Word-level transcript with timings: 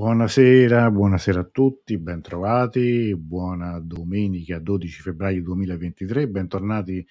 Buonasera, 0.00 0.90
buonasera 0.90 1.40
a 1.40 1.44
tutti, 1.44 1.98
bentrovati, 1.98 3.14
buona 3.14 3.78
domenica 3.80 4.58
12 4.58 5.02
febbraio 5.02 5.42
2023, 5.42 6.26
bentornati 6.26 7.06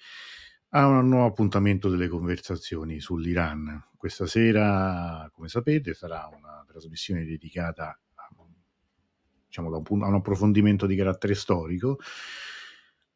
a 0.70 0.88
un 0.88 1.08
nuovo 1.08 1.26
appuntamento 1.26 1.88
delle 1.88 2.08
conversazioni 2.08 2.98
sull'Iran. 2.98 3.90
Questa 3.96 4.26
sera, 4.26 5.30
come 5.32 5.46
sapete, 5.46 5.94
sarà 5.94 6.28
una 6.36 6.64
trasmissione 6.66 7.24
dedicata 7.24 7.96
a, 8.14 8.28
diciamo, 9.46 9.72
a 9.72 9.82
un 10.08 10.14
approfondimento 10.14 10.86
di 10.86 10.96
carattere 10.96 11.36
storico 11.36 11.96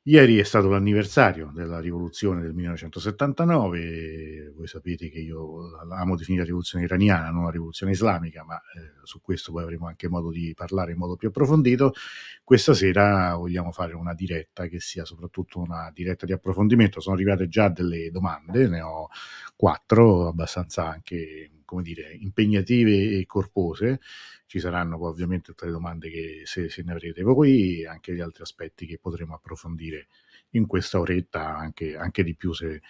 Ieri 0.07 0.37
è 0.37 0.45
stato 0.45 0.69
l'anniversario 0.69 1.51
della 1.55 1.81
rivoluzione 1.81 2.43
del 2.43 2.53
1979, 2.53 4.53
voi 4.55 4.67
sapete 4.67 5.09
che 5.09 5.19
io 5.19 5.79
amo 5.95 6.15
definire 6.15 6.45
rivoluzione 6.45 6.85
iraniana, 6.85 7.31
non 7.31 7.45
la 7.45 7.51
rivoluzione 7.51 7.93
islamica, 7.93 8.45
ma 8.45 8.57
eh, 8.57 9.01
su 9.03 9.23
questo 9.23 9.51
poi 9.51 9.63
avremo 9.63 9.87
anche 9.87 10.11
modo 10.11 10.31
di 10.31 10.53
parlare 10.55 10.93
in 10.93 10.99
modo 10.99 11.17
più 11.17 11.29
approfondito. 11.29 11.95
Questa 12.43 12.75
sera 12.75 13.35
vogliamo 13.35 13.73
fare 13.73 13.95
una 13.95 14.13
diretta 14.13 14.67
che 14.67 14.79
sia 14.79 15.07
soprattutto 15.07 15.61
una 15.61 15.91
diretta 15.91 16.27
di 16.27 16.33
approfondimento, 16.33 17.01
sono 17.01 17.15
arrivate 17.15 17.49
già 17.49 17.71
delle 17.71 18.11
domande, 18.11 18.69
ne 18.69 18.83
ho 18.83 19.09
quattro, 19.57 20.29
abbastanza 20.29 20.87
anche 20.87 21.51
come 21.75 21.83
dire, 21.83 22.13
impegnative 22.13 23.19
e 23.19 23.27
corpose. 23.27 24.01
Ci 24.47 24.61
saranno 24.61 24.97
poi 24.97 25.11
ovviamente 25.11 25.47
tutte 25.47 25.67
le 25.67 25.73
domande 25.73 26.09
che 26.09 26.43
se, 26.45 26.69
se 26.69 26.83
ne 26.83 26.93
avrete 26.93 27.23
voi 27.23 27.81
e 27.81 27.87
anche 27.89 28.15
gli 28.15 28.21
altri 28.21 28.43
aspetti 28.43 28.87
che 28.87 28.99
potremo 28.99 29.35
approfondire 29.35 30.07
in 30.51 30.67
questa 30.67 31.01
oretta, 31.01 31.57
anche, 31.57 31.97
anche 31.97 32.23
di 32.23 32.37
più 32.37 32.53
se, 32.53 32.81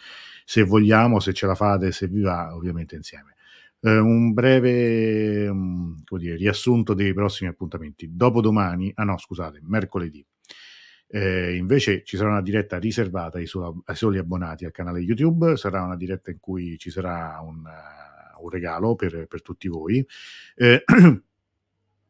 se, 0.44 0.62
vogliamo, 0.62 1.20
se 1.20 1.32
ce 1.32 1.46
la 1.46 1.54
fate, 1.54 1.92
se 1.92 2.08
vi 2.08 2.20
va, 2.20 2.54
ovviamente 2.54 2.94
insieme. 2.94 3.34
Eh, 3.80 3.98
un 3.98 4.32
breve 4.34 5.48
um, 5.48 5.96
dire, 6.18 6.36
riassunto 6.36 6.92
dei 6.92 7.14
prossimi 7.14 7.48
appuntamenti. 7.48 8.14
Dopodomani, 8.14 8.92
ah 8.94 9.04
no, 9.04 9.16
scusate, 9.16 9.60
mercoledì. 9.62 10.24
Eh, 11.06 11.54
invece 11.56 12.02
ci 12.02 12.16
sarà 12.16 12.30
una 12.30 12.42
diretta 12.42 12.78
riservata 12.78 13.38
ai, 13.38 13.46
soli, 13.46 14.18
abbonati 14.18 14.64
al 14.64 14.72
canale 14.72 15.00
YouTube, 15.00 15.56
sarà 15.56 15.82
una 15.82 15.96
diretta 15.96 16.30
in 16.30 16.40
cui 16.40 16.76
ci 16.76 16.90
sarà 16.90 17.38
un 17.40 17.62
un 18.44 18.50
regalo 18.50 18.94
per, 18.94 19.26
per 19.26 19.42
tutti 19.42 19.68
voi. 19.68 20.06
Eh, 20.54 20.84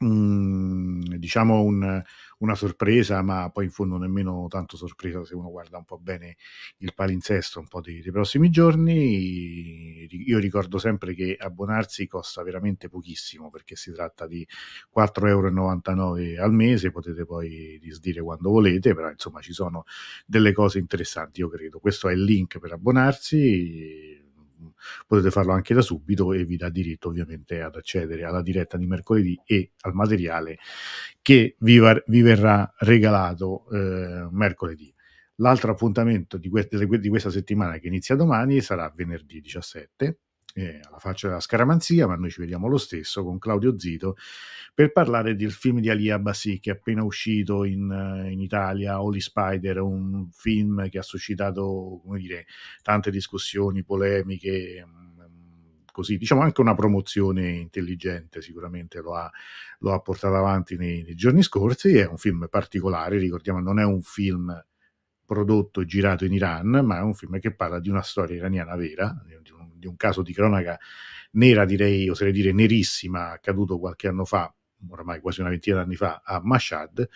mm, 0.04 1.14
diciamo 1.16 1.62
un, 1.62 2.02
una 2.38 2.54
sorpresa, 2.54 3.22
ma 3.22 3.50
poi 3.50 3.64
in 3.64 3.70
fondo 3.70 3.96
nemmeno 3.96 4.46
tanto 4.48 4.76
sorpresa 4.76 5.24
se 5.24 5.34
uno 5.34 5.50
guarda 5.50 5.78
un 5.78 5.84
po' 5.84 5.98
bene 5.98 6.36
il 6.78 6.92
palinsesto 6.94 7.60
un 7.60 7.68
po' 7.68 7.80
dei, 7.80 8.00
dei 8.00 8.12
prossimi 8.12 8.50
giorni. 8.50 10.06
Io 10.26 10.38
ricordo 10.38 10.78
sempre 10.78 11.14
che 11.14 11.36
abbonarsi 11.38 12.06
costa 12.06 12.42
veramente 12.42 12.88
pochissimo 12.88 13.50
perché 13.50 13.76
si 13.76 13.92
tratta 13.92 14.26
di 14.26 14.46
4,99 14.94 15.28
euro 15.28 16.42
al 16.42 16.52
mese, 16.52 16.90
potete 16.90 17.24
poi 17.24 17.78
disdire 17.80 18.20
quando 18.20 18.50
volete, 18.50 18.94
però 18.94 19.10
insomma 19.10 19.40
ci 19.40 19.52
sono 19.52 19.84
delle 20.26 20.52
cose 20.52 20.78
interessanti, 20.78 21.40
io 21.40 21.48
credo. 21.48 21.78
Questo 21.78 22.08
è 22.08 22.12
il 22.12 22.22
link 22.22 22.58
per 22.58 22.72
abbonarsi 22.72 24.23
potete 25.06 25.30
farlo 25.30 25.52
anche 25.52 25.74
da 25.74 25.80
subito 25.80 26.32
e 26.32 26.44
vi 26.44 26.56
dà 26.56 26.68
diritto 26.68 27.08
ovviamente 27.08 27.60
ad 27.62 27.76
accedere 27.76 28.24
alla 28.24 28.42
diretta 28.42 28.76
di 28.76 28.86
mercoledì 28.86 29.40
e 29.44 29.72
al 29.80 29.94
materiale 29.94 30.58
che 31.22 31.56
vi, 31.60 31.78
va, 31.78 32.00
vi 32.06 32.22
verrà 32.22 32.72
regalato 32.78 33.68
eh, 33.70 34.28
mercoledì. 34.30 34.92
L'altro 35.36 35.72
appuntamento 35.72 36.36
di, 36.36 36.48
que- 36.48 36.68
di, 36.68 37.08
questa 37.08 37.30
settimana 37.30 37.78
che 37.78 37.88
inizia 37.88 38.14
domani 38.14 38.60
sarà 38.60 38.92
venerdì 38.94 39.40
17 39.40 40.18
eh, 40.54 40.80
alla 40.82 40.98
faccia 40.98 41.26
della 41.26 41.40
scaramanzia, 41.40 42.06
ma 42.06 42.14
noi 42.14 42.30
ci 42.30 42.40
vediamo 42.40 42.68
lo 42.68 42.78
stesso 42.78 43.24
con 43.24 43.38
Claudio 43.38 43.78
Zito 43.78 44.16
per 44.72 44.92
parlare 44.92 45.34
del 45.34 45.52
film 45.52 45.80
di 45.80 45.90
Ali 45.90 46.10
Abbasi 46.10 46.60
che 46.60 46.70
è 46.70 46.74
appena 46.74 47.02
uscito 47.02 47.64
in, 47.64 47.90
eh, 47.90 48.30
in, 48.30 48.40
Italia, 48.40 49.02
Holy 49.02 49.20
Spider, 49.20 49.80
un 49.80 50.28
film 50.30 50.88
che 50.88 50.98
ha 50.98 51.02
suscitato 51.02 52.02
dire, 52.16 52.46
tante 52.82 53.10
discussioni, 53.10 53.82
polemiche, 53.82 54.86
mm, 54.86 55.84
così, 55.90 56.16
diciamo 56.16 56.42
anche 56.42 56.60
una 56.60 56.74
promozione 56.74 57.50
intelligente 57.50 58.40
sicuramente 58.40 59.00
lo 59.00 59.14
ha, 59.14 59.30
lo 59.80 59.92
ha 59.92 60.00
portato 60.00 60.34
avanti 60.36 60.76
nei, 60.76 61.02
nei, 61.02 61.14
giorni 61.16 61.42
scorsi, 61.42 61.96
è 61.96 62.06
un 62.06 62.16
film 62.16 62.46
particolare, 62.48 63.18
ricordiamo 63.18 63.60
non 63.60 63.80
è 63.80 63.84
un 63.84 64.02
film 64.02 64.52
prodotto 65.24 65.80
e 65.80 65.86
girato 65.86 66.24
in 66.24 66.32
Iran, 66.32 66.82
ma 66.84 66.98
è 66.98 67.02
un 67.02 67.14
film 67.14 67.38
che 67.38 67.54
parla 67.54 67.80
di 67.80 67.88
una 67.88 68.02
storia 68.02 68.36
iraniana 68.36 68.76
vera, 68.76 69.16
di 69.26 69.34
un 69.34 69.42
di 69.84 69.86
un 69.86 69.96
caso 69.96 70.22
di 70.22 70.32
cronaca 70.32 70.78
nera, 71.32 71.64
direi, 71.64 72.08
oserei 72.08 72.32
dire 72.32 72.52
nerissima, 72.52 73.32
accaduto 73.32 73.78
qualche 73.78 74.08
anno 74.08 74.24
fa, 74.24 74.52
oramai 74.88 75.20
quasi 75.20 75.40
una 75.40 75.50
ventina 75.50 75.76
d'anni 75.76 75.96
fa, 75.96 76.22
a 76.24 76.40
Mashhad, 76.42 77.06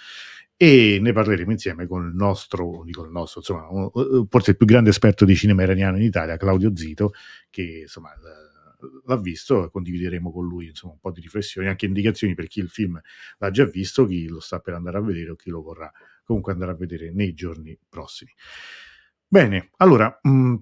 e 0.57 0.99
ne 1.01 1.13
parleremo 1.13 1.53
insieme 1.53 1.87
con 1.87 2.07
il 2.07 2.15
nostro, 2.15 2.83
dico 2.85 3.05
il 3.05 3.11
nostro, 3.11 3.41
insomma, 3.41 3.91
forse 4.29 4.51
il 4.51 4.57
più 4.57 4.67
grande 4.67 4.91
esperto 4.91 5.25
di 5.25 5.35
cinema 5.35 5.63
iraniano 5.63 5.97
in 5.97 6.03
Italia, 6.03 6.37
Claudio 6.37 6.77
Zito, 6.77 7.13
che 7.49 7.81
insomma 7.83 8.11
l'ha 9.07 9.17
visto 9.17 9.65
e 9.65 9.71
condivideremo 9.71 10.31
con 10.31 10.47
lui 10.47 10.67
insomma, 10.67 10.93
un 10.93 11.01
po' 11.01 11.11
di 11.11 11.21
riflessioni, 11.21 11.69
anche 11.69 11.87
indicazioni 11.87 12.35
per 12.35 12.47
chi 12.49 12.61
il 12.61 12.69
film 12.69 13.01
l'ha 13.39 13.51
già 13.51 13.65
visto, 13.65 14.05
chi 14.05 14.29
lo 14.29 14.41
sta 14.41 14.59
per 14.61 14.75
andare 14.75 14.99
a 14.99 15.01
vedere 15.01 15.31
o 15.31 15.37
chi 15.37 15.51
lo 15.51 15.63
vorrà 15.63 15.93
comunque 16.29 16.53
andare 16.53 16.73
a 16.73 16.75
vedere 16.75 17.11
nei 17.11 17.33
giorni 17.33 17.77
prossimi. 17.89 18.31
Bene, 19.27 19.71
allora, 19.79 20.19
mh, 20.23 20.31
mm, 20.31 20.55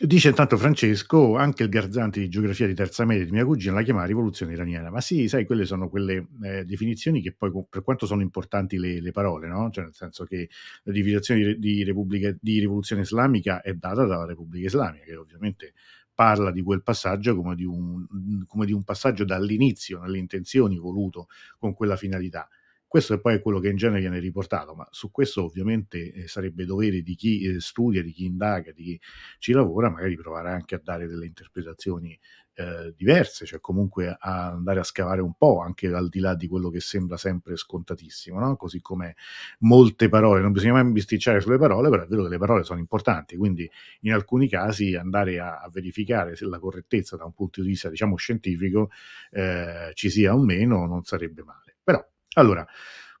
Dice 0.00 0.30
intanto 0.30 0.56
Francesco, 0.56 1.36
anche 1.36 1.62
il 1.62 1.68
Garzanti 1.68 2.18
di 2.18 2.28
geografia 2.28 2.66
di 2.66 2.74
terza 2.74 3.04
media 3.04 3.24
di 3.24 3.30
mia 3.30 3.44
cugina 3.44 3.74
la 3.74 3.82
chiama 3.82 4.04
rivoluzione 4.04 4.52
iraniana. 4.52 4.90
Ma 4.90 5.00
sì, 5.00 5.28
sai, 5.28 5.46
quelle 5.46 5.64
sono 5.64 5.88
quelle 5.88 6.26
eh, 6.42 6.64
definizioni 6.64 7.22
che 7.22 7.32
poi, 7.32 7.52
per 7.70 7.82
quanto 7.82 8.04
sono 8.04 8.20
importanti 8.20 8.78
le, 8.78 9.00
le 9.00 9.12
parole, 9.12 9.46
no? 9.46 9.70
Cioè, 9.70 9.84
nel 9.84 9.94
senso 9.94 10.24
che 10.24 10.48
la 10.82 10.92
definizione 10.92 11.56
di, 11.56 11.84
di, 11.84 12.36
di, 12.40 12.58
rivoluzione 12.58 13.02
islamica 13.02 13.62
è 13.62 13.74
data 13.74 14.04
dalla 14.04 14.26
Repubblica 14.26 14.66
Islamica, 14.66 15.04
che 15.04 15.14
ovviamente 15.14 15.74
parla 16.12 16.50
di 16.50 16.62
quel 16.62 16.82
passaggio 16.82 17.36
come 17.36 17.54
di 17.54 17.64
un, 17.64 18.04
come 18.48 18.66
di 18.66 18.72
un 18.72 18.82
passaggio 18.82 19.24
dall'inizio, 19.24 20.00
nelle 20.00 20.18
intenzioni 20.18 20.78
voluto 20.78 21.28
con 21.60 21.74
quella 21.74 21.94
finalità. 21.94 22.48
Questo 22.88 23.14
è 23.14 23.20
poi 23.20 23.40
quello 23.40 23.58
che 23.58 23.68
in 23.68 23.76
genere 23.76 24.00
viene 24.00 24.18
riportato, 24.18 24.74
ma 24.74 24.86
su 24.90 25.10
questo 25.10 25.44
ovviamente 25.44 26.12
eh, 26.12 26.28
sarebbe 26.28 26.64
dovere 26.64 27.02
di 27.02 27.14
chi 27.14 27.42
eh, 27.42 27.60
studia, 27.60 28.02
di 28.02 28.12
chi 28.12 28.24
indaga, 28.24 28.72
di 28.72 28.82
chi 28.84 29.00
ci 29.38 29.52
lavora, 29.52 29.90
magari 29.90 30.16
provare 30.16 30.50
anche 30.50 30.74
a 30.76 30.80
dare 30.82 31.06
delle 31.06 31.26
interpretazioni 31.26 32.18
eh, 32.54 32.94
diverse, 32.96 33.44
cioè 33.44 33.60
comunque 33.60 34.16
a 34.18 34.46
andare 34.52 34.80
a 34.80 34.82
scavare 34.82 35.20
un 35.20 35.34
po' 35.36 35.60
anche 35.60 35.88
al 35.88 36.08
di 36.08 36.20
là 36.20 36.34
di 36.34 36.46
quello 36.46 36.70
che 36.70 36.80
sembra 36.80 37.16
sempre 37.18 37.56
scontatissimo, 37.56 38.38
no? 38.38 38.56
così 38.56 38.80
come 38.80 39.16
molte 39.60 40.08
parole, 40.08 40.40
non 40.40 40.52
bisogna 40.52 40.72
mai 40.72 40.90
bisticciare 40.90 41.40
sulle 41.40 41.58
parole, 41.58 41.90
però 41.90 42.04
è 42.04 42.06
vero 42.06 42.22
che 42.22 42.28
le 42.30 42.38
parole 42.38 42.62
sono 42.64 42.78
importanti, 42.78 43.36
quindi 43.36 43.68
in 44.00 44.12
alcuni 44.12 44.48
casi 44.48 44.94
andare 44.94 45.38
a, 45.38 45.58
a 45.60 45.68
verificare 45.70 46.34
se 46.36 46.46
la 46.46 46.58
correttezza 46.58 47.16
da 47.16 47.24
un 47.24 47.32
punto 47.34 47.60
di 47.60 47.68
vista 47.68 47.88
diciamo 47.90 48.16
scientifico 48.16 48.90
eh, 49.32 49.90
ci 49.94 50.08
sia 50.10 50.34
o 50.34 50.38
meno 50.42 50.86
non 50.86 51.04
sarebbe 51.04 51.42
male. 51.42 51.65
Allora, 52.38 52.66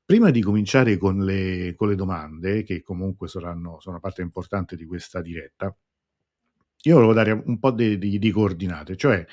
prima 0.04 0.30
di 0.30 0.42
cominciare 0.42 0.98
con 0.98 1.24
le, 1.24 1.74
con 1.74 1.88
le 1.88 1.94
domande, 1.94 2.62
che 2.62 2.82
comunque 2.82 3.28
saranno, 3.28 3.80
sono 3.80 3.96
una 3.96 4.00
parte 4.00 4.22
importante 4.22 4.76
di 4.76 4.84
questa 4.84 5.20
diretta, 5.20 5.74
io 6.82 6.94
volevo 6.94 7.12
dare 7.12 7.32
un 7.32 7.58
po' 7.58 7.72
di, 7.72 7.98
di, 7.98 8.18
di 8.18 8.30
coordinate, 8.30 8.96
cioè 8.96 9.24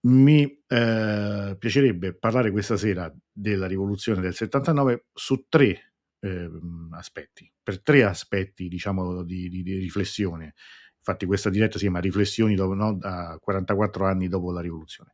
mi 0.00 0.42
eh, 0.66 1.56
piacerebbe 1.58 2.14
parlare 2.14 2.50
questa 2.50 2.76
sera 2.76 3.12
della 3.30 3.66
rivoluzione 3.66 4.20
del 4.20 4.34
79 4.34 5.06
su 5.12 5.46
tre 5.48 5.92
eh, 6.20 6.50
aspetti, 6.92 7.50
per 7.62 7.82
tre 7.82 8.04
aspetti 8.04 8.68
diciamo 8.68 9.22
di, 9.22 9.48
di, 9.48 9.62
riflessione. 9.62 10.54
Infatti 10.96 11.26
questa 11.26 11.50
diretta 11.50 11.78
si 11.78 11.84
chiama 11.84 12.00
Riflessioni 12.00 12.54
dopo, 12.54 12.74
no, 12.74 12.98
a 13.02 13.38
44 13.38 14.06
anni 14.06 14.28
dopo 14.28 14.50
la 14.50 14.60
rivoluzione. 14.60 15.12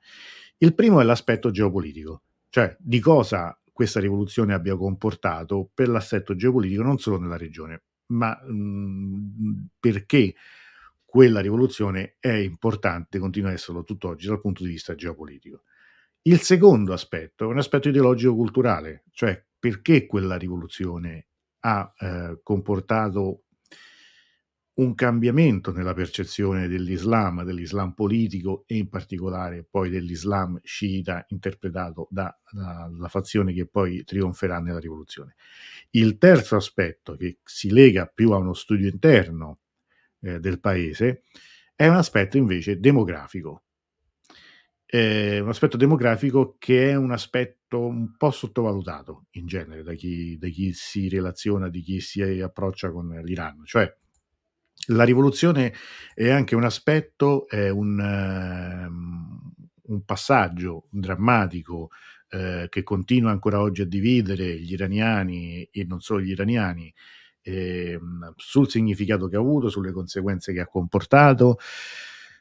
Il 0.58 0.74
primo 0.74 1.00
è 1.00 1.04
l'aspetto 1.04 1.50
geopolitico, 1.50 2.22
cioè 2.48 2.74
di 2.78 3.00
cosa 3.00 3.56
questa 3.74 3.98
rivoluzione 3.98 4.54
abbia 4.54 4.76
comportato 4.76 5.68
per 5.74 5.88
l'assetto 5.88 6.36
geopolitico 6.36 6.84
non 6.84 6.98
solo 6.98 7.18
nella 7.18 7.36
regione, 7.36 7.82
ma 8.12 8.40
mh, 8.46 8.52
mhmm, 8.52 9.66
perché 9.80 10.34
quella 11.04 11.40
rivoluzione 11.40 12.16
è 12.20 12.30
importante, 12.30 13.18
continua 13.18 13.50
a 13.50 13.54
esserlo 13.54 13.82
tutt'oggi 13.82 14.28
dal 14.28 14.40
punto 14.40 14.62
di 14.62 14.70
vista 14.70 14.94
geopolitico. 14.94 15.62
Il 16.22 16.40
secondo 16.40 16.92
aspetto 16.92 17.44
è 17.44 17.48
un 17.48 17.58
aspetto 17.58 17.88
ideologico-culturale, 17.88 19.04
cioè 19.10 19.44
perché 19.58 20.06
quella 20.06 20.36
rivoluzione 20.36 21.26
ha 21.60 21.92
eh, 21.98 22.40
comportato 22.44 23.43
un 24.74 24.94
cambiamento 24.94 25.70
nella 25.72 25.94
percezione 25.94 26.66
dell'Islam, 26.66 27.44
dell'Islam 27.44 27.92
politico 27.92 28.64
e 28.66 28.76
in 28.76 28.88
particolare 28.88 29.64
poi 29.68 29.88
dell'Islam 29.88 30.58
sciita 30.64 31.24
interpretato 31.28 32.08
da, 32.10 32.36
dalla 32.50 33.08
fazione 33.08 33.52
che 33.52 33.66
poi 33.66 34.02
trionferà 34.04 34.58
nella 34.60 34.80
rivoluzione. 34.80 35.36
Il 35.90 36.18
terzo 36.18 36.56
aspetto 36.56 37.16
che 37.16 37.38
si 37.44 37.70
lega 37.70 38.06
più 38.06 38.32
a 38.32 38.36
uno 38.38 38.52
studio 38.54 38.88
interno 38.88 39.60
eh, 40.20 40.40
del 40.40 40.58
paese 40.58 41.22
è 41.74 41.86
un 41.86 41.96
aspetto 41.96 42.36
invece 42.36 42.78
demografico. 42.80 43.62
eh, 44.86 45.40
un 45.40 45.48
aspetto 45.48 45.76
demografico 45.76 46.56
che 46.58 46.90
è 46.90 46.94
un 46.94 47.10
aspetto 47.12 47.80
un 47.86 48.16
po' 48.16 48.30
sottovalutato 48.30 49.26
in 49.32 49.46
genere 49.46 49.82
da 49.82 49.94
chi, 49.94 50.36
da 50.38 50.48
chi 50.48 50.72
si 50.72 51.08
relaziona, 51.08 51.68
di 51.68 51.80
chi 51.82 52.00
si 52.00 52.22
approccia 52.22 52.90
con 52.90 53.08
l'Iran. 53.24 53.62
Cioè, 53.64 53.92
la 54.88 55.04
rivoluzione 55.04 55.72
è 56.14 56.30
anche 56.30 56.54
un 56.54 56.64
aspetto, 56.64 57.48
è 57.48 57.68
un, 57.68 57.98
um, 57.98 59.40
un 59.82 60.04
passaggio 60.04 60.86
drammatico 60.90 61.90
eh, 62.30 62.66
che 62.68 62.82
continua 62.82 63.30
ancora 63.30 63.60
oggi 63.60 63.82
a 63.82 63.86
dividere 63.86 64.58
gli 64.58 64.72
iraniani 64.72 65.68
e 65.70 65.84
non 65.84 66.00
solo 66.00 66.20
gli 66.20 66.30
iraniani 66.30 66.92
eh, 67.42 67.98
sul 68.36 68.68
significato 68.68 69.28
che 69.28 69.36
ha 69.36 69.40
avuto, 69.40 69.68
sulle 69.68 69.92
conseguenze 69.92 70.52
che 70.52 70.60
ha 70.60 70.66
comportato, 70.66 71.58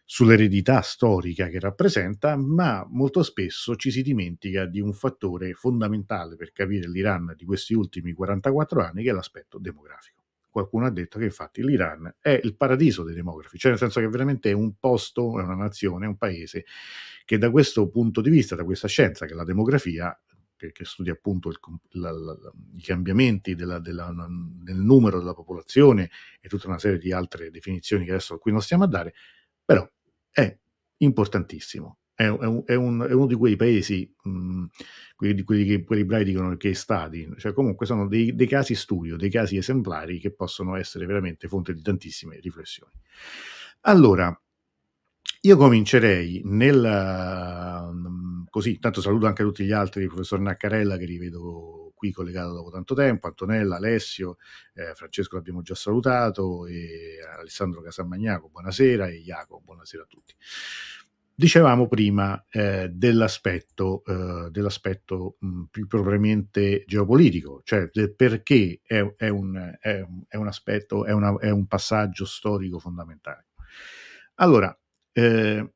sull'eredità 0.06 0.82
storica 0.82 1.48
che 1.48 1.60
rappresenta, 1.60 2.36
ma 2.36 2.86
molto 2.90 3.24
spesso 3.24 3.76
ci 3.76 3.92
si 3.92 4.02
dimentica 4.02 4.66
di 4.66 4.80
un 4.80 4.94
fattore 4.94 5.54
fondamentale 5.54 6.36
per 6.36 6.52
capire 6.52 6.90
l'Iran 6.90 7.34
di 7.38 7.46
questi 7.46 7.74
ultimi 7.74 8.14
44 8.14 8.84
anni, 8.84 9.04
che 9.04 9.10
è 9.10 9.14
l'aspetto 9.14 9.58
demografico. 9.60 10.23
Qualcuno 10.54 10.86
ha 10.86 10.92
detto 10.92 11.18
che 11.18 11.26
infatti 11.26 11.64
l'Iran 11.64 12.18
è 12.20 12.40
il 12.44 12.56
paradiso 12.56 13.02
dei 13.04 13.16
demografi, 13.16 13.58
cioè 13.58 13.72
nel 13.72 13.80
senso 13.80 14.00
che 14.00 14.08
veramente 14.08 14.52
è 14.52 14.54
un 14.54 14.76
posto, 14.78 15.40
è 15.40 15.42
una 15.42 15.56
nazione, 15.56 16.06
è 16.06 16.08
un 16.08 16.16
paese 16.16 16.66
che 17.26 17.40
da 17.40 17.50
questo 17.50 17.90
punto 17.90 18.22
di 18.22 18.30
vista, 18.30 18.56
da 18.56 18.64
questa 18.64 18.88
scienza 18.88 19.26
che 19.26 19.34
è 19.34 19.36
la 19.36 19.46
demografia, 19.46 20.16
che, 20.56 20.72
che 20.72 20.86
studia 20.86 21.14
appunto 21.14 21.50
il, 21.50 21.58
la, 21.94 22.12
la, 22.12 22.38
i 22.76 22.84
cambiamenti 22.84 23.56
della, 23.56 23.80
della, 23.80 24.14
del 24.64 24.78
numero 24.78 25.18
della 25.18 25.34
popolazione 25.34 26.12
e 26.40 26.48
tutta 26.48 26.68
una 26.68 26.78
serie 26.78 27.00
di 27.00 27.12
altre 27.12 27.50
definizioni 27.50 28.06
che 28.06 28.12
adesso 28.12 28.38
qui 28.38 28.52
non 28.52 28.62
stiamo 28.62 28.84
a 28.84 28.88
dare, 28.88 29.16
però 29.66 29.90
è 30.30 30.56
importantissimo. 30.98 31.98
È, 32.16 32.24
è, 32.24 32.28
un, 32.28 32.64
è, 32.66 32.76
un, 32.76 33.06
è 33.10 33.12
uno 33.12 33.26
di 33.26 33.36
quei 33.36 33.56
paesi, 33.56 34.14
mh, 34.22 34.66
quelli, 35.16 35.42
quelli 35.44 35.66
che 35.66 35.84
quelli 35.84 36.06
bravi 36.06 36.26
dicono 36.26 36.56
che 36.58 36.74
stati, 36.76 37.28
cioè 37.38 37.54
comunque 37.54 37.86
sono 37.86 38.08
dei, 38.08 38.36
dei 38.36 38.48
casi 38.48 38.76
studio, 38.76 39.18
dei 39.18 39.32
casi 39.32 39.58
esemplari 39.58 40.20
che 40.20 40.32
possono 40.32 40.76
essere 40.76 41.06
veramente 41.06 41.48
fonte 41.48 41.74
di 41.74 41.82
tantissime 41.82 42.40
riflessioni. 42.40 42.94
Allora, 43.82 44.40
io 45.42 45.58
comincerei 45.58 46.42
nel... 46.46 47.92
così, 48.50 48.80
tanto 48.80 49.02
saluto 49.02 49.26
anche 49.26 49.44
tutti 49.44 49.66
gli 49.66 49.72
altri, 49.72 50.04
il 50.04 50.08
professor 50.08 50.40
Naccarella 50.40 50.98
che 50.98 51.06
rivedo 51.06 51.92
qui 51.96 52.12
collegato 52.12 52.54
dopo 52.54 52.70
tanto 52.70 52.96
tempo, 52.96 53.28
Antonella, 53.28 53.78
Alessio, 53.78 54.38
eh, 54.74 54.94
Francesco 54.94 55.36
l'abbiamo 55.36 55.62
già 55.62 55.76
salutato, 55.76 56.66
Alessandro 57.40 57.82
Casamagnaco, 57.82 58.50
buonasera, 58.50 59.08
e 59.08 59.22
Jacopo, 59.22 59.62
buonasera 59.66 60.04
a 60.04 60.08
tutti. 60.08 60.34
Dicevamo 61.36 61.88
prima 61.88 62.46
eh, 62.52 62.90
dell'aspetto, 62.94 64.04
eh, 64.06 64.52
dell'aspetto 64.52 65.38
mh, 65.40 65.64
più 65.72 65.88
propriamente 65.88 66.84
geopolitico, 66.86 67.62
cioè 67.64 67.90
del 67.92 68.14
perché 68.14 68.82
è, 68.84 69.04
è, 69.18 69.30
un, 69.30 69.76
è, 69.80 70.06
è 70.28 70.36
un 70.36 70.48
aspetto, 70.48 71.06
è, 71.06 71.12
una, 71.12 71.36
è 71.40 71.50
un 71.50 71.66
passaggio 71.66 72.26
storico 72.26 72.78
fondamentale. 72.78 73.48
Allora, 74.36 74.78
eh, 75.12 75.74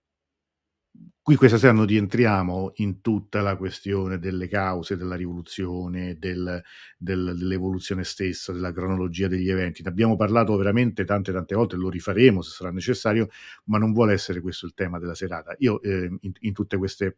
qui 1.27 1.35
questa 1.35 1.57
sera 1.57 1.73
non 1.73 1.85
rientriamo 1.85 2.71
in 2.75 3.01
tutta 3.01 3.41
la 3.41 3.57
questione 3.57 4.17
delle 4.17 4.47
cause 4.47 4.95
della 4.95 5.15
rivoluzione, 5.15 6.17
del, 6.17 6.63
del, 6.97 7.35
dell'evoluzione 7.37 8.05
stessa, 8.05 8.53
della 8.53 8.71
cronologia 8.71 9.27
degli 9.27 9.49
eventi. 9.49 9.83
Ne 9.83 9.89
abbiamo 9.89 10.15
parlato 10.15 10.55
veramente 10.55 11.03
tante 11.03 11.33
tante 11.33 11.53
volte, 11.53 11.75
lo 11.75 11.89
rifaremo 11.89 12.41
se 12.41 12.51
sarà 12.51 12.71
necessario, 12.71 13.27
ma 13.65 13.77
non 13.77 13.91
vuole 13.91 14.13
essere 14.13 14.39
questo 14.39 14.65
il 14.65 14.73
tema 14.73 14.99
della 14.99 15.15
serata. 15.15 15.53
Io 15.59 15.81
eh, 15.81 16.09
in, 16.21 16.31
in 16.39 16.53
tutte 16.53 16.77
queste 16.77 17.17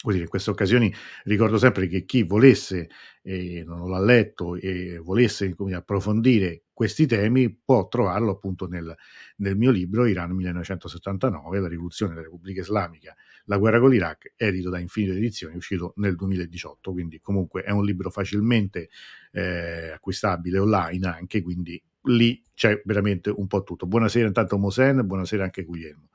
Così, 0.00 0.26
queste 0.26 0.50
occasioni 0.50 0.92
ricordo 1.22 1.56
sempre 1.56 1.86
che 1.86 2.04
chi 2.04 2.24
volesse, 2.24 2.90
eh, 3.22 3.62
non 3.64 3.88
l'ha 3.88 4.00
letto, 4.00 4.56
e 4.56 4.98
volesse 4.98 5.54
approfondire 5.72 6.63
questi 6.74 7.06
temi 7.06 7.50
può 7.50 7.88
trovarlo 7.88 8.32
appunto 8.32 8.66
nel, 8.66 8.94
nel, 9.36 9.56
mio 9.56 9.70
libro 9.70 10.06
Iran 10.06 10.32
1979, 10.32 11.60
la 11.60 11.68
rivoluzione 11.68 12.12
della 12.12 12.24
Repubblica 12.24 12.60
Islamica, 12.60 13.14
la 13.44 13.56
guerra 13.56 13.78
con 13.78 13.90
l'Iraq, 13.90 14.34
edito 14.36 14.70
da 14.70 14.80
Infinite 14.80 15.16
Edizioni, 15.16 15.56
uscito 15.56 15.94
nel 15.96 16.16
2018, 16.16 16.92
quindi 16.92 17.20
comunque 17.20 17.62
è 17.62 17.70
un 17.70 17.84
libro 17.84 18.10
facilmente 18.10 18.90
eh, 19.30 19.92
acquistabile 19.92 20.58
online 20.58 21.06
anche, 21.06 21.42
quindi 21.42 21.82
lì 22.06 22.42
c'è 22.54 22.82
veramente 22.84 23.30
un 23.30 23.46
po' 23.46 23.62
tutto. 23.62 23.86
Buonasera 23.86 24.26
intanto 24.26 24.58
Mosen, 24.58 25.06
buonasera 25.06 25.44
anche 25.44 25.62
Guglielmo. 25.62 26.08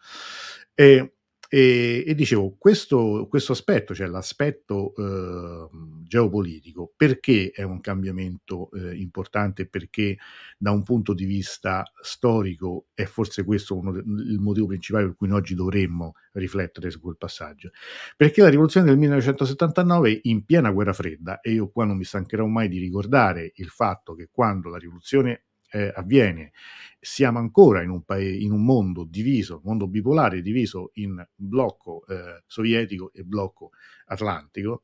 E, 0.74 1.14
e, 1.52 2.04
e 2.06 2.14
dicevo, 2.14 2.56
questo, 2.60 3.26
questo, 3.28 3.54
aspetto, 3.54 3.96
cioè 3.96 4.06
l'aspetto 4.06 4.94
eh, 4.96 5.68
geopolitico, 6.04 6.94
perché 6.96 7.50
è 7.52 7.64
un 7.64 7.82
cambiamento 7.82 8.70
eh, 8.72 8.96
importante? 8.96 9.68
Perché 9.68 10.18
da 10.60 10.70
un 10.70 10.84
punto 10.84 11.16
di 11.16 11.26
vista 11.26 11.84
storico 12.04 12.86
è 12.94 13.06
forse 13.06 13.44
questo 13.44 13.76
uno 13.76 13.98
il 13.98 14.38
motivo 14.40 14.68
principale 14.68 15.06
per 15.06 15.16
cui 15.16 15.28
noi 15.28 15.40
oggi 15.40 15.56
dovremmo 15.56 16.14
riflettere 16.34 16.92
su 16.92 17.02
quel 17.02 17.18
passaggio. 17.18 17.72
Perché 18.16 18.44
la 18.44 18.50
rivoluzione 18.50 18.86
del 18.86 19.00
1979, 19.00 20.20
in 20.24 20.46
piena 20.46 20.70
guerra 20.70 20.94
fredda, 20.94 21.40
e 21.40 21.54
io 21.54 21.72
qua 21.72 21.84
non 21.84 21.98
mi 21.98 22.04
stancherò 22.04 22.46
mai 22.46 22.70
di 22.70 22.78
ricordare 22.78 23.54
il 23.56 23.70
fatto 23.70 24.14
che 24.14 24.30
quando 24.32 24.70
la 24.70 24.78
rivoluzione 24.78 25.46
eh, 25.72 25.92
avviene. 25.96 26.52
Siamo 27.00 27.40
ancora 27.40 27.82
in 27.82 27.90
un, 27.90 28.04
paese, 28.04 28.38
in 28.38 28.52
un 28.52 28.64
mondo 28.64 29.06
diviso, 29.06 29.62
mondo 29.64 29.88
bipolare 29.88 30.42
diviso 30.42 30.92
in 30.96 31.26
blocco 31.34 32.06
eh, 32.08 32.44
sovietico 32.46 33.12
e 33.14 33.24
blocco 33.24 33.72
atlantico. 34.06 34.84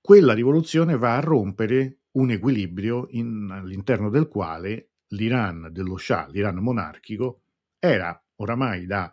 Quella 0.00 0.34
rivoluzione 0.34 0.96
va 0.96 1.16
a 1.16 1.20
rompere 1.20 2.00
un 2.12 2.30
equilibrio 2.30 3.06
in, 3.10 3.50
all'interno 3.50 4.10
del 4.10 4.28
quale 4.28 4.90
l'Iran 5.08 5.68
dello 5.70 5.96
Shah, 5.96 6.26
l'Iran 6.28 6.56
monarchico, 6.56 7.42
era 7.78 8.20
oramai 8.36 8.86
da 8.86 9.12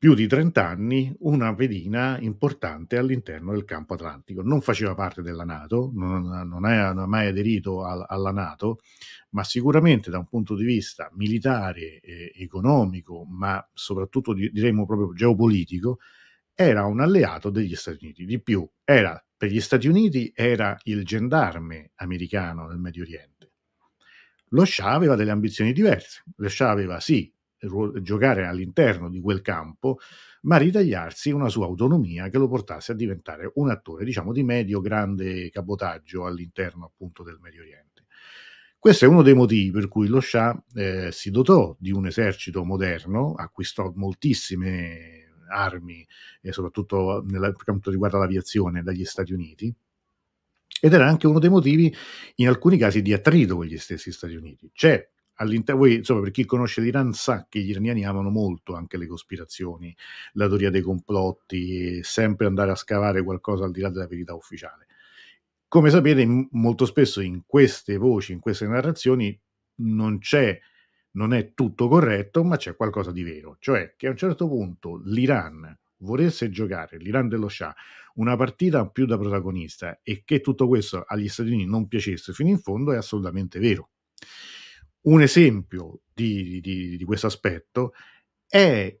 più 0.00 0.14
di 0.14 0.26
30 0.26 0.66
anni 0.66 1.14
una 1.18 1.54
pedina 1.54 2.18
importante 2.20 2.96
all'interno 2.96 3.52
del 3.52 3.66
campo 3.66 3.92
atlantico. 3.92 4.40
Non 4.40 4.62
faceva 4.62 4.94
parte 4.94 5.20
della 5.20 5.44
Nato, 5.44 5.90
non, 5.92 6.48
non, 6.48 6.64
è, 6.64 6.90
mai 6.94 7.26
aderito 7.26 7.84
al, 7.84 8.06
alla 8.08 8.32
Nato, 8.32 8.78
ma 9.32 9.44
sicuramente 9.44 10.08
da 10.08 10.16
un 10.16 10.26
punto 10.26 10.56
di 10.56 10.64
vista 10.64 11.10
militare, 11.16 12.00
eh, 12.00 12.32
economico, 12.34 13.26
ma 13.28 13.62
soprattutto 13.74 14.32
diremmo 14.32 14.86
proprio 14.86 15.12
geopolitico, 15.12 15.98
era 16.54 16.86
un 16.86 17.02
alleato 17.02 17.50
degli 17.50 17.76
Stati 17.76 18.04
Uniti. 18.04 18.24
Di 18.24 18.40
più, 18.40 18.66
era, 18.82 19.22
per 19.36 19.50
gli 19.50 19.60
Stati 19.60 19.86
Uniti 19.86 20.32
era 20.34 20.78
il 20.84 21.04
gendarme 21.04 21.90
americano 21.96 22.66
nel 22.68 22.78
Medio 22.78 23.02
Oriente. 23.02 23.50
Lo 24.52 24.64
Shah 24.64 24.92
aveva 24.92 25.14
delle 25.14 25.30
ambizioni 25.30 25.74
diverse. 25.74 26.22
Lo 26.36 26.48
Shah 26.48 26.70
aveva 26.70 27.00
sì 27.00 27.30
giocare 28.00 28.46
all'interno 28.46 29.08
di 29.08 29.20
quel 29.20 29.42
campo, 29.42 29.98
ma 30.42 30.56
ritagliarsi 30.56 31.30
una 31.30 31.48
sua 31.48 31.66
autonomia 31.66 32.28
che 32.28 32.38
lo 32.38 32.48
portasse 32.48 32.92
a 32.92 32.94
diventare 32.94 33.50
un 33.54 33.70
attore, 33.70 34.04
diciamo, 34.04 34.32
di 34.32 34.42
medio-grande 34.42 35.50
cabotaggio 35.50 36.24
all'interno 36.26 36.86
appunto 36.86 37.22
del 37.22 37.38
Medio 37.40 37.60
Oriente. 37.60 38.04
Questo 38.78 39.04
è 39.04 39.08
uno 39.08 39.20
dei 39.20 39.34
motivi 39.34 39.70
per 39.70 39.88
cui 39.88 40.08
lo 40.08 40.20
Shah 40.20 40.64
eh, 40.74 41.12
si 41.12 41.30
dotò 41.30 41.76
di 41.78 41.90
un 41.90 42.06
esercito 42.06 42.64
moderno, 42.64 43.34
acquistò 43.34 43.92
moltissime 43.94 45.34
armi, 45.50 46.06
e 46.40 46.52
soprattutto 46.52 47.22
nel, 47.28 47.52
per 47.54 47.64
quanto 47.64 47.90
riguarda 47.90 48.16
l'aviazione, 48.16 48.82
dagli 48.82 49.04
Stati 49.04 49.34
Uniti, 49.34 49.70
ed 50.80 50.94
era 50.94 51.06
anche 51.06 51.26
uno 51.26 51.38
dei 51.38 51.50
motivi, 51.50 51.94
in 52.36 52.48
alcuni 52.48 52.78
casi, 52.78 53.02
di 53.02 53.12
attrito 53.12 53.56
con 53.56 53.66
gli 53.66 53.76
stessi 53.76 54.12
Stati 54.12 54.34
Uniti. 54.34 54.70
C'è 54.72 55.06
all'interno, 55.40 55.86
insomma, 55.86 56.20
per 56.20 56.30
chi 56.30 56.44
conosce 56.44 56.80
l'Iran 56.80 57.12
sa 57.12 57.46
che 57.48 57.60
gli 57.60 57.70
iraniani 57.70 58.04
amano 58.04 58.30
molto 58.30 58.74
anche 58.74 58.96
le 58.96 59.06
cospirazioni, 59.06 59.94
la 60.34 60.46
teoria 60.46 60.70
dei 60.70 60.82
complotti, 60.82 62.02
sempre 62.02 62.46
andare 62.46 62.70
a 62.70 62.76
scavare 62.76 63.22
qualcosa 63.22 63.64
al 63.64 63.72
di 63.72 63.80
là 63.80 63.90
della 63.90 64.06
verità 64.06 64.34
ufficiale. 64.34 64.86
Come 65.66 65.90
sapete, 65.90 66.26
molto 66.50 66.84
spesso 66.84 67.20
in 67.20 67.42
queste 67.46 67.96
voci, 67.96 68.32
in 68.32 68.40
queste 68.40 68.66
narrazioni, 68.66 69.38
non 69.76 70.18
c'è, 70.18 70.58
non 71.12 71.32
è 71.32 71.54
tutto 71.54 71.88
corretto, 71.88 72.44
ma 72.44 72.56
c'è 72.56 72.76
qualcosa 72.76 73.12
di 73.12 73.22
vero. 73.22 73.56
Cioè 73.60 73.94
che 73.96 74.06
a 74.06 74.10
un 74.10 74.16
certo 74.16 74.46
punto 74.46 75.00
l'Iran 75.04 75.76
volesse 75.98 76.50
giocare, 76.50 76.98
l'Iran 76.98 77.28
dello 77.28 77.48
Shah, 77.48 77.74
una 78.14 78.36
partita 78.36 78.86
più 78.88 79.06
da 79.06 79.16
protagonista 79.16 80.00
e 80.02 80.22
che 80.24 80.40
tutto 80.40 80.66
questo 80.66 81.04
agli 81.06 81.28
Stati 81.28 81.50
Uniti 81.50 81.68
non 81.68 81.86
piacesse 81.88 82.32
fino 82.32 82.50
in 82.50 82.58
fondo 82.58 82.92
è 82.92 82.96
assolutamente 82.96 83.58
vero. 83.58 83.90
Un 85.02 85.22
esempio 85.22 86.02
di, 86.12 86.60
di, 86.60 86.96
di 86.96 87.04
questo 87.04 87.26
aspetto 87.26 87.94
è 88.46 88.98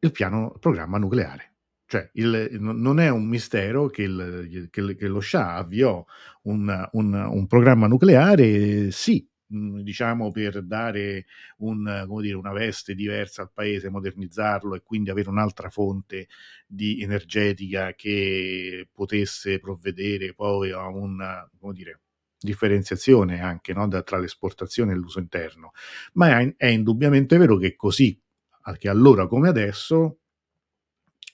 il 0.00 0.12
piano 0.12 0.56
programma 0.58 0.98
nucleare. 0.98 1.54
Cioè, 1.86 2.10
il, 2.14 2.58
non 2.60 3.00
è 3.00 3.08
un 3.08 3.26
mistero 3.26 3.88
che, 3.88 4.02
il, 4.02 4.68
che, 4.70 4.94
che 4.94 5.08
lo 5.08 5.20
Shah 5.20 5.54
avviò 5.54 6.04
un, 6.42 6.88
un, 6.92 7.14
un, 7.14 7.46
programma 7.46 7.86
nucleare, 7.86 8.90
sì, 8.90 9.26
mh, 9.46 9.80
diciamo 9.80 10.30
per 10.30 10.62
dare 10.64 11.24
un, 11.58 12.06
dire, 12.20 12.34
una 12.34 12.52
veste 12.52 12.94
diversa 12.94 13.40
al 13.42 13.52
paese, 13.52 13.88
modernizzarlo 13.88 14.74
e 14.74 14.82
quindi 14.82 15.08
avere 15.08 15.30
un'altra 15.30 15.70
fonte 15.70 16.28
energetica 16.76 17.94
che 17.94 18.88
potesse 18.92 19.58
provvedere 19.58 20.34
poi 20.34 20.70
a 20.72 20.86
una, 20.88 21.48
come 21.58 21.72
dire, 21.72 22.00
differenziazione 22.40 23.40
anche 23.40 23.72
no, 23.72 23.88
da, 23.88 24.02
tra 24.02 24.18
l'esportazione 24.18 24.92
e 24.92 24.96
l'uso 24.96 25.18
interno. 25.18 25.72
Ma 26.14 26.40
è, 26.40 26.54
è 26.56 26.66
indubbiamente 26.66 27.36
vero 27.36 27.56
che 27.56 27.74
così, 27.76 28.20
che 28.78 28.88
allora 28.88 29.26
come 29.26 29.48
adesso, 29.48 30.18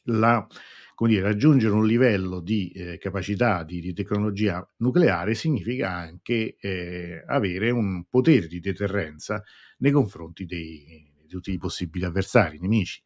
la, 0.04 0.46
come 0.94 1.11
dire, 1.11 1.23
raggiungere 1.23 1.75
un 1.75 1.87
livello 1.87 2.40
di 2.40 2.70
eh, 2.70 2.99
capacità 2.99 3.64
di, 3.64 3.80
di, 3.80 3.92
tecnologia 3.92 4.66
nucleare 4.78 5.34
significa 5.34 5.90
anche 5.90 6.56
eh, 6.61 7.25
avere 7.26 7.70
un 7.70 8.04
potere 8.08 8.46
di 8.46 8.61
deterrenza 8.61 9.42
nei 9.78 9.90
confronti 9.90 10.44
dei, 10.44 11.12
di 11.20 11.26
tutti 11.26 11.52
i 11.52 11.58
possibili 11.58 12.04
avversari, 12.04 12.58
nemici 12.61 13.02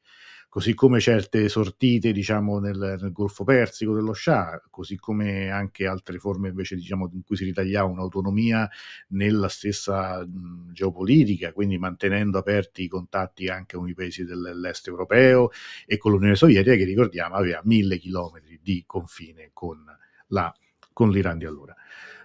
così 0.49 0.73
come 0.75 0.99
certe 0.99 1.49
sortite 1.49 2.11
diciamo 2.11 2.59
nel, 2.59 2.97
nel, 3.01 3.13
Golfo 3.13 3.45
Persico 3.45 3.95
dello 3.95 4.15
Shah, 4.15 4.63
così 4.71 4.97
come 4.97 5.51
anche 5.51 5.87
altre 5.87 6.19
forme 6.19 6.49
invece 6.49 6.75
diciamo 6.75 7.11
in 7.13 7.23
cui 7.23 7.37
si 7.37 7.45
ritagliava 7.45 7.89
un'autonomia 7.89 8.69
nella 9.09 9.49
stessa 9.49 10.25
mh, 10.25 10.73
geopolitica, 10.73 11.53
quindi 11.53 11.77
mantenendo 11.77 12.39
aperti 12.39 12.85
i 12.85 12.89
contatti 12.89 13.49
anche 13.49 13.77
con 13.77 13.89
i 13.89 13.95
paesi 13.95 14.25
dell'est 14.25 14.89
europeo 14.89 15.51
e 15.87 15.99
con 15.99 16.13
l'Unione 16.13 16.35
Sovietica 16.35 16.77
che 16.77 16.85
ricordiamo 16.85 17.35
aveva 17.35 17.61
mille 17.65 17.99
chilometri 17.99 18.59
di 18.63 18.85
confine 18.87 19.51
con, 19.53 19.85
la, 20.29 20.53
con 20.93 21.11
l'Iran 21.11 21.37
di 21.37 21.45
allora. 21.45 21.75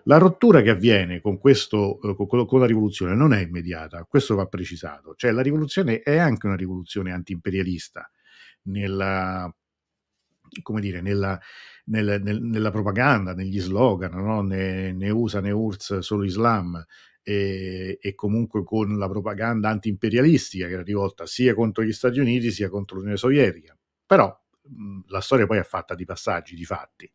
La 0.05 0.17
rottura 0.17 0.61
che 0.61 0.69
avviene 0.69 1.21
con, 1.21 1.37
questo, 1.37 1.99
eh, 2.01 2.15
con, 2.45 2.59
la 2.59 2.65
rivoluzione 2.65 3.15
non 3.15 3.33
è 3.33 3.41
immediata, 3.41 4.03
questo 4.03 4.35
va 4.35 4.45
precisato, 4.47 5.15
cioè 5.15 5.31
la 5.31 5.41
rivoluzione 5.41 6.01
è 6.01 6.17
anche 6.17 6.45
una 6.45 6.57
rivoluzione 6.57 7.13
antiimperialista 7.13 8.09
nella, 8.63 9.53
come 10.61 10.81
dire, 10.81 10.99
nella, 10.99 11.39
nel, 11.85 12.21
nel, 12.21 12.41
nella 12.41 12.71
propaganda, 12.71 13.33
negli 13.33 13.59
slogan, 13.59 14.11
no? 14.13 14.41
ne, 14.41 14.91
ne, 14.91 15.09
usa 15.09 15.39
ne 15.39 15.51
URSS 15.51 15.99
solo 15.99 16.25
Islam 16.25 16.83
e, 17.21 17.97
e, 18.01 18.15
comunque 18.15 18.63
con 18.65 18.97
la 18.97 19.07
propaganda 19.07 19.69
anti-imperialistica 19.69 20.67
che 20.67 20.73
era 20.73 20.83
rivolta 20.83 21.25
sia 21.25 21.53
contro 21.53 21.83
gli 21.83 21.93
Stati 21.93 22.19
Uniti 22.19 22.51
sia 22.51 22.67
contro 22.69 22.97
l'Unione 22.97 23.17
Sovietica. 23.17 23.77
Però 24.05 24.27
mh, 24.63 24.99
la 25.07 25.21
storia 25.21 25.45
poi 25.45 25.59
è 25.59 25.63
fatta 25.63 25.95
di 25.95 26.03
passaggi, 26.03 26.55
di 26.55 26.65
fatti 26.65 27.09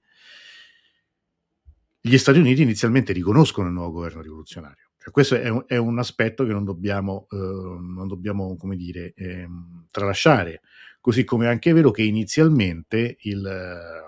gli 2.09 2.19
Stati 2.19 2.39
Uniti 2.39 2.63
inizialmente 2.63 3.13
riconoscono 3.13 3.69
il 3.69 3.75
nuovo 3.75 3.93
governo 3.93 4.23
rivoluzionario. 4.23 4.91
Cioè, 4.99 5.11
questo 5.13 5.37
è 5.37 5.49
un, 5.49 5.65
è 5.67 5.77
un, 5.77 5.99
aspetto 5.99 6.45
che 6.45 6.53
non 6.53 6.65
dobbiamo, 6.65 7.27
eh, 7.31 7.37
non 7.37 8.09
dobbiamo 8.09 8.57
come 8.57 8.77
dire, 8.77 9.13
eh, 9.15 9.47
tralasciare. 9.91 10.63
Così 11.01 11.25
come 11.25 11.47
è 11.47 11.49
anche 11.49 11.73
vero 11.73 11.91
che 11.91 12.03
inizialmente 12.03 13.17
il, 13.21 14.07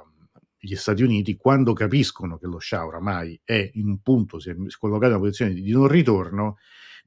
gli 0.59 0.75
Stati 0.75 1.03
Uniti, 1.03 1.37
quando 1.37 1.73
capiscono 1.73 2.39
che 2.39 2.47
lo 2.47 2.59
Shah 2.59 2.85
oramai 2.85 3.41
è 3.45 3.71
in 3.75 3.89
un 3.89 4.01
punto, 4.01 4.39
si 4.39 4.51
è 4.51 4.55
collocato 4.79 5.13
in 5.13 5.19
una 5.19 5.21
posizione 5.21 5.55
di 5.55 5.71
non 5.71 5.89
ritorno, 5.89 6.59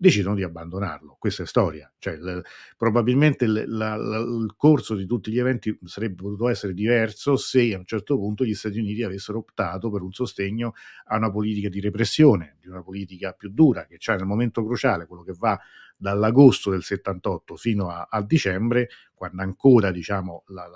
decidono 0.03 0.36
di 0.36 0.43
abbandonarlo. 0.43 1.15
Questa 1.17 1.43
è 1.43 1.45
storia. 1.45 1.89
Cioè, 1.98 2.17
l- 2.17 2.41
probabilmente 2.75 3.48
l- 3.48 3.63
la, 3.67 3.95
la, 3.95 4.17
il 4.17 4.53
corso 4.57 4.95
di 4.95 5.05
tutti 5.05 5.31
gli 5.31 5.39
eventi 5.39 5.77
sarebbe 5.86 6.22
potuto 6.24 6.50
essere 6.50 6.74
diverso 6.74 7.38
se 7.38 7.74
a 7.74 7.77
un 7.77 7.86
certo 7.86 8.17
punto 8.17 8.43
gli 8.43 8.53
Stati 8.53 8.79
Uniti 8.79 9.01
avessero 9.01 9.38
optato 9.38 9.89
per 9.89 10.01
un 10.01 10.12
sostegno 10.12 10.74
a 11.05 11.15
una 11.15 11.31
politica 11.31 11.69
di 11.69 11.79
repressione, 11.79 12.57
di 12.60 12.67
una 12.67 12.83
politica 12.83 13.31
più 13.31 13.50
dura, 13.50 13.86
che 13.86 13.95
c'è 13.95 14.17
nel 14.17 14.25
momento 14.25 14.65
cruciale, 14.65 15.05
quello 15.05 15.24
che 15.24 15.36
va 15.38 15.57
dall'agosto 15.95 16.69
del 16.69 16.83
78 16.83 17.55
fino 17.55 17.89
a, 17.89 18.07
a 18.10 18.22
dicembre, 18.22 18.89
quando 19.13 19.41
ancora 19.41 19.89
diciamo, 19.89 20.43
la, 20.48 20.67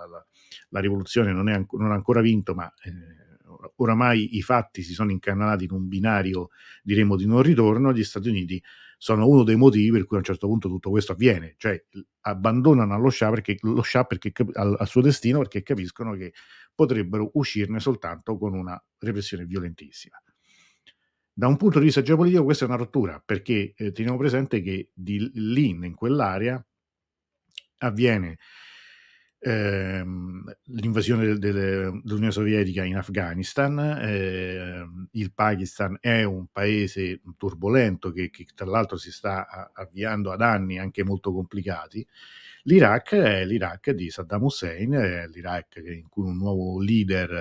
la, 0.70 0.80
rivoluzione 0.80 1.34
non, 1.34 1.50
è, 1.50 1.66
non 1.72 1.92
ha 1.92 1.96
ancora 1.96 2.22
vinto, 2.22 2.54
ma... 2.54 2.72
Eh, 2.82 3.26
oramai 3.78 4.36
i 4.38 4.42
fatti 4.42 4.84
si 4.84 4.94
sono 4.94 5.10
incanalati 5.10 5.64
in 5.64 5.72
un 5.72 5.88
binario, 5.88 6.50
diremo, 6.84 7.16
di 7.16 7.26
non 7.26 7.42
ritorno, 7.42 7.94
gli 7.94 8.04
Stati 8.04 8.30
Uniti 8.30 8.62
sono 8.98 9.28
uno 9.28 9.44
dei 9.44 9.56
motivi 9.56 9.92
per 9.92 10.06
cui 10.06 10.18
a 10.18 10.20
un 10.20 10.26
certo 10.26 10.48
punto 10.48 10.68
tutto 10.68 10.90
questo 10.90 11.12
avviene, 11.12 11.54
cioè 11.58 11.82
abbandonano 12.22 12.98
lo 12.98 13.12
perché, 13.22 13.58
al, 14.54 14.76
al, 14.78 14.88
suo 14.88 15.02
destino 15.02 15.38
perché 15.38 15.62
capiscono 15.62 16.14
che 16.14 16.34
potrebbero 16.74 17.30
uscirne 17.34 17.80
soltanto 17.80 18.38
con 18.38 18.54
una 18.54 18.82
repressione 18.98 19.46
violentissima. 19.46 20.22
Da 21.32 21.48
un 21.48 21.56
punto 21.56 21.78
di 21.78 21.86
vista 21.86 22.02
geopolitico 22.02 22.44
questa 22.44 22.66
è 22.66 22.68
una 22.68 22.78
rottura, 22.78 23.22
perché 23.24 23.74
eh, 23.76 23.92
teniamo 23.92 24.18
presente 24.18 24.62
che 24.62 24.90
di 24.92 25.30
lì, 25.36 25.70
in 25.70 25.94
quell'area, 25.94 26.66
avviene 27.80 28.40
ehm, 29.40 30.44
l'invasione 30.66 31.26
del, 31.26 31.40
del, 31.40 32.02
dell'Unione 32.04 32.32
Sovietica 32.32 32.84
in 32.84 32.98
Afghanistan, 32.98 33.80
eh, 33.80 34.86
il 35.12 35.34
Pakistan 35.34 35.98
è 36.00 36.24
un 36.24 36.48
paese 36.52 37.22
turbolento 37.38 38.12
che, 38.12 38.30
che, 38.30 38.46
tra 38.56 38.66
l'altro 38.66 38.98
si 38.98 39.12
sta 39.12 39.72
avviando 39.74 40.32
ad 40.32 40.42
anni 40.42 40.80
anche 40.80 41.04
molto 41.04 41.32
complicati. 41.34 42.06
L'Iraq 42.64 43.16
è 43.16 43.46
l'Iraq 43.46 43.92
di 43.92 44.10
Saddam 44.10 44.44
Hussein, 44.44 44.92
è 44.92 45.28
l'Iraq 45.28 45.82
in 45.86 46.10
cui 46.10 46.26
un 46.26 46.36
nuovo 46.36 46.82
leader 46.82 47.32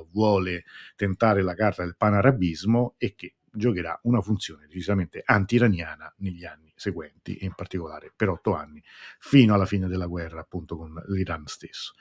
uh, 0.00 0.08
vuole 0.10 0.64
tentare 0.96 1.42
la 1.42 1.54
carta 1.54 1.84
del 1.84 1.96
panarabismo 1.96 2.94
e 2.98 3.14
che 3.14 3.34
giocherà 3.52 3.98
una 4.04 4.20
funzione 4.20 4.66
decisamente 4.66 5.22
anti-iraniana 5.24 6.12
negli 6.18 6.44
anni 6.44 6.72
seguenti, 6.74 7.44
in 7.44 7.52
particolare 7.54 8.12
per 8.14 8.28
otto 8.28 8.54
anni, 8.54 8.82
fino 9.18 9.54
alla 9.54 9.66
fine 9.66 9.86
della 9.86 10.06
guerra 10.06 10.40
appunto 10.40 10.76
con 10.76 11.02
l'Iran 11.08 11.46
stesso. 11.46 11.92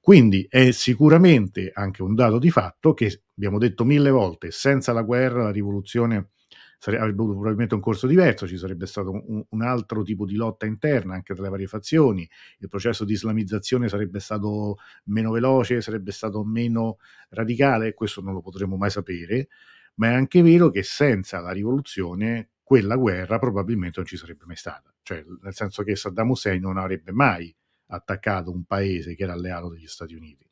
Quindi 0.00 0.46
è 0.48 0.70
sicuramente 0.70 1.70
anche 1.74 2.02
un 2.02 2.14
dato 2.14 2.38
di 2.38 2.50
fatto 2.50 2.94
che, 2.94 3.22
abbiamo 3.36 3.58
detto 3.58 3.84
mille 3.84 4.10
volte, 4.10 4.50
senza 4.50 4.92
la 4.92 5.02
guerra 5.02 5.44
la 5.44 5.50
rivoluzione 5.50 6.30
sarebbe, 6.78 7.02
avrebbe 7.02 7.20
avuto 7.22 7.34
probabilmente 7.34 7.74
un 7.74 7.80
corso 7.80 8.06
diverso, 8.06 8.46
ci 8.46 8.56
sarebbe 8.56 8.86
stato 8.86 9.10
un, 9.10 9.44
un, 9.48 9.62
altro 9.62 10.02
tipo 10.02 10.24
di 10.24 10.34
lotta 10.34 10.66
interna 10.66 11.14
anche 11.14 11.34
tra 11.34 11.42
le 11.42 11.48
varie 11.48 11.66
fazioni, 11.66 12.28
il 12.58 12.68
processo 12.68 13.04
di 13.04 13.12
islamizzazione 13.12 13.88
sarebbe 13.88 14.20
stato 14.20 14.76
meno 15.04 15.30
veloce, 15.30 15.80
sarebbe 15.80 16.12
stato 16.12 16.44
meno 16.44 16.98
radicale, 17.30 17.94
questo 17.94 18.20
non 18.20 18.34
lo 18.34 18.40
potremo 18.40 18.76
mai 18.76 18.90
sapere, 18.90 19.48
ma 19.96 20.08
è 20.08 20.14
anche 20.14 20.42
vero 20.42 20.70
che 20.70 20.82
senza 20.82 21.40
la 21.40 21.52
rivoluzione 21.52 22.50
quella 22.62 22.96
guerra 22.96 23.38
probabilmente 23.38 24.00
non 24.00 24.08
ci 24.08 24.16
sarebbe 24.16 24.44
mai 24.46 24.56
stata, 24.56 24.92
cioè 25.02 25.24
nel 25.42 25.54
senso 25.54 25.82
che 25.82 25.94
Saddam 25.94 26.30
Hussein 26.30 26.60
non 26.60 26.78
avrebbe 26.78 27.12
mai 27.12 27.54
attaccato 27.88 28.50
un 28.50 28.64
paese 28.64 29.14
che 29.14 29.22
era 29.22 29.34
alleato 29.34 29.68
degli 29.68 29.86
Stati 29.86 30.14
Uniti 30.14 30.46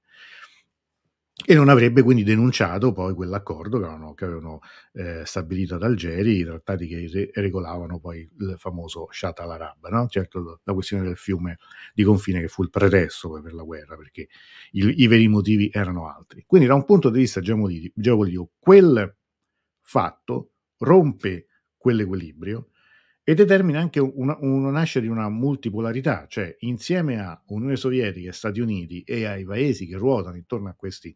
e 1.47 1.55
non 1.55 1.69
avrebbe 1.69 2.03
quindi 2.03 2.23
denunciato 2.23 2.93
poi 2.93 3.13
quell'accordo 3.13 3.79
che 3.81 3.85
avevano, 3.85 4.15
che 4.15 4.25
avevano 4.25 4.61
eh, 4.93 5.23
stabilito 5.25 5.75
ad 5.75 5.83
Algeri, 5.83 6.39
i 6.39 6.45
trattati 6.45 6.87
che 6.87 7.11
re- 7.13 7.31
regolavano 7.35 7.99
poi 7.99 8.21
il 8.39 8.55
famoso 8.57 9.09
Shat 9.11 9.41
al-Arab, 9.41 9.89
no? 9.89 10.07
certo 10.09 10.61
la 10.63 10.73
questione 10.73 11.03
del 11.03 11.17
fiume 11.17 11.59
di 11.93 12.05
confine 12.05 12.41
che 12.41 12.47
fu 12.47 12.63
il 12.63 12.71
pretesto 12.71 13.29
poi 13.31 13.43
per 13.43 13.53
la 13.53 13.65
guerra, 13.65 13.97
perché 13.97 14.29
il, 14.73 14.95
i 14.97 15.07
veri 15.09 15.27
motivi 15.27 15.69
erano 15.73 16.09
altri. 16.09 16.45
Quindi 16.47 16.69
da 16.69 16.75
un 16.75 16.85
punto 16.85 17.11
di 17.11 17.19
vista 17.19 17.41
geopolitico, 17.41 18.51
quel 18.61 19.17
fatto 19.85 20.53
rompe 20.79 21.47
quell'equilibrio 21.77 22.71
e 23.23 23.35
determina 23.35 23.79
anche 23.79 24.01
una, 24.01 24.37
una 24.41 24.71
nascita 24.71 25.01
di 25.01 25.07
una 25.07 25.29
multipolarità, 25.29 26.27
cioè 26.29 26.55
insieme 26.61 27.21
a 27.21 27.41
Unione 27.49 27.77
Sovietica, 27.77 28.33
Stati 28.33 28.61
Uniti 28.61 29.03
e 29.03 29.25
ai 29.25 29.45
paesi 29.45 29.87
che 29.87 29.97
ruotano 29.97 30.37
intorno 30.37 30.69
a 30.69 30.75
questi 30.75 31.15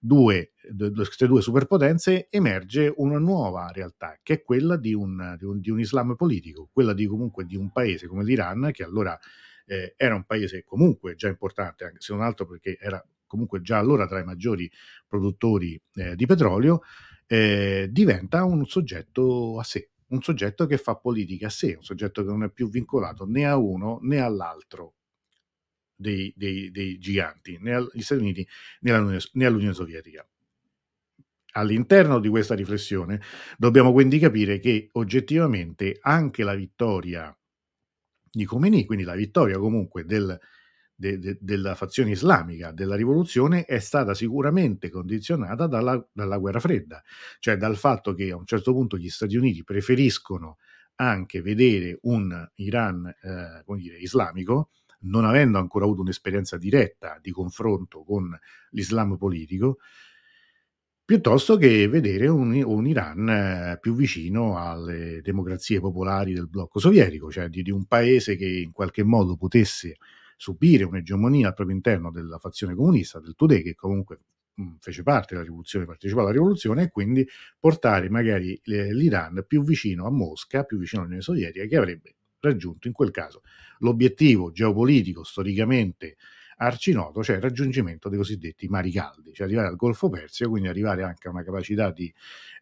due, 0.00 0.52
queste 0.94 1.26
due 1.26 1.40
superpotenze 1.42 2.28
emerge 2.30 2.92
una 2.96 3.18
nuova 3.18 3.70
realtà 3.72 4.18
che 4.22 4.34
è 4.34 4.42
quella 4.42 4.76
di 4.76 4.92
un, 4.92 5.36
di 5.38 5.44
un, 5.44 5.60
di 5.60 5.70
un 5.70 5.80
Islam 5.80 6.14
politico, 6.16 6.68
quella 6.72 6.92
di 6.92 7.06
comunque 7.06 7.44
di 7.44 7.56
un 7.56 7.70
paese 7.70 8.06
come 8.06 8.24
l'Iran 8.24 8.70
che 8.72 8.82
allora 8.82 9.18
eh, 9.66 9.94
era 9.96 10.14
un 10.14 10.24
paese 10.24 10.64
comunque 10.64 11.14
già 11.14 11.28
importante, 11.28 11.84
anche 11.84 12.00
se 12.00 12.12
non 12.12 12.22
altro 12.22 12.46
perché 12.46 12.78
era 12.80 13.04
comunque 13.26 13.60
già 13.60 13.78
allora 13.78 14.06
tra 14.06 14.20
i 14.20 14.24
maggiori 14.24 14.70
produttori 15.06 15.80
eh, 15.94 16.14
di 16.14 16.26
petrolio, 16.26 16.82
eh, 17.26 17.88
diventa 17.90 18.44
un 18.44 18.66
soggetto 18.66 19.58
a 19.58 19.64
sé, 19.64 19.90
un 20.08 20.22
soggetto 20.22 20.66
che 20.66 20.78
fa 20.78 20.96
politica 20.96 21.46
a 21.46 21.50
sé, 21.50 21.74
un 21.76 21.82
soggetto 21.82 22.22
che 22.22 22.28
non 22.28 22.44
è 22.44 22.50
più 22.50 22.68
vincolato 22.68 23.26
né 23.26 23.46
a 23.46 23.56
uno 23.56 23.98
né 24.02 24.20
all'altro 24.20 24.94
dei, 25.94 26.32
dei, 26.36 26.70
dei 26.70 26.98
giganti, 26.98 27.58
né 27.60 27.74
agli 27.74 28.02
Stati 28.02 28.20
Uniti 28.20 28.46
né 28.80 28.92
all'Unione, 28.92 29.20
né 29.32 29.46
all'Unione 29.46 29.74
Sovietica. 29.74 30.26
All'interno 31.52 32.20
di 32.20 32.28
questa 32.28 32.54
riflessione 32.54 33.20
dobbiamo 33.56 33.90
quindi 33.92 34.18
capire 34.18 34.58
che 34.58 34.90
oggettivamente 34.92 35.96
anche 36.02 36.44
la 36.44 36.54
vittoria 36.54 37.34
di 38.30 38.44
Khomeini, 38.44 38.84
quindi 38.84 39.04
la 39.04 39.14
vittoria 39.14 39.58
comunque 39.58 40.04
del, 40.04 40.38
de, 40.96 41.18
de, 41.18 41.38
della 41.40 41.74
fazione 41.74 42.10
islamica 42.10 42.72
della 42.72 42.96
rivoluzione 42.96 43.64
è 43.64 43.78
stata 43.78 44.14
sicuramente 44.14 44.88
condizionata 44.88 45.66
dalla, 45.66 46.04
dalla, 46.10 46.38
guerra 46.38 46.58
fredda, 46.58 47.02
cioè 47.38 47.56
dal 47.56 47.76
fatto 47.76 48.14
che 48.14 48.30
a 48.30 48.36
un 48.36 48.46
certo 48.46 48.72
punto 48.72 48.96
gli 48.96 49.10
Stati 49.10 49.36
Uniti 49.36 49.62
preferiscono 49.62 50.56
anche 50.96 51.42
vedere 51.42 51.98
un 52.02 52.48
Iran 52.54 53.06
eh, 53.06 53.62
dire, 53.76 53.98
islamico, 53.98 54.70
non 55.00 55.26
avendo 55.26 55.58
ancora 55.58 55.84
avuto 55.84 56.00
un'esperienza 56.00 56.56
diretta 56.56 57.18
di 57.20 57.30
confronto 57.30 58.02
con 58.02 58.36
l'Islam 58.70 59.18
politico, 59.18 59.78
piuttosto 61.04 61.56
che 61.56 61.86
vedere 61.86 62.26
un, 62.26 62.60
un 62.64 62.86
Iran 62.86 63.28
eh, 63.28 63.78
più 63.80 63.94
vicino 63.94 64.58
alle 64.58 65.20
democrazie 65.22 65.78
popolari 65.78 66.32
del 66.32 66.48
blocco 66.48 66.80
sovietico, 66.80 67.30
cioè 67.30 67.48
di, 67.48 67.62
di, 67.62 67.70
un 67.70 67.84
paese 67.84 68.36
che 68.36 68.48
in 68.48 68.72
qualche 68.72 69.04
modo 69.04 69.36
potesse 69.36 69.98
subire 70.36 70.84
un'egemonia 70.84 71.48
al 71.48 71.54
proprio 71.54 71.74
interno 71.74 72.10
della 72.10 72.38
fazione 72.38 72.74
comunista, 72.74 73.18
del 73.18 73.34
Tudeh, 73.34 73.62
che 73.62 73.74
comunque 73.74 74.20
fece 74.80 75.02
parte 75.02 75.34
della 75.34 75.44
rivoluzione, 75.44 75.84
partecipò 75.84 76.20
alla 76.20 76.32
rivoluzione, 76.32 76.84
e 76.84 76.90
quindi 76.90 77.26
portare 77.58 78.08
magari 78.08 78.58
l'Iran 78.64 79.44
più 79.46 79.62
vicino 79.62 80.06
a 80.06 80.10
Mosca, 80.10 80.64
più 80.64 80.78
vicino 80.78 81.02
all'Unione 81.02 81.24
Sovietica, 81.24 81.66
che 81.66 81.76
avrebbe 81.76 82.16
raggiunto 82.40 82.86
in 82.86 82.92
quel 82.92 83.10
caso 83.10 83.42
l'obiettivo 83.78 84.50
geopolitico 84.52 85.24
storicamente 85.24 86.16
arcinoto, 86.58 87.22
cioè 87.22 87.36
il 87.36 87.42
raggiungimento 87.42 88.08
dei 88.08 88.18
cosiddetti 88.18 88.66
mari 88.68 88.90
caldi, 88.90 89.32
cioè 89.34 89.46
arrivare 89.46 89.68
al 89.68 89.76
Golfo 89.76 90.08
Persio, 90.08 90.48
quindi 90.48 90.68
arrivare 90.68 91.02
anche 91.02 91.28
a 91.28 91.30
una 91.30 91.44
capacità 91.44 91.90
di 91.90 92.12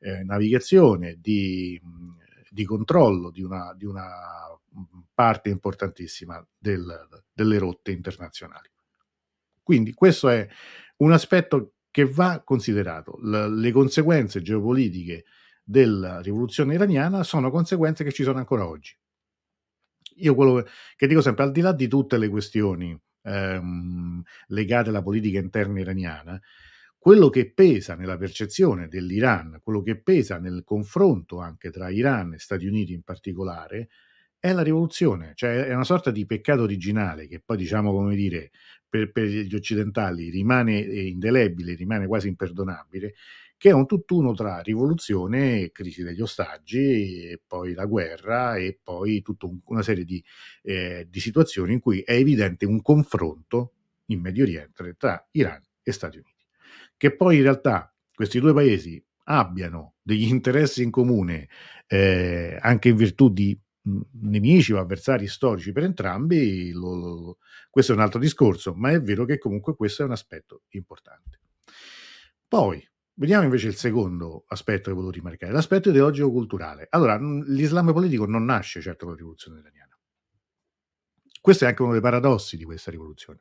eh, 0.00 0.24
navigazione, 0.24 1.18
di, 1.20 1.80
di, 2.50 2.64
controllo 2.64 3.30
di 3.30 3.42
una, 3.42 3.72
di 3.76 3.84
una, 3.84 4.08
parte 5.12 5.48
importantissima 5.48 6.44
del, 6.56 7.24
delle 7.32 7.58
rotte 7.58 7.92
internazionali. 7.92 8.70
Quindi 9.62 9.94
questo 9.94 10.28
è 10.28 10.46
un 10.98 11.12
aspetto 11.12 11.74
che 11.90 12.04
va 12.04 12.42
considerato. 12.44 13.18
L- 13.22 13.54
le 13.58 13.72
conseguenze 13.72 14.42
geopolitiche 14.42 15.24
della 15.62 16.20
rivoluzione 16.20 16.74
iraniana 16.74 17.22
sono 17.22 17.50
conseguenze 17.50 18.04
che 18.04 18.12
ci 18.12 18.24
sono 18.24 18.38
ancora 18.38 18.66
oggi. 18.66 18.96
Io 20.16 20.34
quello 20.34 20.66
che 20.96 21.06
dico 21.06 21.20
sempre, 21.20 21.44
al 21.44 21.52
di 21.52 21.60
là 21.60 21.72
di 21.72 21.88
tutte 21.88 22.18
le 22.18 22.28
questioni 22.28 22.96
ehm, 23.22 24.22
legate 24.48 24.88
alla 24.90 25.02
politica 25.02 25.38
interna 25.38 25.80
iraniana, 25.80 26.40
quello 26.98 27.28
che 27.28 27.52
pesa 27.52 27.94
nella 27.94 28.16
percezione 28.16 28.88
dell'Iran, 28.88 29.60
quello 29.62 29.82
che 29.82 30.00
pesa 30.00 30.38
nel 30.38 30.62
confronto 30.64 31.38
anche 31.38 31.70
tra 31.70 31.90
Iran 31.90 32.34
e 32.34 32.38
Stati 32.38 32.66
Uniti 32.66 32.92
in 32.92 33.02
particolare, 33.02 33.88
è 34.44 34.52
la 34.52 34.60
rivoluzione, 34.60 35.32
cioè 35.36 35.64
è 35.64 35.72
una 35.72 35.84
sorta 35.84 36.10
di 36.10 36.26
peccato 36.26 36.60
originale 36.60 37.26
che 37.26 37.40
poi 37.42 37.56
diciamo 37.56 37.90
come 37.92 38.14
dire 38.14 38.50
per, 38.86 39.10
per 39.10 39.24
gli 39.24 39.54
occidentali 39.54 40.28
rimane 40.28 40.80
indelebile, 40.80 41.74
rimane 41.74 42.06
quasi 42.06 42.28
imperdonabile, 42.28 43.14
che 43.56 43.70
è 43.70 43.72
un 43.72 43.86
tutt'uno 43.86 44.34
tra 44.34 44.60
rivoluzione, 44.60 45.72
crisi 45.72 46.02
degli 46.02 46.20
ostaggi, 46.20 47.26
e 47.26 47.40
poi 47.46 47.72
la 47.72 47.86
guerra 47.86 48.56
e 48.56 48.78
poi 48.82 49.22
tutta 49.22 49.46
un, 49.46 49.60
una 49.64 49.80
serie 49.80 50.04
di, 50.04 50.22
eh, 50.60 51.06
di 51.08 51.20
situazioni 51.20 51.72
in 51.72 51.80
cui 51.80 52.00
è 52.00 52.12
evidente 52.12 52.66
un 52.66 52.82
confronto 52.82 53.72
in 54.08 54.20
Medio 54.20 54.44
Oriente 54.44 54.94
tra 54.98 55.26
Iran 55.30 55.62
e 55.82 55.90
Stati 55.90 56.18
Uniti. 56.18 56.44
Che 56.98 57.16
poi 57.16 57.36
in 57.36 57.42
realtà 57.44 57.90
questi 58.14 58.40
due 58.40 58.52
paesi 58.52 59.02
abbiano 59.24 59.94
degli 60.02 60.28
interessi 60.28 60.82
in 60.82 60.90
comune 60.90 61.48
eh, 61.86 62.58
anche 62.60 62.90
in 62.90 62.96
virtù 62.96 63.32
di 63.32 63.58
nemici 64.20 64.72
o 64.72 64.78
avversari 64.78 65.26
storici 65.26 65.72
per 65.72 65.84
entrambi, 65.84 66.70
lo, 66.72 66.94
lo, 66.94 67.38
questo 67.70 67.92
è 67.92 67.94
un 67.94 68.00
altro 68.00 68.20
discorso, 68.20 68.74
ma 68.74 68.90
è 68.90 69.00
vero 69.00 69.24
che 69.24 69.38
comunque 69.38 69.74
questo 69.76 70.02
è 70.02 70.04
un 70.06 70.12
aspetto 70.12 70.62
importante. 70.70 71.40
Poi, 72.46 72.86
Vediamo 73.16 73.44
invece 73.44 73.68
il 73.68 73.76
secondo 73.76 74.44
aspetto 74.48 74.88
che 74.88 74.94
volevo 74.94 75.12
rimarcare, 75.12 75.52
l'aspetto 75.52 75.90
ideologico-culturale. 75.90 76.88
Allora, 76.90 77.16
l'Islam 77.16 77.92
politico 77.92 78.26
non 78.26 78.44
nasce 78.44 78.80
certo 78.80 79.04
con 79.04 79.10
la 79.10 79.20
rivoluzione 79.20 79.60
iraniana. 79.60 79.96
Questo 81.40 81.64
è 81.64 81.68
anche 81.68 81.82
uno 81.82 81.92
dei 81.92 82.00
paradossi 82.00 82.56
di 82.56 82.64
questa 82.64 82.90
rivoluzione. 82.90 83.40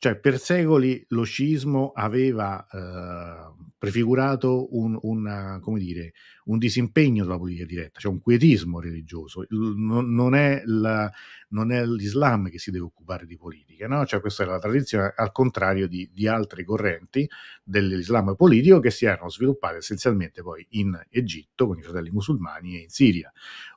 Cioè, 0.00 0.16
per 0.16 0.38
secoli 0.38 1.04
lo 1.08 1.24
sciismo 1.24 1.90
aveva 1.90 2.64
eh, 2.70 3.66
prefigurato 3.76 4.76
un, 4.76 4.96
una, 5.02 5.60
dire, 5.76 6.12
un, 6.44 6.58
disimpegno 6.58 7.24
dalla 7.24 7.36
politica 7.36 7.64
diretta, 7.64 7.98
cioè 7.98 8.12
un 8.12 8.20
quietismo 8.20 8.78
religioso. 8.78 9.44
Non, 9.48 10.14
non, 10.14 10.36
è 10.36 10.62
la, 10.66 11.10
non, 11.48 11.72
è 11.72 11.84
l'Islam 11.84 12.48
che 12.48 12.60
si 12.60 12.70
deve 12.70 12.84
occupare 12.84 13.26
di 13.26 13.36
politica, 13.36 13.88
no? 13.88 14.06
cioè, 14.06 14.20
questa 14.20 14.44
è 14.44 14.46
la 14.46 14.60
tradizione, 14.60 15.12
al 15.16 15.32
contrario 15.32 15.88
di, 15.88 16.08
di 16.12 16.28
altre 16.28 16.62
correnti 16.62 17.28
dell'Islam 17.64 18.36
politico 18.36 18.78
che 18.78 18.90
si 18.90 19.04
erano 19.04 19.28
sviluppate 19.28 19.78
essenzialmente 19.78 20.42
poi 20.42 20.64
in 20.70 20.96
Egitto 21.10 21.66
con 21.66 21.76
i 21.76 21.82
fratelli 21.82 22.10
musulmani 22.10 22.76
e 22.76 22.82
in 22.82 22.88
Siria 22.88 23.32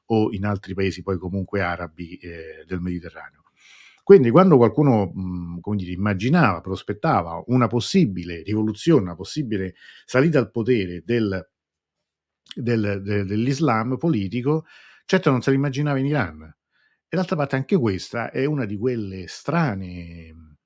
o 0.06 0.32
in 0.32 0.46
altri 0.46 0.76
paesi 0.76 1.02
poi 1.02 1.18
comunque 1.18 1.62
arabi 1.62 2.16
eh, 2.18 2.64
del 2.68 2.80
Mediterraneo. 2.80 3.41
Quindi 4.04 4.30
quando 4.32 4.58
qualcuno 4.58 5.12
mh, 5.14 5.60
come 5.62 5.76
dire, 5.78 5.92
immaginava, 5.92 6.62
prospettava 6.62 7.44
una 7.48 7.68
possibile 7.68 8.42
rivoluzione, 8.44 9.04
una 9.04 9.16
possibile 9.16 9.76
salita 10.06 10.40
al 10.40 10.52
potere 10.52 11.02
del, 11.06 11.50
del, 12.56 13.02
de, 13.04 13.24
dell'Islam 13.26 13.98
politico, 13.98 14.66
certo 15.06 15.30
non 15.32 15.42
se 15.42 15.52
l'immaginava 15.52 16.00
in 16.00 16.06
Iran. 16.06 16.56
E 17.08 17.16
d'altra 17.16 17.36
parte 17.36 17.56
anche 17.56 17.78
questa 17.78 18.32
è 18.32 18.46
una 18.46 18.66
di 18.66 18.78
quelle 18.78 19.28
strane, 19.28 20.58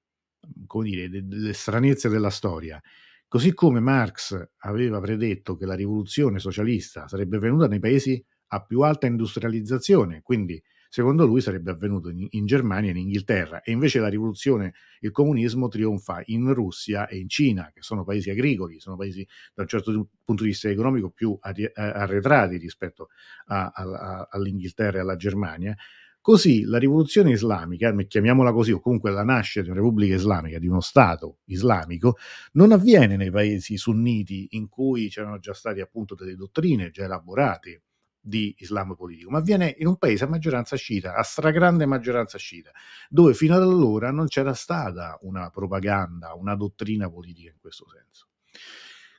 come 0.67 0.89
dire, 0.89 1.09
delle 1.09 1.53
stranezze 1.53 2.09
della 2.09 2.29
storia. 2.29 2.81
Così 3.27 3.53
come 3.53 3.79
Marx 3.79 4.49
aveva 4.59 4.99
predetto 5.01 5.55
che 5.57 5.65
la 5.65 5.73
rivoluzione 5.73 6.39
socialista 6.39 7.07
sarebbe 7.07 7.39
venuta 7.39 7.67
nei 7.67 7.79
paesi 7.79 8.23
a 8.49 8.63
più 8.63 8.81
alta 8.81 9.07
industrializzazione, 9.07 10.21
quindi 10.21 10.61
secondo 10.95 11.25
lui 11.25 11.41
sarebbe 11.41 11.71
avvenuto 11.71 12.07
in, 12.09 12.25
in, 12.29 12.45
Germania 12.45 12.87
e 12.87 12.93
in 12.93 12.99
Inghilterra 12.99 13.61
e 13.63 13.73
invece 13.73 13.99
la 13.99 14.07
rivoluzione, 14.07 14.75
il 15.01 15.11
comunismo 15.11 15.67
trionfa 15.67 16.21
in 16.27 16.53
Russia 16.53 17.05
e 17.07 17.17
in 17.17 17.27
Cina, 17.27 17.69
che 17.73 17.81
sono 17.81 18.05
paesi 18.05 18.29
agricoli, 18.29 18.79
sono 18.79 18.95
paesi 18.95 19.27
da 19.53 19.63
un 19.63 19.67
certo 19.67 19.91
punto 20.23 20.43
di 20.43 20.49
vista 20.51 20.69
economico 20.69 21.09
più 21.09 21.37
arretrati 21.41 22.55
rispetto 22.55 23.09
a, 23.47 23.73
a, 23.75 24.29
all'Inghilterra 24.31 24.99
e 24.99 25.01
alla 25.01 25.17
Germania. 25.17 25.75
Così 26.21 26.63
la 26.63 26.77
rivoluzione 26.77 27.31
islamica, 27.31 27.93
chiamiamola 27.93 28.53
così, 28.53 28.71
o 28.71 28.79
comunque 28.79 29.11
la 29.11 29.25
nascita 29.25 29.63
di 29.63 29.71
una 29.71 29.79
repubblica 29.79 30.15
islamica, 30.15 30.59
di 30.59 30.67
uno 30.67 30.79
Stato 30.79 31.39
islamico, 31.47 32.15
non 32.53 32.71
avviene 32.71 33.17
nei 33.17 33.31
paesi 33.31 33.75
sunniti 33.75 34.47
in 34.51 34.69
cui 34.69 35.09
c'erano 35.09 35.39
già 35.39 35.53
state 35.53 35.81
appunto 35.81 36.15
delle 36.15 36.35
dottrine 36.35 36.89
già 36.89 37.03
elaborate 37.03 37.81
di 38.25 38.55
Islam 38.57 38.95
politico, 38.95 39.29
ma 39.29 39.37
avviene 39.37 39.75
in 39.77 39.87
un 39.87 39.97
paese 39.97 40.23
a 40.23 40.27
maggioranza 40.27 40.75
sciita, 40.75 41.15
a 41.15 41.21
stragrande 41.21 41.85
maggioranza 41.85 42.37
sciita, 42.39 42.71
dove 43.07 43.33
fino 43.35 43.55
ad 43.55 43.61
allora 43.61 44.09
non 44.11 44.25
c'era 44.27 44.53
stata 44.53 45.17
una 45.21 45.49
propaganda, 45.51 46.33
una 46.33 46.55
dottrina 46.55 47.09
politica 47.09 47.51
in 47.51 47.59
questo 47.59 47.85
senso. 47.87 48.27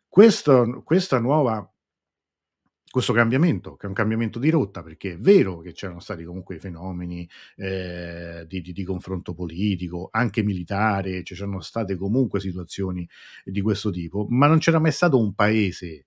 Questo, 0.09 0.83
questa 0.85 1.19
nuova 1.21 1.71
questo 2.97 3.13
cambiamento, 3.13 3.77
che 3.77 3.85
è 3.85 3.89
un 3.89 3.95
cambiamento 3.95 4.39
di 4.39 4.49
rotta, 4.49 4.83
perché 4.83 5.13
è 5.13 5.19
vero 5.19 5.59
che 5.59 5.73
c'erano 5.73 6.01
stati 6.01 6.25
comunque 6.25 6.59
fenomeni 6.59 7.29
eh, 7.57 8.47
di, 8.49 8.63
di, 8.63 8.73
di, 8.73 8.85
confronto 8.85 9.35
politico, 9.35 10.09
anche 10.11 10.43
militare, 10.43 11.23
ci 11.23 11.35
sono 11.35 11.61
state 11.61 11.95
comunque 11.97 12.41
situazioni 12.41 13.07
di 13.45 13.61
questo 13.61 13.91
tipo, 13.91 14.25
ma 14.31 14.47
non 14.47 14.59
c'era 14.59 14.79
mai 14.79 14.93
stato 14.93 15.19
un 15.19 15.35
paese 15.35 16.07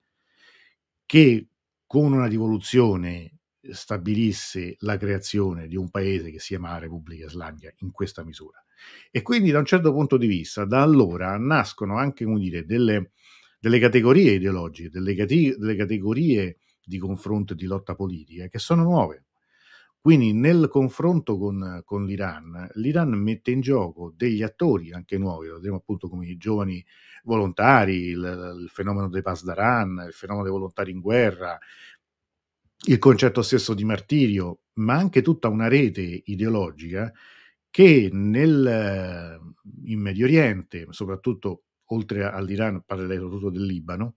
che 1.06 1.48
con 1.89 2.13
una 2.13 2.28
rivoluzione 2.28 3.39
stabilisse 3.62 4.75
la 4.82 4.95
creazione 4.95 5.67
di 5.67 5.75
un 5.75 5.89
paese 5.89 6.30
che 6.30 6.38
si 6.38 6.49
chiama 6.49 6.78
Repubblica 6.78 7.25
Islamica 7.25 7.73
in 7.78 7.89
questa 7.89 8.23
misura. 8.23 8.63
E 9.10 9.23
quindi 9.23 9.49
da 9.49 9.58
un 9.58 9.65
certo 9.65 9.91
punto 9.91 10.15
di 10.15 10.28
vista, 10.28 10.65
da 10.65 10.84
allora 10.84 11.36
nascono 11.39 11.97
anche 11.97 12.25
dire, 12.25 12.63
delle, 12.63 13.13
delle 13.60 13.80
categorie 13.80 14.34
ideologiche, 14.34 14.91
delle, 14.91 15.15
delle 15.15 15.75
categorie 15.75 16.60
di 16.80 16.99
confronto 16.99 17.54
e 17.54 17.56
di 17.56 17.65
lotta 17.65 17.95
politica 17.95 18.47
che 18.49 18.60
sono 18.60 18.84
nuove. 18.84 19.29
Quindi 20.02 20.32
nel 20.34 20.70
confronto 20.70 21.38
con, 21.38 21.82
con, 21.84 22.06
l'Iran, 22.06 22.70
l'Iran 22.76 23.10
mette 23.10 23.52
in 23.52 23.60
gioco 23.60 24.14
degli 24.16 24.42
attori 24.42 24.94
anche 24.94 25.18
nuovi, 25.18 25.48
lo 25.48 25.56
vedremo 25.56 25.76
appunto 25.76 26.08
come 26.08 26.26
i 26.26 26.38
giovani 26.38 26.84
volontari, 27.24 28.08
il, 28.08 28.58
il 28.62 28.70
fenomeno 28.70 29.10
dei 29.10 29.22
Pasdaran, 29.22 30.06
il 30.08 30.14
fenomeno 30.14 30.46
dei 30.46 30.54
volontari 30.54 30.92
in 30.92 31.02
guerra, 31.02 31.58
il 32.88 32.98
concetto 32.98 33.42
stesso 33.42 33.74
di 33.74 33.84
martirio, 33.84 34.62
ma 34.76 34.96
anche 34.96 35.22
tutta 35.22 35.50
una 35.50 35.68
rete 35.68 36.22
ideologica 36.26 37.12
che 37.70 38.10
nel, 38.12 39.38
in 39.84 40.00
Medio 40.00 40.26
Oriente, 40.26 40.88
soprattutto 40.92 41.64
oltre 41.92 42.24
all'Iran, 42.24 42.84
parlerei 42.86 43.18
soprattutto 43.18 43.50
del 43.50 43.66
Libano, 43.66 44.16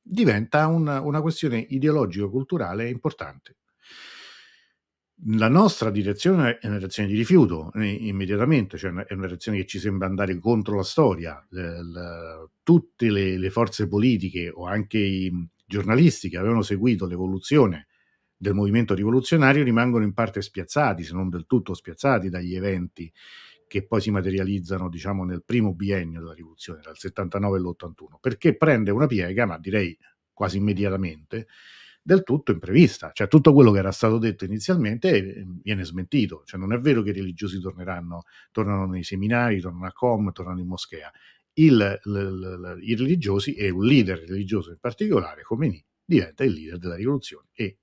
diventa 0.00 0.66
una, 0.66 1.00
una 1.00 1.20
questione 1.20 1.58
ideologico-culturale 1.58 2.88
importante. 2.88 3.56
La 5.24 5.48
nostra 5.48 5.90
direzione 5.90 6.58
è 6.58 6.66
una 6.68 6.76
direzione 6.76 7.08
di 7.08 7.16
rifiuto 7.16 7.72
eh, 7.74 7.88
immediatamente, 7.88 8.78
cioè 8.78 8.92
è 8.92 9.14
una 9.14 9.26
direzione 9.26 9.58
che 9.58 9.66
ci 9.66 9.80
sembra 9.80 10.06
andare 10.06 10.38
contro 10.38 10.76
la 10.76 10.84
storia. 10.84 11.44
Tutte 12.62 13.10
le, 13.10 13.36
le, 13.36 13.50
forze 13.50 13.88
politiche 13.88 14.48
o 14.48 14.66
anche 14.66 14.98
i 14.98 15.48
giornalisti 15.66 16.28
che 16.28 16.38
avevano 16.38 16.62
seguito 16.62 17.06
l'evoluzione 17.06 17.88
del 18.36 18.54
movimento 18.54 18.94
rivoluzionario 18.94 19.64
rimangono 19.64 20.04
in 20.04 20.14
parte 20.14 20.40
spiazzati, 20.40 21.02
se 21.02 21.12
non 21.14 21.28
del 21.28 21.46
tutto 21.46 21.74
spiazzati 21.74 22.28
dagli 22.28 22.54
eventi 22.54 23.12
che 23.66 23.84
poi 23.84 24.00
si 24.00 24.12
materializzano 24.12 24.88
diciamo 24.88 25.24
nel 25.24 25.42
primo 25.44 25.74
biennio 25.74 26.20
della 26.20 26.32
rivoluzione, 26.32 26.80
dal 26.80 26.96
79 26.96 27.58
all'81, 27.58 28.18
perché 28.20 28.56
prende 28.56 28.92
una 28.92 29.06
piega, 29.06 29.46
ma 29.46 29.58
direi 29.58 29.96
quasi 30.32 30.58
immediatamente, 30.58 31.48
del 32.08 32.22
tutto 32.22 32.52
imprevista, 32.52 33.10
cioè 33.12 33.28
tutto 33.28 33.52
quello 33.52 33.70
che 33.70 33.80
era 33.80 33.92
stato 33.92 34.16
detto 34.16 34.46
inizialmente 34.46 35.14
eh, 35.14 35.46
viene 35.62 35.84
smentito, 35.84 36.42
cioè 36.46 36.58
non 36.58 36.72
è 36.72 36.78
vero 36.78 37.02
che 37.02 37.10
i 37.10 37.12
religiosi 37.12 37.60
torneranno, 37.60 38.22
tornano 38.50 38.86
nei 38.86 39.02
seminari, 39.02 39.60
tornano 39.60 39.84
a 39.84 39.92
Com, 39.92 40.32
tornano 40.32 40.58
in 40.58 40.68
moschea, 40.68 41.12
il, 41.52 42.00
l, 42.02 42.10
l, 42.10 42.78
i 42.80 42.94
religiosi 42.96 43.52
e 43.52 43.68
un 43.68 43.84
leader 43.84 44.20
religioso 44.20 44.70
in 44.70 44.78
particolare, 44.80 45.42
Khomeini, 45.42 45.84
diventa 46.02 46.44
il 46.44 46.52
leader 46.54 46.78
della 46.78 46.94
rivoluzione 46.94 47.48
e 47.52 47.76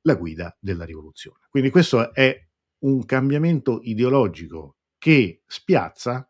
la 0.00 0.16
guida 0.16 0.56
della 0.58 0.84
rivoluzione. 0.84 1.46
Quindi 1.48 1.70
questo 1.70 2.12
è 2.12 2.44
un 2.80 3.04
cambiamento 3.04 3.78
ideologico 3.84 4.78
che 4.98 5.42
spiazza, 5.46 6.27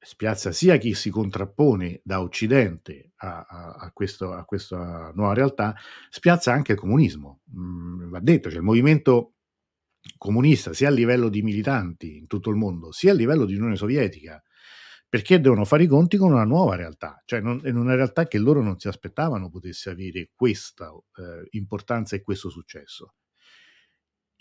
spiazza 0.00 0.50
sia 0.50 0.78
chi 0.78 0.94
si 0.94 1.10
contrappone 1.10 2.00
da 2.02 2.22
Occidente 2.22 3.12
a, 3.16 3.46
a, 3.48 3.70
a, 3.74 3.90
questo, 3.92 4.32
a 4.32 4.44
questa 4.44 5.12
nuova 5.14 5.34
realtà, 5.34 5.76
spiazza 6.08 6.52
anche 6.52 6.72
il 6.72 6.78
comunismo. 6.78 7.40
Mm, 7.54 8.10
va 8.10 8.20
detto, 8.20 8.48
cioè 8.48 8.58
il 8.58 8.64
movimento 8.64 9.34
comunista 10.16 10.72
sia 10.72 10.88
a 10.88 10.92
livello 10.92 11.28
di 11.28 11.42
militanti 11.42 12.16
in 12.16 12.26
tutto 12.26 12.50
il 12.50 12.56
mondo, 12.56 12.92
sia 12.92 13.12
a 13.12 13.14
livello 13.14 13.44
di 13.44 13.54
Unione 13.54 13.76
Sovietica, 13.76 14.42
perché 15.08 15.40
devono 15.40 15.64
fare 15.64 15.82
i 15.82 15.88
conti 15.88 16.16
con 16.16 16.32
una 16.32 16.44
nuova 16.44 16.76
realtà, 16.76 17.20
cioè 17.26 17.40
non, 17.40 17.60
in 17.64 17.76
una 17.76 17.94
realtà 17.94 18.26
che 18.26 18.38
loro 18.38 18.62
non 18.62 18.78
si 18.78 18.88
aspettavano 18.88 19.50
potesse 19.50 19.90
avere 19.90 20.30
questa 20.34 20.88
eh, 20.88 21.48
importanza 21.50 22.16
e 22.16 22.22
questo 22.22 22.48
successo 22.48 23.14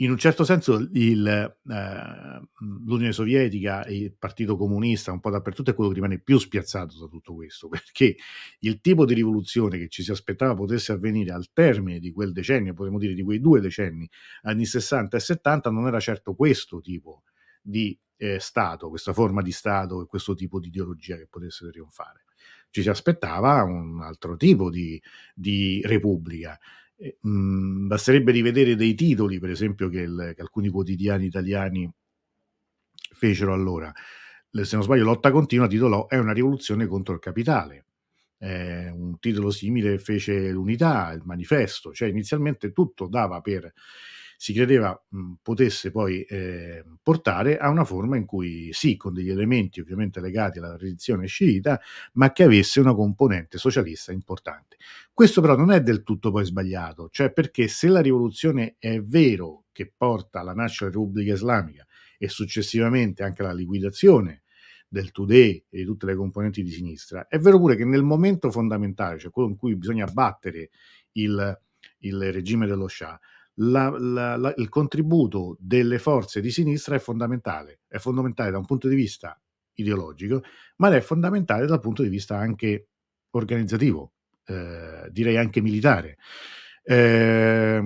in 0.01 0.11
un 0.11 0.17
certo 0.17 0.45
senso 0.45 0.87
il, 0.93 1.27
eh, 1.27 2.41
l'Unione 2.59 3.11
Sovietica 3.11 3.83
e 3.83 3.97
il 3.97 4.15
Partito 4.17 4.55
Comunista 4.55 5.11
un 5.11 5.19
po' 5.19 5.29
dappertutto 5.29 5.71
è 5.71 5.73
quello 5.73 5.89
che 5.89 5.95
rimane 5.95 6.19
più 6.19 6.37
spiazzato 6.37 6.97
da 6.97 7.07
tutto 7.07 7.33
questo, 7.33 7.67
perché 7.69 8.15
il 8.59 8.79
tipo 8.79 9.05
di 9.05 9.13
rivoluzione 9.13 9.77
che 9.77 9.89
ci 9.89 10.01
si 10.01 10.11
aspettava 10.11 10.53
potesse 10.53 10.93
avvenire 10.93 11.31
al 11.31 11.51
termine 11.51 11.99
di 11.99 12.11
quel 12.11 12.31
decennio, 12.31 12.73
potremmo 12.73 12.97
dire 12.97 13.13
di 13.13 13.23
quei 13.23 13.41
due 13.41 13.59
decenni, 13.59 14.09
anni 14.43 14.65
60 14.65 15.17
e 15.17 15.19
70, 15.19 15.69
non 15.69 15.87
era 15.87 15.99
certo 15.99 16.33
questo 16.33 16.79
tipo 16.79 17.23
di 17.61 17.97
eh, 18.15 18.39
Stato, 18.39 18.87
questa 18.87 19.11
forma 19.11 19.41
di 19.41 19.51
Stato 19.51 20.01
e 20.01 20.05
questo 20.05 20.33
tipo 20.33 20.59
di 20.59 20.67
ideologia 20.67 21.17
che 21.17 21.27
potesse 21.29 21.69
trionfare. 21.69 22.23
Ci 22.69 22.83
si 22.83 22.89
aspettava 22.89 23.63
un 23.63 24.01
altro 24.01 24.37
tipo 24.37 24.69
di, 24.69 25.01
di 25.33 25.81
repubblica 25.83 26.57
eh, 26.99 27.17
mh, 27.21 27.87
basterebbe 27.87 28.31
rivedere 28.31 28.75
dei 28.75 28.93
titoli, 28.93 29.39
per 29.39 29.49
esempio, 29.49 29.87
che, 29.89 30.01
il, 30.01 30.33
che, 30.35 30.41
alcuni 30.41 30.69
quotidiani 30.69 31.25
italiani 31.25 31.89
fecero 33.13 33.53
allora. 33.53 33.91
Se 34.51 34.75
non 34.75 34.83
sbaglio, 34.83 35.03
Lotta 35.03 35.31
Continua 35.31 35.67
titolò 35.67 36.07
È 36.07 36.17
una 36.17 36.33
rivoluzione 36.33 36.87
contro 36.87 37.13
il 37.13 37.19
capitale. 37.19 37.85
Eh, 38.37 38.89
un 38.89 39.19
titolo 39.19 39.51
simile 39.51 39.97
fece 39.99 40.49
l'Unità, 40.49 41.11
il 41.11 41.21
manifesto, 41.25 41.93
cioè 41.93 42.09
inizialmente 42.09 42.71
tutto 42.71 43.07
dava 43.07 43.41
per 43.41 43.71
si 44.41 44.53
credeva 44.53 44.97
mh, 45.09 45.33
potesse 45.41 45.91
poi 45.91 46.21
eh, 46.21 46.81
portare 47.03 47.57
a 47.57 47.67
una 47.67 47.83
forma 47.83 48.15
in 48.15 48.25
cui 48.25 48.69
sì, 48.71 48.95
con 48.95 49.13
degli 49.13 49.29
elementi 49.29 49.81
ovviamente 49.81 50.21
legati 50.21 50.59
alla 50.59 50.77
tradizione 50.77 51.27
sciita, 51.27 51.77
ma 52.13 52.31
che 52.31 52.43
avesse 52.43 52.79
una 52.79 52.95
componente 52.95 53.57
socialista 53.57 54.13
importante. 54.13 54.77
Questo 55.13 55.41
però 55.41 55.57
non 55.57 55.73
è 55.73 55.81
del 55.81 56.03
tutto 56.03 56.31
poi 56.31 56.45
sbagliato, 56.45 57.09
cioè 57.11 57.33
perché 57.33 57.67
se 57.67 57.89
la 57.89 57.99
rivoluzione 57.99 58.77
è 58.79 59.01
vero 59.01 59.65
che 59.73 59.91
porta 59.93 60.39
alla 60.39 60.53
nascita 60.53 60.85
della 60.85 60.99
Repubblica 60.99 61.33
Islamica 61.33 61.85
e 62.17 62.29
successivamente 62.29 63.23
anche 63.23 63.41
alla 63.41 63.51
liquidazione 63.51 64.43
del 64.87 65.11
Today 65.11 65.65
e 65.69 65.79
di 65.79 65.83
tutte 65.83 66.05
le 66.05 66.15
componenti 66.15 66.63
di 66.63 66.71
sinistra, 66.71 67.27
è 67.27 67.37
vero 67.39 67.59
pure 67.59 67.75
che 67.75 67.83
nel 67.83 68.03
momento 68.03 68.49
fondamentale, 68.51 69.19
cioè 69.19 69.31
quello 69.31 69.49
in 69.49 69.57
cui 69.57 69.75
bisogna 69.75 70.05
abbattere 70.05 70.69
il, 71.11 71.61
il 71.97 72.31
regime 72.31 72.67
dello 72.67 72.87
Shah, 72.87 73.19
la, 73.61 73.89
la, 73.97 74.35
la, 74.37 74.53
il 74.57 74.69
contributo 74.69 75.57
delle 75.59 75.99
forze 75.99 76.41
di 76.41 76.51
sinistra 76.51 76.95
è 76.95 76.99
fondamentale, 76.99 77.81
è 77.87 77.97
fondamentale 77.97 78.51
da 78.51 78.57
un 78.57 78.65
punto 78.65 78.87
di 78.87 78.95
vista 78.95 79.39
ideologico, 79.73 80.43
ma 80.77 80.93
è 80.93 81.01
fondamentale 81.01 81.65
dal 81.65 81.79
punto 81.79 82.03
di 82.03 82.09
vista 82.09 82.37
anche 82.37 82.87
organizzativo, 83.31 84.13
eh, 84.45 85.07
direi 85.11 85.37
anche 85.37 85.61
militare. 85.61 86.17
Eh, 86.83 87.81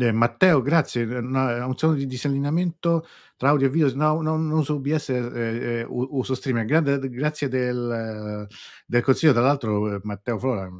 eh, 0.00 0.12
Matteo, 0.12 0.62
grazie. 0.62 1.04
No, 1.04 1.66
un 1.66 1.76
secondo 1.76 1.98
di 1.98 2.06
disallineamento 2.06 3.04
tra 3.36 3.48
audio 3.48 3.66
e 3.66 3.70
video. 3.70 3.92
No, 3.96 4.20
no 4.22 4.36
non 4.36 4.50
uso 4.52 4.74
OBS, 4.74 5.08
eh, 5.08 5.80
eh 5.80 5.86
uso 5.88 6.36
streaming. 6.36 7.08
Grazie 7.08 7.48
del, 7.48 8.46
del, 8.86 9.02
consiglio. 9.02 9.32
Tra 9.32 9.42
l'altro, 9.42 9.96
eh, 9.96 10.00
Matteo 10.04 10.38
Flora, 10.38 10.70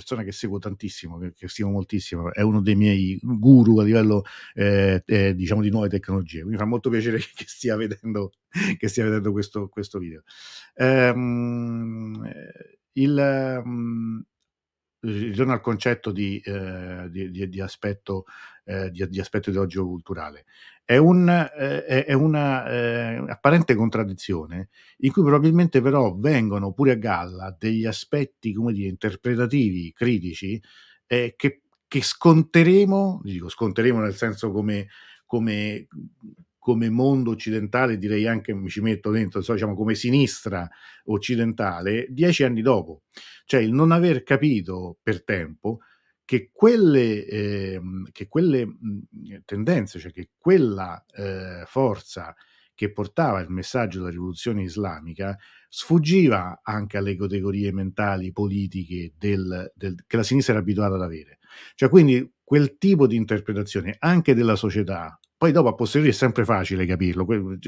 persona 0.00 0.22
che 0.22 0.32
seguo 0.32 0.58
tantissimo, 0.58 1.18
che, 1.18 1.34
che 1.34 1.48
stimo 1.48 1.70
moltissimo, 1.70 2.32
è 2.32 2.40
uno 2.40 2.62
dei 2.62 2.74
miei 2.74 3.18
guru 3.22 3.78
a 3.78 3.84
livello 3.84 4.24
eh, 4.54 5.02
eh, 5.04 5.34
diciamo 5.34 5.60
di 5.60 5.70
nuove 5.70 5.88
tecnologie. 5.88 6.44
Mi 6.44 6.56
fa 6.56 6.64
molto 6.64 6.88
piacere 6.88 7.18
che 7.34 7.44
stia 7.46 7.76
vedendo, 7.76 8.32
che 8.78 8.88
stia 8.88 9.04
vedendo 9.04 9.30
questo, 9.30 9.68
questo 9.68 9.98
video. 9.98 10.22
Ehm, 10.74 12.28
il, 12.92 13.60
um, 13.62 14.24
ritorno 15.00 15.52
al 15.52 15.60
concetto 15.60 16.12
di, 16.12 16.40
eh, 16.44 17.08
di, 17.10 17.30
di, 17.30 17.48
di 17.48 17.60
aspetto, 17.60 18.24
eh, 18.64 18.90
di, 18.90 19.20
aspetto 19.20 19.50
ideologico 19.50 19.86
culturale. 19.86 20.44
È, 20.84 20.96
un, 20.96 21.28
eh, 21.28 22.04
è 22.04 22.12
una 22.12 22.68
eh, 22.68 23.24
apparente 23.28 23.74
contraddizione 23.74 24.70
in 24.98 25.12
cui 25.12 25.22
probabilmente 25.22 25.80
però 25.80 26.14
vengono 26.16 26.72
pure 26.72 26.92
a 26.92 26.96
galla 26.96 27.54
degli 27.56 27.86
aspetti, 27.86 28.52
come 28.52 28.72
dire, 28.72 28.88
interpretativi, 28.88 29.92
critici, 29.92 30.60
eh, 31.06 31.34
che, 31.36 31.62
che 31.86 32.02
sconteremo, 32.02 33.20
dico 33.22 33.48
sconteremo 33.48 34.00
nel 34.00 34.14
senso 34.16 34.50
come, 34.50 34.88
come 35.26 35.86
come 36.60 36.90
mondo 36.90 37.30
occidentale, 37.30 37.96
direi 37.98 38.26
anche, 38.26 38.54
mi 38.54 38.68
ci 38.68 38.82
metto 38.82 39.10
dentro, 39.10 39.40
so, 39.40 39.54
diciamo, 39.54 39.74
come 39.74 39.94
sinistra 39.94 40.68
occidentale, 41.06 42.06
dieci 42.10 42.44
anni 42.44 42.60
dopo. 42.60 43.04
Cioè 43.46 43.60
il 43.60 43.72
non 43.72 43.90
aver 43.90 44.22
capito 44.22 44.98
per 45.02 45.24
tempo 45.24 45.80
che 46.24 46.50
quelle, 46.52 47.24
eh, 47.24 47.80
che 48.12 48.28
quelle 48.28 48.68
tendenze, 49.44 49.98
cioè 49.98 50.12
che 50.12 50.28
quella 50.38 51.04
eh, 51.16 51.64
forza 51.66 52.32
che 52.74 52.92
portava 52.92 53.40
il 53.40 53.50
messaggio 53.50 53.98
della 53.98 54.10
rivoluzione 54.10 54.62
islamica 54.62 55.36
sfuggiva 55.68 56.60
anche 56.62 56.96
alle 56.96 57.16
categorie 57.16 57.72
mentali, 57.72 58.32
politiche 58.32 59.12
del, 59.18 59.70
del, 59.74 59.94
che 60.06 60.16
la 60.16 60.22
sinistra 60.22 60.54
era 60.54 60.62
abituata 60.62 60.94
ad 60.94 61.02
avere. 61.02 61.38
Cioè 61.74 61.88
quindi 61.88 62.32
quel 62.42 62.78
tipo 62.78 63.06
di 63.06 63.16
interpretazione 63.16 63.96
anche 63.98 64.34
della 64.34 64.56
società 64.56 65.19
poi 65.40 65.52
dopo 65.52 65.68
a 65.68 65.74
posteriori 65.74 66.12
è 66.12 66.14
sempre 66.14 66.44
facile 66.44 66.84
capirlo, 66.84 67.24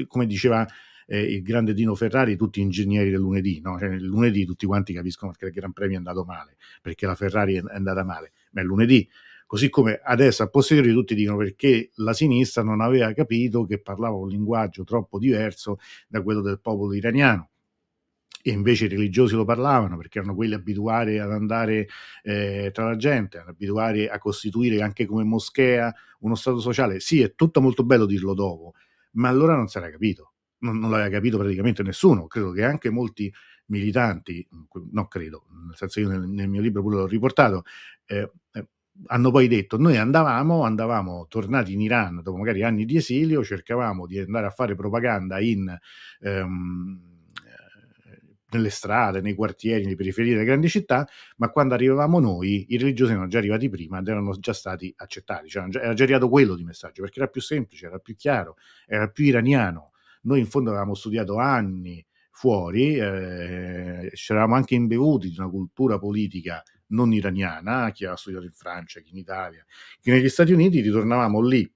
come 0.07 0.27
diceva 0.27 0.63
eh, 1.07 1.19
il 1.19 1.41
grande 1.41 1.73
Dino 1.73 1.95
Ferrari, 1.95 2.35
tutti 2.35 2.61
ingegneri 2.61 3.09
del 3.09 3.19
lunedì, 3.19 3.61
no? 3.61 3.79
cioè, 3.79 3.89
il 3.89 4.03
lunedì 4.03 4.45
tutti 4.45 4.67
quanti 4.67 4.93
capiscono 4.93 5.31
che 5.31 5.45
il 5.45 5.51
Gran 5.51 5.73
Premio 5.73 5.95
è 5.95 5.97
andato 5.97 6.23
male, 6.23 6.55
perché 6.83 7.07
la 7.07 7.15
Ferrari 7.15 7.55
è 7.55 7.63
andata 7.69 8.03
male, 8.03 8.33
ma 8.51 8.61
è 8.61 8.63
lunedì. 8.63 9.09
Così 9.47 9.71
come 9.71 9.99
adesso 10.03 10.43
a 10.43 10.49
posteriori 10.49 10.91
tutti 10.91 11.15
dicono 11.15 11.37
perché 11.37 11.89
la 11.95 12.13
sinistra 12.13 12.61
non 12.61 12.79
aveva 12.79 13.11
capito 13.11 13.65
che 13.65 13.81
parlava 13.81 14.17
un 14.17 14.27
linguaggio 14.27 14.83
troppo 14.83 15.17
diverso 15.17 15.79
da 16.07 16.21
quello 16.21 16.41
del 16.41 16.59
popolo 16.59 16.93
iraniano 16.93 17.52
e 18.45 18.51
invece 18.51 18.85
i 18.85 18.87
religiosi 18.89 19.35
lo 19.35 19.45
parlavano 19.45 19.95
perché 19.95 20.17
erano 20.17 20.35
quelli 20.35 20.53
abituati 20.53 21.17
ad 21.17 21.31
andare 21.31 21.87
eh, 22.23 22.71
tra 22.73 22.85
la 22.85 22.97
gente, 22.97 23.37
abituati 23.37 24.05
a 24.05 24.19
costituire 24.19 24.81
anche 24.81 25.05
come 25.05 25.23
moschea 25.23 25.93
uno 26.19 26.35
stato 26.35 26.59
sociale. 26.59 26.99
Sì, 26.99 27.21
è 27.21 27.35
tutto 27.35 27.61
molto 27.61 27.85
bello 27.85 28.05
dirlo 28.05 28.33
dopo, 28.33 28.73
ma 29.13 29.29
allora 29.29 29.55
non 29.55 29.69
si 29.69 29.77
era 29.77 29.89
capito, 29.89 30.33
non, 30.59 30.77
non 30.77 30.91
l'aveva 30.91 31.07
capito 31.07 31.37
praticamente 31.37 31.83
nessuno. 31.83 32.27
Credo 32.27 32.51
che 32.51 32.65
anche 32.65 32.89
molti 32.89 33.33
militanti, 33.67 34.45
no 34.91 35.07
credo, 35.07 35.45
nel 35.65 35.77
senso 35.77 36.01
io 36.01 36.09
nel, 36.09 36.27
nel 36.27 36.49
mio 36.49 36.59
libro 36.59 36.81
pure 36.81 36.97
l'ho 36.97 37.07
riportato, 37.07 37.63
eh, 38.05 38.29
eh, 38.51 38.67
hanno 39.05 39.31
poi 39.31 39.47
detto 39.47 39.77
noi 39.77 39.95
andavamo, 39.95 40.63
andavamo 40.63 41.27
tornati 41.29 41.71
in 41.71 41.79
Iran 41.79 42.21
dopo 42.21 42.35
magari 42.35 42.61
anni 42.63 42.83
di 42.83 42.97
esilio, 42.97 43.41
cercavamo 43.41 44.05
di 44.05 44.19
andare 44.19 44.47
a 44.47 44.51
fare 44.51 44.75
propaganda 44.75 45.39
in... 45.39 45.73
Ehm, 46.19 47.11
nelle 48.53 48.69
strade, 48.69 49.21
nei 49.21 49.33
quartieri, 49.33 49.85
nei 49.85 49.95
periferie 49.95 50.33
delle 50.33 50.45
grandi 50.45 50.69
città, 50.69 51.07
ma 51.37 51.49
quando 51.49 51.73
arrivavamo 51.73 52.19
noi 52.19 52.65
i 52.69 52.77
religiosi 52.77 53.11
erano 53.11 53.27
già 53.27 53.37
arrivati 53.37 53.69
prima 53.69 53.99
ed 53.99 54.07
erano 54.07 54.37
già 54.39 54.53
stati 54.53 54.93
accettati, 54.97 55.49
cioè 55.49 55.67
era 55.71 55.93
già 55.93 56.03
arrivato 56.03 56.29
quello 56.29 56.55
di 56.55 56.63
messaggio, 56.63 57.01
perché 57.01 57.19
era 57.19 57.29
più 57.29 57.41
semplice, 57.41 57.85
era 57.85 57.99
più 57.99 58.15
chiaro, 58.15 58.57
era 58.85 59.07
più 59.09 59.25
iraniano. 59.25 59.91
Noi 60.23 60.39
in 60.39 60.47
fondo 60.47 60.69
avevamo 60.69 60.93
studiato 60.93 61.37
anni 61.37 62.05
fuori, 62.31 62.95
eh, 62.95 64.09
ci 64.13 64.31
eravamo 64.31 64.55
anche 64.55 64.75
imbevuti 64.75 65.29
di 65.29 65.35
una 65.37 65.49
cultura 65.49 65.99
politica 65.99 66.63
non 66.87 67.13
iraniana, 67.13 67.91
chi 67.91 68.05
ha 68.05 68.15
studiato 68.15 68.45
in 68.45 68.51
Francia, 68.51 68.99
chi 69.01 69.11
in 69.11 69.17
Italia, 69.17 69.65
chi 69.99 70.11
negli 70.11 70.29
Stati 70.29 70.51
Uniti, 70.51 70.81
ritornavamo 70.81 71.41
lì 71.41 71.71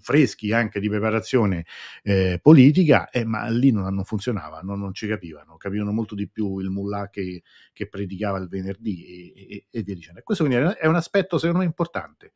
freschi 0.00 0.52
anche 0.52 0.80
di 0.80 0.88
preparazione 0.88 1.64
eh, 2.02 2.38
politica, 2.42 3.08
eh, 3.10 3.24
ma 3.24 3.48
lì 3.48 3.70
non, 3.70 3.94
non 3.94 4.04
funzionava, 4.04 4.60
non, 4.62 4.78
non, 4.78 4.92
ci 4.94 5.06
capivano, 5.06 5.56
capivano 5.56 5.92
molto 5.92 6.14
di 6.14 6.28
più 6.28 6.58
il 6.58 6.70
mullah 6.70 7.08
che, 7.08 7.42
che 7.72 7.88
predicava 7.88 8.38
il 8.38 8.48
venerdì 8.48 9.04
e, 9.34 9.54
e, 9.54 9.66
e 9.70 9.82
via 9.82 9.94
dicendo. 9.94 10.20
Questo 10.22 10.44
quindi 10.44 10.74
è 10.78 10.86
un 10.86 10.96
aspetto 10.96 11.38
secondo 11.38 11.60
me 11.60 11.66
importante. 11.66 12.32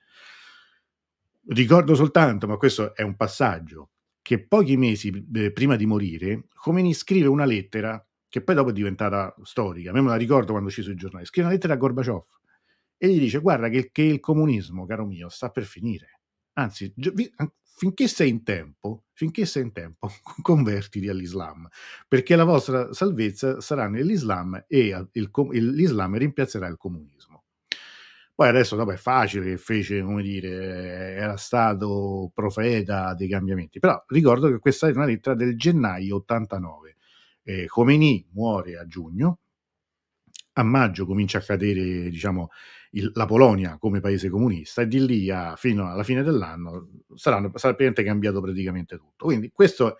Ricordo 1.47 1.95
soltanto, 1.95 2.47
ma 2.47 2.57
questo 2.57 2.95
è 2.95 3.03
un 3.03 3.17
passaggio, 3.17 3.91
che 4.23 4.43
pochi 4.43 4.79
mesi 4.79 5.27
eh, 5.35 5.53
prima 5.53 5.77
di 5.77 5.85
morire, 5.85 6.47
Khomeini 6.55 6.95
scrive 6.95 7.29
una 7.29 7.45
lettera 7.45 8.03
che 8.27 8.41
poi 8.41 8.55
dopo 8.55 8.71
è 8.71 8.73
diventata 8.73 9.35
storica, 9.43 9.93
me 9.93 10.01
la 10.01 10.17
ricordo 10.17 10.53
quando 10.53 10.69
uscì 10.69 10.81
sui 10.81 10.95
giornali, 10.95 11.27
scrive 11.27 11.47
una 11.47 11.55
lettera 11.55 11.75
a 11.75 11.77
Gorbaciov 11.77 12.25
e 12.97 13.09
gli 13.09 13.19
dice 13.19 13.39
guarda 13.41 13.69
che, 13.69 13.91
che 13.93 14.03
il 14.03 14.21
comunismo, 14.21 14.87
caro 14.87 15.05
mio, 15.05 15.29
sta 15.29 15.51
per 15.51 15.65
finire 15.65 16.14
Anzi, 16.55 16.93
finché 17.77 18.07
sei 18.09 18.31
in 18.31 18.45
tempo, 18.45 19.05
finché 19.13 19.45
sei 19.47 19.63
in 19.65 19.73
tempo, 19.73 20.09
convertiti 20.43 21.09
all'Islam, 21.09 21.69
perché 22.07 22.37
la 22.37 22.45
vostra 22.45 22.93
salvezza 22.93 23.61
sarà 23.61 23.89
nell'Islam 23.89 24.65
e 24.69 25.07
il, 25.13 25.31
il, 25.53 25.71
l'Islam 25.71 26.17
rimpiazzerà 26.17 26.67
il 26.69 26.77
comunismo. 26.77 27.45
Poi 28.37 28.49
adesso 28.49 28.75
dopo 28.75 28.91
è 28.91 28.97
facile 28.97 29.45
che 29.45 29.59
fece, 29.59 30.03
come 30.03 30.23
dire, 30.23 31.15
era 31.15 31.37
stato 31.37 32.31
profeta 32.35 33.15
dei 33.15 33.29
cambiamenti, 33.29 33.79
però 33.79 34.03
ricordo 34.09 34.51
che 34.51 34.59
questa 34.59 34.89
è 34.89 34.93
una 34.93 35.05
lettera 35.05 35.37
del 35.37 35.57
gennaio 35.57 36.17
89. 36.17 36.97
Eh, 37.45 37.67
Khomeini 37.67 38.27
muore 38.33 38.77
a 38.77 38.87
giugno, 38.87 39.39
a 40.55 40.63
maggio 40.63 41.07
comincia 41.07 41.39
a 41.39 41.43
cadere, 41.43 42.09
diciamo, 42.11 42.51
il, 42.93 43.11
la 43.15 43.27
Polonia 43.27 43.77
come 43.79 44.01
paese 44.01 44.29
comunista 44.29 44.83
e 44.83 44.87
di 44.87 45.05
lì 45.05 45.31
a, 45.31 45.57
fino 45.57 45.91
alla 45.91 46.05
fine 46.05 46.23
dell'anno 46.23 46.91
saranno, 47.15 47.51
sarà 47.57 47.75
cambiato 47.93 48.41
praticamente 48.41 48.97
tutto. 48.97 49.27
Quindi 49.27 49.51
questo 49.51 49.97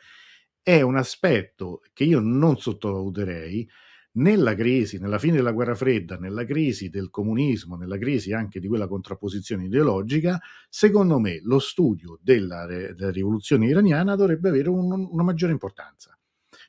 è 0.63 0.81
un 0.81 0.97
aspetto 0.97 1.83
che 1.93 2.05
io 2.05 2.21
non 2.21 2.57
sottovaluterei 2.57 3.69
nella 4.17 4.55
crisi, 4.55 4.99
nella 4.99 5.19
fine 5.19 5.37
della 5.37 5.51
guerra 5.51 5.75
fredda, 5.75 6.17
nella 6.17 6.45
crisi 6.45 6.89
del 6.89 7.11
comunismo, 7.11 7.75
nella 7.77 7.99
crisi 7.99 8.33
anche 8.33 8.61
di 8.61 8.69
quella 8.69 8.87
contrapposizione 8.87 9.65
ideologica, 9.65 10.41
secondo 10.69 11.19
me 11.19 11.41
lo 11.43 11.59
studio 11.59 12.19
della, 12.23 12.65
della 12.67 13.11
rivoluzione 13.11 13.67
iraniana 13.67 14.15
dovrebbe 14.15 14.51
avere 14.51 14.69
un, 14.69 15.09
una 15.11 15.23
maggiore 15.25 15.53
importanza. 15.53 16.17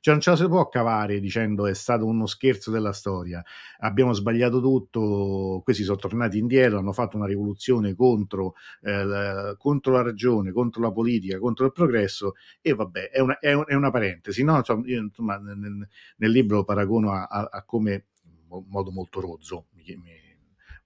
Cioè 0.06 0.14
non 0.14 0.22
ce 0.22 0.30
la 0.30 0.36
si 0.36 0.46
può 0.48 0.70
cavare 0.70 1.20
dicendo 1.20 1.66
è 1.66 1.74
stato 1.74 2.06
uno 2.06 2.28
scherzo 2.28 2.70
della 2.70 2.94
storia, 2.94 3.44
abbiamo 3.80 4.14
sbagliato 4.14 4.62
tutto, 4.62 5.62
questi 5.64 5.82
sono 5.82 5.98
tornati 5.98 6.38
indietro, 6.38 6.78
hanno 6.78 6.92
fatto 6.92 7.18
una 7.18 7.26
rivoluzione 7.26 7.96
contro, 7.96 8.54
eh, 8.82 9.56
contro 9.58 9.94
la 9.94 10.04
ragione, 10.04 10.52
contro 10.52 10.84
la 10.84 10.92
politica, 10.92 11.40
contro 11.40 11.66
il 11.66 11.72
progresso 11.72 12.34
e 12.62 12.76
vabbè, 12.76 13.10
è 13.10 13.20
una, 13.20 13.40
è 13.40 13.56
è 13.56 13.74
una 13.74 13.90
parentesi. 13.90 14.44
No? 14.44 14.62
Cioè, 14.62 14.80
io, 14.86 15.02
insomma, 15.02 15.38
nel, 15.40 15.88
nel, 16.18 16.32
libro 16.32 16.58
lo 16.58 16.66
paragono 16.66 17.12
a, 17.12 17.24
a, 17.24 17.50
a 17.52 17.64
come, 17.64 18.06
in 18.26 18.64
modo 18.68 18.92
molto 18.92 19.20
rozzo, 19.20 19.70
mi, 19.74 19.86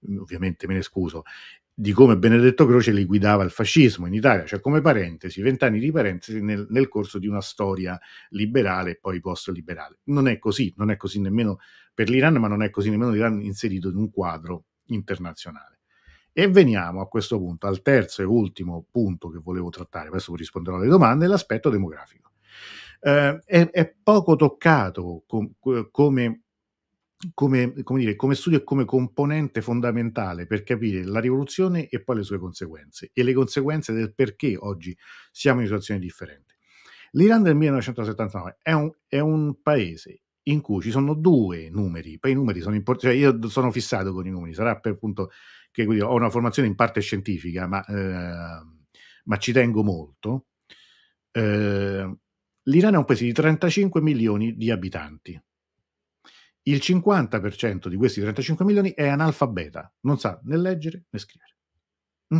mi, 0.00 0.18
ovviamente 0.18 0.66
me 0.66 0.72
ne 0.72 0.82
scuso, 0.82 1.24
di 1.80 1.92
come 1.92 2.18
Benedetto 2.18 2.66
Croce 2.66 2.92
liquidava 2.92 3.42
il 3.42 3.50
fascismo 3.50 4.06
in 4.06 4.12
Italia, 4.12 4.44
cioè 4.44 4.60
come 4.60 4.82
parentesi, 4.82 5.40
vent'anni 5.40 5.78
di 5.78 5.90
parentesi 5.90 6.42
nel, 6.42 6.66
nel, 6.68 6.88
corso 6.88 7.18
di 7.18 7.26
una 7.26 7.40
storia 7.40 7.98
liberale 8.30 8.90
e 8.90 8.98
poi 9.00 9.18
post-liberale. 9.18 10.00
Non 10.04 10.28
è 10.28 10.38
così, 10.38 10.74
non 10.76 10.90
è 10.90 10.98
così 10.98 11.22
nemmeno 11.22 11.58
per 11.94 12.10
l'Iran, 12.10 12.34
ma 12.34 12.48
non 12.48 12.62
è 12.62 12.68
così 12.68 12.90
nemmeno 12.90 13.12
l'Iran 13.12 13.40
inserito 13.40 13.88
in 13.88 13.96
un 13.96 14.10
quadro 14.10 14.64
internazionale. 14.88 15.78
E 16.34 16.48
veniamo 16.48 17.00
a 17.00 17.08
questo 17.08 17.38
punto 17.38 17.66
al 17.66 17.80
terzo 17.80 18.20
e 18.20 18.26
ultimo 18.26 18.84
punto 18.90 19.30
che 19.30 19.38
volevo 19.38 19.70
trattare, 19.70 20.08
adesso 20.08 20.34
risponderò 20.34 20.76
alle 20.76 20.86
domande, 20.86 21.26
l'aspetto 21.26 21.70
demografico. 21.70 22.32
Eh, 23.00 23.40
è, 23.42 23.70
è, 23.70 23.94
poco 24.02 24.36
toccato 24.36 25.24
com, 25.26 25.50
come 25.90 26.42
come, 27.34 27.82
come, 27.82 28.00
dire, 28.00 28.16
come 28.16 28.34
studio 28.34 28.58
e 28.58 28.64
come 28.64 28.84
componente 28.84 29.60
fondamentale 29.60 30.46
per 30.46 30.62
capire 30.62 31.04
la 31.04 31.20
rivoluzione 31.20 31.88
e 31.88 32.02
poi 32.02 32.16
le 32.16 32.22
sue 32.22 32.38
conseguenze 32.38 33.10
e 33.12 33.22
le 33.22 33.32
conseguenze 33.32 33.92
del 33.92 34.14
perché 34.14 34.56
oggi 34.58 34.96
siamo 35.30 35.60
in 35.60 35.66
situazioni 35.66 36.00
differenti. 36.00 36.54
L'Iran 37.12 37.42
del 37.42 37.56
1979 37.56 38.58
è 38.62 38.72
un, 38.72 38.90
è 39.06 39.18
un 39.18 39.60
paese 39.62 40.22
in 40.44 40.60
cui 40.60 40.80
ci 40.80 40.90
sono 40.90 41.14
due 41.14 41.68
numeri, 41.70 42.18
poi 42.18 42.30
i 42.30 42.34
numeri 42.34 42.60
sono 42.60 42.74
importanti, 42.74 43.18
cioè 43.18 43.30
io 43.30 43.48
sono 43.48 43.70
fissato 43.70 44.12
con 44.12 44.26
i 44.26 44.30
numeri, 44.30 44.54
sarà 44.54 44.78
per 44.78 44.92
appunto 44.92 45.30
che 45.70 45.84
quindi, 45.84 46.02
ho 46.02 46.14
una 46.14 46.30
formazione 46.30 46.68
in 46.68 46.74
parte 46.74 47.00
scientifica, 47.00 47.66
ma, 47.66 47.84
eh, 47.84 48.64
ma 49.24 49.36
ci 49.36 49.52
tengo 49.52 49.82
molto. 49.82 50.46
Eh, 51.32 52.16
L'Iran 52.64 52.94
è 52.94 52.96
un 52.96 53.04
paese 53.04 53.24
di 53.24 53.32
35 53.32 54.00
milioni 54.00 54.56
di 54.56 54.70
abitanti 54.70 55.40
il 56.64 56.76
50% 56.76 57.88
di 57.88 57.96
questi 57.96 58.20
35 58.20 58.64
milioni 58.64 58.92
è 58.92 59.08
analfabeta, 59.08 59.92
non 60.00 60.18
sa 60.18 60.40
né 60.44 60.56
leggere 60.56 61.04
né 61.10 61.18
scrivere. 61.18 61.54
Mm? 62.34 62.38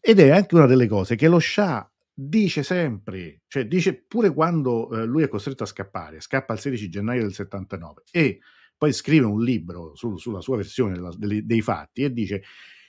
Ed 0.00 0.18
è 0.20 0.30
anche 0.30 0.54
una 0.54 0.66
delle 0.66 0.86
cose 0.86 1.16
che 1.16 1.28
lo 1.28 1.38
Shah 1.38 1.90
dice 2.12 2.62
sempre, 2.62 3.42
cioè 3.46 3.66
dice 3.66 3.94
pure 3.94 4.32
quando 4.32 4.90
eh, 4.90 5.04
lui 5.04 5.22
è 5.22 5.28
costretto 5.28 5.62
a 5.62 5.66
scappare, 5.66 6.20
scappa 6.20 6.52
il 6.52 6.58
16 6.58 6.88
gennaio 6.88 7.22
del 7.22 7.32
79 7.32 8.02
e 8.10 8.40
poi 8.76 8.92
scrive 8.92 9.26
un 9.26 9.42
libro 9.42 9.94
su, 9.94 10.16
sulla 10.16 10.40
sua 10.40 10.56
versione 10.56 10.94
della, 10.94 11.12
dei, 11.16 11.44
dei 11.46 11.60
fatti 11.60 12.02
e 12.02 12.12
dice 12.12 12.42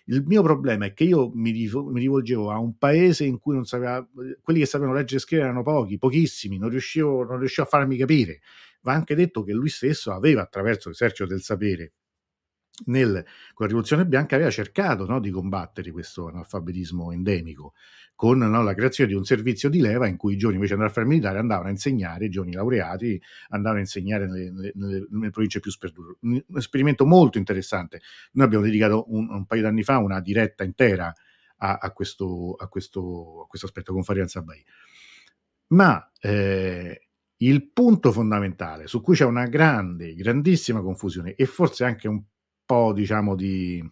il 0.05 0.23
mio 0.25 0.41
problema 0.41 0.85
è 0.85 0.93
che 0.93 1.03
io 1.03 1.31
mi, 1.33 1.51
rivolgevo 1.51 2.49
a 2.49 2.57
un 2.57 2.77
paese 2.77 3.25
in 3.25 3.37
cui 3.37 3.53
non 3.53 3.65
sapeva, 3.65 4.07
quelli 4.41 4.59
che 4.59 4.65
sapevano 4.65 4.95
leggere 4.95 5.17
e 5.17 5.19
scrivere 5.19 5.49
erano 5.49 5.63
pochi, 5.63 5.99
pochissimi, 5.99 6.57
non 6.57 6.69
riuscivo, 6.69 7.23
non 7.23 7.37
riuscivo 7.37 7.67
a 7.67 7.69
farmi 7.69 7.95
capire 7.95 8.39
va 8.81 8.93
anche 8.93 9.15
detto 9.15 9.43
che 9.43 9.53
lui 9.53 9.69
stesso 9.69 10.11
aveva 10.11 10.41
attraverso 10.41 10.89
l'esercito 10.89 11.27
del 11.27 11.41
sapere 11.41 11.93
nel, 12.85 13.11
con 13.53 13.65
la 13.65 13.67
rivoluzione 13.67 14.05
bianca 14.05 14.35
aveva 14.35 14.49
cercato 14.49 15.05
no, 15.05 15.19
di 15.19 15.31
combattere 15.31 15.91
questo 15.91 16.27
analfabetismo 16.27 17.11
endemico 17.11 17.73
con 18.15 18.37
no, 18.37 18.63
la 18.63 18.73
creazione 18.73 19.09
di 19.09 19.15
un 19.15 19.23
servizio 19.23 19.69
di 19.69 19.79
leva 19.79 20.07
in 20.07 20.17
cui 20.17 20.33
i 20.33 20.37
giovani 20.37 20.55
invece 20.55 20.73
andare 20.73 20.91
a 20.91 20.93
fare 20.93 21.07
militare 21.07 21.39
andavano 21.39 21.69
a 21.69 21.71
insegnare, 21.71 22.25
i 22.25 22.29
giovani 22.29 22.53
laureati 22.53 23.21
andavano 23.49 23.79
a 23.79 23.83
insegnare 23.83 24.27
nelle, 24.27 24.73
nelle, 24.75 25.07
nelle 25.09 25.29
province 25.29 25.61
più 25.61 25.71
sperdute. 25.71 26.17
Un, 26.21 26.43
esperimento 26.55 27.05
molto 27.05 27.37
interessante. 27.37 28.01
Noi 28.33 28.45
abbiamo 28.45 28.65
dedicato 28.65 29.05
un, 29.07 29.29
un 29.29 29.45
paio 29.45 29.61
d'anni 29.61 29.83
fa 29.83 29.99
una 29.99 30.19
diretta 30.19 30.65
intera 30.65 31.13
a, 31.57 31.77
a, 31.77 31.91
questo, 31.91 32.55
a, 32.57 32.67
questo, 32.67 33.43
a 33.43 33.47
questo, 33.47 33.67
aspetto 33.67 33.93
con 33.93 34.03
Farian 34.03 34.27
Sabai. 34.27 34.65
Ma 35.67 36.11
eh, 36.19 37.08
il 37.41 37.69
punto 37.71 38.11
fondamentale 38.11 38.87
su 38.87 39.01
cui 39.01 39.15
c'è 39.15 39.25
una 39.25 39.45
grande, 39.45 40.13
grandissima 40.13 40.81
confusione 40.81 41.35
e 41.35 41.45
forse 41.45 41.83
anche 41.83 42.07
un 42.07 42.21
po', 42.65 42.93
diciamo, 42.93 43.35
di, 43.35 43.83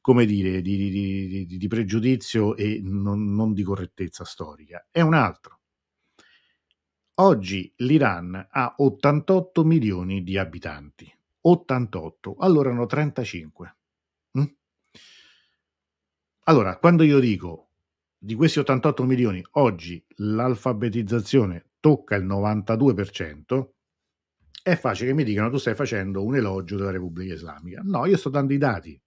come 0.00 0.26
dire, 0.26 0.60
di, 0.60 0.76
di, 0.76 1.46
di, 1.46 1.56
di 1.56 1.68
pregiudizio 1.68 2.56
e 2.56 2.80
non, 2.82 3.34
non 3.34 3.52
di 3.52 3.62
correttezza 3.62 4.24
storica, 4.24 4.86
è 4.90 5.00
un 5.00 5.14
altro. 5.14 5.60
Oggi 7.20 7.72
l'Iran 7.78 8.46
ha 8.50 8.74
88 8.76 9.64
milioni 9.64 10.22
di 10.22 10.38
abitanti. 10.38 11.12
88, 11.40 12.36
allora 12.38 12.68
erano 12.68 12.86
35. 12.86 13.76
Mm? 14.38 14.44
Allora, 16.44 16.76
quando 16.78 17.02
io 17.02 17.18
dico 17.18 17.70
di 18.16 18.34
questi 18.34 18.58
88 18.60 19.04
milioni, 19.04 19.44
oggi 19.52 20.04
l'alfabetizzazione 20.16 21.67
tocca 21.80 22.16
il 22.16 22.26
92%, 22.26 23.68
è 24.62 24.76
facile 24.76 25.08
che 25.08 25.14
mi 25.14 25.24
dicano 25.24 25.50
tu 25.50 25.56
stai 25.56 25.74
facendo 25.74 26.24
un 26.24 26.36
elogio 26.36 26.76
della 26.76 26.90
Repubblica 26.90 27.34
Islamica. 27.34 27.80
No, 27.84 28.06
io 28.06 28.16
sto 28.16 28.28
dando 28.28 28.52
i 28.52 28.58
dati. 28.58 29.00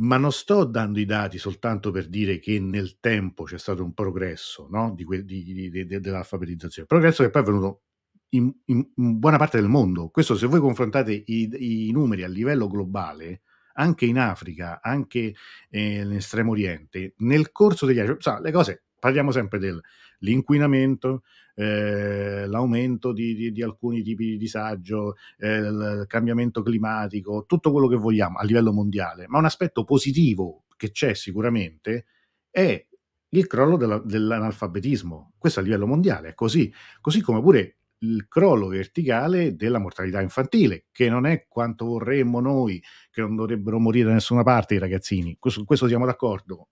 Ma 0.00 0.16
non 0.16 0.32
sto 0.32 0.64
dando 0.64 0.98
i 0.98 1.04
dati 1.04 1.36
soltanto 1.38 1.90
per 1.90 2.08
dire 2.08 2.38
che 2.38 2.58
nel 2.58 2.98
tempo 3.00 3.44
c'è 3.44 3.58
stato 3.58 3.84
un 3.84 3.92
progresso 3.92 4.66
no? 4.70 4.94
di 4.94 5.04
que- 5.04 5.24
di, 5.24 5.70
di, 5.70 6.00
dell'alfabetizzazione, 6.00 6.86
progresso 6.86 7.22
che 7.22 7.28
poi 7.30 7.42
è 7.42 7.44
avvenuto 7.44 7.82
in, 8.30 8.50
in, 8.66 8.86
buona 8.94 9.36
parte 9.36 9.58
del 9.60 9.68
mondo. 9.68 10.08
Questo 10.08 10.36
se 10.36 10.46
voi 10.46 10.60
confrontate 10.60 11.12
i, 11.12 11.88
i 11.88 11.90
numeri 11.92 12.22
a 12.22 12.28
livello 12.28 12.66
globale, 12.66 13.42
anche 13.74 14.06
in 14.06 14.18
Africa, 14.18 14.80
anche 14.82 15.34
eh, 15.70 16.04
nell'estremo 16.04 16.52
oriente, 16.52 17.14
nel 17.18 17.52
corso 17.52 17.86
degli 17.86 17.98
anni, 17.98 18.16
le 18.40 18.52
cose, 18.52 18.84
parliamo 18.98 19.30
sempre 19.32 19.58
del 19.58 19.80
l'inquinamento, 20.20 21.22
eh, 21.54 22.46
l'aumento 22.46 23.12
di, 23.12 23.34
di, 23.34 23.52
di, 23.52 23.62
alcuni 23.62 24.02
tipi 24.02 24.24
di 24.24 24.36
disagio, 24.36 25.16
eh, 25.38 25.56
il 25.56 26.04
cambiamento 26.06 26.62
climatico, 26.62 27.44
tutto 27.46 27.70
quello 27.70 27.86
che 27.86 27.96
vogliamo 27.96 28.38
a 28.38 28.44
livello 28.44 28.72
mondiale, 28.72 29.26
ma 29.28 29.38
un 29.38 29.44
aspetto 29.44 29.84
positivo 29.84 30.64
che 30.76 30.90
c'è 30.90 31.14
sicuramente 31.14 32.06
è 32.50 32.86
il 33.32 33.46
crollo 33.46 33.76
della, 33.76 33.98
dell'analfabetismo. 33.98 35.34
Questo 35.38 35.60
a 35.60 35.62
livello 35.62 35.86
mondiale 35.86 36.30
è 36.30 36.34
così, 36.34 36.72
così 37.00 37.20
come 37.20 37.40
pure 37.40 37.76
il 38.02 38.26
crollo 38.28 38.68
verticale 38.68 39.56
della 39.56 39.78
mortalità 39.78 40.20
infantile, 40.20 40.86
che 40.90 41.08
non 41.08 41.26
è 41.26 41.46
quanto 41.48 41.84
vorremmo 41.84 42.40
noi, 42.40 42.82
che 43.10 43.20
non 43.20 43.36
dovrebbero 43.36 43.78
morire 43.78 44.08
da 44.08 44.14
nessuna 44.14 44.42
parte 44.42 44.74
i 44.74 44.78
ragazzini, 44.78 45.36
questo, 45.38 45.64
questo 45.64 45.86
siamo 45.86 46.06
d'accordo. 46.06 46.68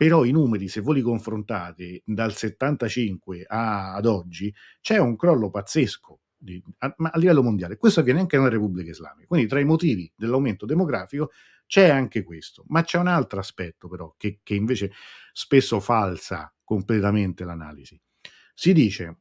Però 0.00 0.24
i 0.24 0.30
numeri, 0.30 0.66
se 0.68 0.80
voi 0.80 0.94
li 0.94 1.02
confrontate 1.02 2.00
dal 2.06 2.34
75 2.34 3.44
a, 3.46 3.92
ad 3.92 4.06
oggi, 4.06 4.50
c'è 4.80 4.96
un 4.96 5.14
crollo 5.14 5.50
pazzesco 5.50 6.20
di, 6.38 6.62
a, 6.78 6.94
a, 6.96 7.18
livello 7.18 7.42
mondiale. 7.42 7.76
Questo 7.76 8.00
avviene 8.00 8.20
anche 8.20 8.38
nella 8.38 8.48
Repubblica 8.48 8.88
Islamica. 8.92 9.26
Quindi 9.26 9.46
tra 9.46 9.60
i 9.60 9.66
motivi 9.66 10.10
dell'aumento 10.16 10.64
demografico 10.64 11.32
c'è 11.66 11.90
anche 11.90 12.22
questo. 12.22 12.64
Ma 12.68 12.82
c'è 12.82 12.96
un 12.96 13.08
altro 13.08 13.40
aspetto 13.40 13.88
però 13.88 14.14
che, 14.16 14.40
che 14.42 14.54
invece 14.54 14.90
spesso 15.34 15.80
falsa 15.80 16.50
completamente 16.64 17.44
l'analisi. 17.44 18.00
Si 18.54 18.72
dice 18.72 19.18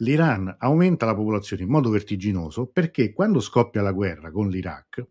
l'Iran 0.00 0.54
aumenta 0.58 1.06
la 1.06 1.14
popolazione 1.14 1.62
in 1.62 1.70
modo 1.70 1.88
vertiginoso 1.88 2.66
perché 2.66 3.14
quando 3.14 3.40
scoppia 3.40 3.80
la 3.80 3.92
guerra 3.92 4.30
con 4.30 4.50
l'Iraq 4.50 5.06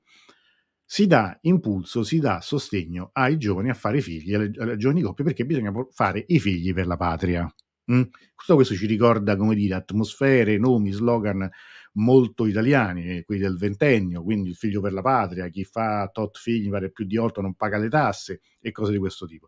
si 0.92 1.08
dà 1.08 1.38
impulso, 1.44 2.04
si 2.04 2.20
dà 2.20 2.42
sostegno 2.42 3.12
ai 3.14 3.38
giovani 3.38 3.70
a 3.70 3.74
fare 3.74 4.02
figli, 4.02 4.34
alle, 4.34 4.52
alle 4.58 4.76
giovani 4.76 5.02
coppie, 5.02 5.24
perché 5.24 5.46
bisogna 5.46 5.72
fare 5.90 6.26
i 6.28 6.38
figli 6.38 6.74
per 6.74 6.86
la 6.86 6.98
patria. 6.98 7.56
Mm? 7.90 8.02
Tutto 8.36 8.56
questo 8.56 8.76
ci 8.76 8.88
ricorda, 8.88 9.38
come 9.38 9.56
dire, 9.56 9.76
atmosfere, 9.76 10.58
nomi, 10.58 10.92
slogan 10.92 11.50
molto 11.94 12.46
italiani, 12.46 13.24
quelli 13.24 13.40
del 13.40 13.56
ventennio, 13.56 14.22
quindi 14.22 14.50
il 14.50 14.56
figlio 14.58 14.82
per 14.82 14.92
la 14.92 15.02
patria, 15.02 15.48
chi 15.48 15.64
fa 15.64 16.10
tot 16.12 16.38
figli, 16.38 16.70
pare 16.70 16.92
più 16.92 17.06
di 17.06 17.16
otto, 17.16 17.40
non 17.40 17.54
paga 17.54 17.78
le 17.78 17.88
tasse 17.88 18.42
e 18.60 18.72
cose 18.74 18.92
di 18.92 18.98
questo 18.98 19.26
tipo. 19.26 19.48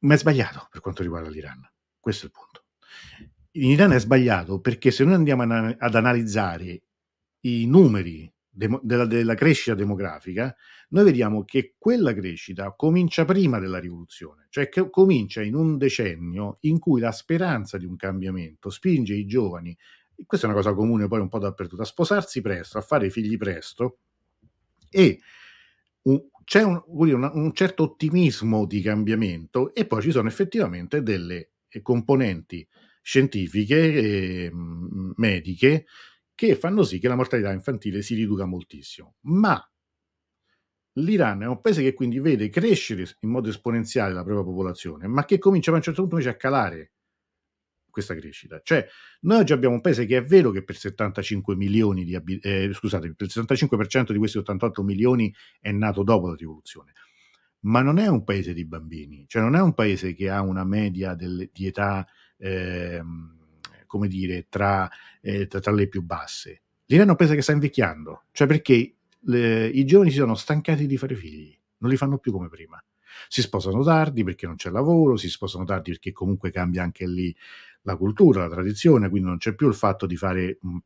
Ma 0.00 0.14
è 0.14 0.18
sbagliato 0.18 0.66
per 0.72 0.80
quanto 0.80 1.02
riguarda 1.02 1.30
l'Iran. 1.30 1.70
Questo 2.00 2.26
è 2.26 2.30
il 2.30 2.32
punto. 2.32 2.64
In 3.58 3.70
Iran 3.70 3.92
è 3.92 4.00
sbagliato 4.00 4.58
perché 4.58 4.90
se 4.90 5.04
noi 5.04 5.14
andiamo 5.14 5.44
ad 5.44 5.94
analizzare 5.94 6.82
i 7.42 7.66
numeri 7.66 8.33
de- 8.54 8.80
della, 8.82 9.04
della, 9.04 9.34
crescita 9.34 9.74
demografica, 9.74 10.54
noi 10.90 11.04
vediamo 11.04 11.44
che 11.44 11.74
quella 11.76 12.14
crescita 12.14 12.72
comincia 12.72 13.24
prima 13.24 13.58
della 13.58 13.78
rivoluzione, 13.78 14.46
cioè 14.50 14.68
che 14.68 14.88
comincia 14.90 15.42
in 15.42 15.54
un 15.54 15.76
decennio 15.76 16.58
in 16.60 16.78
cui 16.78 17.00
la 17.00 17.12
speranza 17.12 17.76
di 17.76 17.84
un 17.84 17.96
cambiamento 17.96 18.70
spinge 18.70 19.14
i 19.14 19.26
giovani, 19.26 19.76
questa 20.24 20.46
è 20.46 20.50
una 20.50 20.58
cosa 20.58 20.74
comune 20.74 21.08
poi 21.08 21.20
un 21.20 21.28
po' 21.28 21.40
dappertutto, 21.40 21.82
a 21.82 21.86
sposarsi 21.86 22.40
presto, 22.40 22.78
a 22.78 22.82
fare 22.82 23.10
figli 23.10 23.36
presto 23.36 23.98
e 24.88 25.18
un, 26.02 26.22
c'è 26.44 26.62
un, 26.62 26.80
un, 26.86 27.30
un, 27.34 27.52
certo 27.52 27.82
ottimismo 27.82 28.66
di 28.66 28.80
cambiamento 28.80 29.74
e 29.74 29.86
poi 29.86 30.02
ci 30.02 30.12
sono 30.12 30.28
effettivamente 30.28 31.02
delle 31.02 31.50
componenti 31.82 32.66
scientifiche 33.02 33.92
e 33.92 34.50
mediche 34.52 35.86
che 36.34 36.56
fanno 36.56 36.82
sì 36.82 36.98
che 36.98 37.08
la 37.08 37.16
mortalità 37.16 37.52
infantile 37.52 38.02
si 38.02 38.14
riduca 38.14 38.44
moltissimo. 38.44 39.16
Ma 39.22 39.60
l'Iran 40.94 41.42
è 41.42 41.46
un 41.46 41.60
paese 41.60 41.82
che 41.82 41.94
quindi 41.94 42.20
vede 42.20 42.48
crescere 42.48 43.04
in 43.20 43.30
modo 43.30 43.48
esponenziale 43.48 44.12
la 44.12 44.22
propria 44.22 44.44
popolazione, 44.44 45.06
ma 45.06 45.24
che 45.24 45.38
comincia 45.38 45.70
a 45.70 45.74
un 45.74 45.82
certo 45.82 46.02
punto 46.02 46.16
invece 46.16 46.34
a 46.34 46.38
calare 46.38 46.92
questa 47.94 48.14
crescita. 48.14 48.60
Cioè, 48.62 48.84
noi 49.20 49.38
oggi 49.38 49.52
abbiamo 49.52 49.76
un 49.76 49.80
paese 49.80 50.04
che 50.04 50.16
è 50.16 50.24
vero 50.24 50.50
che 50.50 50.64
per 50.64 50.76
75 50.76 51.54
milioni 51.54 52.04
di 52.04 52.16
abitanti, 52.16 52.66
eh, 52.66 52.72
scusate, 52.74 53.14
per 53.14 53.28
il 53.28 53.32
75% 53.32 54.12
di 54.12 54.18
questi 54.18 54.38
88 54.38 54.82
milioni 54.82 55.32
è 55.60 55.70
nato 55.70 56.02
dopo 56.02 56.28
la 56.28 56.34
rivoluzione, 56.34 56.92
ma 57.60 57.82
non 57.82 57.98
è 57.98 58.08
un 58.08 58.24
paese 58.24 58.52
di 58.52 58.66
bambini, 58.66 59.24
cioè 59.28 59.42
non 59.42 59.54
è 59.54 59.60
un 59.60 59.74
paese 59.74 60.14
che 60.14 60.28
ha 60.28 60.42
una 60.42 60.64
media 60.64 61.14
del, 61.14 61.48
di 61.52 61.66
età, 61.66 62.04
eh, 62.36 63.00
come 63.94 64.08
dire, 64.08 64.46
tra, 64.48 64.90
eh, 65.20 65.46
tra, 65.46 65.60
tra, 65.60 65.70
le 65.70 65.86
più 65.86 66.02
basse. 66.02 66.62
L'Iran 66.86 67.14
paese 67.14 67.36
che 67.36 67.42
sta 67.42 67.52
invecchiando, 67.52 68.24
cioè 68.32 68.48
perché 68.48 68.96
le, 69.20 69.68
i 69.68 69.84
giovani 69.84 70.10
si 70.10 70.16
sono 70.16 70.34
stancati 70.34 70.88
di 70.88 70.96
fare 70.96 71.14
figli, 71.14 71.56
non 71.78 71.90
li 71.90 71.96
fanno 71.96 72.18
più 72.18 72.32
come 72.32 72.48
prima. 72.48 72.82
Si 73.28 73.40
sposano 73.40 73.84
tardi 73.84 74.24
perché 74.24 74.46
non 74.46 74.56
c'è 74.56 74.70
lavoro, 74.70 75.16
si 75.16 75.28
sposano 75.28 75.64
tardi 75.64 75.92
perché 75.92 76.10
comunque 76.10 76.50
cambia 76.50 76.82
anche 76.82 77.06
lì 77.06 77.34
la 77.82 77.94
cultura, 77.94 78.42
la 78.42 78.48
tradizione, 78.48 79.08
quindi 79.08 79.28
non 79.28 79.38
c'è 79.38 79.54
più 79.54 79.68
il 79.68 79.74
fatto 79.74 80.06
di 80.06 80.16
fare 80.16 80.58
mh, 80.60 80.76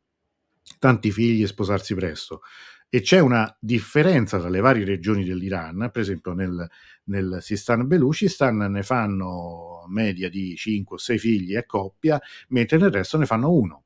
tanti 0.79 1.11
figli 1.11 1.43
e 1.43 1.47
sposarsi 1.47 1.95
presto. 1.95 2.43
E 2.91 3.03
c'è 3.03 3.19
una 3.19 3.55
differenza 3.61 4.39
tra 4.39 4.49
le 4.49 4.61
varie 4.61 4.85
regioni 4.85 5.25
dell'Iran, 5.25 5.91
per 5.93 6.01
esempio 6.01 6.33
nel, 6.33 6.67
nel 7.05 7.39
Sistan 7.41 7.87
Belucistan 7.87 8.57
ne 8.57 8.83
fanno 8.83 9.85
media 9.89 10.31
di 10.31 10.57
5 10.57 10.97
o 10.97 10.99
6 10.99 11.19
figli 11.19 11.55
a 11.55 11.67
coppia, 11.67 12.19
mentre 12.49 12.79
nel 12.79 12.91
resto 12.91 13.19
ne 13.19 13.27
fanno 13.27 13.53
uno. 13.53 13.85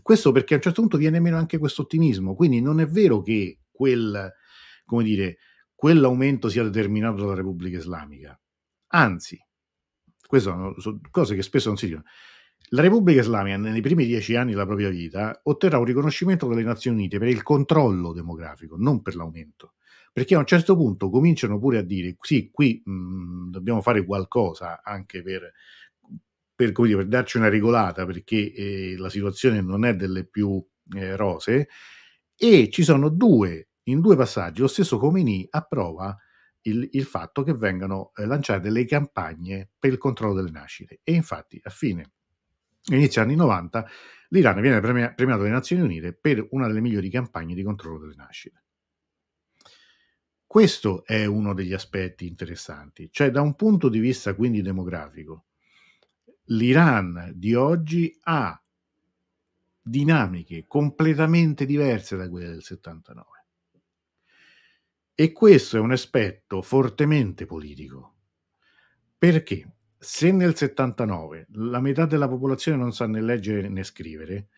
Questo 0.00 0.32
perché 0.32 0.54
a 0.54 0.56
un 0.56 0.62
certo 0.62 0.80
punto 0.80 0.96
viene 0.96 1.20
meno 1.20 1.36
anche 1.36 1.58
questo 1.58 1.82
ottimismo, 1.82 2.34
quindi 2.34 2.60
non 2.60 2.80
è 2.80 2.86
vero 2.86 3.22
che 3.22 3.58
quel, 3.70 4.32
come 4.84 5.02
dire, 5.02 5.38
quell'aumento 5.74 6.48
sia 6.48 6.62
determinato 6.62 7.16
dalla 7.16 7.34
Repubblica 7.34 7.76
Islamica. 7.76 8.38
Anzi, 8.88 9.38
queste 10.26 10.48
sono, 10.50 10.78
sono 10.78 11.00
cose 11.10 11.34
che 11.34 11.42
spesso 11.42 11.68
non 11.68 11.76
si 11.76 11.86
dicono. 11.86 12.04
La 12.74 12.80
Repubblica 12.80 13.20
Islamica 13.20 13.58
nei 13.58 13.82
primi 13.82 14.06
dieci 14.06 14.34
anni 14.34 14.52
della 14.52 14.64
propria 14.64 14.88
vita 14.88 15.38
otterrà 15.42 15.76
un 15.76 15.84
riconoscimento 15.84 16.48
dalle 16.48 16.62
Nazioni 16.62 16.96
Unite 16.96 17.18
per 17.18 17.28
il 17.28 17.42
controllo 17.42 18.14
demografico, 18.14 18.76
non 18.78 19.02
per 19.02 19.14
l'aumento. 19.14 19.74
Perché 20.10 20.34
a 20.34 20.38
un 20.38 20.46
certo 20.46 20.74
punto 20.74 21.10
cominciano 21.10 21.58
pure 21.58 21.78
a 21.78 21.82
dire 21.82 22.16
sì, 22.22 22.50
qui 22.50 22.80
mh, 22.82 22.92
mm, 22.92 23.50
dobbiamo 23.50 23.82
fare 23.82 24.06
qualcosa 24.06 24.80
anche 24.82 25.22
per, 25.22 25.52
per, 26.54 26.72
dire, 26.72 26.96
per 26.96 27.08
darci 27.08 27.36
una 27.36 27.50
regolata, 27.50 28.06
perché 28.06 28.54
eh, 28.54 28.94
la 28.96 29.10
situazione 29.10 29.60
non 29.60 29.84
è 29.84 29.94
delle 29.94 30.24
più 30.24 30.64
eh, 30.96 31.14
rose, 31.14 31.68
e 32.34 32.70
ci 32.70 32.82
sono 32.84 33.10
due, 33.10 33.68
in 33.84 34.00
due 34.00 34.16
passaggi, 34.16 34.62
lo 34.62 34.66
stesso 34.66 34.96
Khomeini 34.96 35.46
approva 35.50 36.16
il, 36.62 36.88
il 36.92 37.04
fatto 37.04 37.42
che 37.42 37.52
vengano 37.52 38.12
eh, 38.16 38.24
lanciate 38.24 38.62
delle 38.62 38.86
campagne 38.86 39.68
per 39.78 39.92
il 39.92 39.98
controllo 39.98 40.32
delle 40.32 40.50
nascite. 40.50 41.00
E 41.02 41.12
infatti 41.12 41.60
a 41.62 41.68
fine 41.70 42.12
inizio 42.86 43.22
anni 43.22 43.34
90 43.36 43.88
l'Iran 44.28 44.60
viene 44.60 44.80
premiato 44.80 45.22
dalle 45.24 45.50
Nazioni 45.50 45.82
Unite 45.82 46.12
per 46.14 46.46
una 46.50 46.66
delle 46.66 46.80
migliori 46.80 47.10
campagne 47.10 47.54
di 47.54 47.62
controllo 47.62 47.98
delle 47.98 48.14
nascite. 48.14 48.64
Questo 50.46 51.04
è 51.04 51.24
uno 51.24 51.54
degli 51.54 51.72
aspetti 51.72 52.26
interessanti, 52.26 53.08
cioè 53.10 53.30
da 53.30 53.40
un 53.40 53.54
punto 53.54 53.88
di 53.88 53.98
vista 53.98 54.34
quindi 54.34 54.60
demografico, 54.60 55.46
l'Iran 56.46 57.32
di 57.34 57.54
oggi 57.54 58.18
ha 58.24 58.62
dinamiche 59.80 60.64
completamente 60.66 61.64
diverse 61.64 62.16
da 62.16 62.28
quelle 62.28 62.48
del 62.48 62.62
79. 62.62 63.28
E 65.14 65.32
questo 65.32 65.76
è 65.76 65.80
un 65.80 65.92
aspetto 65.92 66.62
fortemente 66.62 67.46
politico. 67.46 68.16
Perché? 69.16 69.70
Se 70.02 70.32
nel 70.32 70.56
79 70.56 71.46
la 71.52 71.80
metà 71.80 72.06
della 72.06 72.26
popolazione 72.26 72.76
non 72.76 72.92
sa 72.92 73.06
né 73.06 73.20
leggere 73.20 73.68
né 73.68 73.84
scrivere, 73.84 74.48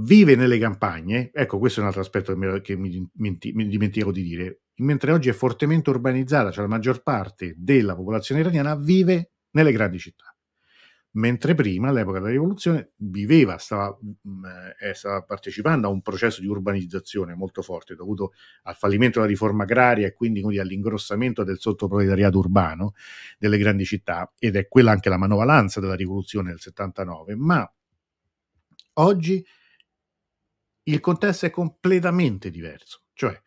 vive 0.00 0.36
nelle 0.36 0.58
campagne, 0.58 1.30
ecco 1.32 1.58
questo 1.58 1.80
è 1.80 1.82
un 1.82 1.88
altro 1.88 2.02
aspetto 2.02 2.34
che 2.60 2.76
mi, 2.76 3.10
mi, 3.14 3.38
mi 3.40 3.68
dimentico 3.68 4.12
di 4.12 4.22
dire, 4.22 4.60
mentre 4.76 5.12
oggi 5.12 5.30
è 5.30 5.32
fortemente 5.32 5.88
urbanizzata, 5.88 6.50
cioè 6.50 6.64
la 6.64 6.68
maggior 6.68 7.02
parte 7.02 7.54
della 7.56 7.96
popolazione 7.96 8.42
iraniana 8.42 8.76
vive 8.76 9.32
nelle 9.52 9.72
grandi 9.72 9.98
città 9.98 10.31
mentre 11.12 11.54
prima, 11.54 11.88
all'epoca 11.88 12.18
della 12.18 12.30
rivoluzione, 12.30 12.92
viveva, 12.96 13.58
stava, 13.58 13.96
mm, 14.00 14.44
eh, 14.80 14.94
stava, 14.94 15.22
partecipando 15.22 15.86
a 15.86 15.90
un 15.90 16.00
processo 16.00 16.40
di 16.40 16.46
urbanizzazione 16.46 17.34
molto 17.34 17.62
forte 17.62 17.94
dovuto 17.94 18.32
al 18.62 18.76
fallimento 18.76 19.18
della 19.18 19.30
riforma 19.30 19.64
agraria 19.64 20.06
e 20.06 20.14
quindi, 20.14 20.40
quindi 20.40 20.58
all'ingrossamento 20.60 21.44
del 21.44 21.58
sottoproletariato 21.58 22.38
urbano 22.38 22.94
delle 23.38 23.58
grandi 23.58 23.84
città. 23.84 24.32
Ed 24.38 24.56
è 24.56 24.68
quella 24.68 24.92
anche 24.92 25.08
la 25.08 25.18
manovalanza 25.18 25.80
della 25.80 25.94
rivoluzione 25.94 26.50
del 26.50 26.60
79, 26.60 27.34
ma 27.36 27.70
oggi 28.94 29.44
il 30.84 31.00
contesto 31.00 31.46
è 31.46 31.50
completamente 31.50 32.50
diverso, 32.50 33.02
cioè 33.12 33.38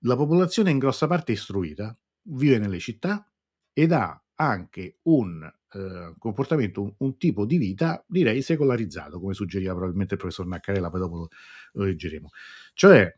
la 0.00 0.16
popolazione 0.16 0.70
in 0.70 0.78
grossa 0.78 1.06
parte 1.06 1.32
istruita, 1.32 1.96
vive 2.24 2.58
nelle 2.58 2.78
città 2.78 3.28
ed 3.72 3.92
ha 3.92 4.21
anche 4.42 4.98
un 5.02 5.42
eh, 5.72 6.14
comportamento, 6.18 6.82
un, 6.82 6.94
un, 6.98 7.16
tipo 7.16 7.44
di 7.44 7.56
vita, 7.56 8.04
direi 8.06 8.42
secolarizzato, 8.42 9.18
come 9.20 9.34
suggeriva 9.34 9.72
probabilmente 9.72 10.14
il 10.14 10.20
professor 10.20 10.46
Naccarella, 10.46 10.90
poi 10.90 11.00
dopo 11.00 11.16
lo, 11.16 11.28
lo 11.72 11.84
leggeremo. 11.84 12.28
Cioè, 12.74 13.12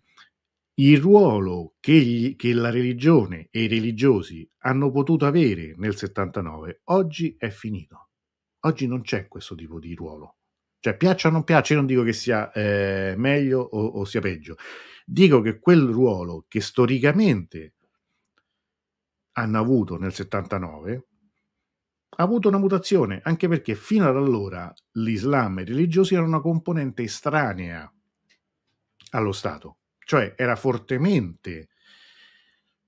il 0.76 1.00
ruolo 1.00 1.74
che, 1.80 1.92
gli, 1.92 2.36
che, 2.36 2.52
la 2.52 2.70
religione 2.70 3.48
e 3.50 3.62
i 3.64 3.68
religiosi 3.68 4.48
hanno 4.58 4.90
potuto 4.90 5.26
avere 5.26 5.74
nel 5.76 5.96
79 5.96 6.80
oggi 6.84 7.36
è 7.38 7.48
finito. 7.50 8.08
Oggi 8.60 8.86
non 8.86 9.02
c'è 9.02 9.28
questo 9.28 9.54
tipo 9.54 9.78
di 9.78 9.94
ruolo. 9.94 10.36
Cioè, 10.80 10.96
piaccia 10.96 11.28
o 11.28 11.30
non 11.30 11.44
piaccia, 11.44 11.74
io 11.74 11.78
non 11.78 11.88
dico 11.88 12.02
che 12.02 12.12
sia 12.12 12.50
eh, 12.52 13.14
meglio 13.16 13.60
o, 13.60 13.86
o 13.86 14.04
sia 14.04 14.20
peggio. 14.20 14.56
Dico 15.04 15.40
che 15.40 15.58
quel 15.58 15.86
ruolo 15.86 16.44
che 16.48 16.60
storicamente 16.60 17.74
hanno 19.32 19.58
avuto 19.58 19.96
nel 19.98 20.12
79 20.12 21.06
ha 22.16 22.22
avuto 22.22 22.48
una 22.48 22.58
mutazione, 22.58 23.20
anche 23.24 23.48
perché 23.48 23.74
fino 23.74 24.08
ad 24.08 24.16
allora 24.16 24.72
l'Islam 24.92 25.58
e 25.58 25.62
i 25.62 25.66
religiosi 25.66 26.14
erano 26.14 26.28
una 26.28 26.40
componente 26.40 27.02
estranea 27.02 27.90
allo 29.10 29.32
Stato, 29.32 29.78
cioè 29.98 30.34
era 30.36 30.56
fortemente 30.56 31.68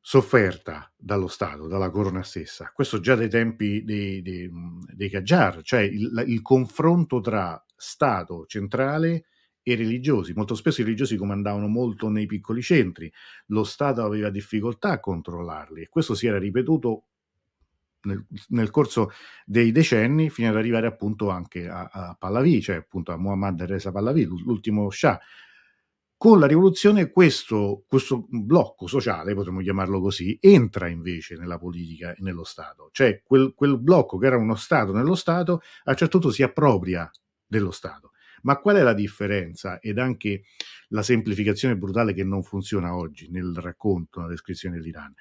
sofferta 0.01 0.93
dallo 0.97 1.27
Stato, 1.27 1.67
dalla 1.67 1.91
corona 1.91 2.23
stessa. 2.23 2.71
Questo 2.73 3.01
già 3.01 3.17
dai 3.17 3.29
tempi 3.29 3.83
dei, 3.83 4.23
dei, 4.23 4.49
dei 4.93 5.11
Qajar, 5.11 5.63
cioè 5.63 5.81
il, 5.81 6.25
il 6.27 6.43
confronto 6.43 7.21
tra 7.21 7.61
Stato 7.75 8.47
centrale 8.47 9.27
e 9.63 9.75
religiosi. 9.75 10.33
Molto 10.33 10.55
spesso 10.55 10.81
i 10.81 10.85
religiosi 10.85 11.17
comandavano 11.17 11.67
molto 11.67 12.09
nei 12.09 12.27
piccoli 12.27 12.63
centri, 12.63 13.13
lo 13.47 13.65
Stato 13.65 14.05
aveva 14.05 14.31
difficoltà 14.31 14.91
a 14.91 15.01
controllarli 15.01 15.83
e 15.83 15.89
questo 15.89 16.15
si 16.15 16.29
era 16.29 16.39
ripetuto 16.39 17.07
nel, 18.07 18.25
nel 18.49 18.71
corso 18.71 19.11
dei 19.45 19.73
decenni 19.73 20.31
fino 20.31 20.49
ad 20.49 20.57
arrivare 20.57 20.87
appunto 20.87 21.29
anche 21.29 21.69
a, 21.69 21.89
a 21.93 22.17
Pahlavi, 22.19 22.63
cioè 22.63 22.77
appunto 22.77 23.13
a 23.13 23.19
Muhammad 23.19 23.63
Reza 23.63 23.93
Pahlavi, 23.93 24.25
l'ultimo 24.25 24.91
Shah. 24.91 25.21
Con 26.19 26.41
la 26.41 26.47
rivoluzione 26.47 27.11
questo, 27.11 27.85
questo 27.87 28.27
blocco 28.31 28.87
sociale, 28.87 29.35
potremmo 29.35 29.61
chiamarlo 29.61 30.01
così, 30.01 30.39
entra 30.41 30.89
invece 30.89 31.37
nella 31.37 31.59
politica 31.59 32.13
e 32.13 32.17
nello 32.21 32.45
Stato. 32.45 32.89
Cioè 32.91 33.21
quel, 33.23 33.53
quel 33.55 33.79
blocco 33.79 34.17
che 34.17 34.27
era 34.27 34.39
uno 34.39 34.55
Stato 34.55 34.95
nello 34.95 35.15
Stato, 35.15 35.61
a 35.85 35.91
un 35.91 35.97
certo 35.97 36.19
punto 36.19 36.33
si 36.33 36.43
appropria 36.43 37.11
dello 37.47 37.71
Stato. 37.71 38.13
Ma 38.43 38.57
qual 38.59 38.77
è 38.77 38.83
la 38.83 38.95
differenza 38.95 39.79
ed 39.79 39.99
anche 39.99 40.45
la 40.89 41.03
semplificazione 41.03 41.77
brutale 41.77 42.13
che 42.13 42.25
non 42.25 42.43
funziona 42.43 42.95
oggi 42.95 43.29
nel 43.31 43.55
racconto, 43.57 44.21
nella 44.21 44.33
descrizione 44.33 44.77
dell'Iran? 44.77 45.15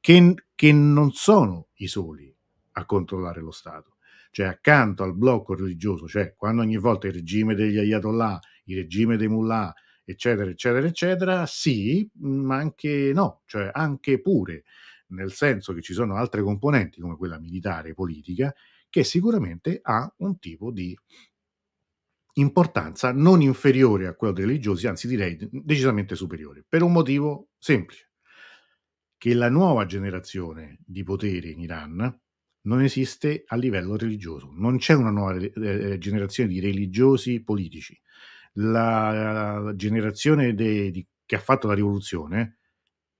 Che, 0.00 0.34
che 0.54 0.72
non 0.72 1.12
sono 1.12 1.68
i 1.74 1.86
soli 1.86 2.34
a 2.72 2.84
controllare 2.84 3.40
lo 3.40 3.50
Stato. 3.50 3.96
Cioè 4.30 4.46
accanto 4.46 5.02
al 5.02 5.14
blocco 5.14 5.54
religioso, 5.54 6.08
cioè 6.08 6.34
quando 6.34 6.62
ogni 6.62 6.78
volta 6.78 7.06
il 7.06 7.12
regime 7.12 7.54
degli 7.54 7.76
ayatollah, 7.76 8.40
il 8.64 8.76
regime 8.76 9.18
dei 9.18 9.28
mullah, 9.28 9.74
eccetera, 10.04 10.50
eccetera, 10.50 10.86
eccetera, 10.86 11.46
sì, 11.46 12.08
ma 12.20 12.56
anche 12.56 13.12
no, 13.12 13.42
cioè 13.44 13.70
anche 13.72 14.20
pure, 14.22 14.64
nel 15.08 15.32
senso 15.32 15.74
che 15.74 15.82
ci 15.82 15.92
sono 15.92 16.16
altre 16.16 16.42
componenti 16.42 17.00
come 17.00 17.16
quella 17.16 17.38
militare 17.38 17.90
e 17.90 17.94
politica, 17.94 18.54
che 18.88 19.04
sicuramente 19.04 19.80
ha 19.82 20.12
un 20.18 20.38
tipo 20.38 20.70
di 20.70 20.96
importanza 22.34 23.12
non 23.12 23.42
inferiore 23.42 24.06
a 24.06 24.14
quello 24.14 24.32
dei 24.32 24.46
religiosi, 24.46 24.86
anzi 24.86 25.06
direi 25.06 25.36
decisamente 25.50 26.14
superiore, 26.14 26.64
per 26.66 26.82
un 26.82 26.92
motivo 26.92 27.50
semplice, 27.58 28.10
che 29.16 29.34
la 29.34 29.48
nuova 29.48 29.86
generazione 29.86 30.78
di 30.84 31.02
potere 31.02 31.48
in 31.48 31.60
Iran 31.60 32.20
non 32.62 32.82
esiste 32.82 33.44
a 33.46 33.56
livello 33.56 33.96
religioso, 33.96 34.50
non 34.52 34.78
c'è 34.78 34.94
una 34.94 35.10
nuova 35.10 35.36
eh, 35.36 35.98
generazione 35.98 36.48
di 36.48 36.60
religiosi 36.60 37.42
politici. 37.42 38.00
La, 38.54 39.58
la 39.60 39.74
generazione 39.74 40.54
de, 40.54 40.90
di, 40.90 41.06
che 41.24 41.36
ha 41.36 41.40
fatto 41.40 41.66
la 41.66 41.74
rivoluzione, 41.74 42.58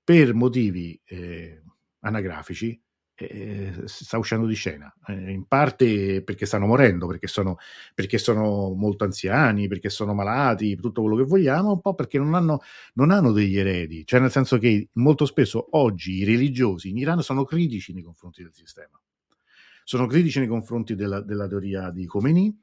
per 0.03 0.33
motivi 0.33 0.99
eh, 1.05 1.63
anagrafici, 2.01 2.79
eh, 3.27 3.73
sta 3.85 4.17
uscendo 4.17 4.45
di 4.45 4.55
scena, 4.55 4.93
eh, 5.07 5.31
in 5.31 5.45
parte 5.45 6.21
perché 6.23 6.45
stanno 6.45 6.65
morendo, 6.65 7.07
perché 7.07 7.27
sono, 7.27 7.57
perché 7.93 8.17
sono, 8.17 8.73
molto 8.73 9.03
anziani, 9.03 9.67
perché 9.67 9.89
sono 9.89 10.13
malati, 10.13 10.75
tutto 10.75 11.01
quello 11.01 11.17
che 11.17 11.23
vogliamo, 11.23 11.71
un 11.71 11.81
po' 11.81 11.93
perché 11.95 12.17
non 12.17 12.33
hanno, 12.33 12.61
non 12.93 13.11
hanno 13.11 13.31
degli 13.31 13.57
eredi, 13.57 14.05
cioè 14.05 14.19
nel 14.19 14.31
senso 14.31 14.57
che 14.57 14.89
molto 14.93 15.25
spesso 15.25 15.67
oggi 15.71 16.17
i 16.17 16.23
religiosi 16.23 16.89
in 16.89 16.97
Iran 16.97 17.21
sono 17.21 17.43
critici 17.45 17.93
nei 17.93 18.03
confronti 18.03 18.43
del 18.43 18.53
sistema, 18.53 18.99
sono 19.83 20.07
critici 20.07 20.39
nei 20.39 20.47
confronti 20.47 20.95
della, 20.95 21.21
della 21.21 21.47
teoria 21.47 21.89
di 21.89 22.05
Khomeini, 22.05 22.61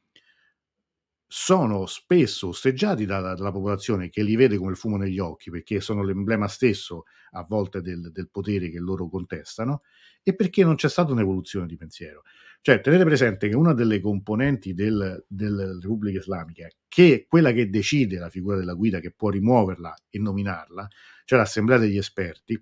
sono 1.32 1.86
spesso 1.86 2.48
osteggiati 2.48 3.06
dalla, 3.06 3.34
dalla, 3.34 3.52
popolazione 3.52 4.10
che 4.10 4.24
li 4.24 4.34
vede 4.34 4.56
come 4.56 4.72
il 4.72 4.76
fumo 4.76 4.96
negli 4.96 5.20
occhi 5.20 5.48
perché 5.48 5.80
sono 5.80 6.02
l'emblema 6.02 6.48
stesso 6.48 7.04
a 7.30 7.46
volte 7.48 7.80
del, 7.80 8.10
del 8.10 8.28
potere 8.28 8.68
che 8.68 8.80
loro 8.80 9.08
contestano 9.08 9.82
e 10.24 10.34
perché 10.34 10.64
non 10.64 10.74
c'è 10.74 10.88
stata 10.88 11.12
un'evoluzione 11.12 11.68
di 11.68 11.76
pensiero. 11.76 12.22
Cioè, 12.60 12.80
tenete 12.80 13.04
presente 13.04 13.48
che 13.48 13.54
una 13.54 13.74
delle 13.74 14.00
componenti 14.00 14.74
del, 14.74 15.24
della 15.28 15.78
Repubblica 15.80 16.18
Islamica, 16.18 16.66
che 16.88 17.14
è 17.14 17.26
quella 17.28 17.52
che 17.52 17.70
decide 17.70 18.18
la 18.18 18.28
figura 18.28 18.56
della 18.56 18.74
guida, 18.74 18.98
che 18.98 19.12
può 19.12 19.30
rimuoverla 19.30 19.94
e 20.10 20.18
nominarla, 20.18 20.88
cioè 21.24 21.38
l'Assemblea 21.38 21.78
degli 21.78 21.96
esperti, 21.96 22.60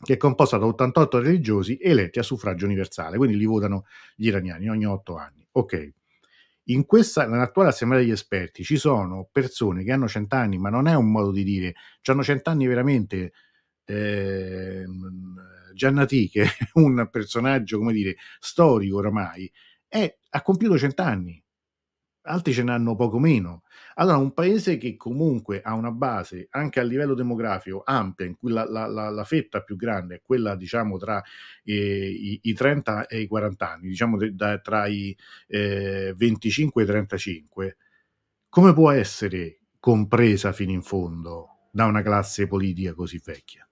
che 0.00 0.12
è 0.12 0.16
composta 0.16 0.58
da 0.58 0.66
88 0.66 1.18
religiosi 1.18 1.76
eletti 1.82 2.20
a 2.20 2.22
suffragio 2.22 2.66
universale, 2.66 3.16
quindi 3.16 3.36
li 3.36 3.46
votano 3.46 3.84
gli 4.14 4.28
iraniani 4.28 4.68
ogni 4.68 4.86
8 4.86 5.16
anni. 5.16 5.44
Ok. 5.50 5.98
In 6.70 6.86
questa, 6.86 7.26
nell'attuale 7.26 7.70
assemblea 7.70 8.00
degli 8.00 8.12
esperti 8.12 8.62
ci 8.62 8.76
sono 8.76 9.28
persone 9.30 9.82
che 9.82 9.92
hanno 9.92 10.06
100 10.06 10.36
anni, 10.36 10.56
ma 10.58 10.70
non 10.70 10.86
è 10.86 10.94
un 10.94 11.10
modo 11.10 11.32
di 11.32 11.42
dire, 11.42 11.74
hanno 12.04 12.22
100 12.22 12.50
anni 12.50 12.66
veramente 12.66 13.32
eh, 13.84 14.84
Giannati, 15.74 16.28
che 16.28 16.42
è 16.42 16.48
un 16.74 17.08
personaggio, 17.10 17.78
come 17.78 17.92
dire, 17.92 18.16
storico 18.38 18.98
oramai, 18.98 19.50
è, 19.88 20.16
ha 20.30 20.42
compiuto 20.42 20.78
cent'anni, 20.78 21.42
altri 22.22 22.52
ce 22.52 22.62
n'hanno 22.62 22.94
poco 22.94 23.18
meno. 23.18 23.62
Allora, 23.94 24.16
un 24.16 24.32
paese 24.32 24.76
che 24.78 24.96
comunque 24.96 25.60
ha 25.62 25.74
una 25.74 25.90
base 25.90 26.46
anche 26.50 26.80
a 26.80 26.82
livello 26.82 27.14
demografico 27.14 27.82
ampia, 27.84 28.26
in 28.26 28.36
cui 28.36 28.52
la, 28.52 28.64
la, 28.68 28.86
la, 28.86 29.10
la 29.10 29.24
fetta 29.24 29.62
più 29.62 29.76
grande 29.76 30.16
è 30.16 30.20
quella, 30.22 30.54
diciamo, 30.56 30.96
tra 30.96 31.22
eh, 31.64 32.08
i, 32.08 32.40
i, 32.42 32.52
30 32.54 33.06
e 33.06 33.20
i 33.20 33.26
40 33.26 33.70
anni, 33.72 33.88
diciamo 33.88 34.16
da, 34.32 34.58
tra 34.58 34.86
i 34.86 35.16
eh, 35.48 36.14
25 36.16 36.82
e 36.82 36.84
i 36.84 36.88
35, 36.88 37.76
come 38.48 38.72
può 38.72 38.90
essere 38.90 39.58
compresa 39.78 40.52
fino 40.52 40.72
in 40.72 40.82
fondo 40.82 41.68
da 41.72 41.86
una 41.86 42.02
classe 42.02 42.46
politica 42.46 42.94
così 42.94 43.20
vecchia? 43.24 43.68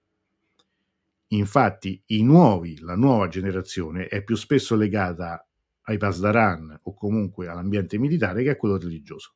Infatti 1.31 2.01
i 2.07 2.23
nuovi, 2.23 2.79
la 2.79 2.95
nuova 2.95 3.27
generazione 3.27 4.07
è 4.07 4.23
più 4.23 4.35
spesso 4.35 4.75
legata 4.75 5.45
ai 5.83 5.97
pasdaran 5.97 6.79
o 6.83 6.93
comunque 6.93 7.47
all'ambiente 7.47 7.97
militare 7.99 8.41
che 8.43 8.49
a 8.49 8.55
quello 8.55 8.77
religioso. 8.77 9.33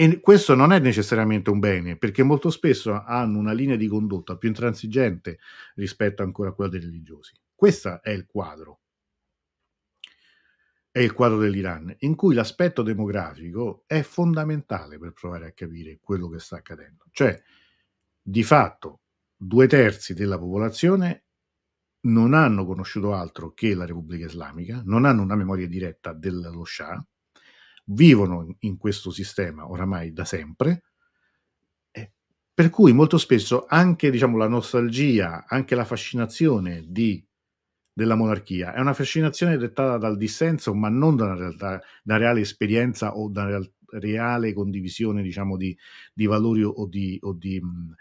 E 0.00 0.20
questo 0.20 0.54
non 0.54 0.72
è 0.72 0.78
necessariamente 0.78 1.50
un 1.50 1.58
bene, 1.58 1.96
perché 1.96 2.22
molto 2.22 2.50
spesso 2.50 3.02
hanno 3.02 3.36
una 3.36 3.52
linea 3.52 3.74
di 3.74 3.88
condotta 3.88 4.36
più 4.36 4.48
intransigente 4.48 5.40
rispetto 5.74 6.22
ancora 6.22 6.50
a 6.50 6.52
quella 6.52 6.70
dei 6.70 6.78
religiosi. 6.78 7.34
Questo 7.52 8.00
è 8.00 8.10
il 8.10 8.24
quadro. 8.24 8.82
È 10.88 11.00
il 11.00 11.12
quadro 11.12 11.38
dell'Iran, 11.38 11.92
in 11.98 12.14
cui 12.14 12.36
l'aspetto 12.36 12.82
demografico 12.84 13.82
è 13.88 14.02
fondamentale 14.02 15.00
per 15.00 15.14
provare 15.14 15.48
a 15.48 15.52
capire 15.52 15.98
quello 16.00 16.28
che 16.28 16.38
sta 16.38 16.58
accadendo. 16.58 17.06
Cioè, 17.10 17.36
di 18.22 18.44
fatto, 18.44 19.00
due 19.34 19.66
terzi 19.66 20.14
della 20.14 20.38
popolazione 20.38 21.24
non 22.02 22.34
hanno 22.34 22.64
conosciuto 22.64 23.14
altro 23.14 23.52
che 23.52 23.74
la 23.74 23.84
Repubblica 23.84 24.26
Islamica, 24.26 24.80
non 24.84 25.04
hanno 25.04 25.22
una 25.22 25.34
memoria 25.34 25.66
diretta 25.66 26.12
dello 26.12 26.64
Shah, 26.64 27.04
vivono 27.90 28.56
in 28.60 28.76
questo 28.76 29.10
sistema 29.10 29.70
oramai 29.70 30.12
da 30.12 30.24
sempre, 30.24 30.82
per 32.58 32.70
cui 32.70 32.92
molto 32.92 33.18
spesso 33.18 33.66
anche 33.68 34.10
diciamo, 34.10 34.36
la 34.36 34.48
nostalgia, 34.48 35.44
anche 35.46 35.76
la 35.76 35.84
fascinazione 35.84 36.84
di, 36.88 37.24
della 37.92 38.16
monarchia 38.16 38.74
è 38.74 38.80
una 38.80 38.94
fascinazione 38.94 39.56
dettata 39.56 39.96
dal 39.96 40.16
dissenso, 40.16 40.74
ma 40.74 40.88
non 40.88 41.14
da 41.14 41.26
una, 41.26 41.36
realtà, 41.36 41.80
da 42.02 42.16
reale 42.16 42.40
esperienza 42.40 43.16
o 43.16 43.28
da 43.28 43.44
una 43.44 43.70
reale 43.90 44.52
condivisione 44.54 45.22
diciamo, 45.22 45.56
di, 45.56 45.76
di 46.12 46.26
valori 46.26 46.64
o 46.64 46.86
di, 46.88 47.16
o 47.22 47.32
mh, 47.32 47.94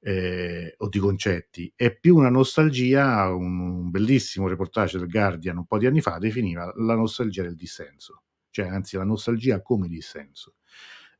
eh, 0.00 0.74
o 0.76 0.88
di 0.88 0.98
concetti, 1.00 1.72
è 1.74 1.92
più 1.98 2.16
una 2.16 2.30
nostalgia, 2.30 3.28
un, 3.34 3.90
bellissimo 3.90 4.46
reportage 4.46 4.98
del 4.98 5.08
Guardian 5.08 5.56
un 5.56 5.66
po' 5.66 5.78
di 5.78 5.86
anni 5.86 6.00
fa 6.00 6.18
definiva 6.18 6.72
la 6.76 6.94
nostalgia 6.94 7.42
del 7.42 7.56
dissenso, 7.56 8.22
cioè 8.56 8.68
anzi 8.68 8.96
la 8.96 9.04
nostalgia 9.04 9.60
come 9.60 9.86
dissenso. 9.86 10.54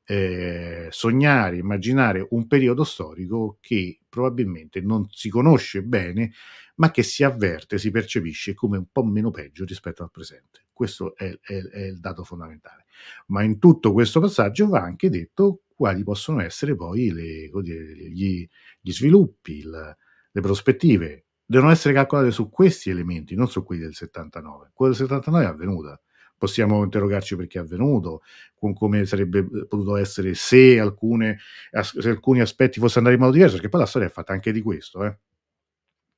Eh, 0.08 0.88
sognare, 0.90 1.58
immaginare 1.58 2.26
un 2.30 2.46
periodo 2.46 2.82
storico 2.82 3.58
che 3.60 3.98
probabilmente 4.08 4.80
non 4.80 5.06
si 5.10 5.28
conosce 5.28 5.82
bene, 5.82 6.32
ma 6.76 6.90
che 6.90 7.02
si 7.02 7.24
avverte, 7.24 7.76
si 7.76 7.90
percepisce 7.90 8.54
come 8.54 8.78
un 8.78 8.86
po' 8.90 9.04
meno 9.04 9.30
peggio 9.30 9.66
rispetto 9.66 10.02
al 10.02 10.10
presente. 10.10 10.64
Questo 10.72 11.14
è, 11.14 11.38
è, 11.42 11.54
è 11.56 11.80
il 11.88 12.00
dato 12.00 12.24
fondamentale. 12.24 12.86
Ma 13.26 13.42
in 13.42 13.58
tutto 13.58 13.92
questo 13.92 14.18
passaggio 14.18 14.68
va 14.68 14.80
anche 14.80 15.10
detto 15.10 15.64
quali 15.74 16.02
possono 16.04 16.40
essere 16.40 16.74
poi 16.74 17.10
le, 17.10 17.50
gli, 17.50 18.48
gli, 18.80 18.92
sviluppi, 18.92 19.58
il, 19.58 19.96
le 20.30 20.40
prospettive. 20.40 21.26
Devono 21.44 21.70
essere 21.70 21.92
calcolate 21.92 22.30
su 22.30 22.48
questi 22.48 22.88
elementi, 22.88 23.34
non 23.34 23.48
su 23.48 23.62
quelli 23.62 23.82
del 23.82 23.94
79. 23.94 24.70
Quello 24.72 24.92
del 24.92 25.02
79 25.02 25.44
è 25.44 25.48
avvenuta. 25.48 26.00
Possiamo 26.38 26.82
interrogarci 26.82 27.34
perché 27.36 27.58
è 27.58 27.62
avvenuto, 27.62 28.22
con 28.54 28.74
come 28.74 29.06
sarebbe 29.06 29.44
potuto 29.66 29.96
essere 29.96 30.34
se, 30.34 30.78
alcune, 30.78 31.38
se 31.82 32.08
alcuni 32.08 32.40
aspetti 32.40 32.78
fossero 32.78 33.00
andati 33.00 33.16
in 33.16 33.22
modo 33.22 33.34
diverso, 33.34 33.54
perché 33.54 33.70
poi 33.70 33.80
la 33.80 33.86
storia 33.86 34.08
è 34.08 34.10
fatta 34.10 34.32
anche 34.32 34.52
di 34.52 34.60
questo. 34.60 35.04
Eh. 35.04 35.18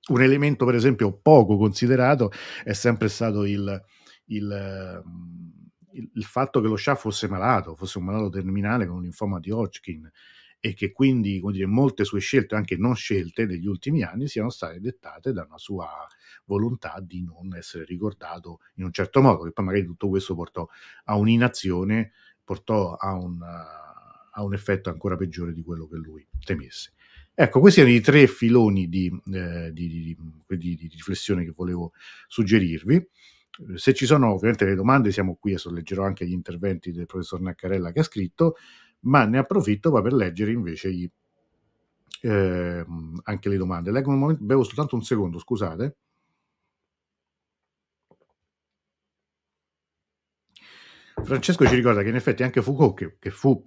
Un 0.09 0.23
elemento, 0.23 0.65
per 0.65 0.75
esempio, 0.75 1.13
poco 1.13 1.57
considerato 1.57 2.33
è 2.65 2.73
sempre 2.73 3.09
stato 3.09 3.45
il, 3.45 3.81
il, 4.27 5.03
il, 5.93 6.11
il, 6.15 6.25
fatto 6.25 6.61
che 6.61 6.67
lo 6.67 6.77
Shah 6.77 6.95
fosse 6.95 7.29
malato, 7.29 7.77
fosse 7.77 7.99
un 7.99 8.05
malato 8.05 8.31
terminale 8.31 8.87
con 8.87 8.97
un 8.97 9.03
linfoma 9.03 9.39
di 9.39 9.51
Hodgkin 9.51 10.11
e 10.61 10.75
che 10.75 10.93
quindi 10.93 11.41
dire, 11.41 11.67
molte 11.67 12.05
sue 12.05 12.21
scelte, 12.21 12.55
anche 12.55 12.77
non 12.77 12.97
scelte 12.97 13.47
degli 13.47 13.67
ultimi 13.67 14.03
anni, 14.03 14.27
siano 14.27 14.51
state 14.51 14.81
dettate 14.81 15.33
da 15.33 15.45
una 15.47 15.59
sua 15.59 15.89
volontà 16.49 16.99
di 17.01 17.23
non 17.23 17.55
essere 17.55 17.85
ricordato 17.85 18.61
in 18.77 18.85
un 18.85 18.93
certo 18.93 19.21
modo, 19.21 19.45
che 19.45 19.53
poi 19.53 19.67
magari 19.67 19.85
tutto 19.85 20.09
questo 20.09 20.35
portò 20.35 20.67
a 21.05 21.17
un'inazione, 21.17 22.13
portò 22.43 22.95
a 22.95 23.13
un, 23.13 23.41
a 23.43 24.43
un 24.43 24.55
effetto 24.55 24.89
ancora 24.89 25.17
peggiore 25.17 25.53
di 25.53 25.63
quello 25.63 25.87
che 25.87 25.97
lui 25.97 26.27
temesse. 26.43 26.93
Ecco, 27.35 27.61
questi 27.61 27.81
erano 27.81 27.95
i 27.95 28.01
tre 28.01 28.27
filoni 28.27 28.89
di, 28.89 29.07
eh, 29.33 29.71
di, 29.73 29.89
di, 29.89 30.17
di, 30.57 30.89
riflessione 30.91 31.45
che 31.45 31.53
volevo 31.55 31.93
suggerirvi. 32.27 33.07
Se 33.77 33.95
ci 33.95 34.07
sono 34.07 34.33
ovviamente 34.33 34.65
le 34.65 34.75
domande, 34.75 35.13
siamo 35.13 35.37
qui 35.39 35.53
e 35.53 35.59
solleggerò 35.59 36.05
anche 36.05 36.27
gli 36.27 36.33
interventi 36.33 36.91
del 36.91 37.07
professor 37.07 37.41
Naccarella 37.41 37.93
che 37.93 38.01
ha 38.01 38.05
scritto, 38.05 38.57
ma 39.01 39.25
ne 39.25 39.39
approfitto 39.39 39.93
per 40.01 40.13
leggere 40.13 40.51
invece 40.51 40.93
gli, 40.93 41.09
eh, 42.23 42.85
anche 43.23 43.49
le 43.49 43.57
domande. 43.57 43.91
Leggo 43.93 44.11
un 44.11 44.19
momento, 44.19 44.45
bevo 44.45 44.65
soltanto 44.65 44.97
un 44.97 45.03
secondo, 45.03 45.39
scusate. 45.39 45.97
Francesco 51.25 51.67
ci 51.67 51.75
ricorda 51.75 52.03
che 52.03 52.09
in 52.09 52.15
effetti 52.15 52.43
anche 52.43 52.63
Foucault, 52.63 52.97
che, 52.97 53.17
che 53.19 53.31
fu 53.31 53.67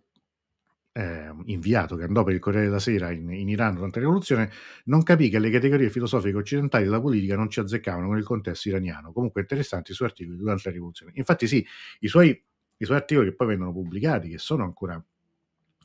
eh, 0.94 1.34
inviato, 1.46 1.96
che 1.96 2.04
andò 2.04 2.24
per 2.24 2.34
il 2.34 2.40
Corriere 2.40 2.66
della 2.66 2.80
Sera 2.80 3.12
in, 3.12 3.32
in, 3.32 3.48
Iran 3.48 3.76
durante 3.76 4.00
la 4.00 4.06
rivoluzione, 4.06 4.52
non 4.86 5.04
capì 5.04 5.30
che 5.30 5.40
le 5.40 5.50
categorie 5.50 5.90
filosofiche 5.90 6.38
occidentali 6.38 6.84
della 6.84 7.00
politica 7.00 7.36
non 7.36 7.50
ci 7.50 7.60
azzeccavano 7.60 8.08
con 8.08 8.18
il 8.18 8.24
contesto 8.24 8.70
iraniano. 8.70 9.12
Comunque 9.14 9.42
interessanti 9.42 9.92
i 9.92 9.94
suoi 9.94 10.10
articoli 10.10 10.38
durante 10.38 10.64
la 10.66 10.72
rivoluzione. 10.74 11.12
Infatti 11.16 11.48
sì, 11.48 11.66
i 12.00 12.08
suoi, 12.08 12.30
i 12.78 12.86
suoi 12.86 12.98
articoli 12.98 13.30
che 13.30 13.36
poi 13.36 13.48
vengono 13.48 13.72
pubblicati, 13.72 14.30
che 14.30 14.38
sono 14.38 14.64
ancora 14.64 15.02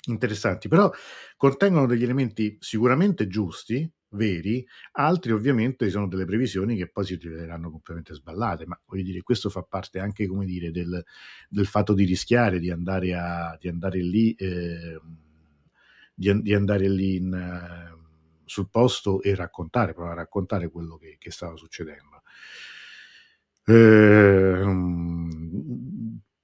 interessanti, 0.08 0.68
però 0.68 0.90
contengono 1.36 1.86
degli 1.86 2.02
elementi 2.02 2.56
sicuramente 2.60 3.26
giusti, 3.28 3.88
veri, 4.10 4.66
altri 4.92 5.32
ovviamente 5.32 5.90
sono 5.90 6.08
delle 6.08 6.24
previsioni 6.24 6.76
che 6.76 6.88
poi 6.88 7.04
si 7.04 7.16
riveleranno 7.16 7.70
completamente 7.70 8.14
sballate, 8.14 8.66
ma 8.66 8.80
voglio 8.86 9.02
dire, 9.02 9.22
questo 9.22 9.50
fa 9.50 9.62
parte 9.62 9.98
anche, 9.98 10.26
come 10.26 10.46
dire, 10.46 10.70
del, 10.70 11.04
del 11.48 11.66
fatto 11.66 11.94
di 11.94 12.04
rischiare 12.04 12.58
di 12.58 12.70
andare, 12.70 13.14
a, 13.14 13.56
di 13.60 13.68
andare 13.68 14.00
lì, 14.00 14.32
eh, 14.34 15.00
di, 16.14 16.42
di, 16.42 16.54
andare 16.54 16.88
lì 16.88 17.16
in, 17.16 17.94
sul 18.44 18.68
posto 18.70 19.20
e 19.22 19.34
raccontare, 19.34 19.92
provare 19.92 20.14
a 20.14 20.22
raccontare 20.22 20.70
quello 20.70 20.96
che, 20.96 21.16
che 21.18 21.30
stava 21.30 21.56
succedendo. 21.56 22.22
Eh, 23.68 24.62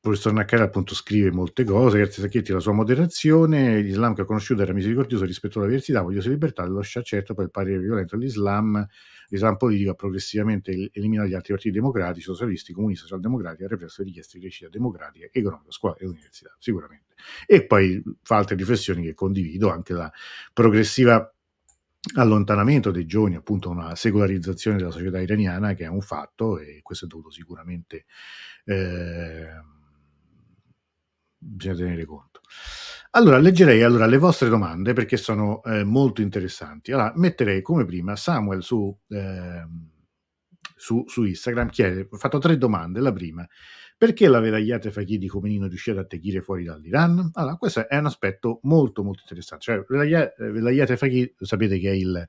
professor 0.02 0.32
Naccari 0.32 0.62
appunto 0.62 0.96
scrive 0.96 1.30
molte 1.30 1.62
cose, 1.62 1.98
grazie 1.98 2.24
Sacchetti 2.24 2.50
la 2.50 2.58
sua 2.58 2.72
moderazione, 2.72 3.80
l'Islam 3.82 4.14
che 4.14 4.22
ha 4.22 4.24
conosciuto 4.24 4.62
era 4.62 4.72
misericordioso 4.72 5.24
rispetto 5.24 5.58
alla 5.58 5.68
diversità, 5.68 6.02
vogliosa 6.02 6.28
libertà, 6.28 6.64
dello 6.64 6.82
Shah 6.82 7.02
certo 7.02 7.34
per 7.34 7.44
il 7.44 7.50
parere 7.52 7.78
violento 7.78 8.16
all'Islam, 8.16 8.84
l'Islam 9.28 9.56
politico 9.56 9.92
ha 9.92 9.94
progressivamente 9.94 10.90
eliminato 10.92 11.28
gli 11.28 11.34
altri 11.34 11.52
partiti 11.52 11.76
democratici, 11.76 12.24
socialisti, 12.24 12.72
comunisti, 12.72 13.04
socialdemocratici, 13.04 13.62
ha 13.62 13.68
represso 13.68 14.02
le 14.02 14.08
richieste 14.08 14.38
di 14.38 14.42
crescita 14.42 14.68
democratica, 14.68 15.28
economica, 15.30 15.70
scuola 15.70 15.94
e 15.96 16.06
università, 16.06 16.52
sicuramente. 16.58 17.14
E 17.46 17.64
poi 17.64 18.02
fa 18.22 18.38
altre 18.38 18.56
riflessioni 18.56 19.04
che 19.04 19.14
condivido, 19.14 19.70
anche 19.70 19.92
la 19.92 20.12
progressiva 20.52 21.32
allontanamento 22.16 22.90
dei 22.90 23.06
giovani, 23.06 23.36
appunto 23.36 23.70
una 23.70 23.94
secolarizzazione 23.94 24.78
della 24.78 24.90
società 24.90 25.20
iraniana 25.20 25.74
che 25.74 25.84
è 25.84 25.88
un 25.88 26.00
fatto 26.00 26.58
e 26.58 26.80
questo 26.82 27.04
è 27.04 27.08
dovuto 27.08 27.30
sicuramente... 27.30 28.06
Eh, 28.64 29.70
bisogna 31.42 31.76
tenere 31.76 32.04
conto. 32.04 32.40
Allora, 33.14 33.38
leggerei 33.38 33.82
allora 33.82 34.06
le 34.06 34.16
vostre 34.16 34.48
domande 34.48 34.94
perché 34.94 35.16
sono 35.16 35.62
eh, 35.64 35.84
molto 35.84 36.22
interessanti. 36.22 36.92
Allora, 36.92 37.12
metterei 37.16 37.60
come 37.60 37.84
prima 37.84 38.16
Samuel 38.16 38.62
su, 38.62 38.96
eh, 39.08 39.66
su, 40.76 41.04
su 41.06 41.24
Instagram, 41.24 41.68
chiede, 41.68 42.08
ho 42.10 42.16
fatto 42.16 42.38
tre 42.38 42.56
domande. 42.56 43.00
La 43.00 43.12
prima, 43.12 43.46
perché 43.98 44.28
la 44.28 44.40
velagliate 44.40 44.90
Fakir 44.90 45.18
di 45.18 45.28
Khomeini 45.28 45.58
non 45.58 45.68
riuscì 45.68 45.90
ad 45.90 45.98
attecchire 45.98 46.40
fuori 46.40 46.64
dall'Iran? 46.64 47.30
Allora, 47.34 47.56
questo 47.56 47.86
è 47.86 47.98
un 47.98 48.06
aspetto 48.06 48.60
molto 48.62 49.02
molto 49.02 49.20
interessante. 49.22 49.64
Cioè, 49.64 49.84
velagliate 50.50 50.96
Fakir, 50.96 51.34
sapete 51.38 51.78
che 51.78 51.90
è 51.90 51.94
il, 51.94 52.26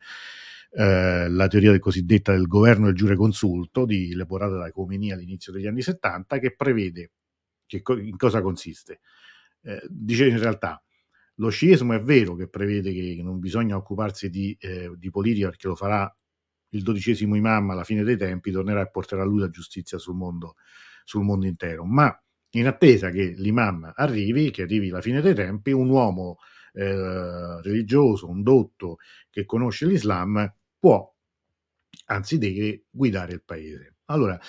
eh, 0.72 1.30
la 1.30 1.47
teoria 1.47 1.72
del 1.72 1.80
cosiddetta 1.80 2.34
del 2.34 2.47
governo 2.47 2.88
del 2.88 2.95
giure 2.95 3.16
consulto, 3.16 3.86
di, 3.86 4.11
elaborata 4.11 4.57
da 4.57 4.70
Khomeini 4.70 5.11
all'inizio 5.11 5.53
degli 5.53 5.66
anni 5.66 5.82
70, 5.82 6.39
che 6.39 6.53
prevede 6.55 7.11
che 7.66 7.82
co- 7.82 7.97
in 7.97 8.18
cosa 8.18 8.41
consiste? 8.41 9.01
Eh, 9.61 9.82
dice 9.89 10.28
in 10.28 10.39
realtà, 10.39 10.84
lo 11.36 11.49
sciismo 11.49 11.93
è 11.93 12.01
vero 12.01 12.36
che 12.36 12.47
prevede 12.47 12.93
che 12.93 13.22
non 13.24 13.39
bisogna 13.39 13.76
occuparsi 13.76 14.30
di, 14.30 14.55
eh, 14.59 14.91
di 14.95 15.09
politica 15.09 15.49
perché 15.49 15.68
lo 15.68 15.76
farà 15.76 16.14
il 16.70 16.84
dodicesimo 16.84 17.36
imam 17.36 17.72
alla 17.72 17.84
fine 17.84 18.03
dei 18.03 18.18
tempi, 18.18 18.51
tornerà 18.51 18.82
e 18.82 18.89
porterà 18.89 19.24
lui 19.24 19.39
la 19.39 19.49
giustizia 19.49 19.97
sul 19.97 20.16
mondo, 20.16 20.55
sul 21.03 21.24
mondo 21.24 21.45
intero. 21.45 21.86
Ma 21.86 22.16
in 22.51 22.68
attesa 22.68 23.09
che 23.09 23.34
l'imam 23.38 23.91
arrivi, 23.95 24.51
che 24.51 24.64
arrivi 24.64 24.89
la 24.89 25.01
fine 25.01 25.22
dei 25.22 25.34
tempi, 25.34 25.72
un 25.72 25.89
uomo 25.89 26.38
eh, 26.74 27.61
religioso, 27.61 28.30
un 28.30 28.43
dotto 28.43 28.97
che 29.30 29.45
conosce 29.45 29.86
l'Islam, 29.86 30.51
può, 30.78 31.11
anzi 32.05 32.38
deve, 32.38 32.86
guidare 32.89 33.34
il 33.34 33.43
paese. 33.43 33.95
Allora, 34.05 34.39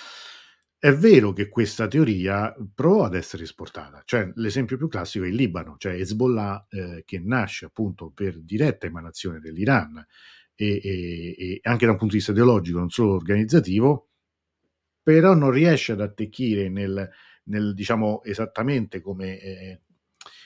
è 0.85 0.93
vero 0.93 1.33
che 1.33 1.49
questa 1.49 1.87
teoria 1.87 2.55
provò 2.75 3.05
ad 3.05 3.15
essere 3.15 3.41
esportata, 3.41 4.03
cioè 4.05 4.31
l'esempio 4.35 4.77
più 4.77 4.87
classico 4.87 5.25
è 5.25 5.29
il 5.29 5.33
Libano, 5.33 5.77
cioè 5.79 5.93
Hezbollah 5.93 6.67
eh, 6.69 7.01
che 7.03 7.17
nasce 7.17 7.65
appunto 7.65 8.11
per 8.11 8.39
diretta 8.39 8.85
emanazione 8.85 9.39
dell'Iran. 9.39 10.05
E, 10.53 10.79
e, 10.83 11.35
e, 11.39 11.59
anche 11.63 11.85
da 11.85 11.93
un 11.93 11.97
punto 11.97 12.13
di 12.13 12.19
vista 12.19 12.33
ideologico, 12.33 12.77
non 12.77 12.91
solo 12.91 13.15
organizzativo, 13.15 14.09
però 15.01 15.33
non 15.33 15.49
riesce 15.49 15.93
ad 15.93 16.01
attecchire 16.01 16.69
nel, 16.69 17.09
nel 17.45 17.73
diciamo 17.73 18.23
esattamente 18.23 19.01
come, 19.01 19.39
eh, 19.39 19.81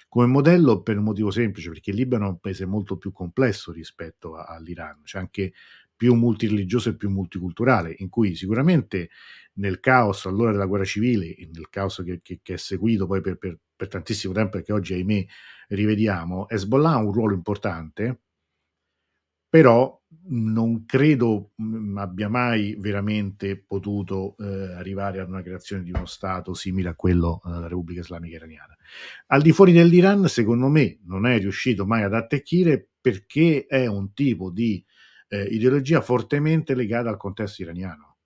come 0.07 0.25
modello 0.25 0.81
per 0.81 0.99
un 0.99 1.03
motivo 1.03 1.31
semplice, 1.31 1.67
perché 1.67 1.89
il 1.89 1.97
Libano 1.97 2.27
è 2.27 2.29
un 2.29 2.39
paese 2.39 2.65
molto 2.65 2.95
più 2.95 3.11
complesso 3.11 3.73
rispetto 3.73 4.37
a, 4.37 4.45
all'Iran, 4.45 5.01
c'è 5.03 5.19
anche 5.19 5.51
più 5.99 6.13
multireligioso 6.13 6.87
e 6.87 6.95
più 6.95 7.09
multiculturale, 7.09 7.93
in 7.97 8.07
cui 8.07 8.33
sicuramente 8.33 9.09
nel 9.55 9.81
caos 9.81 10.25
all'ora 10.27 10.53
della 10.53 10.65
guerra 10.65 10.85
civile, 10.85 11.35
nel 11.51 11.67
caos 11.69 12.01
che, 12.05 12.21
che, 12.23 12.39
che 12.41 12.53
è 12.53 12.57
seguito 12.57 13.05
poi 13.05 13.19
per, 13.19 13.37
per, 13.37 13.59
per, 13.75 13.89
tantissimo 13.89 14.33
tempo 14.33 14.57
e 14.57 14.63
che 14.63 14.71
oggi 14.71 14.93
ahimè 14.93 15.25
rivediamo, 15.67 16.47
Hezbollah 16.47 16.91
ha 16.91 17.03
un 17.03 17.11
ruolo 17.11 17.33
importante, 17.33 18.21
però 19.49 20.01
non 20.29 20.85
credo 20.85 21.51
abbia 21.95 22.29
mai 22.29 22.77
veramente 22.79 23.57
potuto 23.57 24.37
eh, 24.37 24.45
arrivare 24.75 25.19
ad 25.19 25.27
una 25.27 25.41
creazione 25.41 25.83
di 25.83 25.91
uno 25.91 26.05
Stato 26.05 26.53
simile 26.53 26.87
a 26.87 26.95
quello 26.95 27.41
della 27.43 27.67
Repubblica 27.67 27.99
Islamica 27.99 28.37
Iraniana. 28.37 28.77
Al 29.27 29.41
di 29.41 29.51
fuori 29.51 29.73
dell'Iran, 29.73 30.29
secondo 30.29 30.69
me, 30.69 30.99
non 31.07 31.25
è 31.25 31.37
riuscito 31.39 31.85
mai 31.85 32.03
ad 32.03 32.13
attecchire 32.13 32.87
perché 33.01 33.65
è 33.67 33.85
un 33.85 34.13
tipo 34.13 34.49
di 34.49 34.81
eh, 35.29 35.43
ideologia 35.43 36.01
fortemente 36.01 36.75
legata 36.75 37.09
al 37.09 37.17
contesto 37.17 37.61
iraniano, 37.61 38.17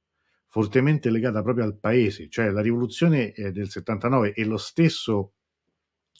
fortemente 0.47 1.09
legata 1.09 1.43
proprio 1.43 1.65
al 1.65 1.77
paese, 1.77 2.29
cioè 2.29 2.49
la 2.49 2.61
rivoluzione 2.61 3.33
eh, 3.33 3.51
del 3.51 3.69
79 3.69 4.33
e 4.33 4.45
lo 4.45 4.57
stesso 4.57 5.33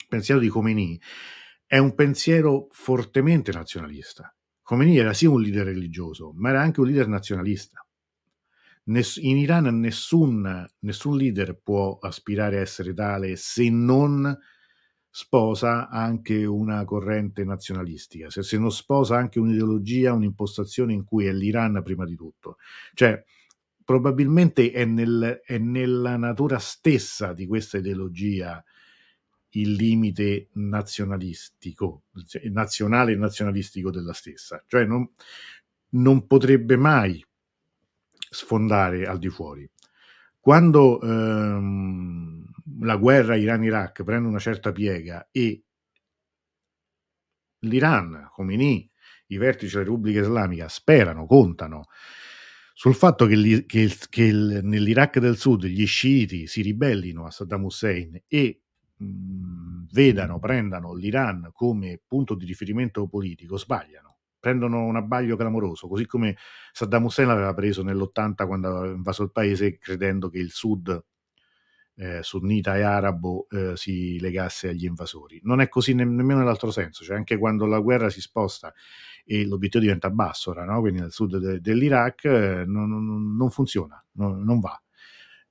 pensiero 0.08 0.40
di 0.40 0.50
Khomeini 0.50 1.00
è 1.66 1.78
un 1.78 1.96
pensiero 1.96 2.68
fortemente 2.72 3.52
nazionalista. 3.52 4.36
Khomeini 4.62 4.98
era 4.98 5.14
sì 5.14 5.26
un 5.26 5.42
leader 5.42 5.66
religioso, 5.66 6.32
ma 6.36 6.50
era 6.50 6.62
anche 6.62 6.82
un 6.82 6.88
leader 6.88 7.08
nazionalista. 7.08 7.86
Ness- 8.86 9.18
in 9.18 9.38
Iran 9.38 9.80
nessun, 9.80 10.66
nessun 10.80 11.18
leader 11.18 11.60
può 11.62 11.98
aspirare 12.00 12.58
a 12.58 12.62
essere 12.62 12.94
tale 12.94 13.38
se 13.38 13.70
non 13.70 14.38
sposa 15.16 15.90
anche 15.90 16.44
una 16.44 16.84
corrente 16.86 17.44
nazionalistica, 17.44 18.32
se, 18.32 18.42
se 18.42 18.58
non 18.58 18.72
sposa 18.72 19.16
anche 19.16 19.38
un'ideologia, 19.38 20.12
un'impostazione 20.12 20.92
in 20.92 21.04
cui 21.04 21.28
è 21.28 21.32
l'Iran 21.32 21.84
prima 21.84 22.04
di 22.04 22.16
tutto. 22.16 22.58
Cioè, 22.96 23.24
probabilmente 23.86 24.72
è, 24.72 24.86
nel, 24.86 25.42
è 25.46 25.60
nella 25.60 26.18
natura 26.18 26.58
stessa 26.58 27.32
di 27.32 27.46
questa 27.46 27.78
ideologia 27.78 28.64
il 29.50 29.74
limite 29.74 30.48
nazionalistico, 30.54 32.06
nazionale 32.50 33.12
e 33.12 33.16
nazionalistico 33.16 33.92
della 33.92 34.14
stessa. 34.14 34.64
Cioè 34.66 34.84
non, 34.84 35.08
non 35.90 36.26
potrebbe 36.26 36.76
mai 36.76 37.24
sfondare 38.18 39.06
al 39.06 39.20
di 39.20 39.30
fuori. 39.30 39.70
Quando 40.40 41.00
ehm, 41.00 42.43
la 42.82 42.96
guerra 42.98 43.36
Iran-Iraq 43.36 44.04
prende 44.04 44.28
una 44.28 44.40
certa 44.40 44.72
piega 44.72 45.28
e 45.32 45.64
l'Iran, 47.60 48.30
Khomeini, 48.32 48.90
i 49.28 49.38
vertici 49.38 49.74
della 49.74 49.86
Repubblica 49.86 50.22
Islamica 50.22 50.68
sperano, 50.68 51.26
contano 51.26 51.86
sul 52.74 52.96
fatto 52.96 53.26
che, 53.26 53.66
che, 53.66 53.96
che 54.10 54.32
nell'Iraq 54.32 55.20
del 55.20 55.38
Sud 55.38 55.66
gli 55.66 55.86
sciiti 55.86 56.48
si 56.48 56.62
ribellino 56.62 57.26
a 57.26 57.32
Saddam 57.32 57.64
Hussein 57.66 58.22
e 58.28 58.62
mh, 58.98 59.86
vedano, 59.92 60.40
prendano 60.40 60.94
l'Iran 60.94 61.50
come 61.54 62.02
punto 62.06 62.36
di 62.36 62.46
riferimento 62.46 63.08
politico, 63.08 63.58
sbagliano. 63.58 64.18
Prendono 64.40 64.84
un 64.84 64.98
abbaglio 64.98 65.38
clamoroso, 65.38 65.88
così 65.88 66.06
come 66.06 66.36
Saddam 66.74 67.06
Hussein 67.06 67.28
l'aveva 67.28 67.54
preso 67.54 67.82
nell'80 67.84 68.46
quando 68.46 68.68
aveva 68.68 68.94
invaso 68.94 69.24
il 69.24 69.32
paese 69.32 69.78
credendo 69.78 70.28
che 70.28 70.40
il 70.40 70.52
Sud 70.52 71.02
eh, 71.96 72.24
sunnita 72.24 72.76
e 72.78 72.82
arabo 72.82 73.48
eh, 73.50 73.76
si 73.76 74.20
legasse 74.20 74.70
agli 74.70 74.86
invasori. 74.86 75.40
Non 75.44 75.62
è 75.62 75.70
così 75.70 75.94
ne- 75.94 76.06
nemmeno 76.06 76.40
nell'altro 76.40 76.72
senso, 76.72 77.04
cioè 77.04 77.16
anche 77.16 77.38
quando 77.38 77.66
la 77.66 77.80
guerra 77.80 78.10
si 78.10 78.22
sposta 78.22 78.74
e 79.26 79.46
l'obiettivo 79.46 79.84
diventa 79.84 80.10
basso, 80.10 80.54
no? 80.54 80.80
quindi 80.80 81.00
nel 81.00 81.12
sud 81.12 81.38
de- 81.38 81.62
dell'Iraq 81.62 82.26
eh, 82.26 82.64
non, 82.66 82.90
non, 82.90 83.36
non, 83.36 83.50
funziona, 83.50 84.04
non, 84.14 84.44
non, 84.44 84.60
va. 84.60 84.82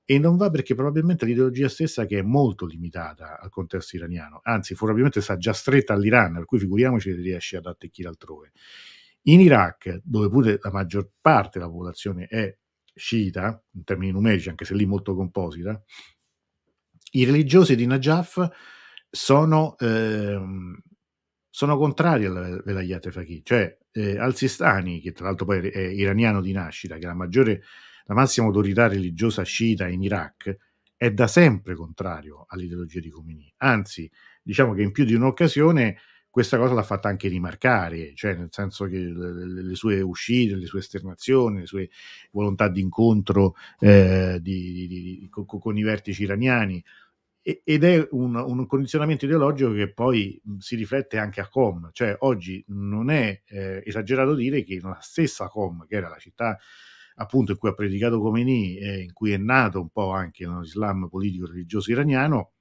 E 0.05 0.19
non 0.19 0.35
va 0.35 0.49
perché 0.49 0.75
probabilmente 0.75 1.25
l'ideologia 1.25 1.69
stessa 1.69 2.05
che 2.05 2.19
è 2.19 2.21
molto 2.21 2.65
limitata 2.65 3.39
al 3.39 3.49
contesto 3.49 3.95
iraniano, 3.95 4.41
anzi 4.43 4.75
probabilmente 4.75 5.21
sta 5.21 5.37
già 5.37 5.53
stretta 5.53 5.93
all'Iran, 5.93 6.33
per 6.33 6.45
cui 6.45 6.59
figuriamoci 6.59 7.11
se 7.11 7.21
riesce 7.21 7.57
ad 7.57 7.65
attecchire 7.65 8.09
altrove. 8.09 8.51
In 9.27 9.39
Iraq, 9.39 10.01
dove 10.03 10.29
pure 10.29 10.59
la 10.61 10.71
maggior 10.71 11.09
parte 11.21 11.57
della 11.57 11.71
popolazione 11.71 12.25
è 12.27 12.53
sciita, 12.93 13.63
in 13.71 13.83
termini 13.85 14.11
numerici, 14.11 14.49
anche 14.49 14.65
se 14.65 14.75
lì 14.75 14.85
molto 14.85 15.15
composita, 15.15 15.81
i 17.15 17.25
religiosi 17.25 17.75
di 17.75 17.85
Najaf 17.85 18.49
sono, 19.09 19.77
ehm, 19.77 20.81
sono 21.49 21.77
contrari 21.77 22.25
alla 22.25 22.61
velayat 22.63 23.09
faqih, 23.09 23.41
cioè 23.43 23.77
eh, 23.91 24.17
Al-Sistani, 24.17 24.99
che 24.99 25.11
tra 25.11 25.25
l'altro 25.25 25.45
poi 25.45 25.67
è 25.69 25.79
iraniano 25.79 26.41
di 26.41 26.51
nascita, 26.51 26.95
che 26.95 27.03
è 27.03 27.07
la 27.07 27.13
maggiore, 27.13 27.63
la 28.05 28.15
massima 28.15 28.47
autorità 28.47 28.87
religiosa 28.87 29.43
sciita 29.43 29.87
in 29.87 30.01
Iraq, 30.01 30.57
è 30.97 31.11
da 31.11 31.27
sempre 31.27 31.75
contrario 31.75 32.45
all'ideologia 32.47 32.99
di 32.99 33.09
Khomeini. 33.09 33.53
Anzi, 33.57 34.09
diciamo 34.41 34.73
che 34.73 34.81
in 34.81 34.91
più 34.91 35.05
di 35.05 35.13
un'occasione 35.13 35.97
questa 36.33 36.57
cosa 36.57 36.73
l'ha 36.73 36.81
fatta 36.81 37.09
anche 37.09 37.27
rimarcare, 37.27 38.13
cioè 38.15 38.33
nel 38.33 38.47
senso 38.49 38.85
che 38.85 38.97
le, 38.97 39.61
le 39.61 39.75
sue 39.75 40.01
uscite, 40.01 40.55
le 40.55 40.65
sue 40.65 40.79
esternazioni, 40.79 41.59
le 41.59 41.67
sue 41.67 41.91
volontà 42.31 42.69
di 42.69 42.81
incontro 42.81 43.53
eh, 43.79 44.39
di, 44.41 44.87
di, 44.87 45.27
con, 45.29 45.45
con, 45.45 45.77
i 45.77 45.83
vertici 45.83 46.23
iraniani 46.23 46.83
ed 47.43 47.83
è 47.83 48.07
un, 48.11 48.35
un, 48.35 48.65
condizionamento 48.65 49.25
ideologico 49.25 49.73
che 49.73 49.91
poi 49.91 50.41
si 50.59 50.77
riflette 50.77 51.17
anche 51.17 51.41
a 51.41 51.49
Com, 51.49 51.89
cioè 51.91 52.15
oggi 52.19 52.63
non 52.67 53.09
è 53.09 53.41
eh, 53.45 53.83
esagerato 53.85 54.33
dire 54.33 54.63
che 54.63 54.79
la 54.81 54.97
stessa 55.01 55.49
Com, 55.49 55.85
che 55.85 55.95
era 55.97 56.07
la 56.07 56.17
città 56.17 56.57
appunto 57.15 57.51
in 57.51 57.57
cui 57.57 57.67
ha 57.67 57.73
predicato 57.73 58.21
Khomeini 58.21 58.77
e 58.77 59.01
in 59.01 59.11
cui 59.11 59.33
è 59.33 59.37
nato 59.37 59.81
un 59.81 59.89
po' 59.89 60.11
anche 60.11 60.47
l'Islam 60.47 61.09
politico-religioso 61.09 61.91
iraniano, 61.91 62.53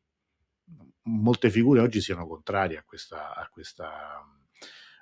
molte 1.05 1.49
figure 1.49 1.81
oggi 1.81 2.01
siano 2.01 2.27
contrarie 2.27 2.77
a 2.77 2.83
questa, 2.83 3.37
a 3.37 3.49
questa, 3.51 4.21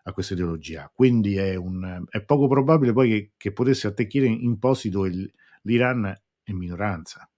a 0.03 0.13
questa 0.13 0.35
ideologia. 0.35 0.91
Quindi 0.95 1.37
è, 1.37 1.55
un, 1.55 2.05
è, 2.11 2.23
poco 2.23 2.49
probabile 2.49 2.93
poi 2.93 3.09
che, 3.09 3.33
che 3.39 3.53
potesse 3.53 3.87
attecchire 3.87 4.27
in 4.27 4.59
posti 4.59 4.91
dove 4.91 5.33
l'Iran 5.63 6.05
è 6.43 6.53
minoranza 6.53 7.30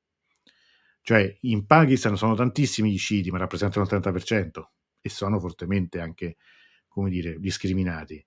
cioè 1.03 1.37
in 1.43 1.67
Pakistan 1.67 2.17
sono 2.17 2.35
tantissimi 2.35 2.91
gli 2.91 2.99
sciiti, 2.99 3.31
ma 3.31 3.39
rappresentano 3.39 3.85
il 3.85 3.91
30% 3.93 4.63
e 5.01 5.09
sono 5.09 5.39
fortemente 5.41 6.01
anche, 6.01 6.37
come 6.89 7.11
dire, 7.11 7.39
discriminati. 7.39 8.25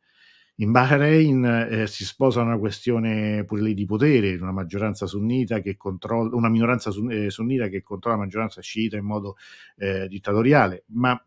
In 0.59 0.71
Bahrain 0.71 1.43
eh, 1.43 1.88
si 1.88 2.05
sposa 2.05 2.41
una 2.41 2.57
questione 2.57 3.43
pure 3.43 3.61
lì 3.61 3.73
di 3.73 3.86
potere, 3.86 4.36
una 4.36 4.53
maggioranza 4.53 5.05
sunnita 5.05 5.59
che 5.59 5.76
controlla, 5.76 6.34
una 6.36 6.49
minoranza 6.49 6.91
sun, 6.91 7.11
eh, 7.11 7.30
sunnita 7.30 7.67
che 7.67 7.84
controlla 7.84 8.15
la 8.17 8.23
maggioranza 8.23 8.61
sciita 8.61 8.95
in 8.95 9.03
modo 9.03 9.36
eh, 9.78 10.07
dittatoriale, 10.07 10.86
ma 10.88 11.21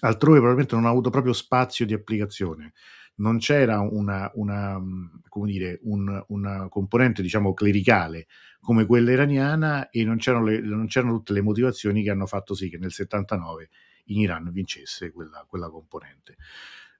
altrove 0.00 0.36
probabilmente 0.36 0.74
non 0.74 0.84
ha 0.84 0.90
avuto 0.90 1.10
proprio 1.10 1.32
spazio 1.32 1.86
di 1.86 1.94
applicazione. 1.94 2.72
Non 3.16 3.38
c'era 3.38 3.80
una, 3.80 4.30
una, 4.34 4.80
come 5.28 5.50
dire, 5.50 5.80
un, 5.82 6.22
una 6.28 6.68
componente 6.68 7.22
diciamo 7.22 7.54
clericale 7.54 8.26
come 8.60 8.84
quella 8.84 9.12
iraniana 9.12 9.90
e 9.90 10.04
non 10.04 10.16
c'erano, 10.16 10.46
le, 10.46 10.60
non 10.60 10.86
c'erano, 10.86 11.14
tutte 11.14 11.32
le 11.32 11.40
motivazioni 11.40 12.02
che 12.02 12.10
hanno 12.10 12.26
fatto 12.26 12.52
sì 12.52 12.68
che 12.68 12.78
nel 12.78 12.90
79 12.90 13.68
in 14.06 14.18
Iran 14.18 14.50
vincesse 14.50 15.12
quella, 15.12 15.44
quella 15.48 15.70
componente. 15.70 16.36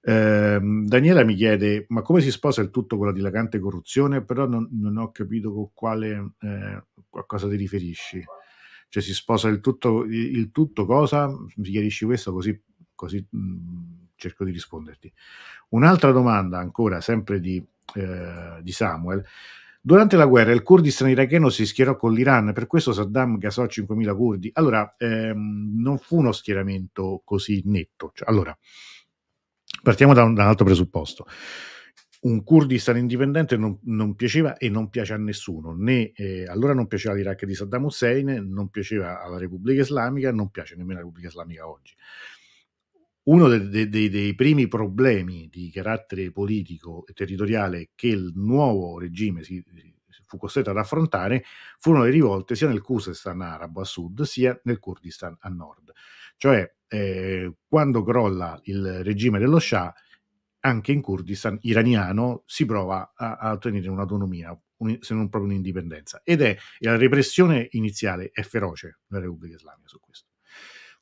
Eh, 0.00 0.60
Daniela 0.60 1.24
mi 1.24 1.34
chiede: 1.34 1.86
ma 1.88 2.02
come 2.02 2.20
si 2.20 2.30
sposa 2.30 2.62
il 2.62 2.70
tutto 2.70 2.96
con 2.96 3.06
la 3.06 3.12
dilagante 3.12 3.58
corruzione? 3.58 4.24
Però 4.24 4.46
non, 4.46 4.68
non 4.72 4.96
ho 4.96 5.10
capito 5.10 5.52
con 5.52 5.70
quale 5.74 6.34
eh, 6.40 6.48
a 6.48 7.24
cosa 7.26 7.48
ti 7.48 7.56
riferisci. 7.56 8.22
Cioè, 8.88 9.02
si 9.02 9.12
sposa 9.12 9.48
il 9.48 9.58
tutto, 9.58 10.04
il 10.04 10.52
tutto 10.52 10.86
cosa? 10.86 11.28
Mi 11.56 11.68
chiarisci 11.68 12.04
questo 12.04 12.32
così, 12.32 12.56
così 12.94 13.26
mh, 13.28 13.38
mm, 13.38 14.05
cerco 14.16 14.44
di 14.44 14.50
risponderti. 14.50 15.12
Un'altra 15.70 16.10
domanda, 16.10 16.58
ancora 16.58 17.00
sempre 17.00 17.40
di, 17.40 17.64
eh, 17.94 18.58
di 18.62 18.72
Samuel. 18.72 19.24
Durante 19.80 20.16
la 20.16 20.26
guerra 20.26 20.50
il 20.50 20.64
Kurdistan 20.64 21.10
iracheno 21.10 21.48
si 21.48 21.64
schierò 21.64 21.96
con 21.96 22.12
l'Iran, 22.12 22.52
per 22.52 22.66
questo 22.66 22.92
Saddam 22.92 23.38
gasò 23.38 23.66
5.000 23.66 24.16
curdi. 24.16 24.50
Allora, 24.54 24.96
ehm, 24.98 25.80
non 25.80 25.98
fu 25.98 26.16
uno 26.18 26.32
schieramento 26.32 27.22
così 27.24 27.62
netto. 27.66 28.10
Cioè, 28.12 28.28
allora, 28.28 28.56
partiamo 29.82 30.12
da 30.12 30.24
un, 30.24 30.34
da 30.34 30.42
un, 30.42 30.48
altro 30.48 30.64
presupposto. 30.64 31.26
Un 32.22 32.42
Kurdistan 32.42 32.96
indipendente 32.96 33.56
non, 33.56 33.78
non, 33.84 34.16
piaceva 34.16 34.56
e 34.56 34.68
non 34.68 34.90
piace 34.90 35.12
a 35.12 35.18
nessuno, 35.18 35.76
né 35.76 36.10
eh, 36.16 36.46
allora 36.48 36.74
non 36.74 36.88
piaceva 36.88 37.14
l'Iraq 37.14 37.44
di 37.44 37.54
Saddam 37.54 37.84
Hussein, 37.84 38.44
non 38.50 38.68
piaceva 38.70 39.22
alla 39.22 39.38
Repubblica 39.38 39.82
Islamica, 39.82 40.32
non 40.32 40.50
piace 40.50 40.74
nemmeno 40.74 40.94
alla 40.94 41.02
Repubblica 41.02 41.28
Islamica 41.28 41.68
oggi 41.68 41.94
uno 43.28 43.48
dei, 43.48 43.88
dei, 43.88 44.08
dei, 44.08 44.34
primi 44.34 44.68
problemi 44.68 45.48
di 45.50 45.70
carattere 45.70 46.30
politico 46.30 47.04
e 47.06 47.12
territoriale 47.12 47.90
che 47.94 48.08
il 48.08 48.32
nuovo 48.34 48.98
regime 48.98 49.42
si, 49.42 49.62
fu 50.26 50.36
costretto 50.36 50.70
ad 50.70 50.76
affrontare 50.76 51.44
furono 51.78 52.04
le 52.04 52.10
rivolte 52.10 52.54
sia 52.54 52.68
nel 52.68 52.82
Khuzestan 52.82 53.40
arabo 53.40 53.80
a 53.80 53.84
sud 53.84 54.22
sia 54.22 54.58
nel 54.64 54.78
Kurdistan 54.78 55.36
a 55.40 55.48
nord. 55.48 55.92
Cioè, 56.36 56.74
eh, 56.88 57.52
quando 57.66 58.02
crolla 58.02 58.60
il 58.64 59.02
regime 59.02 59.38
dello 59.38 59.58
Shah, 59.58 59.92
anche 60.60 60.92
in 60.92 61.00
Kurdistan 61.00 61.58
iraniano 61.62 62.42
si 62.46 62.64
prova 62.64 63.12
a, 63.14 63.36
a 63.36 63.52
ottenere 63.52 63.88
un'autonomia, 63.88 64.58
un, 64.78 64.98
se 65.00 65.14
non 65.14 65.28
proprio 65.28 65.50
un'indipendenza. 65.50 66.20
Ed 66.24 66.42
è 66.42 66.56
la 66.80 66.96
repressione 66.96 67.68
iniziale 67.72 68.30
è 68.32 68.42
feroce 68.42 68.98
nella 69.08 69.24
Repubblica 69.24 69.56
Islamica 69.56 69.88
su 69.88 69.98
questo. 70.00 70.25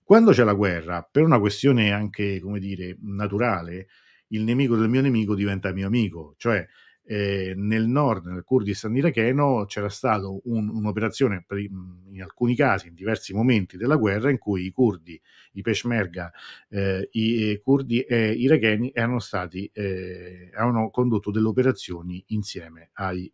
Quando 0.05 0.32
c'è 0.32 0.44
la 0.44 0.52
guerra, 0.52 1.02
per 1.11 1.22
una 1.22 1.38
questione 1.38 1.90
anche, 1.90 2.38
come 2.38 2.61
dire, 2.61 2.98
naturale, 3.00 3.86
il 4.28 4.42
nemico 4.42 4.76
del 4.76 4.90
mio 4.90 5.00
nemico 5.00 5.34
diventa 5.34 5.72
mio 5.72 5.86
amico, 5.86 6.34
cioè 6.36 6.66
eh, 7.07 7.55
nel 7.57 7.86
nord, 7.86 8.26
nel 8.26 8.44
Kurdistan 8.44 8.94
iracheno, 8.94 9.64
c'era 9.66 9.88
stata 9.88 10.26
un, 10.28 10.68
un'operazione 10.68 11.42
per, 11.46 11.59
in 11.59 12.20
alcuni 12.22 12.55
casi, 12.55 12.88
in 12.88 12.94
diversi 12.94 13.32
momenti 13.32 13.78
della 13.78 13.96
guerra, 13.96 14.30
in 14.30 14.36
cui 14.36 14.66
i 14.66 14.72
curdi, 14.72 15.18
i 15.52 15.62
peshmerga, 15.62 16.30
eh, 16.68 17.09
i, 17.12 17.50
i 17.50 17.61
curdi 17.62 18.00
e 18.00 18.32
i 18.32 18.42
iracheni 18.42 18.90
erano 18.94 19.20
stati, 19.20 19.70
eh, 19.72 20.50
avevano 20.55 20.90
condotto 20.90 21.30
delle 21.30 21.48
operazioni 21.48 22.22
insieme 22.28 22.90
ai, 22.94 23.32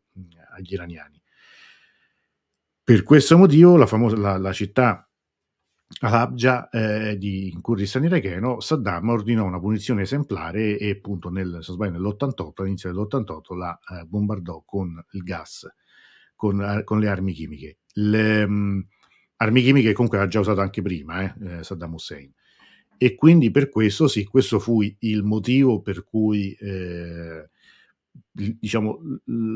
agli 0.54 0.72
iraniani. 0.72 1.20
Per 2.84 3.02
questo 3.02 3.36
motivo 3.36 3.76
la, 3.76 3.86
famosa, 3.86 4.16
la, 4.16 4.36
la 4.36 4.52
città 4.52 5.09
Halabja 5.98 6.68
eh, 6.70 7.18
di 7.18 7.56
Kurdistan 7.60 8.04
iracheno, 8.04 8.60
Saddam 8.60 9.08
ordinò 9.08 9.44
una 9.44 9.58
punizione 9.58 10.02
esemplare 10.02 10.78
e 10.78 10.90
appunto 10.90 11.30
nel, 11.30 11.58
sbaglio, 11.60 11.98
nell'88, 11.98 12.52
all'inizio 12.62 12.92
dell'88, 12.92 13.56
la 13.56 13.78
eh, 13.90 14.04
bombardò 14.04 14.62
con 14.64 15.04
il 15.10 15.22
gas, 15.22 15.66
con, 16.36 16.62
eh, 16.62 16.84
con 16.84 17.00
le 17.00 17.08
armi 17.08 17.32
chimiche. 17.32 17.78
Le, 17.94 18.46
mh, 18.46 18.52
mm, 18.52 18.80
armi 19.36 19.62
chimiche 19.62 19.92
comunque 19.92 20.18
aveva 20.18 20.32
già 20.32 20.40
usato 20.40 20.60
anche 20.60 20.80
prima 20.80 21.22
eh, 21.22 21.58
eh, 21.58 21.64
Saddam 21.64 21.94
Hussein. 21.94 22.32
E 22.96 23.14
quindi 23.16 23.50
per 23.50 23.68
questo 23.68 24.06
sì, 24.06 24.24
questo 24.24 24.60
fu 24.60 24.82
il 24.82 25.22
motivo 25.24 25.80
per 25.80 26.04
cui 26.04 26.52
eh, 26.52 27.48
diciamo 28.32 29.00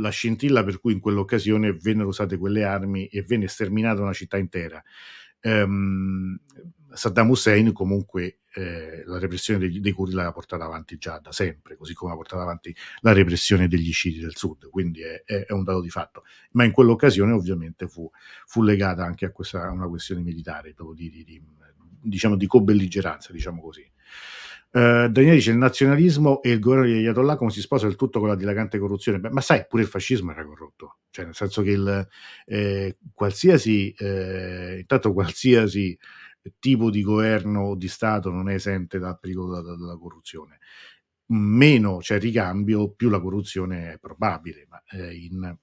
la 0.01 0.09
scintilla 0.09 0.65
per 0.65 0.81
cui 0.81 0.95
in 0.95 1.01
quell'occasione 1.01 1.73
vennero 1.75 2.09
usate 2.09 2.39
quelle 2.39 2.65
armi 2.65 3.07
e 3.07 3.23
venne 3.23 3.47
sterminata 3.47 4.01
una 4.01 4.13
città 4.13 4.39
intera 4.39 4.83
ehm, 5.45 6.39
Saddam 6.93 7.31
Hussein 7.31 7.73
comunque 7.73 8.39
eh, 8.55 9.03
la 9.05 9.19
repressione 9.19 9.59
degli, 9.59 9.81
dei 9.81 9.93
curdi 9.93 10.15
l'ha 10.15 10.31
portata 10.33 10.65
avanti 10.65 10.97
già 10.97 11.19
da 11.19 11.33
sempre, 11.33 11.77
così 11.77 11.93
come 11.93 12.13
ha 12.13 12.15
portato 12.17 12.41
avanti 12.41 12.75
la 13.01 13.13
repressione 13.13 13.69
degli 13.69 13.93
sciiti 13.93 14.21
del 14.21 14.37
sud, 14.37 14.69
quindi 14.71 15.03
è, 15.03 15.23
è, 15.25 15.47
è, 15.47 15.53
un 15.53 15.65
dato 15.65 15.81
di 15.81 15.91
fatto. 15.91 16.23
Ma 16.53 16.65
in 16.65 16.73
quell'occasione 16.73 17.33
ovviamente 17.33 17.89
fu, 17.89 18.09
fu 18.47 18.63
legata 18.63 19.05
anche 19.05 19.27
a, 19.27 19.31
questa, 19.31 19.65
a 19.65 19.71
una 19.71 19.89
questione 19.89 20.23
militare, 20.23 20.75
di, 20.95 21.11
di, 21.11 21.25
di, 21.25 21.43
diciamo 22.01 22.37
di 22.37 22.47
cobelligeranza, 22.47 23.33
diciamo 23.33 23.61
così. 23.61 23.91
Uh, 24.75 25.07
Daniele 25.07 25.37
dice 25.37 25.53
il 25.53 25.57
nazionalismo 25.57 26.43
e 26.43 26.51
il 26.51 26.59
governo 26.59 26.87
di 26.87 26.95
Ayatollah 26.95 27.37
come 27.37 27.53
si 27.53 27.61
sposa 27.61 27.87
il 27.87 27.95
tutto 27.95 28.19
con 28.19 28.27
la 28.27 28.35
dilagante 28.35 28.77
corruzione. 28.77 29.21
Beh, 29.21 29.31
ma 29.31 29.41
sai, 29.41 29.67
pure 29.69 29.83
il 29.83 29.89
fascismo 29.89 30.33
era 30.33 30.45
corrotto, 30.45 30.99
cioè 31.11 31.27
nel 31.27 31.35
senso 31.37 31.63
che 31.63 31.71
il, 31.71 32.09
eh, 32.47 32.97
qualsiasi, 33.13 33.93
eh, 33.93 34.79
intanto 34.81 35.13
qualsiasi 35.13 35.97
tipo 36.59 36.91
di 36.91 37.03
governo 37.03 37.61
o 37.61 37.77
di 37.77 37.87
Stato 37.87 38.31
non 38.31 38.49
è 38.49 38.55
esente 38.55 38.99
dal 38.99 39.17
pericolo 39.21 39.61
della, 39.61 39.77
della 39.77 39.97
corruzione. 39.97 40.59
Meno 41.27 41.99
c'è 41.99 42.19
ricambio, 42.19 42.91
più 42.91 43.11
la 43.11 43.21
corruzione 43.21 43.93
è 43.93 43.99
probabile, 43.99 44.67
ma 44.69 44.83
eh, 44.91 45.15
in, 45.15 45.57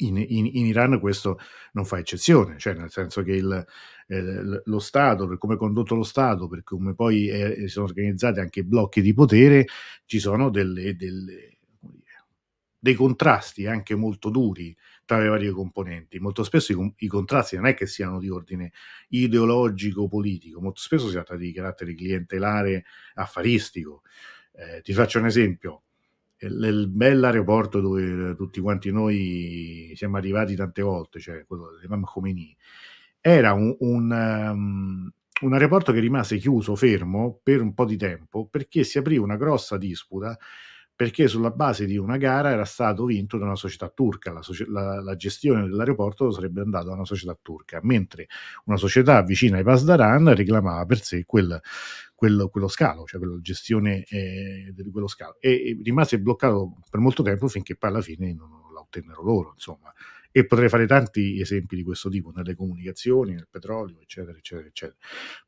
in, 0.00 0.16
in, 0.16 0.46
in, 0.52 0.66
Iran 0.66 0.98
questo 1.00 1.38
non 1.72 1.84
fa 1.84 1.98
eccezione, 1.98 2.58
cioè 2.58 2.74
nel 2.74 2.90
senso 2.90 3.22
che 3.22 3.32
il, 3.32 3.66
eh, 4.08 4.62
lo 4.64 4.78
Stato, 4.78 5.26
per 5.26 5.38
come 5.38 5.54
è 5.54 5.56
condotto 5.56 5.94
lo 5.94 6.02
Stato, 6.02 6.48
per 6.48 6.62
come 6.62 6.94
poi 6.94 7.28
è, 7.28 7.68
sono 7.68 7.86
organizzati 7.86 8.40
anche 8.40 8.60
i 8.60 8.64
blocchi 8.64 9.02
di 9.02 9.14
potere, 9.14 9.66
ci 10.04 10.18
sono 10.18 10.50
delle, 10.50 10.96
delle, 10.96 11.58
dei 12.78 12.94
contrasti 12.94 13.66
anche 13.66 13.94
molto 13.94 14.30
duri 14.30 14.76
tra 15.04 15.18
le 15.18 15.28
varie 15.28 15.50
componenti. 15.50 16.18
Molto 16.18 16.44
spesso 16.44 16.72
i, 16.72 16.94
i, 16.98 17.06
contrasti 17.06 17.56
non 17.56 17.66
è 17.66 17.74
che 17.74 17.86
siano 17.86 18.18
di 18.18 18.30
ordine 18.30 18.72
ideologico 19.08 20.02
o 20.02 20.08
politico, 20.08 20.60
molto 20.60 20.80
spesso 20.80 21.06
si 21.06 21.12
tratta 21.12 21.36
di 21.36 21.52
carattere 21.52 21.94
clientelare 21.94 22.84
affaristico. 23.14 24.02
Eh, 24.52 24.80
ti 24.82 24.92
faccio 24.92 25.18
un 25.18 25.26
esempio 25.26 25.82
il 26.46 26.88
bell'aeroporto 26.88 27.80
dove 27.80 28.34
tutti 28.34 28.60
quanti 28.60 28.90
noi 28.90 29.92
siamo 29.94 30.16
arrivati 30.16 30.54
tante 30.54 30.82
volte, 30.82 31.20
cioè 31.20 31.44
quello 31.46 31.72
dell'Imam 31.72 32.04
Khomeini, 32.04 32.56
era 33.20 33.52
un, 33.52 33.76
un, 33.80 34.10
um, 34.10 35.10
un, 35.42 35.52
aeroporto 35.52 35.92
che 35.92 36.00
rimase 36.00 36.38
chiuso, 36.38 36.74
fermo 36.76 37.38
per 37.42 37.60
un 37.60 37.74
po' 37.74 37.84
di 37.84 37.96
tempo 37.96 38.46
perché 38.46 38.84
si 38.84 38.98
aprì 38.98 39.18
una 39.18 39.36
grossa 39.36 39.76
disputa 39.76 40.38
perché 41.00 41.28
sulla 41.28 41.50
base 41.50 41.86
di 41.86 41.96
una 41.96 42.18
gara 42.18 42.50
era 42.50 42.66
stato 42.66 43.06
vinto 43.06 43.38
da 43.38 43.46
una 43.46 43.56
società 43.56 43.88
turca, 43.88 44.32
la, 44.32 44.42
la, 44.68 45.00
la 45.00 45.16
gestione 45.16 45.62
dell'aeroporto 45.62 46.30
sarebbe 46.30 46.60
andata 46.60 46.90
a 46.90 46.92
una 46.92 47.06
società 47.06 47.34
turca, 47.40 47.80
mentre 47.82 48.26
una 48.66 48.76
società 48.76 49.22
vicina 49.22 49.56
ai 49.56 49.62
Pasdaran 49.62 50.34
reclamava 50.34 50.84
per 50.84 51.00
sé 51.00 51.24
quel, 51.24 51.58
quello, 52.20 52.50
quello 52.50 52.68
scalo, 52.68 53.04
cioè 53.06 53.18
la 53.24 53.40
gestione 53.40 54.04
eh, 54.04 54.74
di 54.74 54.90
quello 54.90 55.08
scalo. 55.08 55.38
E, 55.40 55.52
e, 55.52 55.80
rimase 55.82 56.20
bloccato 56.20 56.76
per 56.90 57.00
molto 57.00 57.22
tempo 57.22 57.48
finché 57.48 57.76
poi 57.76 57.88
alla 57.88 58.02
fine 58.02 58.34
non, 58.34 58.50
non 58.50 58.74
la 58.74 58.80
ottennero 58.80 59.22
loro, 59.22 59.52
insomma. 59.54 59.90
E 60.30 60.44
potrei 60.44 60.68
fare 60.68 60.86
tanti 60.86 61.40
esempi 61.40 61.76
di 61.76 61.82
questo 61.82 62.10
tipo 62.10 62.30
nelle 62.30 62.54
comunicazioni, 62.54 63.32
nel 63.32 63.48
petrolio, 63.50 64.00
eccetera, 64.02 64.36
eccetera, 64.36 64.68
eccetera. 64.68 64.98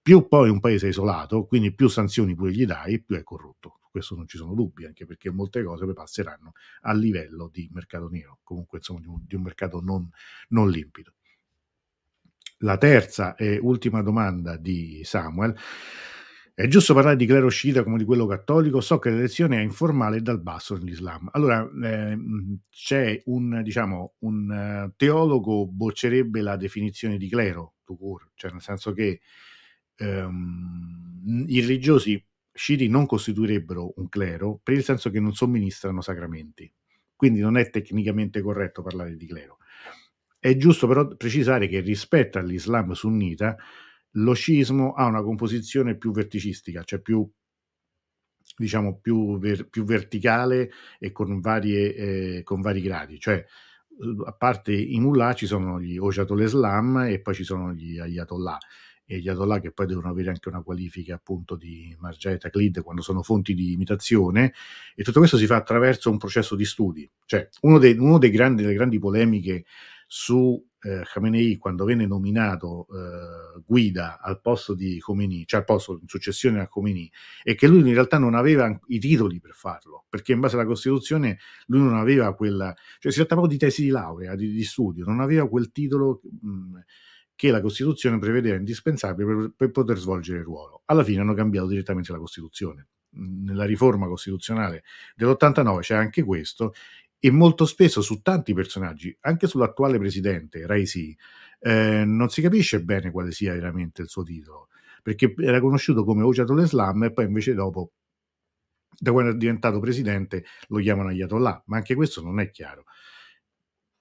Più 0.00 0.26
poi 0.26 0.48
un 0.48 0.60
paese 0.60 0.86
è 0.86 0.88
isolato, 0.88 1.44
quindi 1.44 1.74
più 1.74 1.88
sanzioni 1.88 2.34
pure 2.34 2.52
gli 2.52 2.64
dai, 2.64 3.02
più 3.02 3.16
è 3.16 3.22
corrotto. 3.22 3.80
Questo 3.90 4.14
non 4.14 4.26
ci 4.26 4.38
sono 4.38 4.54
dubbi, 4.54 4.86
anche 4.86 5.04
perché 5.04 5.30
molte 5.30 5.62
cose 5.62 5.84
poi 5.84 5.92
passeranno 5.92 6.52
a 6.80 6.94
livello 6.94 7.50
di 7.52 7.68
mercato 7.70 8.08
nero, 8.08 8.38
comunque 8.42 8.78
insomma 8.78 9.00
di 9.00 9.08
un, 9.08 9.22
di 9.26 9.34
un 9.34 9.42
mercato 9.42 9.82
non, 9.82 10.08
non 10.48 10.70
limpido. 10.70 11.12
La 12.60 12.78
terza 12.78 13.34
e 13.34 13.58
ultima 13.60 14.00
domanda 14.00 14.56
di 14.56 15.02
Samuel 15.04 15.54
è 16.54 16.66
giusto 16.66 16.92
parlare 16.92 17.16
di 17.16 17.26
clero 17.26 17.48
sciita 17.48 17.82
come 17.82 17.98
di 17.98 18.04
quello 18.04 18.26
cattolico? 18.26 18.80
So 18.80 18.98
che 18.98 19.10
l'elezione 19.10 19.58
è 19.58 19.62
informale 19.62 20.18
e 20.18 20.20
dal 20.20 20.40
basso 20.40 20.76
nell'Islam. 20.76 21.28
Allora, 21.32 21.68
eh, 21.82 22.18
c'è 22.70 23.22
un, 23.26 23.62
diciamo, 23.62 24.14
un 24.18 24.86
uh, 24.88 24.92
teologo 24.96 25.66
boccerebbe 25.66 26.42
la 26.42 26.56
definizione 26.56 27.16
di 27.16 27.28
clero, 27.28 27.74
cioè 28.34 28.50
nel 28.50 28.60
senso 28.60 28.92
che 28.92 29.20
um, 29.98 31.44
i 31.46 31.60
religiosi 31.60 32.22
sciiti 32.52 32.86
non 32.88 33.06
costituirebbero 33.06 33.94
un 33.96 34.08
clero 34.08 34.60
per 34.62 34.74
il 34.74 34.84
senso 34.84 35.10
che 35.10 35.20
non 35.20 35.34
somministrano 35.34 36.02
sacramenti. 36.02 36.70
Quindi 37.16 37.40
non 37.40 37.56
è 37.56 37.70
tecnicamente 37.70 38.42
corretto 38.42 38.82
parlare 38.82 39.16
di 39.16 39.26
clero. 39.26 39.58
È 40.38 40.56
giusto 40.56 40.86
però 40.86 41.06
precisare 41.16 41.68
che 41.68 41.80
rispetto 41.80 42.38
all'Islam 42.38 42.92
sunnita, 42.92 43.56
lo 44.12 44.32
scismo 44.34 44.92
ha 44.92 45.06
una 45.06 45.22
composizione 45.22 45.96
più 45.96 46.12
verticistica, 46.12 46.82
cioè 46.82 47.00
più 47.00 47.28
diciamo 48.56 48.98
più, 49.00 49.38
ver- 49.38 49.68
più 49.68 49.84
verticale 49.84 50.70
e 50.98 51.12
con, 51.12 51.40
varie, 51.40 51.94
eh, 51.94 52.42
con 52.42 52.60
vari 52.60 52.80
gradi, 52.80 53.18
cioè 53.18 53.44
a 54.24 54.32
parte 54.32 54.72
i 54.72 54.98
mullah 54.98 55.34
ci 55.34 55.46
sono 55.46 55.80
gli 55.80 55.96
Ojatol 55.96 56.42
Islam 56.42 56.98
e 57.08 57.20
poi 57.20 57.34
ci 57.34 57.44
sono 57.44 57.72
gli 57.72 57.98
Ayatollah. 57.98 58.58
E 59.04 59.18
gli 59.18 59.28
Ayatollah 59.28 59.60
che 59.60 59.72
poi 59.72 59.86
devono 59.86 60.08
avere 60.08 60.30
anche 60.30 60.48
una 60.48 60.62
qualifica 60.62 61.14
appunto 61.14 61.56
di 61.56 61.94
Marja 61.98 62.30
e 62.30 62.38
Taqlid 62.38 62.82
quando 62.82 63.02
sono 63.02 63.22
fonti 63.22 63.54
di 63.54 63.72
imitazione. 63.72 64.54
E 64.94 65.02
tutto 65.02 65.18
questo 65.18 65.36
si 65.36 65.46
fa 65.46 65.56
attraverso 65.56 66.10
un 66.10 66.18
processo 66.18 66.56
di 66.56 66.64
studi, 66.64 67.08
cioè 67.26 67.48
uno 67.60 67.78
dei, 67.78 67.96
dei 68.18 68.30
grandi, 68.30 68.62
delle 68.62 68.74
grandi 68.74 68.98
polemiche 68.98 69.64
su 70.06 70.64
eh, 70.82 71.02
Khamenei 71.04 71.56
quando 71.56 71.84
venne 71.84 72.06
nominato 72.06 72.86
eh, 72.90 73.62
guida 73.64 74.20
al 74.20 74.40
posto 74.40 74.74
di 74.74 74.98
Khomeini, 74.98 75.44
cioè 75.46 75.60
al 75.60 75.66
posto 75.66 75.98
in 76.00 76.08
successione 76.08 76.60
a 76.60 76.66
Khomeini, 76.66 77.10
e 77.42 77.54
che 77.54 77.68
lui 77.68 77.78
in 77.80 77.92
realtà 77.92 78.18
non 78.18 78.34
aveva 78.34 78.78
i 78.88 78.98
titoli 78.98 79.40
per 79.40 79.52
farlo, 79.52 80.04
perché 80.08 80.32
in 80.32 80.40
base 80.40 80.56
alla 80.56 80.66
Costituzione 80.66 81.38
lui 81.66 81.80
non 81.80 81.94
aveva 81.94 82.34
quella, 82.34 82.74
cioè 82.98 83.12
si 83.12 83.18
tratta 83.18 83.36
proprio 83.36 83.56
di 83.56 83.64
tesi 83.64 83.82
di 83.82 83.90
laurea, 83.90 84.34
di, 84.34 84.50
di 84.50 84.64
studio, 84.64 85.04
non 85.04 85.20
aveva 85.20 85.48
quel 85.48 85.70
titolo 85.70 86.20
mh, 86.40 86.78
che 87.34 87.50
la 87.50 87.60
Costituzione 87.60 88.18
prevedeva 88.18 88.56
indispensabile 88.56 89.34
per, 89.34 89.52
per 89.56 89.70
poter 89.70 89.98
svolgere 89.98 90.38
il 90.38 90.44
ruolo. 90.44 90.82
Alla 90.86 91.04
fine 91.04 91.20
hanno 91.20 91.34
cambiato 91.34 91.68
direttamente 91.68 92.12
la 92.12 92.18
Costituzione 92.18 92.88
nella 93.14 93.64
riforma 93.66 94.06
costituzionale 94.06 94.84
dell'89 95.14 95.80
c'è 95.80 95.94
anche 95.94 96.22
questo 96.22 96.72
e 97.24 97.30
molto 97.30 97.66
spesso 97.66 98.00
su 98.00 98.20
tanti 98.20 98.52
personaggi, 98.52 99.16
anche 99.20 99.46
sull'attuale 99.46 99.96
presidente 99.96 100.66
Raisi, 100.66 101.16
eh, 101.60 102.02
non 102.04 102.28
si 102.30 102.42
capisce 102.42 102.82
bene 102.82 103.12
quale 103.12 103.30
sia 103.30 103.52
veramente 103.52 104.02
il 104.02 104.08
suo 104.08 104.24
titolo, 104.24 104.70
perché 105.04 105.32
era 105.38 105.60
conosciuto 105.60 106.02
come 106.02 106.24
Ojatol 106.24 106.62
Islam 106.62 107.04
e 107.04 107.12
poi 107.12 107.26
invece 107.26 107.54
dopo, 107.54 107.92
da 108.98 109.12
quando 109.12 109.30
è 109.30 109.34
diventato 109.36 109.78
presidente, 109.78 110.44
lo 110.66 110.78
chiamano 110.78 111.10
Ayatollah, 111.10 111.62
ma 111.66 111.76
anche 111.76 111.94
questo 111.94 112.22
non 112.22 112.40
è 112.40 112.50
chiaro. 112.50 112.86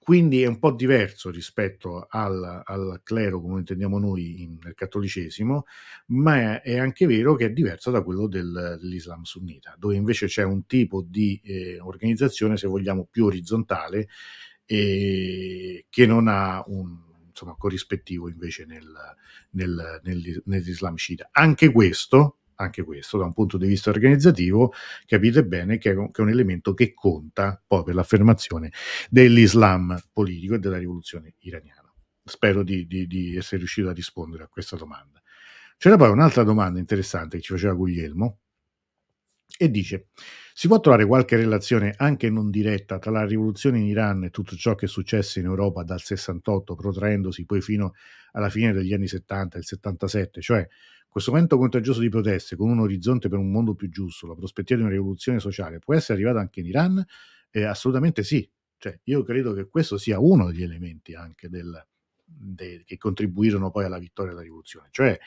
Quindi 0.02 0.42
è 0.42 0.46
un 0.46 0.58
po' 0.58 0.72
diverso 0.72 1.30
rispetto 1.30 2.06
al, 2.08 2.62
al 2.64 3.00
clero 3.04 3.40
come 3.40 3.52
lo 3.52 3.58
intendiamo 3.60 4.00
noi 4.00 4.42
in, 4.42 4.58
nel 4.60 4.74
cattolicesimo, 4.74 5.64
ma 6.06 6.60
è, 6.60 6.62
è, 6.62 6.78
anche 6.78 7.06
vero 7.06 7.36
che 7.36 7.46
è 7.46 7.50
diverso 7.50 7.92
da 7.92 8.02
quello 8.02 8.26
del, 8.26 8.78
dell'Islam 8.80 9.22
sunnita, 9.22 9.76
dove 9.78 9.94
invece 9.94 10.26
c'è 10.26 10.42
un 10.42 10.66
tipo 10.66 11.04
di 11.06 11.40
eh, 11.44 11.78
organizzazione, 11.78 12.56
se 12.56 12.66
vogliamo, 12.66 13.06
più 13.08 13.26
orizzontale, 13.26 14.08
eh, 14.66 15.86
che 15.88 16.06
non 16.06 16.26
ha 16.26 16.64
un 16.66 16.98
insomma, 17.28 17.54
corrispettivo 17.54 18.28
invece 18.28 18.64
nel, 18.64 18.90
nel, 19.50 20.00
nel, 20.02 20.42
nell'Islam 20.46 20.96
sciita. 20.96 21.28
Anche 21.30 21.70
questo 21.70 22.38
anche 22.56 22.82
questo 22.82 23.18
da 23.18 23.24
un 23.24 23.32
punto 23.32 23.56
di 23.56 23.66
vista 23.66 23.90
organizzativo, 23.90 24.72
capite 25.06 25.44
bene 25.44 25.78
che 25.78 25.90
è 25.90 25.94
un, 25.94 26.10
che 26.10 26.20
è 26.20 26.24
un 26.24 26.30
elemento 26.30 26.74
che 26.74 26.92
conta 26.94 27.62
poi 27.66 27.82
per 27.84 27.94
l'affermazione 27.94 28.72
dell'Islam 29.10 29.98
politico 30.12 30.54
e 30.54 30.58
della 30.58 30.78
rivoluzione 30.78 31.34
iraniana. 31.40 31.92
Spero 32.24 32.62
di, 32.62 32.86
di, 32.86 33.06
di 33.06 33.36
essere 33.36 33.58
riuscito 33.58 33.88
a 33.88 33.92
rispondere 33.92 34.44
a 34.44 34.48
questa 34.48 34.76
domanda. 34.76 35.20
C'era 35.76 35.96
poi 35.96 36.10
un'altra 36.10 36.44
domanda 36.44 36.78
interessante 36.78 37.36
che 37.36 37.42
ci 37.42 37.52
faceva 37.52 37.72
Guglielmo 37.72 38.38
e 39.58 39.70
dice 39.70 40.06
si 40.54 40.68
può 40.68 40.80
trovare 40.80 41.06
qualche 41.06 41.36
relazione 41.36 41.94
anche 41.96 42.28
non 42.28 42.50
diretta 42.50 42.98
tra 42.98 43.10
la 43.10 43.24
rivoluzione 43.24 43.78
in 43.78 43.86
Iran 43.86 44.24
e 44.24 44.30
tutto 44.30 44.54
ciò 44.54 44.74
che 44.74 44.84
è 44.84 44.88
successo 44.88 45.38
in 45.38 45.46
Europa 45.46 45.82
dal 45.82 46.00
68 46.00 46.74
protraendosi 46.74 47.44
poi 47.44 47.60
fino 47.62 47.94
alla 48.32 48.50
fine 48.50 48.72
degli 48.72 48.92
anni 48.92 49.08
70 49.08 49.56
e 49.56 49.60
il 49.60 49.66
77, 49.66 50.40
cioè 50.40 50.68
questo 51.12 51.30
momento 51.30 51.58
contagioso 51.58 52.00
di 52.00 52.08
proteste 52.08 52.56
con 52.56 52.70
un 52.70 52.80
orizzonte 52.80 53.28
per 53.28 53.38
un 53.38 53.50
mondo 53.50 53.74
più 53.74 53.90
giusto, 53.90 54.26
la 54.26 54.34
prospettiva 54.34 54.78
di 54.78 54.86
una 54.86 54.94
rivoluzione 54.94 55.40
sociale, 55.40 55.78
può 55.78 55.94
essere 55.94 56.14
arrivata 56.14 56.40
anche 56.40 56.60
in 56.60 56.66
Iran? 56.66 57.04
Eh, 57.50 57.64
assolutamente 57.64 58.22
sì. 58.24 58.48
Cioè, 58.78 58.98
io 59.04 59.22
credo 59.22 59.52
che 59.52 59.68
questo 59.68 59.98
sia 59.98 60.18
uno 60.18 60.46
degli 60.46 60.62
elementi 60.62 61.14
anche 61.14 61.50
del, 61.50 61.86
de, 62.24 62.82
che 62.86 62.96
contribuirono 62.96 63.70
poi 63.70 63.84
alla 63.84 63.98
vittoria 63.98 64.32
della 64.32 64.42
rivoluzione. 64.42 64.88
Cioè, 64.90 65.18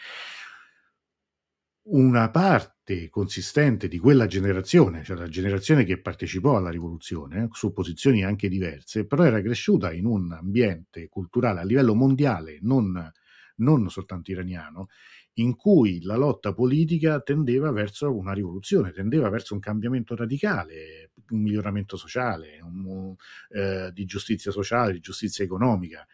una 1.83 2.31
parte 2.31 3.09
consistente 3.09 3.87
di 3.87 3.99
quella 3.99 4.25
generazione, 4.25 5.03
cioè 5.03 5.15
la 5.15 5.27
generazione 5.27 5.83
che 5.83 6.01
partecipò 6.01 6.57
alla 6.57 6.71
rivoluzione, 6.71 7.47
su 7.51 7.73
posizioni 7.73 8.23
anche 8.23 8.49
diverse, 8.49 9.05
però 9.05 9.23
era 9.23 9.39
cresciuta 9.39 9.93
in 9.93 10.07
un 10.07 10.31
ambiente 10.31 11.07
culturale 11.09 11.59
a 11.59 11.63
livello 11.63 11.93
mondiale, 11.93 12.57
non, 12.61 13.11
non 13.57 13.89
soltanto 13.89 14.31
iraniano, 14.31 14.87
in 15.35 15.55
cui 15.55 16.01
la 16.01 16.15
lotta 16.15 16.53
politica 16.53 17.19
tendeva 17.21 17.71
verso 17.71 18.15
una 18.15 18.33
rivoluzione, 18.33 18.91
tendeva 18.91 19.29
verso 19.29 19.53
un 19.53 19.59
cambiamento 19.59 20.15
radicale, 20.15 21.11
un 21.29 21.41
miglioramento 21.41 21.97
sociale, 21.97 22.59
un, 22.61 23.13
eh, 23.49 23.91
di 23.93 24.05
giustizia 24.05 24.51
sociale, 24.51 24.93
di 24.93 24.99
giustizia 24.99 25.43
economica. 25.43 26.05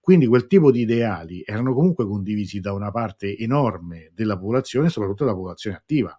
Quindi 0.00 0.26
quel 0.26 0.46
tipo 0.46 0.70
di 0.70 0.82
ideali 0.82 1.42
erano 1.44 1.74
comunque 1.74 2.06
condivisi 2.06 2.60
da 2.60 2.72
una 2.72 2.90
parte 2.90 3.36
enorme 3.36 4.10
della 4.14 4.36
popolazione, 4.38 4.88
soprattutto 4.88 5.24
della 5.24 5.36
popolazione 5.36 5.76
attiva. 5.76 6.18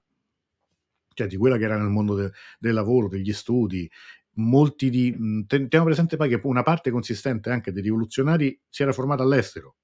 cioè 1.14 1.28
di 1.28 1.38
quella 1.38 1.58
che 1.58 1.64
era 1.64 1.78
nel 1.78 1.90
mondo 1.90 2.16
de, 2.16 2.32
del 2.60 2.74
lavoro, 2.74 3.08
degli 3.08 3.34
studi, 3.34 3.90
molti 4.34 4.90
di... 4.90 5.46
Teniamo 5.48 5.86
presente 5.86 6.16
poi 6.16 6.30
che 6.30 6.40
una 6.44 6.64
parte 6.64 6.92
consistente 6.92 7.50
anche 7.50 7.72
dei 7.72 7.82
rivoluzionari 7.82 8.60
si 8.70 8.84
era 8.84 8.94
formata 8.94 9.24
all'estero. 9.24 9.76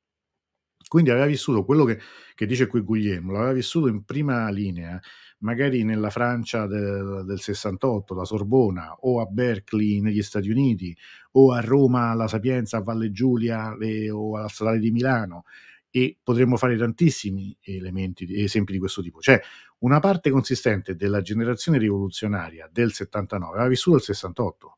Quindi 0.93 1.09
aveva 1.09 1.25
vissuto 1.25 1.65
quello 1.65 1.85
che, 1.85 1.97
che 2.35 2.45
dice 2.45 2.67
qui 2.67 2.81
Guglielmo, 2.81 3.31
l'aveva 3.31 3.53
vissuto 3.53 3.87
in 3.87 4.03
prima 4.03 4.47
linea, 4.51 5.01
magari 5.39 5.83
nella 5.83 6.11
Francia 6.11 6.67
del, 6.67 7.23
del 7.25 7.39
68, 7.39 8.13
la 8.13 8.25
Sorbona, 8.25 8.97
o 8.99 9.19
a 9.19 9.25
Berkeley 9.25 10.01
negli 10.01 10.21
Stati 10.21 10.51
Uniti, 10.51 10.95
o 11.31 11.51
a 11.51 11.61
Roma 11.61 12.11
alla 12.11 12.27
Sapienza, 12.27 12.77
a 12.77 12.83
Valle 12.83 13.11
Giulia 13.11 13.75
e, 13.81 14.11
o 14.11 14.37
alla 14.37 14.47
Statale 14.47 14.77
di 14.77 14.91
Milano. 14.91 15.45
E 15.89 16.15
potremmo 16.21 16.57
fare 16.57 16.77
tantissimi 16.77 17.57
elementi, 17.61 18.27
esempi 18.43 18.73
di 18.73 18.77
questo 18.77 19.01
tipo. 19.01 19.19
Cioè, 19.19 19.41
una 19.79 19.99
parte 19.99 20.29
consistente 20.29 20.95
della 20.95 21.21
generazione 21.21 21.79
rivoluzionaria 21.79 22.69
del 22.71 22.91
79 22.91 23.51
aveva 23.55 23.67
vissuto 23.67 23.97
il 23.97 24.03
68, 24.03 24.77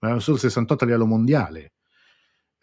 aveva 0.00 0.18
vissuto 0.18 0.38
il 0.38 0.42
68 0.42 0.82
a 0.82 0.86
livello 0.88 1.06
mondiale. 1.06 1.75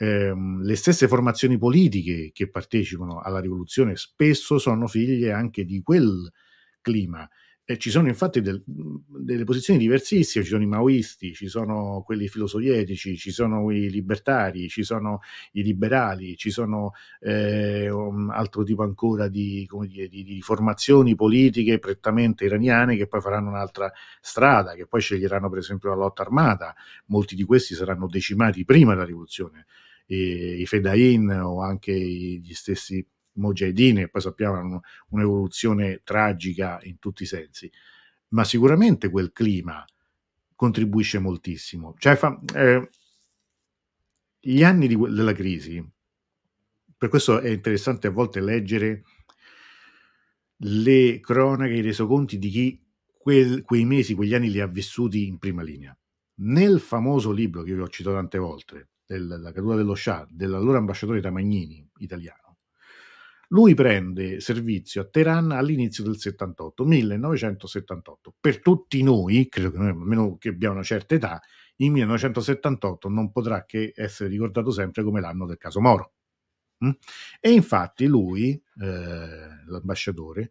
Eh, 0.04 0.34
le 0.62 0.76
stesse 0.76 1.08
formazioni 1.08 1.58
politiche 1.58 2.32
che 2.34 2.50
partecipano 2.50 3.22
alla 3.22 3.40
rivoluzione 3.40 3.96
spesso 3.96 4.58
sono 4.58 4.88
figlie 4.88 5.32
anche 5.32 5.64
di 5.64 5.82
quel 5.82 6.30
clima. 6.82 7.30
E 7.66 7.78
ci 7.78 7.90
sono 7.90 8.10
infatti 8.10 8.42
del, 8.42 8.62
delle 8.66 9.46
posizioni 9.46 9.80
diversissime, 9.80 10.44
ci 10.44 10.50
sono 10.50 10.64
i 10.64 10.68
maoisti, 10.68 11.34
ci 11.34 11.48
sono 11.48 12.04
quelli 12.06 12.28
filosovietici, 12.28 13.16
ci 13.16 13.32
sono 13.32 13.72
i 13.72 13.90
libertari, 13.90 14.68
ci 14.68 14.84
sono 14.84 15.22
i 15.54 15.64
liberali, 15.64 16.36
ci 16.36 16.50
sono 16.52 16.92
eh, 17.22 17.90
un 17.90 18.30
altro 18.30 18.64
tipo 18.64 18.84
ancora 18.84 19.30
di, 19.30 19.66
dire, 19.88 20.10
di, 20.10 20.24
di, 20.26 20.42
formazioni 20.42 21.16
politiche 21.16 21.80
prettamente 21.80 22.44
iraniane 22.44 22.98
che 22.98 23.08
poi 23.08 23.22
faranno 23.22 23.52
un'altra 23.52 23.90
strada, 24.20 24.74
che 24.74 24.86
poi 24.86 25.00
sceglieranno 25.00 25.48
per 25.48 25.60
esempio 25.60 25.88
la 25.88 25.96
lotta 25.96 26.24
armata. 26.24 26.76
Molti 27.06 27.36
di 27.36 27.44
questi 27.44 27.74
saranno 27.76 28.08
decimati 28.08 28.66
prima 28.66 28.92
della 28.92 29.06
rivoluzione. 29.06 29.66
E, 30.06 30.62
I 30.62 30.66
Fedain 30.66 31.30
o 31.30 31.62
anche 31.62 31.94
gli 31.94 32.54
stessi 32.54 33.06
Mujahideen, 33.34 34.10
poi 34.10 34.22
sappiamo 34.22 34.58
hanno 34.58 34.82
un'evoluzione 35.10 36.02
tragica 36.04 36.80
in 36.84 37.00
tutti 37.00 37.24
i 37.24 37.28
sensi, 37.28 37.72
ma 38.30 38.44
sicuramente 38.44 39.10
quel 39.10 39.32
clima 39.32 39.84
contribuisce 40.56 41.20
moltissimo. 41.20 41.96
Cioè, 41.98 42.16
fa, 42.16 42.40
eh, 42.56 42.90
gli 44.40 44.64
anni 44.64 44.88
di, 44.88 44.96
della 44.96 45.34
crisi, 45.34 45.84
per 46.98 47.10
questo 47.10 47.40
è 47.40 47.50
interessante 47.50 48.08
a 48.08 48.12
volte 48.12 48.40
leggere 48.40 49.04
le 50.58 51.20
cronache, 51.20 51.74
i 51.74 51.82
resoconti 51.82 52.38
di 52.38 52.50
chi 52.50 52.86
quel, 53.18 53.64
quei 53.64 53.86
mesi, 53.86 54.14
quegli 54.14 54.34
anni 54.34 54.50
li 54.50 54.60
ha 54.60 54.68
vissuti 54.68 55.28
in 55.28 55.38
prima 55.38 55.64
linea. 55.64 55.98
Nel 56.36 56.80
famoso 56.80 57.32
libro 57.32 57.64
che 57.64 57.74
vi 57.74 57.82
ho 57.82 57.88
citato 57.88 58.16
tante 58.16 58.38
volte, 58.38 58.90
della 59.20 59.52
caduta 59.52 59.76
dello 59.76 59.96
Shah, 59.96 60.28
dell'allora 60.30 60.78
ambasciatore 60.78 61.22
Tamagnini 61.22 61.88
italiano, 61.98 62.44
lui 63.54 63.76
prende 63.76 64.40
servizio 64.40 65.02
a 65.02 65.06
Teheran 65.06 65.52
all'inizio 65.52 66.04
del 66.04 66.18
78, 66.18 66.86
1978. 66.86 68.36
Per 68.40 68.60
tutti 68.62 69.04
noi, 69.04 69.48
credo 69.48 69.72
che 69.72 69.78
noi, 69.78 69.90
almeno 69.90 70.38
che 70.38 70.50
abbiamo 70.50 70.74
una 70.74 70.84
certa 70.84 71.14
età, 71.14 71.40
il 71.78 71.92
1978 71.92 73.10
non 73.10 73.32
potrà 73.32 73.64
che 73.66 73.94
essere 73.96 74.30
ricordato 74.30 74.72
sempre 74.72 75.04
come 75.04 75.22
l'anno 75.22 75.46
del 75.46 75.58
caso 75.58 75.80
Moro. 75.82 76.14
Mm? 76.84 76.92
E 77.40 77.52
infatti 77.52 78.08
lui, 78.08 78.52
eh, 78.82 79.66
l'ambasciatore, 79.68 80.50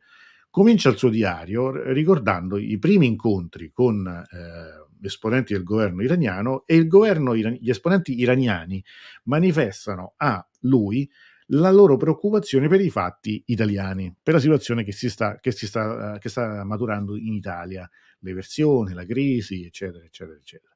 comincia 0.49 0.89
il 0.89 0.97
suo 0.97 1.09
diario 1.09 1.93
ricordando 1.93 2.57
i 2.57 2.79
primi 2.79 3.07
incontri 3.07 3.73
con 3.73 4.07
eh, 4.07 4.82
esponenti 5.07 5.53
del 5.53 5.62
governo 5.62 6.03
iraniano 6.03 6.64
e 6.66 6.76
il 6.76 6.86
governo, 6.86 7.36
gli 7.36 7.70
esponenti 7.70 8.18
iraniani 8.18 8.82
manifestano 9.24 10.14
a 10.16 10.46
lui 10.61 11.11
la 11.46 11.70
loro 11.70 11.96
preoccupazione 11.96 12.68
per 12.68 12.80
i 12.80 12.90
fatti 12.90 13.42
italiani, 13.46 14.14
per 14.22 14.34
la 14.34 14.40
situazione 14.40 14.84
che 14.84 14.92
si 14.92 15.11
sta, 15.11 15.38
che 15.38 15.50
si 15.50 15.66
sta, 15.66 16.18
che 16.18 16.28
sta 16.28 16.64
maturando 16.64 17.16
in 17.16 17.34
Italia, 17.34 17.88
l'eversione, 18.20 18.94
la 18.94 19.05
crisi, 19.05 19.64
eccetera, 19.64 20.05
eccetera, 20.05 20.38
eccetera. 20.38 20.74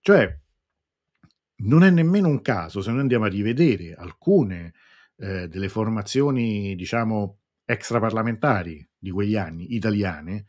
Cioè, 0.00 0.38
non 1.56 1.82
è 1.82 1.90
nemmeno 1.90 2.28
un 2.28 2.40
caso 2.40 2.80
se 2.80 2.90
noi 2.90 3.00
andiamo 3.00 3.24
a 3.24 3.28
rivedere 3.28 3.94
alcune 3.94 4.72
eh, 5.16 5.48
delle 5.48 5.68
formazioni, 5.68 6.76
diciamo, 6.76 7.38
extraparlamentari 7.64 8.88
di 8.96 9.10
quegli 9.10 9.36
anni, 9.36 9.74
italiane, 9.74 10.46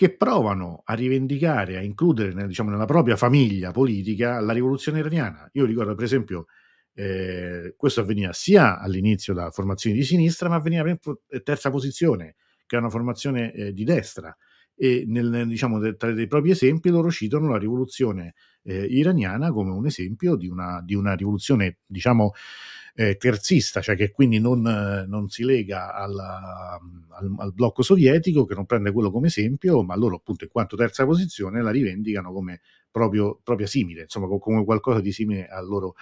che 0.00 0.16
provano 0.16 0.80
a 0.86 0.94
rivendicare, 0.94 1.76
a 1.76 1.82
includere 1.82 2.46
diciamo, 2.46 2.70
nella 2.70 2.86
propria 2.86 3.16
famiglia 3.16 3.70
politica 3.70 4.40
la 4.40 4.54
rivoluzione 4.54 5.00
iraniana. 5.00 5.46
Io 5.52 5.66
ricordo, 5.66 5.94
per 5.94 6.04
esempio, 6.04 6.46
eh, 6.94 7.74
questo 7.76 8.00
avveniva 8.00 8.32
sia 8.32 8.78
all'inizio 8.80 9.34
da 9.34 9.50
formazioni 9.50 9.94
di 9.94 10.02
sinistra, 10.02 10.48
ma 10.48 10.54
avveniva 10.54 10.88
in 10.88 10.96
terza 11.44 11.68
posizione, 11.68 12.36
che 12.64 12.76
è 12.76 12.78
una 12.78 12.88
formazione 12.88 13.52
eh, 13.52 13.72
di 13.74 13.84
destra. 13.84 14.34
E 14.74 15.04
nel, 15.06 15.44
diciamo, 15.46 15.78
tra 15.96 16.18
i 16.18 16.26
propri 16.26 16.52
esempi 16.52 16.88
loro 16.88 17.10
citano 17.10 17.50
la 17.50 17.58
rivoluzione 17.58 18.32
eh, 18.62 18.82
iraniana 18.82 19.52
come 19.52 19.70
un 19.70 19.84
esempio 19.84 20.34
di 20.34 20.48
una, 20.48 20.80
di 20.82 20.94
una 20.94 21.12
rivoluzione, 21.12 21.80
diciamo, 21.84 22.32
eh, 22.94 23.16
terzista, 23.16 23.80
cioè 23.80 23.96
che 23.96 24.10
quindi 24.10 24.38
non, 24.38 24.60
non 24.60 25.28
si 25.28 25.44
lega 25.44 25.94
alla, 25.94 26.78
al, 27.10 27.34
al, 27.38 27.52
blocco 27.52 27.82
sovietico, 27.82 28.44
che 28.44 28.54
non 28.54 28.66
prende 28.66 28.92
quello 28.92 29.10
come 29.10 29.28
esempio, 29.28 29.82
ma 29.82 29.96
loro 29.96 30.16
appunto 30.16 30.44
in 30.44 30.50
quanto 30.50 30.76
terza 30.76 31.04
posizione 31.04 31.62
la 31.62 31.70
rivendicano 31.70 32.32
come 32.32 32.60
proprio, 32.90 33.40
propria 33.42 33.66
simile, 33.66 34.02
insomma 34.02 34.26
come 34.38 34.64
qualcosa 34.64 35.00
di 35.00 35.12
simile 35.12 35.46
al 35.46 35.66
loro 35.66 35.94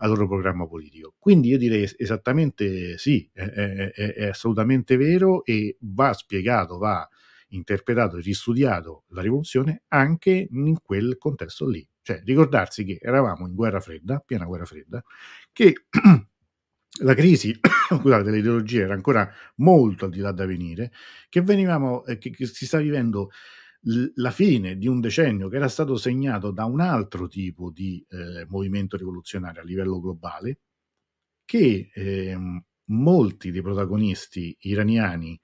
al 0.00 0.10
loro 0.10 0.28
programma 0.28 0.66
politico. 0.66 1.14
Quindi 1.18 1.48
io 1.48 1.58
direi 1.58 1.88
esattamente 1.96 2.96
sì, 2.98 3.28
è, 3.32 3.42
è, 3.42 3.90
è 3.90 4.26
assolutamente 4.28 4.96
vero 4.96 5.44
e 5.44 5.76
va 5.80 6.12
spiegato, 6.12 6.78
va 6.78 7.08
interpretato 7.48 8.16
e 8.16 8.20
ristudiato 8.20 9.04
la 9.08 9.22
rivoluzione 9.22 9.82
anche 9.88 10.48
in 10.50 10.80
quel 10.82 11.16
contesto 11.18 11.66
lì. 11.66 11.86
Cioè 12.08 12.22
ricordarsi 12.24 12.84
che 12.84 12.98
eravamo 13.02 13.46
in 13.46 13.54
guerra 13.54 13.80
fredda, 13.80 14.18
piena 14.24 14.46
guerra 14.46 14.64
fredda, 14.64 15.04
che 15.52 15.74
la 17.02 17.12
crisi 17.12 17.54
scusate, 17.60 18.22
delle 18.22 18.38
ideologie 18.38 18.80
era 18.80 18.94
ancora 18.94 19.30
molto 19.56 20.06
al 20.06 20.10
di 20.10 20.20
là 20.20 20.32
da 20.32 20.46
venire, 20.46 20.90
che 21.28 21.42
venivamo, 21.42 22.06
eh, 22.06 22.16
che, 22.16 22.30
che 22.30 22.46
si 22.46 22.64
sta 22.64 22.78
vivendo 22.78 23.28
la 24.14 24.30
fine 24.30 24.78
di 24.78 24.88
un 24.88 25.00
decennio 25.00 25.48
che 25.48 25.56
era 25.56 25.68
stato 25.68 25.96
segnato 25.96 26.50
da 26.50 26.64
un 26.64 26.80
altro 26.80 27.28
tipo 27.28 27.70
di 27.70 28.02
eh, 28.08 28.46
movimento 28.48 28.96
rivoluzionario 28.96 29.60
a 29.60 29.64
livello 29.64 30.00
globale, 30.00 30.60
che 31.44 31.90
eh, 31.92 32.38
molti 32.86 33.50
dei 33.50 33.60
protagonisti 33.60 34.56
iraniani 34.60 35.38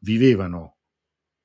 vivevano 0.00 0.79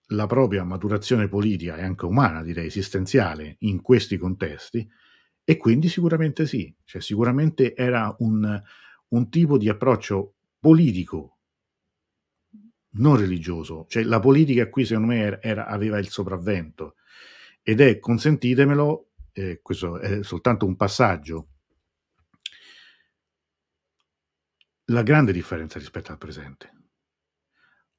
la 0.09 0.27
propria 0.27 0.63
maturazione 0.63 1.27
politica 1.27 1.77
e 1.77 1.83
anche 1.83 2.05
umana, 2.05 2.43
direi 2.43 2.67
esistenziale, 2.67 3.55
in 3.59 3.81
questi 3.81 4.17
contesti, 4.17 4.87
e 5.43 5.57
quindi 5.57 5.89
sicuramente 5.89 6.45
sì, 6.45 6.73
cioè 6.83 7.01
sicuramente 7.01 7.75
era 7.75 8.15
un, 8.19 8.61
un 9.09 9.29
tipo 9.29 9.57
di 9.57 9.69
approccio 9.69 10.35
politico 10.59 11.37
non 12.95 13.17
religioso. 13.17 13.85
Cioè 13.87 14.03
la 14.03 14.19
politica 14.19 14.69
qui 14.69 14.85
secondo 14.85 15.09
me 15.09 15.19
era, 15.19 15.41
era, 15.41 15.67
aveva 15.67 15.99
il 15.99 16.09
sopravvento 16.09 16.95
ed 17.61 17.81
è, 17.81 17.99
consentitemelo, 17.99 19.09
eh, 19.33 19.59
questo 19.61 19.99
è 19.99 20.23
soltanto 20.23 20.65
un 20.65 20.75
passaggio, 20.75 21.49
la 24.85 25.03
grande 25.03 25.31
differenza 25.31 25.79
rispetto 25.79 26.11
al 26.11 26.17
presente. 26.17 26.73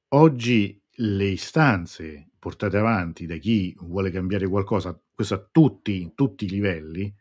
Oggi 0.09 0.81
le 0.99 1.25
istanze 1.25 2.29
portate 2.37 2.77
avanti 2.77 3.25
da 3.25 3.37
chi 3.37 3.75
vuole 3.79 4.11
cambiare 4.11 4.47
qualcosa, 4.47 4.99
questo 5.13 5.33
a 5.33 5.47
tutti, 5.51 6.01
in 6.01 6.13
tutti 6.13 6.45
i 6.45 6.49
livelli, 6.49 7.11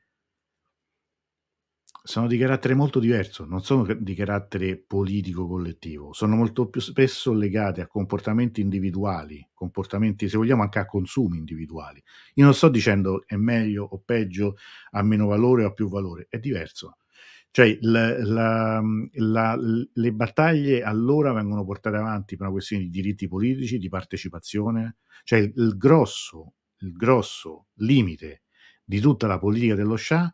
sono 2.02 2.28
di 2.28 2.38
carattere 2.38 2.74
molto 2.74 3.00
diverso, 3.00 3.44
non 3.44 3.62
sono 3.62 3.84
di 3.92 4.14
carattere 4.14 4.76
politico 4.78 5.46
collettivo, 5.48 6.12
sono 6.12 6.36
molto 6.36 6.68
più 6.68 6.80
spesso 6.80 7.32
legate 7.32 7.80
a 7.80 7.88
comportamenti 7.88 8.60
individuali, 8.60 9.46
comportamenti, 9.52 10.28
se 10.28 10.36
vogliamo, 10.36 10.62
anche 10.62 10.78
a 10.78 10.86
consumi 10.86 11.36
individuali. 11.38 12.00
Io 12.34 12.44
non 12.44 12.54
sto 12.54 12.68
dicendo 12.68 13.24
è 13.26 13.34
meglio 13.36 13.84
o 13.84 14.00
peggio, 14.04 14.56
ha 14.92 15.02
meno 15.02 15.26
valore 15.26 15.64
o 15.64 15.68
ha 15.68 15.72
più 15.72 15.88
valore, 15.88 16.26
è 16.30 16.38
diverso. 16.38 16.96
Cioè, 17.56 17.78
la, 17.80 18.22
la, 18.22 18.82
la, 19.12 19.56
le 19.56 20.12
battaglie 20.12 20.82
allora 20.82 21.32
vengono 21.32 21.64
portate 21.64 21.96
avanti 21.96 22.36
per 22.36 22.44
una 22.44 22.54
questione 22.54 22.82
di 22.82 22.90
diritti 22.90 23.28
politici, 23.28 23.78
di 23.78 23.88
partecipazione, 23.88 24.98
cioè 25.24 25.38
il, 25.38 25.54
il 25.56 25.76
grosso, 25.78 26.56
il 26.80 26.92
grosso 26.92 27.68
limite 27.76 28.42
di 28.84 29.00
tutta 29.00 29.26
la 29.26 29.38
politica 29.38 29.74
dello 29.74 29.96
Shah 29.96 30.30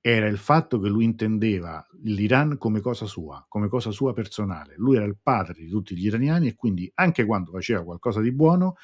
era 0.00 0.28
il 0.28 0.38
fatto 0.38 0.78
che 0.78 0.88
lui 0.88 1.02
intendeva 1.02 1.84
l'Iran 2.04 2.56
come 2.56 2.80
cosa 2.80 3.06
sua, 3.06 3.44
come 3.48 3.66
cosa 3.66 3.90
sua 3.90 4.12
personale. 4.12 4.74
Lui 4.76 4.94
era 4.94 5.06
il 5.06 5.18
padre 5.20 5.54
di 5.54 5.68
tutti 5.68 5.96
gli 5.96 6.06
iraniani 6.06 6.46
e 6.46 6.54
quindi 6.54 6.88
anche 6.94 7.24
quando 7.24 7.50
faceva 7.50 7.82
qualcosa 7.82 8.20
di 8.20 8.30
buono 8.30 8.76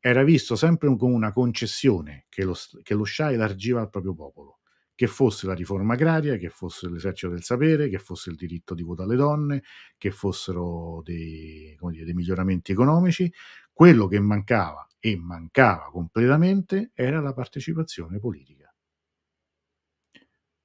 era 0.00 0.22
visto 0.22 0.56
sempre 0.56 0.88
come 0.96 1.12
una 1.12 1.34
concessione 1.34 2.24
che 2.30 2.42
lo, 2.42 2.54
che 2.82 2.94
lo 2.94 3.04
Shah 3.04 3.32
elargiva 3.32 3.82
al 3.82 3.90
proprio 3.90 4.14
popolo 4.14 4.60
che 4.94 5.06
fosse 5.06 5.46
la 5.46 5.54
riforma 5.54 5.94
agraria, 5.94 6.36
che 6.36 6.48
fosse 6.48 6.88
l'esercito 6.88 7.32
del 7.32 7.42
sapere, 7.42 7.88
che 7.88 7.98
fosse 7.98 8.30
il 8.30 8.36
diritto 8.36 8.74
di 8.74 8.82
voto 8.82 9.02
alle 9.02 9.16
donne, 9.16 9.62
che 9.96 10.10
fossero 10.10 11.00
dei, 11.04 11.76
dire, 11.90 12.04
dei 12.04 12.14
miglioramenti 12.14 12.72
economici, 12.72 13.32
quello 13.72 14.06
che 14.06 14.20
mancava 14.20 14.86
e 14.98 15.16
mancava 15.16 15.90
completamente 15.90 16.90
era 16.94 17.20
la 17.20 17.32
partecipazione 17.32 18.18
politica. 18.18 18.72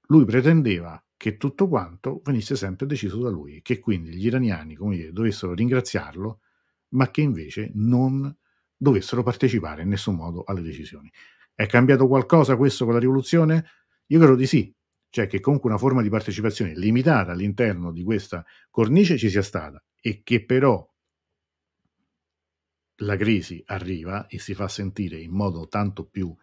Lui 0.08 0.26
pretendeva 0.26 1.02
che 1.18 1.38
tutto 1.38 1.68
quanto 1.68 2.22
venisse 2.24 2.56
sempre 2.56 2.86
deciso 2.86 3.20
da 3.22 3.30
lui, 3.30 3.62
che 3.62 3.80
quindi 3.80 4.14
gli 4.14 4.26
iraniani 4.28 4.76
dire, 4.76 5.12
dovessero 5.12 5.54
ringraziarlo, 5.54 6.40
ma 6.90 7.10
che 7.10 7.22
invece 7.22 7.72
non 7.74 8.34
dovessero 8.76 9.24
partecipare 9.24 9.82
in 9.82 9.90
nessun 9.90 10.16
modo 10.16 10.44
alle 10.46 10.62
decisioni. 10.62 11.12
È 11.54 11.66
cambiato 11.66 12.08
qualcosa 12.08 12.56
questo 12.56 12.86
con 12.86 12.94
la 12.94 13.00
rivoluzione? 13.00 13.66
Io 14.08 14.20
credo 14.20 14.36
di 14.36 14.48
sì, 14.48 14.74
cioè 15.10 15.28
che 15.28 15.40
comunque 15.40 15.70
una 15.70 15.80
forma 15.80 16.02
di 16.02 16.10
partecipazione 16.10 16.74
limitata 16.76 17.32
all'interno 17.32 17.92
di 17.92 18.04
questa 18.04 18.46
cornice 18.70 19.18
ci 19.18 19.30
sia 19.30 19.42
stata 19.42 19.84
e 20.00 20.22
che 20.24 20.46
però 20.46 20.88
la 23.02 23.16
crisi 23.16 23.62
arriva 23.68 24.28
e 24.28 24.40
si 24.40 24.54
fa 24.54 24.68
sentire 24.68 25.20
in 25.20 25.32
modo 25.32 25.68
tanto 25.68 26.06
più 26.06 26.34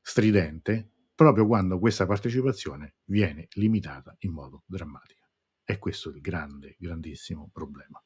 stridente 0.00 0.88
proprio 1.14 1.46
quando 1.46 1.78
questa 1.78 2.06
partecipazione 2.06 2.96
viene 3.04 3.48
limitata 3.52 4.14
in 4.20 4.32
modo 4.32 4.64
drammatico. 4.66 5.28
E 5.64 5.78
questo 5.78 6.10
è 6.10 6.14
il 6.14 6.20
grande, 6.20 6.76
grandissimo 6.78 7.48
problema. 7.52 8.02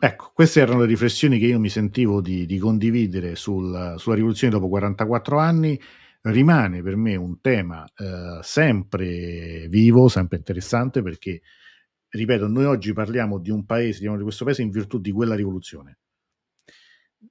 Ecco, 0.00 0.30
queste 0.32 0.60
erano 0.60 0.82
le 0.82 0.86
riflessioni 0.86 1.40
che 1.40 1.46
io 1.46 1.58
mi 1.58 1.68
sentivo 1.68 2.20
di, 2.20 2.46
di 2.46 2.58
condividere 2.58 3.34
sul, 3.34 3.94
sulla 3.98 4.14
rivoluzione 4.14 4.52
dopo 4.52 4.68
44 4.68 5.38
anni. 5.40 5.80
Rimane 6.20 6.82
per 6.82 6.94
me 6.94 7.16
un 7.16 7.40
tema 7.40 7.84
eh, 7.96 8.38
sempre 8.40 9.66
vivo, 9.68 10.06
sempre 10.06 10.36
interessante, 10.36 11.02
perché, 11.02 11.40
ripeto, 12.10 12.46
noi 12.46 12.64
oggi 12.66 12.92
parliamo 12.92 13.38
di 13.38 13.50
un 13.50 13.64
paese, 13.64 14.08
di 14.08 14.22
questo 14.22 14.44
paese 14.44 14.62
in 14.62 14.70
virtù 14.70 15.00
di 15.00 15.10
quella 15.10 15.34
rivoluzione. 15.34 15.98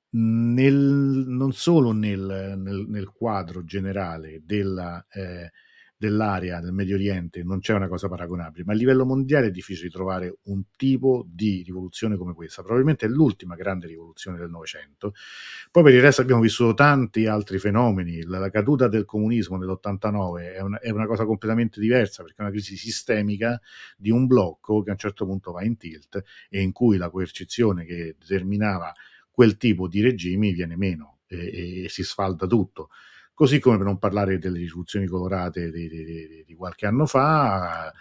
Nel, 0.10 1.26
non 1.26 1.54
solo 1.54 1.94
nel, 1.94 2.56
nel, 2.58 2.86
nel, 2.90 3.10
quadro 3.12 3.64
generale 3.64 4.42
della, 4.44 5.06
eh, 5.10 5.52
dell'area 5.98 6.62
del 6.62 6.74
Medio 6.74 6.96
Oriente 6.96 7.44
non 7.44 7.60
c'è 7.60 7.74
una 7.74 7.88
cosa 7.88 8.08
paragonabile, 8.08 8.64
ma 8.66 8.74
a 8.74 8.76
livello 8.76 9.04
mondiale 9.04 9.48
è 9.48 9.52
difficile 9.52 9.90
trovare 9.90 10.38
un 10.44 10.64
tipo 10.76 11.26
di 11.28 11.64
rivoluzione 11.66 12.16
come 12.18 12.34
questa. 12.34 12.62
Probabilmente 12.62 13.08
è 13.08 13.10
l'ultima 13.10 13.56
grande 13.56 13.88
rivoluzione 13.88 14.38
del 14.38 14.50
Novecento. 14.50 15.14
Poi 15.72 15.84
per 15.84 15.94
il 15.94 16.02
resto 16.02 16.22
abbiamo 16.22 16.42
vissuto 16.42 16.76
tanti 16.76 17.26
altri 17.26 17.58
fenomeni. 17.58 18.22
La, 18.24 18.38
la 18.38 18.52
caduta 18.52 18.88
del 18.88 19.06
comunismo 19.06 19.58
nell'89 19.58 20.54
è 20.54 20.62
una, 20.62 20.80
è 20.80 20.92
una, 20.92 21.08
cosa 21.08 21.26
completamente 21.26 21.80
diversa 21.80 22.22
perché 22.22 22.38
è 22.40 22.42
una 22.42 22.52
crisi 22.52 22.78
sistemica 22.78 23.60
di 23.98 24.12
un 24.12 24.28
blocco 24.28 24.84
che 24.84 24.90
a 24.90 24.94
un 24.94 25.00
certo 25.00 25.26
punto 25.26 25.52
va 25.52 25.64
in 25.64 25.78
tilt 25.78 26.22
e 26.50 26.62
in 26.62 26.72
cui 26.72 26.98
la 26.98 27.10
coercizione 27.10 27.86
che 27.86 28.16
determinava 28.20 28.94
quel 29.32 29.58
tipo 29.58 29.88
di 29.88 30.02
regimi 30.02 30.52
viene 30.54 30.76
meno 30.76 31.20
e, 31.28 31.84
e 31.84 31.90
si 31.90 32.04
sfalda 32.04 32.46
tutto 32.46 32.90
così 33.38 33.60
come 33.60 33.78
per 33.78 33.86
non 33.86 34.00
parlare 34.00 34.40
delle 34.40 34.58
rivoluzioni 34.58 35.06
colorate 35.06 35.70
di, 35.70 35.88
di, 35.88 36.44
di 36.44 36.56
qualche 36.56 36.88
anno 36.88 37.06
fa, 37.06 37.94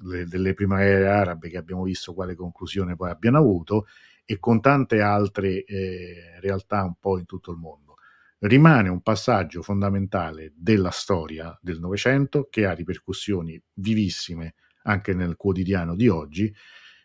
le, 0.00 0.26
delle 0.26 0.52
primavere 0.52 1.08
arabe 1.08 1.48
che 1.48 1.56
abbiamo 1.56 1.84
visto 1.84 2.12
quale 2.12 2.34
conclusione 2.34 2.94
poi 2.94 3.08
abbiano 3.08 3.38
avuto 3.38 3.86
e 4.26 4.38
con 4.38 4.60
tante 4.60 5.00
altre 5.00 5.64
eh, 5.64 6.38
realtà 6.40 6.82
un 6.82 6.96
po' 7.00 7.16
in 7.16 7.24
tutto 7.24 7.52
il 7.52 7.56
mondo. 7.56 7.94
Rimane 8.40 8.90
un 8.90 9.00
passaggio 9.00 9.62
fondamentale 9.62 10.52
della 10.54 10.90
storia 10.90 11.58
del 11.62 11.80
Novecento 11.80 12.48
che 12.50 12.66
ha 12.66 12.72
ripercussioni 12.72 13.58
vivissime 13.72 14.56
anche 14.82 15.14
nel 15.14 15.36
quotidiano 15.36 15.96
di 15.96 16.08
oggi 16.08 16.54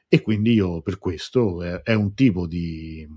e 0.10 0.22
quindi 0.22 0.52
io 0.56 0.82
per 0.82 0.98
questo 0.98 1.64
eh, 1.64 1.82
è 1.84 1.94
un 1.94 2.14
tipo 2.14 2.48
di 2.48 3.08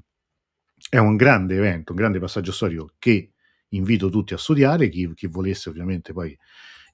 è 0.88 0.98
un 0.98 1.16
grande 1.16 1.56
evento, 1.56 1.90
un 1.90 1.98
grande 1.98 2.20
passaggio 2.20 2.52
storico 2.52 2.92
che 3.00 3.32
invito 3.70 4.08
tutti 4.08 4.34
a 4.34 4.38
studiare, 4.38 4.88
chi, 4.88 5.12
chi 5.14 5.26
volesse 5.26 5.68
ovviamente 5.68 6.12
poi 6.12 6.36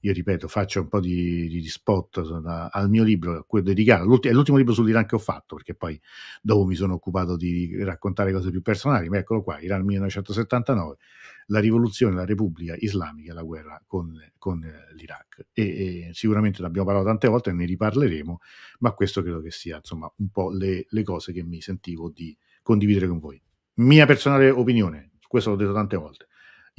io 0.01 0.13
ripeto, 0.13 0.47
faccio 0.47 0.81
un 0.81 0.87
po' 0.87 0.99
di, 0.99 1.47
di 1.47 1.67
spot 1.67 2.17
al 2.71 2.89
mio 2.89 3.03
libro, 3.03 3.43
quello 3.47 3.65
dedicato, 3.65 4.03
è 4.21 4.31
l'ultimo 4.31 4.57
libro 4.57 4.73
sull'Iran 4.73 5.05
che 5.05 5.15
ho 5.15 5.19
fatto, 5.19 5.55
perché 5.55 5.73
poi 5.73 5.99
dopo 6.41 6.65
mi 6.65 6.75
sono 6.75 6.93
occupato 6.93 7.35
di 7.35 7.83
raccontare 7.83 8.31
cose 8.31 8.51
più 8.51 8.61
personali, 8.61 9.09
ma 9.09 9.17
eccolo 9.17 9.41
qua, 9.41 9.59
Iran 9.59 9.83
1979, 9.83 10.97
la 11.47 11.59
rivoluzione, 11.59 12.15
la 12.15 12.25
Repubblica 12.25 12.75
Islamica 12.77 13.33
la 13.33 13.43
guerra 13.43 13.81
con, 13.87 14.13
con 14.37 14.59
l'Iraq. 14.93 15.47
E, 15.53 15.63
e, 15.63 16.09
sicuramente 16.13 16.61
ne 16.61 16.67
abbiamo 16.67 16.85
parlato 16.85 17.07
tante 17.07 17.27
volte 17.27 17.51
ne 17.51 17.65
riparleremo, 17.65 18.39
ma 18.79 18.91
questo 18.91 19.21
credo 19.21 19.41
che 19.41 19.51
sia 19.51 19.77
insomma 19.77 20.11
un 20.17 20.29
po' 20.29 20.51
le, 20.51 20.85
le 20.87 21.03
cose 21.03 21.31
che 21.33 21.43
mi 21.43 21.61
sentivo 21.61 22.09
di 22.09 22.37
condividere 22.61 23.07
con 23.07 23.19
voi. 23.19 23.41
Mia 23.75 24.05
personale 24.05 24.49
opinione, 24.49 25.11
questo 25.27 25.51
l'ho 25.51 25.55
detto 25.55 25.73
tante 25.73 25.97
volte 25.97 26.27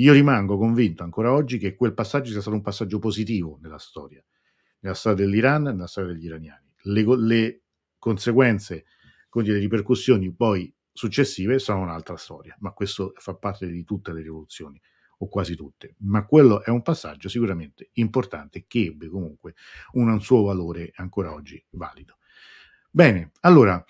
io 0.01 0.13
rimango 0.13 0.57
convinto 0.57 1.03
ancora 1.03 1.33
oggi 1.33 1.59
che 1.59 1.75
quel 1.75 1.95
passaggio 1.95 2.31
sia 2.31 2.41
stato 2.41 2.57
un 2.57 2.63
passaggio 2.63 2.99
positivo 2.99 3.59
nella 3.61 3.79
storia, 3.79 4.25
nella 4.81 4.95
storia 4.95 5.25
dell'Iran 5.25 5.69
e 5.69 5.73
nella 5.73 5.87
storia 5.87 6.13
degli 6.13 6.27
iraniani. 6.27 6.73
Le, 6.83 7.17
le 7.17 7.63
conseguenze, 7.99 8.85
quindi 9.29 9.51
le 9.51 9.59
ripercussioni 9.59 10.33
poi 10.33 10.73
successive 10.93 11.59
sono 11.59 11.81
un'altra 11.81 12.17
storia, 12.17 12.57
ma 12.61 12.73
questo 12.73 13.13
fa 13.17 13.35
parte 13.35 13.67
di 13.67 13.83
tutte 13.83 14.13
le 14.13 14.23
rivoluzioni 14.23 14.81
o 15.21 15.29
quasi 15.29 15.57
tutte, 15.57 15.97
ma 15.99 16.25
quello 16.25 16.63
è 16.63 16.71
un 16.71 16.83
passaggio 16.83 17.29
sicuramente 17.29 17.91
importante 17.95 18.67
che 18.69 18.85
ebbe 18.85 19.09
comunque 19.09 19.55
un 19.95 20.21
suo 20.21 20.43
valore 20.43 20.93
ancora 20.95 21.33
oggi 21.33 21.63
valido. 21.71 22.19
Bene, 22.89 23.33
allora 23.41 23.85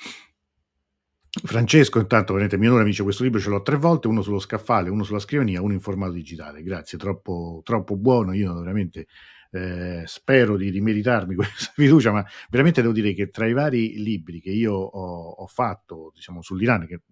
Francesco, 1.30 2.00
intanto, 2.00 2.32
vedete, 2.34 2.56
mio 2.56 2.70
nome 2.70 2.84
dice 2.84 3.02
questo 3.02 3.22
libro 3.22 3.38
ce 3.38 3.50
l'ho 3.50 3.62
tre 3.62 3.76
volte, 3.76 4.08
uno 4.08 4.22
sullo 4.22 4.38
scaffale, 4.38 4.88
uno 4.88 5.04
sulla 5.04 5.18
scrivania, 5.18 5.60
uno 5.60 5.74
in 5.74 5.80
formato 5.80 6.12
digitale. 6.12 6.62
Grazie, 6.62 6.96
troppo, 6.96 7.60
troppo 7.64 7.96
buono. 7.96 8.32
Io 8.32 8.54
veramente 8.54 9.06
eh, 9.50 10.02
spero 10.06 10.56
di 10.56 10.70
rimeritarmi 10.70 11.34
questa 11.36 11.72
fiducia, 11.74 12.12
ma 12.12 12.24
veramente 12.50 12.80
devo 12.80 12.94
dire 12.94 13.12
che 13.12 13.28
tra 13.30 13.46
i 13.46 13.52
vari 13.52 14.02
libri 14.02 14.40
che 14.40 14.50
io 14.50 14.72
ho, 14.72 15.30
ho 15.30 15.46
fatto, 15.46 16.12
diciamo, 16.14 16.42
sull'Iran, 16.42 16.86
che 16.86 17.02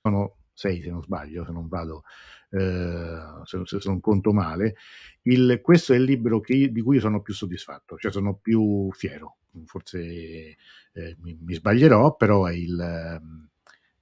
sono 0.00 0.36
sei 0.52 0.82
se 0.82 0.90
non 0.90 1.02
sbaglio, 1.02 1.44
se 1.44 1.52
non 1.52 1.66
vado, 1.66 2.04
eh, 2.50 3.40
se, 3.44 3.62
se, 3.64 3.80
non 3.86 4.00
conto 4.00 4.32
male, 4.32 4.76
il, 5.22 5.60
questo 5.62 5.92
è 5.94 5.96
il 5.96 6.04
libro 6.04 6.40
che, 6.40 6.70
di 6.70 6.80
cui 6.82 7.00
sono 7.00 7.22
più 7.22 7.34
soddisfatto, 7.34 7.96
cioè 7.96 8.12
sono 8.12 8.36
più 8.36 8.90
fiero. 8.92 9.38
Forse 9.66 9.98
eh, 10.00 11.16
mi, 11.20 11.38
mi, 11.40 11.54
sbaglierò, 11.54 12.16
però 12.16 12.46
è 12.46 12.54
il 12.54 12.78
ehm, 12.80 13.46
eh, 13.46 13.51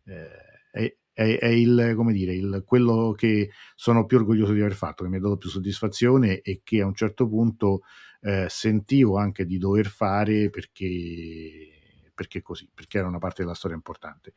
è, 0.05 0.96
è, 1.12 1.38
è, 1.38 1.46
il, 1.46 1.92
come 1.96 2.12
dire, 2.12 2.34
il, 2.34 2.62
quello 2.64 3.12
che 3.16 3.51
sono 3.74 4.07
più 4.07 4.18
orgoglioso 4.18 4.53
di 4.53 4.61
aver 4.61 4.74
fatto, 4.74 5.05
che 5.05 5.11
mi 5.11 5.16
ha 5.16 5.20
dato 5.20 5.36
più 5.36 5.48
soddisfazione 5.48 6.40
e 6.40 6.61
che 6.64 6.80
a 6.80 6.86
un 6.86 6.94
certo 6.94 7.28
punto 7.28 7.82
eh, 8.22 8.46
sentivo 8.48 9.16
anche 9.18 9.44
di 9.44 9.59
dover 9.59 9.86
fare 9.86 10.51
perché, 10.51 12.11
perché 12.14 12.42
così, 12.42 12.68
perché 12.72 12.98
era 12.98 13.09
una 13.09 13.18
parte 13.18 13.42
della 13.42 13.55
storia 13.55 13.76
importante. 13.76 14.32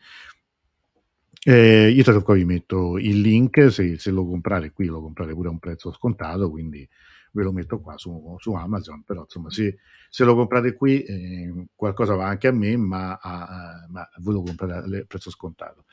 Eh, 1.46 1.90
io 1.90 2.04
tanto 2.04 2.22
qua 2.22 2.36
vi 2.36 2.46
metto 2.46 2.98
il 2.98 3.20
link, 3.20 3.70
se, 3.72 3.98
se, 3.98 4.12
lo 4.12 4.26
comprate 4.26 4.72
qui 4.72 4.86
lo 4.86 5.02
comprate 5.02 5.34
pure 5.34 5.50
a 5.50 5.52
un 5.52 5.60
prezzo 5.60 5.92
scontato, 5.92 6.50
quindi 6.50 6.88
ve 7.34 7.44
lo 7.44 7.52
metto 7.52 7.80
qua 7.80 7.98
su, 7.98 8.36
su 8.40 8.54
Amazon, 8.54 9.04
però 9.04 9.22
insomma 9.22 9.50
se, 9.50 9.78
se 10.10 10.24
lo 10.24 10.36
comprate 10.36 10.76
qui 10.76 11.02
eh, 11.02 11.68
qualcosa 11.76 12.16
va 12.16 12.28
anche 12.28 12.48
a 12.48 12.52
me, 12.52 12.78
ma, 12.78 13.18
a, 13.22 13.86
ma 13.90 14.08
voi 14.20 14.36
lo 14.36 14.44
comprate 14.44 14.98
a 14.98 15.06
prezzo 15.06 15.30
scontato. 15.30 15.86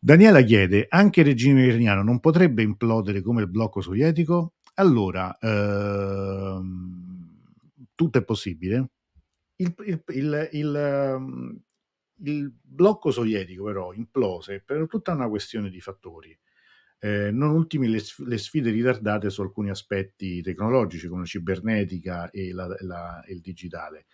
Daniela 0.00 0.42
chiede, 0.42 0.86
anche 0.88 1.20
il 1.20 1.26
regime 1.26 1.64
iraniano 1.64 2.04
non 2.04 2.20
potrebbe 2.20 2.62
implodere 2.62 3.20
come 3.20 3.42
il 3.42 3.48
blocco 3.48 3.80
sovietico? 3.80 4.54
Allora, 4.74 5.36
ehm, 5.40 6.86
tutto 7.96 8.18
è 8.18 8.24
possibile. 8.24 8.90
Il, 9.56 9.74
il, 9.86 10.02
il, 10.06 10.48
il, 10.52 10.76
ehm, 10.76 11.60
il 12.22 12.52
blocco 12.62 13.10
sovietico 13.10 13.64
però 13.64 13.92
implose 13.92 14.62
per 14.64 14.86
tutta 14.86 15.12
una 15.12 15.28
questione 15.28 15.68
di 15.68 15.80
fattori. 15.80 16.38
Eh, 17.00 17.30
non 17.30 17.50
ultimi 17.50 17.88
le, 17.88 18.02
le, 18.26 18.38
sfide 18.38 18.70
ritardate 18.70 19.30
su 19.30 19.40
alcuni 19.40 19.70
aspetti 19.70 20.42
tecnologici 20.42 21.06
come 21.06 21.20
la 21.20 21.26
cibernetica 21.26 22.30
e, 22.30 22.52
la, 22.52 22.66
la, 22.80 23.24
il 23.28 23.40
digitale. 23.40 24.06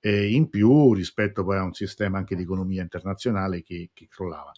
Eh, 0.00 0.32
in 0.32 0.50
più 0.50 0.92
rispetto 0.92 1.44
poi 1.44 1.56
a 1.56 1.62
un 1.62 1.72
sistema 1.72 2.18
anche 2.18 2.36
di 2.36 2.42
economia 2.42 2.82
internazionale 2.82 3.62
che, 3.62 3.90
che 3.92 4.06
crollava. 4.08 4.52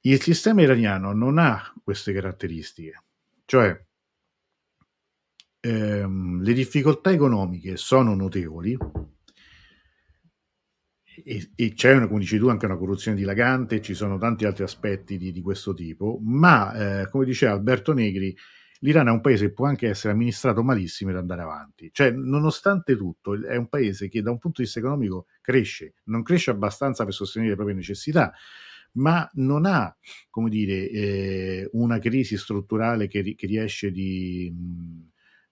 Il 0.00 0.20
sistema 0.20 0.62
iraniano 0.62 1.12
non 1.12 1.38
ha 1.38 1.72
queste 1.82 2.12
caratteristiche, 2.12 3.02
cioè 3.46 3.82
ehm, 5.60 6.42
le 6.42 6.52
difficoltà 6.52 7.10
economiche 7.10 7.76
sono 7.76 8.14
notevoli 8.14 8.76
e, 11.22 11.50
e 11.54 11.72
c'è, 11.74 12.06
come 12.06 12.20
dici 12.20 12.38
tu, 12.38 12.48
anche 12.48 12.66
una 12.66 12.76
corruzione 12.76 13.16
dilagante, 13.16 13.80
ci 13.80 13.94
sono 13.94 14.18
tanti 14.18 14.44
altri 14.44 14.64
aspetti 14.64 15.18
di, 15.18 15.32
di 15.32 15.42
questo 15.42 15.74
tipo, 15.74 16.18
ma 16.22 17.02
eh, 17.02 17.08
come 17.08 17.24
diceva 17.24 17.52
Alberto 17.52 17.92
Negri, 17.92 18.34
l'Iran 18.80 19.08
è 19.08 19.10
un 19.10 19.20
paese 19.20 19.46
che 19.46 19.52
può 19.52 19.66
anche 19.66 19.88
essere 19.88 20.12
amministrato 20.12 20.62
malissimo 20.62 21.10
ed 21.10 21.16
andare 21.16 21.42
avanti. 21.42 21.90
Cioè, 21.92 22.10
nonostante 22.10 22.96
tutto, 22.96 23.34
è 23.42 23.56
un 23.56 23.68
paese 23.68 24.08
che 24.08 24.22
da 24.22 24.30
un 24.30 24.38
punto 24.38 24.58
di 24.58 24.64
vista 24.64 24.80
economico 24.80 25.26
cresce, 25.40 25.94
non 26.04 26.22
cresce 26.22 26.50
abbastanza 26.50 27.04
per 27.04 27.14
sostenere 27.14 27.50
le 27.50 27.56
proprie 27.56 27.76
necessità, 27.76 28.32
ma 28.92 29.28
non 29.34 29.66
ha, 29.66 29.96
come 30.30 30.50
dire, 30.50 30.88
eh, 30.90 31.68
una 31.72 31.98
crisi 31.98 32.36
strutturale 32.36 33.08
che, 33.08 33.34
che 33.34 33.46
riesce 33.46 33.90
di, 33.90 34.52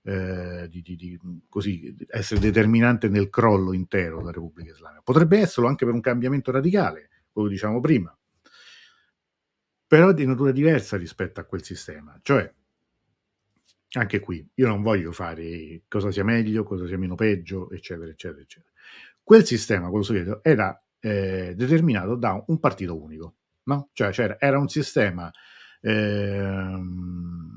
eh, 0.05 0.67
di, 0.69 0.83
di, 0.83 0.97
di 0.97 1.21
così, 1.49 1.95
essere 2.09 2.41
determinante 2.41 3.09
nel 3.09 3.31
crollo 3.31 3.73
intero 3.73 4.19
della 4.19 4.33
Repubblica 4.33 4.73
Islamica. 4.73 5.03
Potrebbe 5.03 5.39
esserlo 5.39 5.69
anche 5.69 5.85
per 5.85 5.95
un 5.95 6.01
cambiamento 6.01 6.51
radicale, 6.51 7.09
come 7.33 7.49
diciamo 7.49 7.81
prima, 7.81 8.17
però 9.87 10.13
di 10.13 10.27
natura 10.27 10.53
diversa 10.53 10.97
rispetto 10.97 11.41
a 11.41 11.45
quel 11.45 11.63
sistema. 11.63 12.19
Cioè, 12.23 12.53
anche 13.95 14.21
qui, 14.21 14.47
io 14.55 14.67
non 14.67 14.83
voglio 14.83 15.13
fare 15.13 15.83
cosa 15.87 16.11
sia 16.11 16.25
meglio, 16.25 16.65
cosa 16.65 16.87
sia 16.87 16.99
meno 16.99 17.15
peggio, 17.15 17.71
eccetera, 17.71 18.11
eccetera, 18.11 18.41
eccetera. 18.41 18.73
Quel 19.23 19.45
sistema, 19.45 19.89
quello 19.89 20.05
sovietico, 20.05 20.43
era 20.43 20.83
eh, 20.99 21.53
determinato 21.55 22.17
da 22.17 22.43
un 22.47 22.59
partito 22.59 23.01
unico, 23.01 23.35
no? 23.65 23.91
Cioè, 23.93 24.13
cioè 24.13 24.37
era 24.39 24.59
un 24.59 24.69
sistema 24.69 25.31
ehm, 25.83 27.52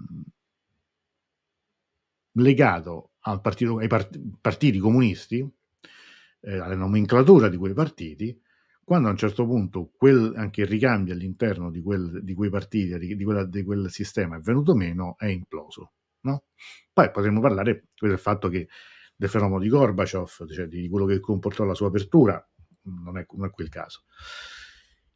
legato 2.36 3.12
partito, 3.42 3.78
ai 3.78 3.88
part- 3.88 4.20
partiti 4.40 4.80
comunisti, 4.80 5.48
eh, 6.42 6.58
alla 6.58 6.76
nomenclatura 6.76 7.50
di 7.50 7.58
quei 7.58 7.74
partiti, 7.74 8.40
quando 8.84 9.08
a 9.08 9.12
un 9.12 9.18
certo 9.18 9.46
punto 9.46 9.92
quel, 9.98 10.34
anche 10.36 10.62
il 10.62 10.68
ricambio 10.68 11.14
all'interno 11.14 11.72
di, 11.72 11.82
quel, 11.82 12.24
di 12.24 12.34
quei 12.36 12.50
partiti, 12.52 13.16
di, 13.16 13.24
quella, 13.24 13.44
di, 13.44 13.64
quel 13.64 13.90
sistema 13.90 14.38
è 14.38 14.40
venuto 14.40 14.76
meno, 14.76 15.16
è 15.18 15.26
imploso. 15.26 15.94
No? 16.22 16.46
Poi 16.94 17.12
potremmo 17.12 17.42
parlare 17.42 17.88
del 18.00 18.20
fatto 18.20 18.48
che 18.50 18.68
del 19.16 19.30
fenomeno 19.30 19.60
di 19.60 19.70
Gorbaciov, 19.70 20.52
cioè 20.52 20.68
di 20.68 20.88
quello 20.90 21.06
che 21.06 21.20
comportò 21.20 21.64
la 21.64 21.74
sua 21.74 21.88
apertura, 21.88 22.48
non 22.84 23.18
è, 23.18 23.26
non 23.32 23.48
è 23.48 23.50
quel 23.50 23.70
caso. 23.70 24.04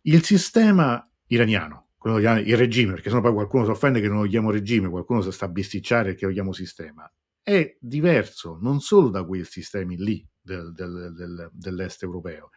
Il 0.01 0.23
sistema 0.23 1.07
iraniano, 1.27 1.88
il 2.05 2.57
regime, 2.57 2.93
perché 2.93 3.09
sennò 3.09 3.21
poi 3.21 3.33
qualcuno 3.33 3.65
si 3.65 3.71
offende 3.71 3.99
che 3.99 4.07
non 4.07 4.21
lo 4.21 4.27
chiamo 4.27 4.51
regime, 4.51 4.89
qualcuno 4.89 5.21
si 5.21 5.31
sta 5.31 5.45
a 5.45 5.49
bisticciare 5.49 6.15
che 6.15 6.25
lo 6.25 6.31
chiamo 6.31 6.53
sistema, 6.53 7.11
è 7.43 7.75
diverso 7.79 8.57
non 8.61 8.79
solo 8.79 9.09
da 9.09 9.23
quei 9.23 9.43
sistemi 9.43 9.97
lì 9.97 10.25
del, 10.39 10.71
del, 10.73 11.13
del, 11.15 11.49
dell'est 11.51 12.03
europeo, 12.03 12.51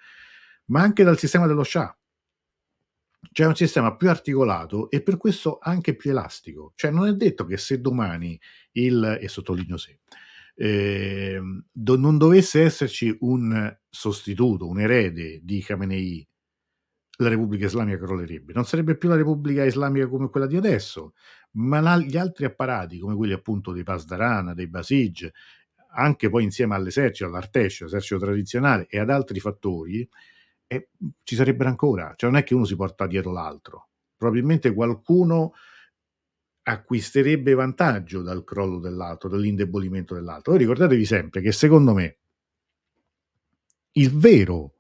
ma 0.67 0.83
anche 0.83 1.03
dal 1.03 1.19
sistema 1.19 1.47
dello 1.47 1.65
Shah. 1.65 1.97
C'è 3.33 3.47
un 3.47 3.55
sistema 3.55 3.97
più 3.97 4.11
articolato 4.11 4.91
e 4.91 5.01
per 5.03 5.17
questo 5.17 5.59
anche 5.61 5.95
più 5.95 6.11
elastico. 6.11 6.73
Cioè 6.75 6.91
non 6.91 7.07
è 7.07 7.13
detto 7.15 7.45
che 7.45 7.57
se 7.57 7.81
domani 7.81 8.39
il, 8.73 9.19
e 9.21 9.29
sottolineo 9.29 9.77
se, 9.77 10.01
eh, 10.55 11.41
do, 11.71 11.97
non 11.97 12.19
dovesse 12.19 12.63
esserci 12.63 13.17
un 13.21 13.75
sostituto, 13.89 14.69
un 14.69 14.81
erede 14.81 15.41
di 15.43 15.63
Khamenei, 15.63 16.27
la 17.19 17.29
Repubblica 17.29 17.67
Islamica 17.67 17.99
crollerebbe. 17.99 18.53
Non 18.53 18.65
sarebbe 18.65 18.97
più 18.97 19.09
la 19.09 19.17
Repubblica 19.17 19.65
Islamica 19.65 20.09
come 20.09 20.29
quella 20.29 20.47
di 20.47 20.57
adesso, 20.57 21.15
ma 21.53 21.97
gli 21.99 22.17
altri 22.17 22.45
apparati, 22.45 22.99
come 22.99 23.15
quelli 23.15 23.33
appunto 23.33 23.73
dei 23.73 23.83
Pasdaran, 23.83 24.55
dei 24.55 24.67
Basij, 24.67 25.31
anche 25.95 26.31
poi 26.31 26.45
insieme 26.45 26.75
all'esercito, 26.75 27.29
all'Artesh, 27.29 27.83
l'esercito 27.83 28.19
tradizionale 28.21 28.87
e 28.89 28.99
ad 28.99 29.11
altri 29.11 29.41
fattori, 29.41 30.09
eh, 30.67 30.89
ci 31.23 31.35
sarebbero 31.35 31.69
ancora. 31.69 32.15
Cioè 32.17 32.31
non 32.31 32.39
è 32.39 32.45
che 32.45 32.55
uno 32.55 32.65
si 32.65 32.77
porta 32.77 33.07
dietro 33.07 33.31
l'altro. 33.33 33.89
Probabilmente 34.17 34.73
qualcuno 34.73 35.53
acquisterebbe 36.65 37.55
vantaggio 37.55 38.23
dal 38.23 38.45
crollo 38.45 38.79
dell'altro, 38.79 39.29
dall'indebolimento 39.29 40.15
dell'altro. 40.15 40.53
Voi 40.53 40.61
ricordatevi 40.61 41.05
sempre 41.05 41.41
che 41.41 41.53
secondo 41.53 41.93
me 41.93 42.19
il 43.93 44.17
vero 44.17 44.72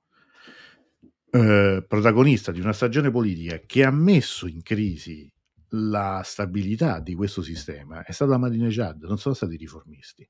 eh, 1.35 1.85
protagonista 1.89 2.53
di 2.53 2.61
una 2.61 2.73
stagione 2.75 3.11
politica 3.11 3.59
che 3.65 3.85
ha 3.85 3.91
messo 3.91 4.47
in 4.47 4.63
crisi 4.63 5.27
la 5.75 6.21
stabilità 6.25 7.01
di 7.01 7.15
questo 7.15 7.41
sistema 7.43 8.05
è 8.05 8.13
stato 8.13 8.33
Ahmadinejad, 8.35 9.05
non 9.05 9.17
sono 9.19 9.35
stati 9.35 9.55
i 9.55 9.57
riformisti 9.57 10.29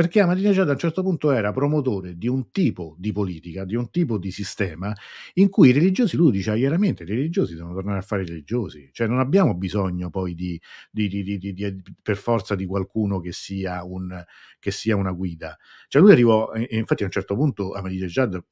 perché 0.00 0.20
Ahmadinejad 0.20 0.66
a 0.66 0.72
un 0.72 0.78
certo 0.78 1.02
punto 1.02 1.30
era 1.30 1.52
promotore 1.52 2.16
di 2.16 2.26
un 2.26 2.50
tipo 2.50 2.94
di 2.96 3.12
politica, 3.12 3.66
di 3.66 3.74
un 3.74 3.90
tipo 3.90 4.16
di 4.16 4.30
sistema 4.30 4.96
in 5.34 5.50
cui 5.50 5.68
i 5.68 5.72
religiosi, 5.72 6.16
lui 6.16 6.30
diceva 6.30 6.56
chiaramente, 6.56 7.02
i 7.02 7.06
religiosi 7.06 7.54
devono 7.54 7.74
tornare 7.74 7.98
a 7.98 8.00
fare 8.00 8.22
i 8.22 8.24
religiosi, 8.26 8.88
cioè 8.92 9.06
non 9.06 9.18
abbiamo 9.18 9.54
bisogno 9.54 10.08
poi 10.08 10.34
di, 10.34 10.58
di, 10.90 11.06
di, 11.06 11.82
per 12.00 12.16
forza 12.16 12.54
di 12.54 12.64
qualcuno 12.64 13.20
che 13.20 13.32
sia, 13.32 13.84
un, 13.84 14.24
che 14.58 14.70
sia 14.70 14.96
una 14.96 15.12
guida. 15.12 15.54
Cioè 15.86 16.00
lui 16.00 16.12
arrivò, 16.12 16.50
infatti 16.54 17.02
a 17.02 17.06
un 17.06 17.12
certo 17.12 17.34
punto 17.34 17.72
Ahmadinejad, 17.72 18.42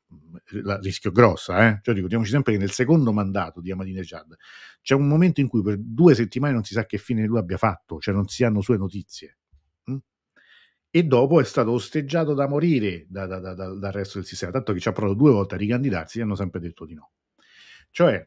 la 0.64 0.78
rischio 0.80 1.10
grossa, 1.10 1.66
eh? 1.66 1.78
cioè 1.80 1.94
ricordiamoci 1.94 2.30
sempre 2.30 2.52
che 2.52 2.58
nel 2.58 2.72
secondo 2.72 3.10
mandato 3.10 3.62
di 3.62 3.72
Ahmadinejad 3.72 4.36
c'è 4.82 4.92
un 4.92 5.08
momento 5.08 5.40
in 5.40 5.48
cui 5.48 5.62
per 5.62 5.78
due 5.78 6.14
settimane 6.14 6.52
non 6.52 6.64
si 6.64 6.74
sa 6.74 6.84
che 6.84 6.98
fine 6.98 7.24
lui 7.24 7.38
abbia 7.38 7.56
fatto, 7.56 8.00
cioè 8.00 8.12
non 8.12 8.28
si 8.28 8.44
hanno 8.44 8.60
sue 8.60 8.76
notizie 8.76 9.37
e 10.90 11.04
dopo 11.04 11.40
è 11.40 11.44
stato 11.44 11.72
osteggiato 11.72 12.34
da 12.34 12.48
morire 12.48 13.06
da, 13.08 13.26
da, 13.26 13.38
da, 13.38 13.52
dal 13.54 13.92
resto 13.92 14.18
del 14.18 14.26
sistema, 14.26 14.52
tanto 14.52 14.72
che 14.72 14.80
ci 14.80 14.88
ha 14.88 14.92
provato 14.92 15.16
due 15.16 15.32
volte 15.32 15.54
a 15.54 15.58
ricandidarsi 15.58 16.18
e 16.18 16.22
hanno 16.22 16.34
sempre 16.34 16.60
detto 16.60 16.84
di 16.86 16.94
no. 16.94 17.10
Cioè, 17.90 18.26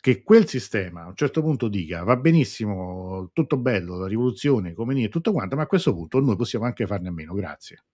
che 0.00 0.22
quel 0.24 0.48
sistema 0.48 1.02
a 1.02 1.06
un 1.06 1.14
certo 1.14 1.42
punto 1.42 1.68
dica 1.68 2.02
va 2.02 2.16
benissimo, 2.16 3.30
tutto 3.32 3.56
bello, 3.56 3.96
la 3.98 4.08
rivoluzione, 4.08 4.74
come 4.74 5.00
e 5.00 5.08
tutto 5.08 5.32
quanto, 5.32 5.54
ma 5.56 5.62
a 5.62 5.66
questo 5.66 5.94
punto 5.94 6.18
noi 6.20 6.36
possiamo 6.36 6.64
anche 6.64 6.86
farne 6.86 7.08
a 7.08 7.12
meno, 7.12 7.34
grazie. 7.34 7.84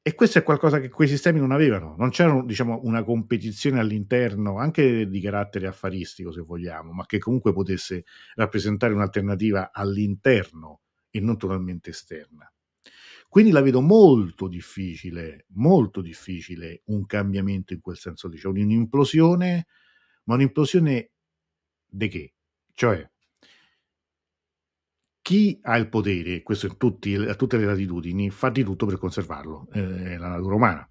E 0.00 0.14
questo 0.14 0.38
è 0.38 0.44
qualcosa 0.44 0.78
che 0.78 0.88
quei 0.88 1.08
sistemi 1.08 1.40
non 1.40 1.50
avevano, 1.50 1.96
non 1.98 2.10
c'era 2.10 2.40
diciamo, 2.44 2.82
una 2.84 3.02
competizione 3.02 3.80
all'interno, 3.80 4.58
anche 4.58 5.08
di 5.08 5.20
carattere 5.20 5.66
affaristico 5.66 6.30
se 6.30 6.42
vogliamo, 6.42 6.92
ma 6.92 7.04
che 7.06 7.18
comunque 7.18 7.52
potesse 7.52 8.04
rappresentare 8.36 8.92
un'alternativa 8.92 9.72
all'interno 9.72 10.82
e 11.16 11.20
non 11.20 11.38
totalmente 11.38 11.90
esterna. 11.90 12.50
Quindi 13.28 13.50
la 13.50 13.60
vedo 13.60 13.80
molto 13.80 14.48
difficile, 14.48 15.46
molto 15.54 16.00
difficile 16.00 16.82
un 16.86 17.04
cambiamento 17.06 17.72
in 17.72 17.80
quel 17.80 17.96
senso 17.96 18.28
lì, 18.28 18.38
cioè 18.38 18.52
un'implosione, 18.52 19.66
ma 20.24 20.34
un'implosione 20.34 21.10
di 21.86 22.08
che? 22.08 22.34
Cioè, 22.72 23.10
chi 25.20 25.58
ha 25.62 25.76
il 25.76 25.88
potere, 25.88 26.42
questo 26.42 26.66
in 26.66 26.76
tutti, 26.76 27.14
a 27.14 27.34
tutte 27.34 27.56
le 27.56 27.64
latitudini, 27.64 28.30
fa 28.30 28.48
di 28.48 28.62
tutto 28.62 28.86
per 28.86 28.96
conservarlo, 28.96 29.68
eh, 29.72 30.12
è 30.12 30.16
la 30.18 30.28
natura 30.28 30.54
umana. 30.54 30.90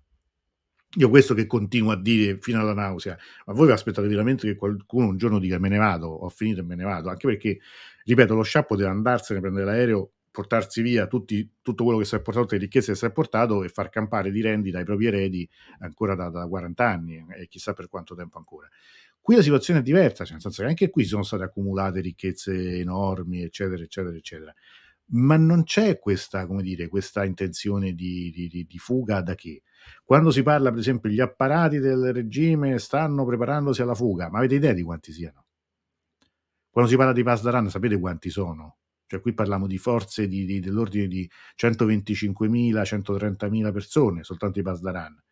Io 0.98 1.10
questo 1.10 1.34
che 1.34 1.46
continuo 1.48 1.92
a 1.92 2.02
dire 2.02 2.38
fino 2.40 2.60
alla 2.60 2.74
nausea, 2.74 3.18
ma 3.46 3.54
voi 3.54 3.68
vi 3.68 3.74
aspettate 3.74 4.08
veramente 4.08 4.48
che 4.48 4.56
qualcuno 4.56 5.08
un 5.08 5.18
giorno 5.18 5.40
dica 5.40 5.58
me 5.58 5.70
ne 5.70 5.78
vado, 5.78 6.08
ho 6.08 6.30
finito 6.30 6.62
e 6.62 6.64
me 6.64 6.76
ne 6.76 6.84
vado, 6.84 7.10
anche 7.10 7.28
perché, 7.28 7.60
ripeto, 8.04 8.36
lo 8.36 8.44
scià 8.44 8.64
poteva 8.64 8.92
andarsene, 8.92 9.40
prendere 9.40 9.66
l'aereo 9.66 10.15
portarsi 10.36 10.82
via 10.82 11.08
tutti, 11.08 11.50
tutto 11.62 11.86
quello 11.86 11.98
che 11.98 12.06
si 12.06 12.16
è 12.16 12.20
portato, 12.20 12.42
tutte 12.46 12.58
le 12.58 12.64
ricchezze 12.66 12.92
che 12.92 12.98
si 12.98 13.06
è 13.06 13.12
portato 13.12 13.64
e 13.64 13.70
far 13.70 13.90
campare 13.90 14.32
di 14.32 14.42
rendita 14.42 14.80
ai 14.80 14.84
propri 14.84 15.06
eredi 15.06 15.50
ancora 15.80 16.14
da, 16.14 16.30
da 16.30 16.46
40 16.46 16.86
anni 16.86 17.26
e 17.38 17.48
chissà 17.48 17.72
per 17.72 17.88
quanto 17.88 18.16
tempo 18.16 18.38
ancora. 18.38 18.68
Qui 19.22 19.36
la 19.36 19.42
situazione 19.42 19.80
è 19.80 19.84
diversa, 19.84 20.24
cioè 20.24 20.34
nel 20.34 20.42
senso 20.42 20.62
che 20.62 20.68
anche 20.68 20.90
qui 20.90 21.06
sono 21.06 21.24
state 21.24 21.44
accumulate 21.44 22.02
ricchezze 22.02 22.78
enormi, 22.78 23.42
eccetera, 23.44 23.82
eccetera, 23.82 24.16
eccetera. 24.16 24.54
Ma 25.08 25.38
non 25.38 25.64
c'è 25.64 25.98
questa, 26.00 26.46
come 26.46 26.62
dire, 26.62 26.90
questa 26.90 27.24
intenzione 27.24 27.94
di, 27.94 28.32
di, 28.32 28.66
di 28.68 28.78
fuga 28.78 29.22
da 29.22 29.36
che? 29.36 29.64
Quando 30.04 30.32
si 30.32 30.44
parla, 30.44 30.70
per 30.70 30.80
esempio, 30.80 31.10
gli 31.10 31.22
apparati 31.22 31.80
del 31.80 32.12
regime 32.12 32.78
stanno 32.78 33.26
preparandosi 33.26 33.82
alla 33.82 33.96
fuga, 33.96 34.30
ma 34.30 34.40
avete 34.40 34.56
idea 34.56 34.74
di 34.74 34.84
quanti 34.84 35.12
siano? 35.12 35.46
Quando 36.70 36.92
si 36.92 36.98
parla 36.98 37.14
di 37.14 37.24
Pasdaran, 37.24 37.70
sapete 37.70 37.98
quanti 37.98 38.30
sono? 38.30 38.80
Cioè 39.08 39.22
qui 39.22 39.34
parliamo 39.34 39.68
di 39.68 39.78
forze 39.78 40.28
di, 40.28 40.46
di, 40.46 40.60
dell'ordine 40.60 41.08
di 41.08 41.30
125.000, 41.60 42.82
130.000 42.82 43.72
persone, 43.72 44.24
soltanto 44.24 44.60
i 44.60 44.64
Pasdaran. 44.64 45.24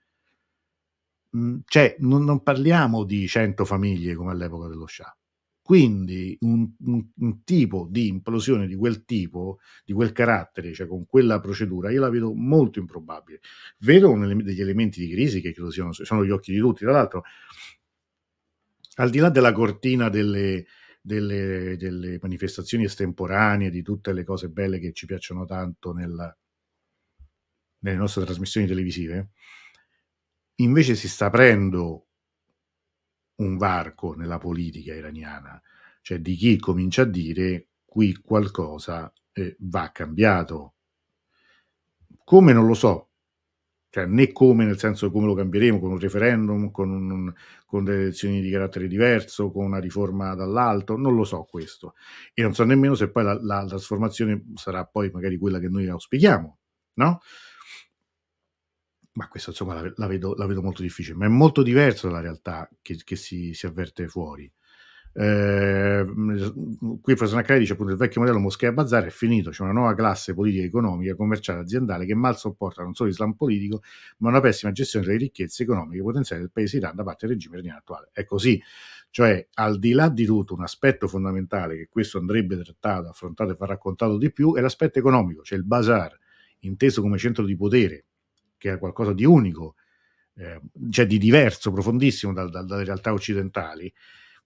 Mm, 1.36 1.60
cioè 1.66 1.96
non, 2.00 2.24
non, 2.24 2.44
parliamo 2.44 3.04
di 3.04 3.28
100 3.28 3.66
famiglie 3.66 4.14
come 4.14 4.32
all'epoca 4.32 4.68
dello 4.68 4.86
Shah. 4.88 5.16
Quindi 5.64 6.38
un, 6.42 6.70
un, 6.86 7.06
un, 7.16 7.44
tipo 7.46 7.88
di 7.90 8.08
implosione 8.08 8.68
di 8.68 8.76
quel 8.76 9.06
tipo, 9.06 9.60
di 9.86 9.94
quel 9.94 10.12
carattere, 10.12 10.74
cioè 10.74 10.88
con 10.88 11.06
quella 11.06 11.40
procedura, 11.40 11.90
io 11.90 12.02
la 12.02 12.10
vedo 12.10 12.34
molto 12.34 12.80
improbabile. 12.80 13.40
Vedo 13.80 14.14
degli 14.44 14.60
elementi 14.62 15.00
di 15.00 15.10
crisi 15.12 15.40
che 15.42 15.54
credo 15.54 15.72
siano, 15.72 15.94
sono 15.94 16.26
gli 16.26 16.32
occhi 16.32 16.52
di 16.52 16.60
tutti. 16.60 16.84
Tra 16.84 16.92
l'altro, 16.92 17.24
al 18.96 19.10
di 19.10 19.20
là 19.20 19.30
della 19.30 19.54
cortina 19.54 20.10
delle, 20.10 20.66
delle, 21.06 21.76
delle 21.76 22.18
manifestazioni 22.22 22.86
estemporanee, 22.86 23.70
di 23.70 23.82
tutte 23.82 24.14
le 24.14 24.24
cose 24.24 24.48
belle 24.48 24.80
che 24.80 24.94
ci 24.94 25.06
piacciono 25.06 25.46
tanto 25.46 25.92
nella, 25.92 26.36
nelle 27.80 27.98
nostre 27.98 28.24
trasmissioni 28.24 28.66
televisive, 28.66 29.32
invece 30.56 30.96
si 30.96 31.10
sta 31.10 31.26
aprendo 31.26 32.08
un 33.36 33.58
varco 33.58 34.14
nella 34.14 34.38
politica 34.38 34.94
iraniana, 34.94 35.62
cioè 36.02 36.20
di 36.20 36.36
chi 36.36 36.58
comincia 36.58 37.02
a 37.02 37.06
dire 37.06 37.68
qui 37.84 38.14
qualcosa 38.16 39.12
eh, 39.34 39.58
va 39.60 39.92
cambiato. 39.92 40.76
Come 42.24 42.54
non 42.54 42.66
lo 42.66 42.74
so, 42.76 43.10
cioè 43.94 44.08
né 44.08 44.32
come 44.32 44.66
nel 44.66 44.80
senso 44.80 45.12
come 45.12 45.28
lo 45.28 45.36
cambieremo, 45.36 45.80
con 45.80 45.92
un 45.92 46.00
referendum, 46.00 46.72
con, 46.72 46.90
un, 46.90 47.34
con 47.64 47.84
delle 47.84 48.02
elezioni 48.02 48.42
di 48.42 48.50
carattere 48.50 48.88
diverso, 48.88 49.52
con 49.52 49.66
una 49.66 49.78
riforma 49.78 50.34
dall'alto, 50.34 50.98
non 50.98 51.14
lo 51.14 51.24
so 51.24 51.44
questo. 51.44 51.94
E 52.34 52.42
non 52.42 52.56
so 52.56 52.64
nemmeno 52.64 52.96
se 52.96 53.12
poi 53.12 53.24
la, 53.24 53.38
la 53.40 53.64
trasformazione 53.68 54.46
sarà 54.56 54.84
poi 54.86 55.12
magari 55.12 55.38
quella 55.38 55.60
che 55.60 55.68
noi 55.68 55.88
auspichiamo, 55.90 56.58
no? 56.94 57.22
Ma 59.12 59.28
questo 59.28 59.52
insomma 59.52 59.80
la, 59.80 59.94
la, 59.96 60.08
vedo, 60.08 60.34
la 60.34 60.48
vedo, 60.48 60.64
molto 60.64 60.82
difficile, 60.82 61.16
ma 61.16 61.26
è 61.26 61.30
molto 61.30 61.62
diverso 61.62 62.08
dalla 62.08 62.22
realtà 62.22 62.68
che, 62.82 63.00
che 63.04 63.16
si, 63.16 63.54
si 63.54 63.68
avverte 63.68 64.08
fuori. 64.08 64.52
Eh, 65.16 66.04
qui 66.08 66.26
il 66.34 67.02
professor 67.02 67.36
Naccari 67.36 67.60
dice 67.60 67.74
appunto 67.74 67.92
il 67.92 67.98
vecchio 68.00 68.20
modello 68.20 68.40
Moschea 68.40 68.72
Bazar 68.72 69.06
è 69.06 69.10
finito, 69.12 69.52
c'è 69.52 69.62
una 69.62 69.72
nuova 69.72 69.94
classe 69.94 70.34
politica, 70.34 70.66
economica, 70.66 71.16
commerciale, 71.16 71.60
aziendale 71.60 72.06
che 72.06 72.16
mal 72.16 72.36
sopporta 72.36 72.82
non 72.82 72.96
solo 72.96 73.10
l'Islam 73.10 73.34
politico, 73.34 73.84
ma 74.18 74.30
una 74.30 74.42
pessima 74.42 74.72
gestione 74.72 75.06
delle 75.06 75.20
ricchezze 75.20 75.64
economiche 75.64 76.02
potenziali 76.02 76.42
del 76.42 76.52
paese 76.52 76.78
Iran 76.78 76.96
da 76.96 77.04
parte 77.04 77.28
del 77.28 77.36
regime 77.36 77.56
iraniano 77.56 77.80
attuale. 77.80 78.10
È 78.12 78.26
così, 78.26 78.62
cioè 79.12 79.48
al 79.54 79.78
di 79.78 79.92
là 79.92 80.10
di 80.10 80.26
tutto 80.26 80.56
un 80.56 80.64
aspetto 80.64 81.08
fondamentale 81.08 81.78
che 81.78 81.88
questo 81.90 82.18
andrebbe 82.18 82.58
trattato, 82.64 83.10
affrontato 83.10 83.52
e 83.52 83.56
raccontato 83.60 84.18
di 84.18 84.32
più 84.32 84.56
è 84.56 84.62
l'aspetto 84.62 84.98
economico, 84.98 85.44
cioè 85.44 85.60
il 85.60 85.64
bazar 85.66 86.18
inteso 86.60 87.02
come 87.02 87.18
centro 87.20 87.46
di 87.46 87.56
potere, 87.56 88.06
che 88.58 88.74
è 88.74 88.80
qualcosa 88.80 89.14
di 89.14 89.26
unico, 89.26 89.76
eh, 90.36 90.60
cioè 90.90 91.06
di 91.06 91.20
diverso, 91.20 91.72
profondissimo 91.72 92.34
da, 92.34 92.48
da, 92.50 92.64
dalle 92.64 92.84
realtà 92.84 93.14
occidentali, 93.14 93.94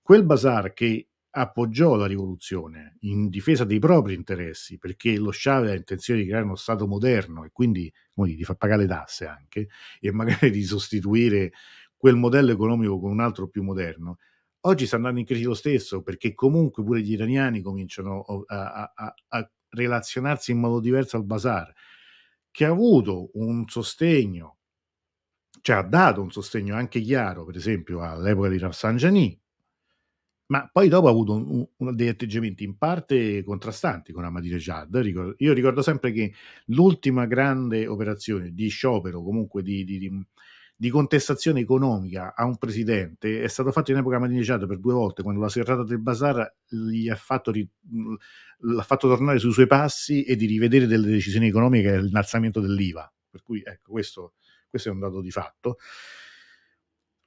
quel 0.07 0.23
bazar 0.23 0.71
che 0.71 1.09
appoggiò 1.31 1.95
la 1.95 2.05
rivoluzione 2.05 2.95
in 3.01 3.27
difesa 3.27 3.65
dei 3.65 3.77
propri 3.77 4.13
interessi, 4.13 4.77
perché 4.77 5.17
lo 5.17 5.33
Shah 5.33 5.55
aveva 5.55 5.73
intenzione 5.73 6.21
di 6.21 6.27
creare 6.27 6.45
uno 6.45 6.55
Stato 6.55 6.87
moderno 6.87 7.43
e 7.43 7.49
quindi 7.51 7.91
dire, 8.13 8.37
di 8.37 8.45
far 8.45 8.55
pagare 8.55 8.83
le 8.83 8.87
tasse 8.87 9.25
anche, 9.25 9.67
e 9.99 10.11
magari 10.13 10.49
di 10.49 10.63
sostituire 10.63 11.51
quel 11.97 12.15
modello 12.15 12.51
economico 12.51 13.01
con 13.01 13.11
un 13.11 13.19
altro 13.19 13.49
più 13.49 13.63
moderno, 13.63 14.19
oggi 14.61 14.85
sta 14.85 14.95
andando 14.95 15.19
in 15.19 15.25
crisi 15.25 15.43
lo 15.43 15.53
stesso, 15.53 16.01
perché 16.01 16.33
comunque 16.33 16.85
pure 16.85 17.01
gli 17.01 17.11
iraniani 17.11 17.59
cominciano 17.59 18.21
a, 18.21 18.93
a, 18.95 19.13
a 19.27 19.51
relazionarsi 19.71 20.51
in 20.51 20.59
modo 20.59 20.79
diverso 20.79 21.17
al 21.17 21.25
bazar, 21.25 21.69
che 22.49 22.63
ha 22.63 22.69
avuto 22.69 23.31
un 23.33 23.67
sostegno, 23.67 24.59
cioè 25.59 25.75
ha 25.75 25.83
dato 25.83 26.21
un 26.21 26.31
sostegno 26.31 26.75
anche 26.75 27.01
chiaro, 27.01 27.43
per 27.43 27.57
esempio 27.57 28.01
all'epoca 28.01 28.47
di 28.47 28.57
Rafsanjani, 28.57 29.41
ma 30.47 30.69
poi 30.71 30.87
dopo 30.87 31.07
ha 31.07 31.09
avuto 31.09 31.33
un, 31.33 31.67
un, 31.75 31.95
degli 31.95 32.07
atteggiamenti 32.07 32.63
in 32.63 32.77
parte 32.77 33.43
contrastanti 33.43 34.13
con 34.13 34.23
Ahmadinejad. 34.23 34.95
Ricordo, 34.97 35.35
io 35.37 35.53
ricordo 35.53 35.81
sempre 35.81 36.11
che 36.11 36.33
l'ultima 36.67 37.25
grande 37.25 37.87
operazione 37.87 38.53
di 38.53 38.69
sciopero, 38.69 39.21
comunque 39.21 39.61
di, 39.61 39.83
di, 39.83 40.09
di, 40.75 40.89
contestazione 40.89 41.59
economica 41.59 42.33
a 42.33 42.45
un 42.45 42.57
presidente, 42.57 43.41
è 43.41 43.47
stato 43.47 43.71
fatto 43.71 43.91
in 43.91 43.97
epoca 43.97 44.15
Ahmadinejad 44.15 44.67
per 44.67 44.79
due 44.79 44.93
volte, 44.93 45.21
quando 45.21 45.41
la 45.41 45.49
serrata 45.49 45.83
del 45.83 45.99
Bazar 45.99 46.55
gli 46.65 47.09
ha 47.09 47.15
fatto, 47.15 47.51
l'ha 47.51 48.83
fatto 48.83 49.07
tornare 49.09 49.39
sui 49.39 49.51
suoi 49.51 49.67
passi 49.67 50.23
e 50.23 50.37
di 50.37 50.45
rivedere 50.45 50.87
delle 50.87 51.07
decisioni 51.07 51.47
economiche 51.47 51.93
e 51.93 52.01
l'innalzamento 52.01 52.61
dell'IVA. 52.61 53.11
Per 53.29 53.43
cui 53.43 53.61
ecco, 53.65 53.91
questo, 53.91 54.35
questo 54.69 54.87
è 54.87 54.91
un 54.93 54.99
dato 54.99 55.19
di 55.19 55.31
fatto. 55.31 55.77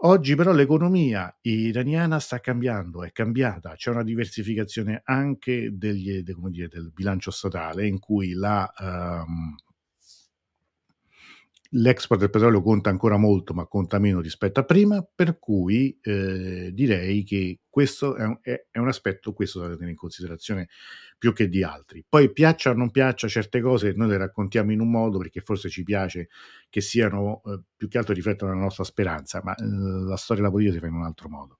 Oggi 0.03 0.35
però 0.35 0.53
l'economia 0.53 1.35
iraniana 1.43 2.21
sta 2.21 2.41
cambiando, 2.41 3.05
è 3.05 3.13
cambiata, 3.13 3.75
c'è 3.75 3.91
una 3.91 4.03
diversificazione 4.03 5.03
anche 5.05 5.77
degli, 5.77 6.23
de, 6.23 6.35
dire, 6.49 6.69
del 6.69 6.91
bilancio 6.91 7.31
statale 7.31 7.87
in 7.87 7.99
cui 7.99 8.33
la, 8.33 8.73
um, 8.79 9.55
l'export 11.71 12.21
del 12.21 12.31
petrolio 12.31 12.63
conta 12.63 12.91
ancora 12.91 13.17
molto, 13.17 13.55
ma 13.55 13.67
conta 13.67 13.99
meno 13.99 14.21
rispetto 14.21 14.61
a 14.61 14.65
prima, 14.65 15.07
per 15.15 15.39
cui 15.39 15.97
eh, 16.03 16.71
direi 16.73 17.23
che 17.23 17.61
questo 17.69 18.17
è 18.17 18.25
un, 18.25 18.39
è, 18.41 18.67
è 18.71 18.79
un, 18.79 18.89
aspetto, 18.89 19.33
questo 19.33 19.61
da 19.61 19.69
tenere 19.69 19.91
in 19.91 19.97
considerazione 19.97 20.69
più 21.17 21.33
che 21.33 21.49
di 21.49 21.63
altri. 21.63 22.05
Poi 22.09 22.33
piaccia 22.33 22.71
o 22.71 22.75
non 22.75 22.91
piaccia 22.91 23.29
certe 23.29 23.61
cose, 23.61 23.93
noi 23.95 24.09
le 24.09 24.17
raccontiamo 24.17 24.73
in 24.73 24.81
un 24.81 24.91
modo 24.91 25.19
perché 25.19 25.41
forse 25.41 25.69
ci 25.69 25.83
piace 25.83 26.29
che 26.69 26.81
siano 26.81 27.43
eh, 27.45 27.61
più 27.77 27.89
che 27.89 27.99
altro 27.99 28.15
riflettono 28.15 28.53
la 28.53 28.61
nostra 28.61 28.85
speranza, 28.85 29.41
ma 29.45 29.55
eh, 29.55 29.65
la 29.65 30.17
storia 30.17 30.43
della 30.43 30.53
politica 30.53 30.75
si 30.75 30.81
fa 30.81 30.87
in 30.89 30.95
un 30.95 31.05
altro 31.05 31.29
modo. 31.29 31.59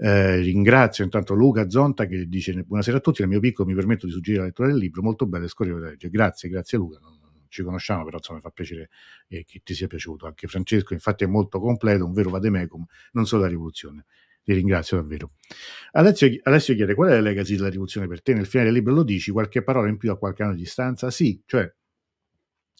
Eh, 0.00 0.36
ringrazio 0.36 1.02
intanto 1.02 1.34
Luca 1.34 1.68
Zonta 1.68 2.06
che 2.06 2.28
dice 2.28 2.54
buonasera 2.62 2.98
a 2.98 3.00
tutti, 3.00 3.20
nel 3.20 3.30
mio 3.30 3.40
piccolo 3.40 3.68
mi 3.68 3.74
permetto 3.74 4.06
di 4.06 4.12
suggerire 4.12 4.42
la 4.42 4.48
lettura 4.48 4.68
del 4.68 4.76
libro, 4.76 5.02
molto 5.02 5.26
bello 5.26 5.44
e 5.44 5.48
scorrevole 5.48 5.82
da 5.82 5.90
leggere. 5.90 6.12
Grazie, 6.12 6.48
grazie 6.48 6.78
Luca. 6.78 6.98
Non, 7.00 7.27
ci 7.48 7.62
conosciamo, 7.62 8.04
però 8.04 8.16
insomma 8.18 8.38
mi 8.38 8.44
fa 8.44 8.50
piacere 8.50 8.90
eh, 9.28 9.44
che 9.44 9.60
ti 9.62 9.74
sia 9.74 9.86
piaciuto. 9.86 10.26
Anche 10.26 10.46
Francesco, 10.46 10.94
infatti, 10.94 11.24
è 11.24 11.26
molto 11.26 11.60
completo, 11.60 12.04
un 12.04 12.12
vero 12.12 12.30
vademecum, 12.30 12.84
non 13.12 13.26
solo 13.26 13.42
la 13.42 13.48
rivoluzione. 13.48 14.06
Ti 14.42 14.52
ringrazio 14.54 14.96
davvero. 14.96 15.32
Alessio, 15.92 16.28
Alessio 16.44 16.74
chiede 16.74 16.94
qual 16.94 17.10
è 17.10 17.12
la 17.14 17.20
legacy 17.20 17.56
della 17.56 17.68
rivoluzione 17.68 18.06
per 18.06 18.22
te? 18.22 18.32
Nel 18.32 18.46
finale 18.46 18.70
del 18.70 18.78
libro 18.78 18.94
lo 18.94 19.02
dici, 19.02 19.30
qualche 19.30 19.62
parola 19.62 19.88
in 19.88 19.98
più 19.98 20.10
a 20.10 20.16
qualche 20.18 20.42
anno 20.42 20.54
di 20.54 20.60
distanza? 20.60 21.10
Sì, 21.10 21.42
cioè 21.44 21.70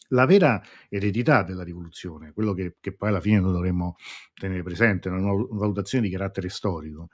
la 0.09 0.25
vera 0.25 0.61
eredità 0.89 1.43
della 1.43 1.63
rivoluzione, 1.63 2.31
quello 2.33 2.53
che, 2.53 2.77
che 2.79 2.95
poi 2.95 3.09
alla 3.09 3.21
fine 3.21 3.39
noi 3.39 3.51
dovremmo 3.51 3.95
tenere 4.33 4.63
presente, 4.63 5.09
una 5.09 5.31
valutazione 5.51 6.07
di 6.07 6.11
carattere 6.11 6.49
storico, 6.49 7.09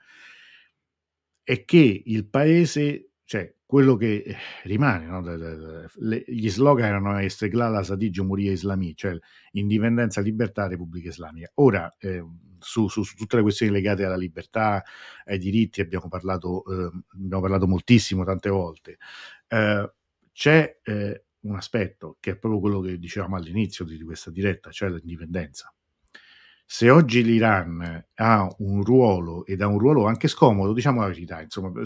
è 1.42 1.64
che 1.64 2.02
il 2.04 2.26
paese, 2.26 3.10
cioè 3.26 3.52
quello 3.66 3.96
che 3.96 4.22
eh, 4.24 4.36
rimane, 4.62 5.06
no? 5.06 5.20
gli 6.26 6.48
slogan 6.48 6.86
erano 6.86 7.18
Esteglal, 7.18 7.74
Asadi, 7.74 8.10
Giumuria 8.10 8.52
Islami, 8.52 8.94
cioè 8.94 9.18
indipendenza, 9.52 10.20
libertà, 10.20 10.68
Repubblica 10.68 11.08
Islamica. 11.08 11.50
Ora, 11.54 11.92
eh, 11.98 12.24
su, 12.58 12.86
su, 12.86 13.02
su, 13.02 13.16
tutte 13.16 13.36
le 13.36 13.42
questioni 13.42 13.72
legate 13.72 14.04
alla 14.04 14.16
libertà, 14.16 14.82
ai 15.24 15.38
diritti, 15.38 15.80
abbiamo 15.80 16.06
parlato, 16.08 16.64
eh, 16.66 16.90
abbiamo 17.14 17.42
parlato 17.42 17.66
moltissimo 17.66 18.24
tante 18.24 18.48
volte. 18.48 18.98
Eh, 19.48 19.92
c'è 20.32 20.80
eh, 20.84 21.24
un 21.40 21.56
aspetto 21.56 22.18
che 22.20 22.32
è 22.32 22.36
proprio 22.36 22.60
quello 22.60 22.80
che 22.80 22.96
dicevamo 22.96 23.34
all'inizio 23.34 23.84
di, 23.84 23.96
di 23.96 24.04
questa 24.04 24.30
diretta, 24.30 24.70
cioè 24.70 24.88
l'indipendenza. 24.88 25.74
Se 26.68 26.90
oggi 26.90 27.22
l'Iran 27.22 28.04
ha 28.16 28.54
un 28.58 28.82
ruolo 28.82 29.46
ed 29.46 29.62
ha 29.62 29.68
un 29.68 29.78
ruolo 29.78 30.06
anche 30.06 30.26
scomodo, 30.26 30.72
diciamo 30.72 31.00
la 31.00 31.06
verità, 31.06 31.40
insomma, 31.40 31.80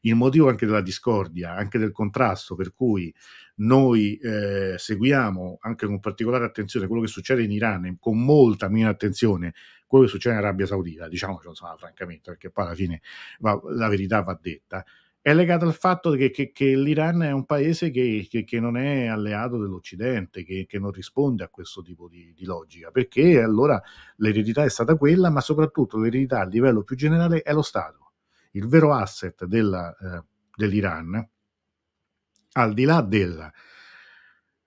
il 0.00 0.14
motivo 0.16 0.48
anche 0.48 0.66
della 0.66 0.80
discordia, 0.80 1.54
anche 1.54 1.78
del 1.78 1.92
contrasto 1.92 2.56
per 2.56 2.74
cui 2.74 3.14
noi 3.58 4.16
eh, 4.16 4.74
seguiamo 4.76 5.58
anche 5.60 5.86
con 5.86 6.00
particolare 6.00 6.44
attenzione 6.44 6.88
quello 6.88 7.02
che 7.02 7.08
succede 7.08 7.44
in 7.44 7.52
Iran, 7.52 7.98
con 8.00 8.20
molta 8.20 8.68
meno 8.68 8.88
attenzione 8.88 9.54
quello 9.86 10.04
che 10.04 10.10
succede 10.10 10.34
in 10.34 10.40
Arabia 10.42 10.66
Saudita, 10.66 11.06
diciamo 11.08 11.40
insomma, 11.46 11.76
francamente, 11.76 12.30
perché 12.30 12.50
poi 12.50 12.64
alla 12.64 12.74
fine 12.74 13.00
va, 13.38 13.60
la 13.70 13.88
verità 13.88 14.22
va 14.22 14.36
detta 14.40 14.84
è 15.26 15.34
legata 15.34 15.64
al 15.66 15.74
fatto 15.74 16.12
che, 16.12 16.30
che, 16.30 16.52
che, 16.52 16.76
l'Iran 16.76 17.24
è 17.24 17.32
un 17.32 17.46
paese 17.46 17.90
che, 17.90 18.28
che 18.30 18.60
non 18.60 18.76
è 18.76 19.06
alleato 19.06 19.58
dell'Occidente, 19.58 20.44
che, 20.44 20.68
non 20.78 20.92
risponde 20.92 21.42
a 21.42 21.48
questo 21.48 21.82
tipo 21.82 22.06
di, 22.06 22.32
di, 22.32 22.44
logica, 22.44 22.92
perché 22.92 23.40
allora 23.40 23.82
l'eredità 24.18 24.62
è 24.62 24.68
stata 24.68 24.94
quella, 24.94 25.28
ma 25.28 25.40
soprattutto 25.40 25.98
l'eredità 25.98 26.42
a 26.42 26.46
livello 26.46 26.84
più 26.84 26.94
generale 26.94 27.42
è 27.42 27.52
lo 27.52 27.62
Stato. 27.62 28.12
Il 28.52 28.68
vero 28.68 28.94
asset 28.94 29.46
della, 29.46 29.96
eh, 29.96 30.22
dell'Iran, 30.54 31.28
al 32.52 32.72
di 32.72 32.84
là 32.84 33.00
della, 33.00 33.52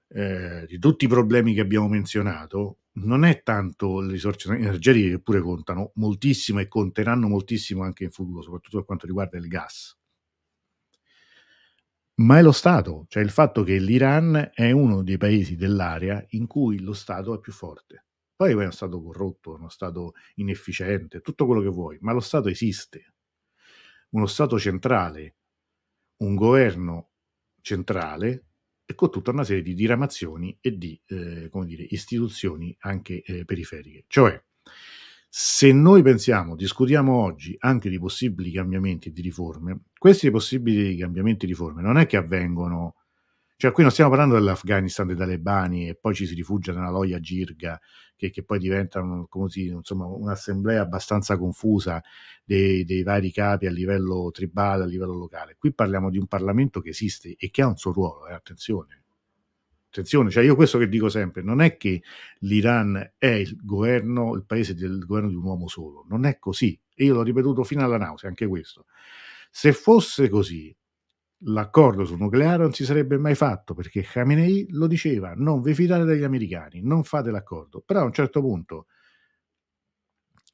eh, 0.09 0.65
di 0.67 0.77
tutti 0.77 1.05
i 1.05 1.07
problemi 1.07 1.53
che 1.53 1.61
abbiamo 1.61 1.87
menzionato, 1.87 2.79
non 2.95 3.23
è 3.23 3.43
tanto 3.43 4.01
le 4.01 4.11
risorse 4.11 4.51
energetiche 4.53 5.09
che 5.11 5.21
pure 5.21 5.39
contano 5.39 5.93
moltissimo 5.95 6.59
e 6.59 6.67
conteranno 6.67 7.29
moltissimo 7.29 7.83
anche 7.83 8.03
in 8.03 8.11
futuro, 8.11 8.41
soprattutto 8.41 8.75
per 8.75 8.85
quanto 8.85 9.05
riguarda 9.05 9.37
il 9.37 9.47
gas 9.47 9.97
ma 12.19 12.37
è 12.37 12.41
lo 12.41 12.51
Stato, 12.51 13.05
cioè 13.07 13.23
il 13.23 13.29
fatto 13.29 13.63
che 13.63 13.77
l'Iran 13.77 14.51
è 14.53 14.71
uno 14.71 15.03
dei 15.03 15.17
paesi 15.17 15.55
dell'area 15.55 16.23
in 16.29 16.47
cui 16.47 16.79
lo 16.79 16.93
Stato 16.93 17.33
è 17.33 17.39
più 17.39 17.53
forte. 17.53 18.05
Poi 18.35 18.51
è 18.51 18.55
uno 18.55 18.71
Stato 18.71 19.01
corrotto, 19.01 19.53
uno 19.53 19.69
Stato 19.69 20.13
inefficiente, 20.35 21.21
tutto 21.21 21.45
quello 21.45 21.61
che 21.61 21.69
vuoi, 21.69 21.97
ma 22.01 22.11
lo 22.11 22.19
Stato 22.19 22.49
esiste. 22.49 23.13
Uno 24.09 24.25
Stato 24.25 24.59
centrale, 24.59 25.35
un 26.17 26.35
governo 26.35 27.11
centrale 27.61 28.47
e 28.85 28.95
con 28.95 29.11
tutta 29.11 29.31
una 29.31 29.43
serie 29.43 29.61
di 29.61 29.73
diramazioni 29.73 30.57
e 30.59 30.77
di 30.77 30.99
eh, 31.05 31.49
dire, 31.65 31.83
istituzioni 31.83 32.75
anche 32.79 33.21
eh, 33.21 33.45
periferiche. 33.45 34.03
Cioè, 34.07 34.41
Se 35.31 35.71
noi 35.71 36.01
pensiamo, 36.01 36.55
discutiamo 36.55 37.13
oggi 37.13 37.55
anche 37.59 37.89
di 37.89 37.99
possibili 37.99 38.51
cambiamenti 38.51 39.11
di 39.11 39.21
riforme, 39.21 39.81
questi 39.97 40.31
possibili 40.31 40.97
cambiamenti 40.97 41.45
di 41.45 41.51
riforme 41.51 41.81
non 41.83 41.97
è 41.97 42.07
che 42.07 42.17
avvengono 42.17 42.95
cioè, 43.59 43.73
qui 43.73 43.83
non 43.83 43.91
stiamo 43.91 44.09
parlando 44.09 44.35
dell'Afghanistan 44.35 45.05
dei 45.05 45.17
talebani 45.17 45.89
e 45.89 45.95
poi 45.95 46.15
ci 46.15 46.25
si 46.25 46.33
rifugia 46.33 46.71
nella 46.71 46.89
loia 46.89 47.19
girga, 47.19 47.77
che, 48.15 48.29
che 48.29 48.41
poi 48.41 48.57
diventa 48.57 49.01
un, 49.01 49.27
si, 49.49 49.65
insomma, 49.65 50.05
un'assemblea 50.05 50.81
abbastanza 50.81 51.37
confusa 51.37 52.01
dei, 52.45 52.85
dei, 52.85 53.03
vari 53.03 53.33
capi 53.33 53.67
a 53.67 53.71
livello 53.71 54.31
tribale, 54.31 54.83
a 54.83 54.87
livello 54.87 55.17
locale. 55.17 55.57
Qui 55.59 55.73
parliamo 55.73 56.09
di 56.09 56.17
un 56.17 56.27
Parlamento 56.27 56.79
che 56.79 56.91
esiste 56.91 57.35
e 57.37 57.49
che 57.49 57.61
ha 57.61 57.67
un 57.67 57.75
suo 57.75 57.91
ruolo, 57.91 58.27
eh, 58.29 58.33
attenzione. 58.33 59.03
Attenzione, 59.91 60.29
cioè 60.29 60.43
io 60.43 60.55
questo 60.55 60.77
che 60.77 60.87
dico 60.87 61.09
sempre, 61.09 61.41
non 61.41 61.61
è 61.61 61.75
che 61.75 62.03
l'Iran 62.41 63.13
è 63.17 63.25
il 63.27 63.57
governo, 63.63 64.35
il 64.35 64.45
paese 64.45 64.75
del 64.75 64.99
governo 65.05 65.29
di 65.29 65.35
un 65.35 65.43
uomo 65.43 65.67
solo, 65.67 66.05
non 66.09 66.25
è 66.25 66.37
così. 66.37 66.79
E 66.93 67.05
io 67.05 67.15
l'ho 67.15 67.23
ripetuto 67.23 67.63
fino 67.63 67.83
alla 67.83 67.97
nausea, 67.97 68.29
anche 68.29 68.45
questo. 68.45 68.85
Se 69.49 69.73
fosse 69.73 70.29
così, 70.29 70.75
l'accordo 71.43 72.05
sul 72.05 72.19
nucleare 72.19 72.61
non 72.63 72.73
si 72.73 72.83
sarebbe 72.83 73.17
mai 73.17 73.33
fatto 73.35 73.73
perché 73.73 74.01
Khamenei 74.03 74.67
lo 74.71 74.87
diceva, 74.87 75.33
non 75.35 75.61
vi 75.61 75.73
fidate 75.73 76.03
degli 76.03 76.23
americani, 76.23 76.81
non 76.83 77.03
fate 77.03 77.31
l'accordo. 77.31 77.81
Però 77.85 78.01
a 78.01 78.03
un 78.03 78.13
certo 78.13 78.41
punto 78.41 78.85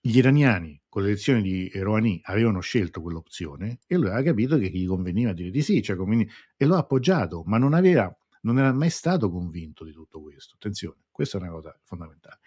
gli 0.01 0.17
iraniani 0.17 0.79
con 0.87 1.01
le 1.01 1.09
elezioni 1.09 1.41
di 1.41 1.71
Rouhani 1.73 2.21
avevano 2.25 2.59
scelto 2.59 3.01
quell'opzione 3.01 3.79
e 3.87 3.95
lui 3.97 4.07
aveva 4.07 4.21
capito 4.21 4.57
che 4.57 4.69
gli 4.69 4.85
conveniva 4.85 5.33
dire 5.33 5.49
di 5.49 5.61
sì, 5.61 5.81
cioè 5.81 5.95
conveni- 5.95 6.29
e 6.55 6.65
lo 6.65 6.75
ha 6.75 6.79
appoggiato, 6.79 7.43
ma 7.45 7.57
non, 7.57 7.73
aveva, 7.73 8.15
non 8.45 8.59
era 8.59 8.71
mai 8.71 8.89
stato 8.89 9.29
convinto 9.29 9.83
di 9.83 9.91
tutto 9.91 10.21
questo. 10.21 10.55
Attenzione, 10.55 11.01
questa 11.11 11.37
è 11.37 11.41
una 11.41 11.51
cosa 11.51 11.77
fondamentale. 11.83 12.39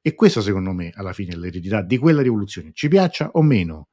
E 0.00 0.14
questa 0.14 0.42
secondo 0.42 0.72
me 0.72 0.90
alla 0.94 1.12
fine 1.12 1.32
è 1.32 1.36
l'eredità 1.36 1.80
di 1.80 1.96
quella 1.96 2.20
rivoluzione, 2.20 2.72
ci 2.74 2.88
piaccia 2.88 3.30
o 3.32 3.42
meno, 3.42 3.88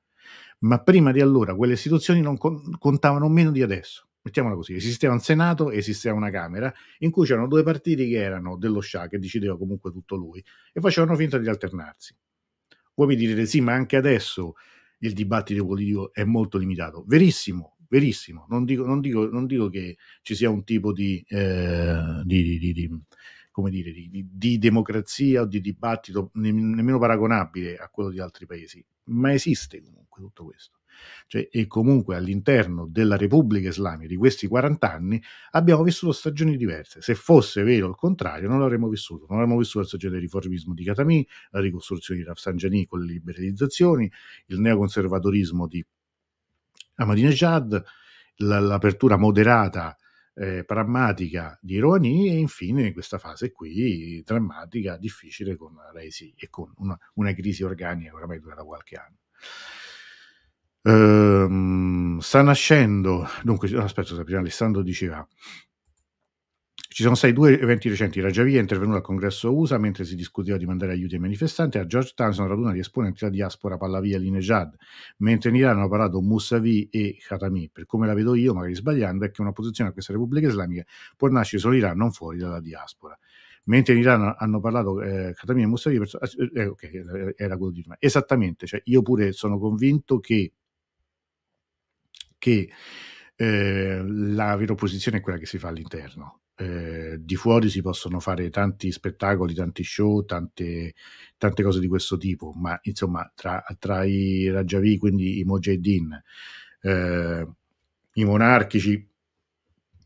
ma 0.60 0.82
prima 0.84 1.12
di 1.12 1.22
allora 1.22 1.56
quelle 1.56 1.74
istituzioni 1.74 2.20
non 2.20 2.38
contavano 2.38 3.30
meno 3.30 3.52
di 3.52 3.62
adesso. 3.62 4.08
Mettiamola 4.24 4.56
così, 4.56 4.76
esisteva 4.76 5.14
un 5.14 5.20
Senato 5.20 5.72
e 5.72 5.78
esisteva 5.78 6.16
una 6.16 6.30
Camera 6.30 6.72
in 7.00 7.10
cui 7.10 7.26
c'erano 7.26 7.48
due 7.48 7.64
partiti 7.64 8.08
che 8.08 8.18
erano 8.18 8.58
dello 8.58 8.82
Shah, 8.82 9.08
che 9.08 9.18
decideva 9.18 9.58
comunque 9.58 9.92
tutto 9.92 10.16
lui, 10.16 10.44
e 10.74 10.80
facevano 10.80 11.16
finta 11.16 11.38
di 11.38 11.48
alternarsi. 11.48 12.16
Voi 12.94 13.08
mi 13.08 13.16
direte 13.16 13.46
sì, 13.46 13.62
ma 13.62 13.74
anche 13.74 13.96
adesso 13.96 14.54
il 15.00 15.14
dibattito 15.14 15.66
politico 15.66 16.14
è 16.14 16.24
molto 16.24 16.60
limitato. 16.60 17.04
Verissimo, 17.08 17.78
verissimo. 17.92 18.46
Non 18.48 18.64
dico, 18.64 18.86
non 18.86 19.02
dico, 19.02 19.28
non 19.30 19.46
dico 19.46 19.68
che 19.68 19.98
ci 20.22 20.34
sia 20.34 20.50
un 20.50 20.64
tipo 20.64 20.94
di, 20.94 21.24
eh, 21.28 22.22
di, 22.24 22.58
di, 22.58 22.72
di 22.72 22.90
come 23.52 23.70
dire, 23.70 23.92
di, 23.92 24.58
democrazia 24.58 25.42
o 25.42 25.46
di 25.46 25.60
dibattito 25.60 26.32
nemmeno 26.36 26.98
paragonabile 26.98 27.76
a 27.76 27.90
quello 27.90 28.10
di 28.10 28.22
altri 28.22 28.46
paesi, 28.46 28.84
ma 29.06 29.34
esiste 29.34 29.84
comunque 29.84 30.22
tutto 30.22 30.46
questo. 30.46 30.80
Cioè, 31.26 31.50
e 31.52 31.68
comunque 31.68 32.16
all'interno 32.16 32.86
della 32.88 33.18
Repubblica 33.18 33.70
Islamica 33.70 34.08
di 34.08 34.16
questi 34.16 34.48
40 34.48 34.92
anni 34.92 35.22
abbiamo 35.52 35.84
vissuto 35.84 36.12
stagioni 36.12 36.56
diverse. 36.56 37.02
Se 37.02 37.16
fosse 37.16 37.64
vero 37.64 37.88
il 37.88 37.96
contrario, 37.96 38.48
non 38.48 38.60
l'avremmo 38.60 38.88
vissuto. 38.88 39.26
Non 39.28 39.40
avremmo 39.40 39.58
vissuto 39.58 39.80
la 39.80 39.86
stagione 39.86 40.14
del 40.14 40.24
riformismo 40.24 40.74
di 40.74 40.84
Khatami, 40.84 41.28
la 41.52 41.60
ricostruzione 41.60 42.20
di 42.20 42.26
Rafsanjani 42.26 42.86
con 42.86 43.00
le 43.00 43.14
liberalizzazioni, 43.14 44.12
il 44.48 44.60
neoconservatorismo 44.60 45.68
di 45.68 45.84
Ahmadinejad, 47.02 47.84
l'apertura 48.38 49.18
moderata 49.18 49.96
eh, 50.34 50.64
pragmatica 50.64 51.58
di 51.62 51.78
Rouhani 51.80 52.30
e 52.30 52.38
infine 52.38 52.94
questa 52.94 53.18
fase 53.18 53.52
qui 53.52 54.22
drammatica, 54.26 54.98
difficile 54.98 55.56
con 55.56 55.76
Resi 55.94 56.34
e 56.38 56.50
con 56.50 56.72
una, 56.78 56.98
una 57.16 57.34
crisi 57.34 57.64
organica 57.64 58.10
che 58.10 58.16
oramai 58.16 58.40
dura 58.40 58.56
da 58.56 58.64
qualche 58.64 58.96
anno. 58.96 59.18
Ehm, 60.84 62.20
sta 62.20 62.42
nascendo, 62.42 63.28
dunque, 63.44 63.76
aspetta, 63.78 64.24
prima 64.24 64.40
Alessandro 64.40 64.82
diceva 64.82 65.26
ci 66.94 67.04
sono 67.04 67.16
stati 67.16 67.32
due 67.32 67.58
eventi 67.58 67.88
recenti. 67.88 68.20
Rajavi 68.20 68.58
è 68.58 68.60
intervenuto 68.60 68.98
al 68.98 69.02
congresso 69.02 69.56
USA 69.56 69.78
mentre 69.78 70.04
si 70.04 70.14
discuteva 70.14 70.58
di 70.58 70.66
mandare 70.66 70.92
aiuti 70.92 71.14
ai 71.14 71.22
manifestanti. 71.22 71.78
A 71.78 71.86
Georgetown 71.86 72.34
sono 72.34 72.50
radunati 72.50 72.80
esponenti 72.80 73.20
della 73.22 73.32
diaspora 73.32 73.78
Pallavia 73.78 74.18
Linejad, 74.18 74.76
mentre 75.20 75.52
in 75.52 75.56
Iran 75.56 75.78
hanno 75.78 75.88
parlato 75.88 76.20
Mousavi 76.20 76.90
e 76.92 77.18
Khatami. 77.18 77.70
Per 77.72 77.86
come 77.86 78.08
la 78.08 78.14
vedo 78.14 78.36
io, 78.36 78.54
magari 78.54 78.76
sbagliando, 78.76 79.24
è 79.24 79.32
che 79.32 79.40
un'opposizione 79.40 79.92
a 79.92 79.94
questa 79.94 80.12
Repubblica 80.12 80.50
Islamica 80.50 80.84
può 81.16 81.30
nascere 81.30 81.62
solo 81.62 81.76
in 81.76 81.80
Iran, 81.80 81.96
non 81.98 82.12
fuori 82.12 82.38
dalla 82.38 82.60
diaspora. 82.60 83.18
Mentre 83.66 83.94
in 83.94 84.00
Iran 84.02 84.36
hanno 84.38 84.60
parlato 84.60 85.02
eh, 85.02 85.34
Khatami 85.34 85.62
e 85.62 85.66
Mousavi, 85.68 85.98
perso- 85.98 86.20
eh, 86.20 86.52
eh 86.54 86.66
ok, 86.66 87.34
era 87.38 87.56
quello 87.56 87.72
di 87.72 87.80
prima. 87.80 87.96
Esattamente, 88.00 88.68
cioè 88.68 88.82
io 88.84 89.02
pure 89.02 89.32
sono 89.32 89.58
convinto 89.60 90.20
che, 90.20 90.52
che 92.38 92.70
eh, 93.34 94.04
la 94.06 94.58
vera 94.58 94.74
opposizione 94.74 95.20
è 95.20 95.22
quella 95.22 95.38
che 95.38 95.46
si 95.46 95.58
fa 95.58 95.70
all'interno 95.70 96.41
eh, 96.62 97.18
di 97.20 97.36
fuori 97.36 97.70
si 97.70 97.82
possono 97.82 98.20
fare 98.20 98.52
tanti 98.52 98.92
spettacoli, 98.92 99.56
tanti 99.56 99.84
show, 99.84 100.24
tante, 100.26 100.94
tante 101.38 101.64
cose 101.64 101.80
di 101.80 101.88
questo 101.88 102.18
tipo, 102.18 102.52
ma 102.54 102.80
insomma 102.84 103.30
tra, 103.34 103.64
tra 103.80 104.04
i 104.04 104.48
Rajavi, 104.48 105.00
quindi 105.00 105.40
i 105.40 105.44
Mojahedin, 105.44 106.22
eh, 106.82 107.48
i 108.14 108.24
monarchici, 108.26 109.10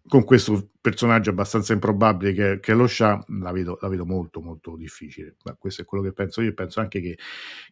con 0.07 0.23
questo 0.23 0.69
personaggio 0.79 1.31
abbastanza 1.31 1.73
improbabile 1.73 2.31
che, 2.31 2.59
che 2.61 2.73
lo 2.73 2.87
Shah, 2.87 3.25
la 3.41 3.51
vedo, 3.51 3.77
la 3.81 3.89
vedo, 3.89 4.05
molto 4.05 4.39
molto 4.39 4.77
difficile. 4.77 5.35
Ma 5.43 5.55
questo 5.55 5.81
è 5.81 5.85
quello 5.85 6.03
che 6.03 6.13
penso 6.13 6.41
io. 6.41 6.53
Penso 6.53 6.79
anche 6.79 7.01
che 7.01 7.17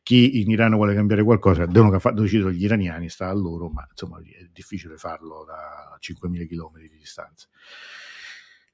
chi 0.01 0.41
in 0.41 0.49
Iran 0.49 0.73
vuole 0.73 0.95
cambiare 0.95 1.23
qualcosa 1.23 1.65
devono 1.67 2.01
decidere 2.13 2.53
gli 2.53 2.63
iraniani, 2.63 3.07
sta 3.07 3.29
a 3.29 3.33
loro, 3.33 3.69
ma 3.69 3.87
insomma 3.89 4.19
è 4.19 4.49
difficile 4.51 4.97
farlo 4.97 5.45
da 5.45 5.97
5.000 6.01 6.47
km 6.47 6.79
di 6.79 6.97
distanza. 6.97 7.47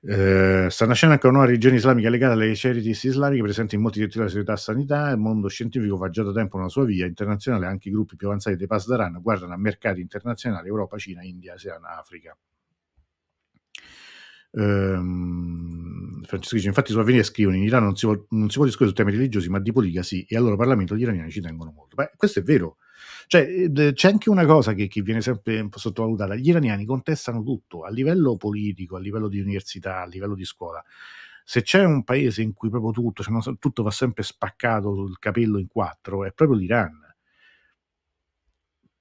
Eh, 0.01 0.67
sta 0.69 0.85
nascendo 0.85 1.13
anche 1.13 1.27
una 1.27 1.35
nuova 1.35 1.51
religione 1.51 1.75
islamica 1.75 2.09
legata 2.09 2.31
alle 2.31 2.53
charities 2.55 3.03
islamiche 3.03 3.43
presenti 3.43 3.75
in 3.75 3.81
molti 3.81 3.99
settori 3.99 4.19
della 4.19 4.29
società 4.29 4.55
sanità. 4.55 5.09
Il 5.09 5.17
mondo 5.17 5.49
scientifico 5.49 5.97
fa 5.97 6.09
già 6.09 6.23
da 6.23 6.31
tempo 6.31 6.55
una 6.55 6.69
sua 6.69 6.85
via 6.85 7.05
internazionale. 7.05 7.65
Anche 7.65 7.89
i 7.89 7.91
gruppi 7.91 8.15
più 8.15 8.27
avanzati 8.27 8.55
dei 8.55 8.67
Pasdaran 8.67 9.19
guardano 9.21 9.53
a 9.53 9.57
mercati 9.57 9.99
internazionali: 9.99 10.67
Europa, 10.69 10.97
Cina, 10.97 11.21
India, 11.23 11.53
ASEAN, 11.55 11.83
Africa. 11.83 12.35
Um, 14.51 16.23
Francesco 16.23 16.55
dice: 16.55 16.67
Infatti, 16.69 16.91
su 16.91 16.99
Avvenire 16.99 17.23
scrivono: 17.23 17.57
In 17.57 17.63
Iran 17.63 17.83
non 17.83 17.95
si, 17.95 18.05
può, 18.05 18.25
non 18.29 18.49
si 18.49 18.55
può 18.55 18.65
discutere 18.65 18.89
su 18.89 18.95
temi 18.95 19.11
religiosi, 19.11 19.49
ma 19.49 19.59
di 19.59 19.71
politica 19.71 20.01
sì, 20.01 20.23
e 20.27 20.35
al 20.37 20.43
loro 20.43 20.55
Parlamento 20.55 20.95
gli 20.95 21.01
iraniani 21.01 21.29
ci 21.29 21.41
tengono 21.41 21.71
molto. 21.71 21.95
Beh, 21.95 22.11
questo 22.15 22.39
è 22.39 22.43
vero. 22.43 22.77
Cioè, 23.31 23.69
eh, 23.75 23.93
c'è 23.93 24.07
anche 24.07 24.31
una 24.31 24.43
cosa 24.47 24.73
che, 24.73 24.87
che, 24.87 25.03
viene 25.03 25.21
sempre 25.21 25.69
sottovalutata: 25.71 26.33
gli 26.33 26.49
iraniani 26.49 26.83
contestano 26.83 27.43
tutto 27.43 27.83
a 27.83 27.89
livello 27.91 28.37
politico, 28.37 28.95
a 28.95 28.99
livello 28.99 29.27
di 29.27 29.39
università, 29.39 30.01
a 30.01 30.07
livello 30.07 30.33
di 30.33 30.45
scuola. 30.45 30.83
Se 31.43 31.61
c'è 31.61 31.83
un 31.83 32.03
paese 32.03 32.41
in 32.41 32.53
cui 32.53 32.71
proprio 32.71 32.89
tutto, 32.91 33.21
cioè, 33.21 33.57
tutto 33.59 33.83
va 33.83 33.91
sempre 33.91 34.23
spaccato 34.23 34.95
sul 34.95 35.19
capello 35.19 35.59
in 35.59 35.67
quattro, 35.67 36.25
è 36.25 36.31
proprio 36.31 36.57
l'Iran 36.57 37.08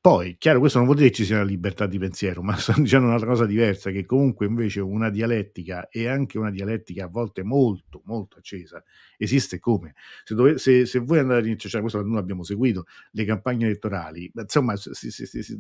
poi, 0.01 0.37
chiaro, 0.39 0.61
questo 0.61 0.79
non 0.79 0.87
vuol 0.87 0.99
dire 0.99 1.11
che 1.11 1.17
ci 1.17 1.25
sia 1.25 1.37
una 1.37 1.45
libertà 1.45 1.87
di 1.87 1.99
pensiero, 1.99 2.41
ma 2.41 2.55
sto 2.57 2.73
dicendo 2.77 3.09
un'altra 3.09 3.29
cosa 3.29 3.47
diversa, 3.47 3.91
che 3.91 4.07
comunque 4.07 4.47
invece 4.47 4.81
una 4.81 5.11
dialettica 5.11 5.89
e 5.89 6.07
anche 6.07 6.39
una 6.39 6.51
dialettica 6.51 7.07
a 7.07 7.09
volte 7.09 7.43
molto, 7.43 8.03
molto 8.05 8.39
accesa 8.39 8.83
esiste 9.17 9.59
come? 9.59 9.95
Se, 10.23 10.35
dove, 10.37 10.59
se, 10.59 10.87
se 10.87 11.01
voi 11.01 11.19
andate, 11.19 11.57
cioè 11.57 11.81
questo 11.81 12.01
noi 12.03 12.19
abbiamo 12.19 12.45
seguito, 12.45 12.87
le 13.11 13.25
campagne 13.25 13.65
elettorali, 13.67 14.31
insomma, 14.33 14.77
si, 14.77 15.11
si, 15.11 15.27
si, 15.27 15.59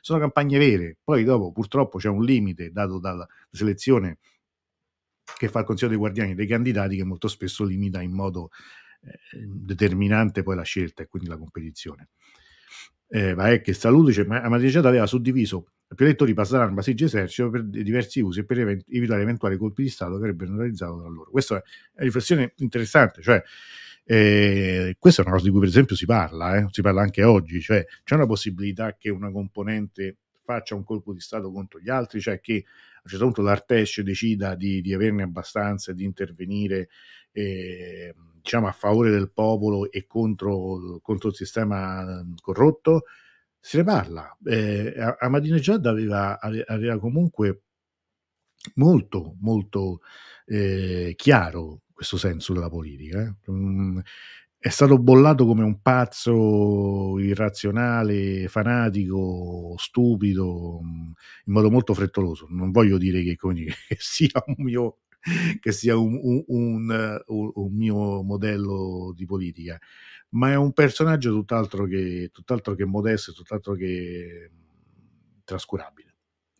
sono 0.00 0.18
campagne 0.20 0.58
vere, 0.58 0.96
poi 1.02 1.24
dopo 1.24 1.50
purtroppo 1.50 1.98
c'è 1.98 2.08
un 2.08 2.22
limite 2.24 2.70
dato 2.70 3.00
dalla 3.00 3.26
selezione 3.50 4.18
che 5.36 5.48
fa 5.48 5.60
il 5.60 5.64
Consiglio 5.64 5.90
dei 5.90 5.98
Guardiani 5.98 6.34
dei 6.34 6.46
candidati 6.46 6.96
che 6.96 7.04
molto 7.04 7.28
spesso 7.28 7.64
limita 7.64 8.00
in 8.00 8.12
modo 8.12 8.50
eh, 9.02 9.46
determinante 9.46 10.42
poi 10.42 10.56
la 10.56 10.62
scelta 10.62 11.02
e 11.02 11.06
quindi 11.06 11.28
la 11.28 11.36
competizione 11.38 12.10
eh, 13.10 13.34
Vaecche 13.34 13.72
Saluto 13.72 14.08
dice 14.08 14.24
ma 14.24 14.40
Ahmadinejad 14.40 14.86
aveva 14.86 15.06
suddiviso 15.06 15.66
più 15.94 16.04
elettori 16.04 16.34
passaranno 16.34 16.74
Basigi 16.74 17.04
esercito 17.04 17.50
per 17.50 17.64
diversi 17.64 18.20
usi 18.20 18.40
e 18.40 18.44
per 18.44 18.60
event- 18.60 18.84
evitare 18.88 19.22
eventuali 19.22 19.56
colpi 19.56 19.82
di 19.82 19.88
Stato 19.88 20.12
che 20.12 20.18
avrebbero 20.18 20.56
realizzato 20.56 21.00
da 21.00 21.08
loro. 21.08 21.30
Questa 21.30 21.56
è 21.56 21.62
una 21.94 22.04
riflessione 22.04 22.52
interessante, 22.58 23.22
cioè 23.22 23.42
eh, 24.04 24.96
questa 24.98 25.22
è 25.22 25.24
una 25.24 25.34
cosa 25.34 25.46
di 25.46 25.50
cui 25.50 25.60
per 25.60 25.68
esempio 25.68 25.96
si 25.96 26.06
parla, 26.06 26.56
eh? 26.56 26.66
si 26.70 26.80
parla 26.80 27.02
anche 27.02 27.24
oggi, 27.24 27.60
cioè 27.60 27.84
c'è 28.04 28.14
una 28.14 28.26
possibilità 28.26 28.96
che 28.96 29.10
una 29.10 29.32
componente 29.32 30.16
faccia 30.44 30.74
un 30.74 30.84
colpo 30.84 31.12
di 31.12 31.20
Stato 31.20 31.50
contro 31.50 31.80
gli 31.80 31.90
altri, 31.90 32.20
cioè 32.20 32.40
che 32.40 32.64
a 32.64 33.02
un 33.02 33.10
certo 33.10 33.24
punto 33.24 33.42
l'Artesh 33.42 34.00
decida 34.02 34.54
di, 34.54 34.80
di 34.80 34.94
averne 34.94 35.24
abbastanza 35.24 35.90
e 35.90 35.94
di 35.94 36.04
intervenire 36.04 36.88
eh, 37.32 38.14
diciamo, 38.42 38.66
a 38.66 38.72
favore 38.72 39.10
del 39.10 39.30
popolo 39.32 39.90
e 39.90 40.06
contro, 40.06 40.98
contro 41.02 41.28
il 41.28 41.34
sistema 41.34 42.24
corrotto, 42.40 43.04
se 43.58 43.78
ne 43.78 43.84
parla. 43.84 44.36
Eh, 44.44 44.94
Ahmadinejad 45.18 45.86
aveva, 45.86 46.38
aveva 46.40 46.98
comunque 46.98 47.62
molto, 48.74 49.36
molto 49.40 50.00
eh, 50.46 51.14
chiaro 51.16 51.82
questo 51.92 52.16
senso 52.16 52.52
della 52.52 52.70
politica. 52.70 53.20
Eh? 53.22 53.52
Mm, 53.52 53.98
è 54.58 54.68
stato 54.68 54.98
bollato 54.98 55.46
come 55.46 55.64
un 55.64 55.80
pazzo 55.80 57.18
irrazionale, 57.18 58.46
fanatico, 58.48 59.74
stupido, 59.78 60.80
in 60.82 61.52
modo 61.52 61.70
molto 61.70 61.94
frettoloso. 61.94 62.46
Non 62.50 62.70
voglio 62.70 62.98
dire 62.98 63.22
che, 63.22 63.36
dire, 63.52 63.74
che 63.88 63.96
sia 64.00 64.42
un 64.46 64.56
mio, 64.58 64.98
che 65.60 65.72
sia 65.72 65.96
un, 65.96 66.18
un, 66.22 66.44
un, 66.46 67.52
un, 67.54 67.74
mio 67.74 68.22
modello 68.22 69.12
di 69.14 69.26
politica, 69.26 69.78
ma 70.30 70.50
è 70.50 70.56
un 70.56 70.72
personaggio 70.72 71.30
tutt'altro 71.32 71.86
che, 71.86 72.30
tutt'altro 72.32 72.74
che 72.74 72.84
modesto, 72.84 73.32
tutt'altro 73.32 73.74
che 73.74 74.50
trascurabile 75.44 76.10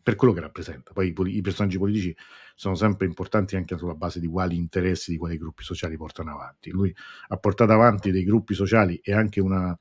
per 0.03 0.17
quello 0.17 0.33
che 0.33 0.41
rappresenta. 0.41 0.93
Poi 0.93 1.15
i, 1.15 1.37
i, 1.37 1.41
personaggi 1.41 1.79
politici 1.79 2.17
sono 2.55 2.75
sempre 2.75 3.07
importanti 3.07 3.57
anche 3.57 3.77
sulla 3.77 3.95
base 3.95 4.19
di 4.19 4.27
quali 4.27 4.57
interessi, 4.57 5.13
di 5.13 5.19
quali 5.19 5.37
gruppi 5.37 5.63
sociali 5.63 5.97
portano 5.97 6.33
avanti. 6.33 6.71
Lui 6.71 6.95
ha 7.29 7.37
portato 7.37 7.73
avanti 7.73 8.11
dei 8.11 8.25
gruppi 8.25 8.55
sociali 8.55 8.99
e 9.03 9.13
anche 9.13 9.41
una, 9.41 9.77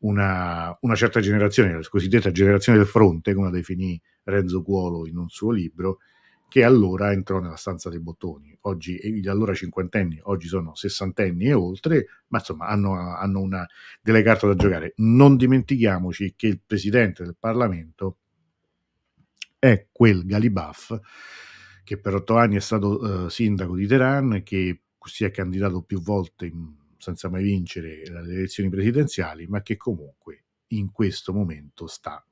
una, 0.00 0.76
una 0.80 0.94
certa 0.94 1.20
generazione, 1.20 1.72
la 1.72 1.80
cosiddetta 1.88 2.30
generazione 2.30 2.78
del 2.78 2.86
fronte, 2.86 3.34
come 3.34 3.46
la 3.46 3.52
definì 3.52 4.00
Renzo 4.24 4.62
Cuolo 4.62 5.06
in 5.06 5.16
un 5.16 5.28
suo 5.28 5.50
libro, 5.50 5.98
che 6.52 6.64
allora 6.64 7.12
entrò 7.12 7.40
nella 7.40 7.56
stanza 7.56 7.88
dei 7.88 7.98
bottoni. 7.98 8.54
Oggi, 8.62 9.00
gli 9.02 9.26
allora 9.26 9.54
cinquantenni, 9.54 10.20
oggi 10.24 10.48
sono 10.48 10.74
sessantenni 10.74 11.46
e 11.46 11.54
oltre, 11.54 12.06
ma 12.26 12.40
insomma 12.40 12.66
hanno, 12.66 12.92
hanno 12.92 13.40
una, 13.40 13.66
delle 14.02 14.22
carte 14.22 14.48
da 14.48 14.54
giocare. 14.54 14.92
Non 14.96 15.38
dimentichiamoci 15.38 16.34
che 16.36 16.48
il 16.48 16.60
presidente 16.60 17.24
del 17.24 17.36
Parlamento 17.38 18.18
è 19.58 19.86
quel 19.90 20.26
Galibaf 20.26 21.00
che 21.82 21.98
per 21.98 22.16
otto 22.16 22.36
anni 22.36 22.56
è 22.56 22.60
stato 22.60 22.98
uh, 22.98 23.28
sindaco 23.30 23.74
di 23.74 23.86
Teheran, 23.86 24.42
che 24.44 24.82
si 25.06 25.24
è 25.24 25.30
candidato 25.30 25.80
più 25.80 26.02
volte 26.02 26.44
in, 26.44 26.70
senza 26.98 27.30
mai 27.30 27.44
vincere 27.44 28.02
le 28.04 28.34
elezioni 28.34 28.68
presidenziali, 28.68 29.46
ma 29.46 29.62
che 29.62 29.78
comunque 29.78 30.44
in 30.66 30.92
questo 30.92 31.32
momento 31.32 31.86
sta 31.86 32.22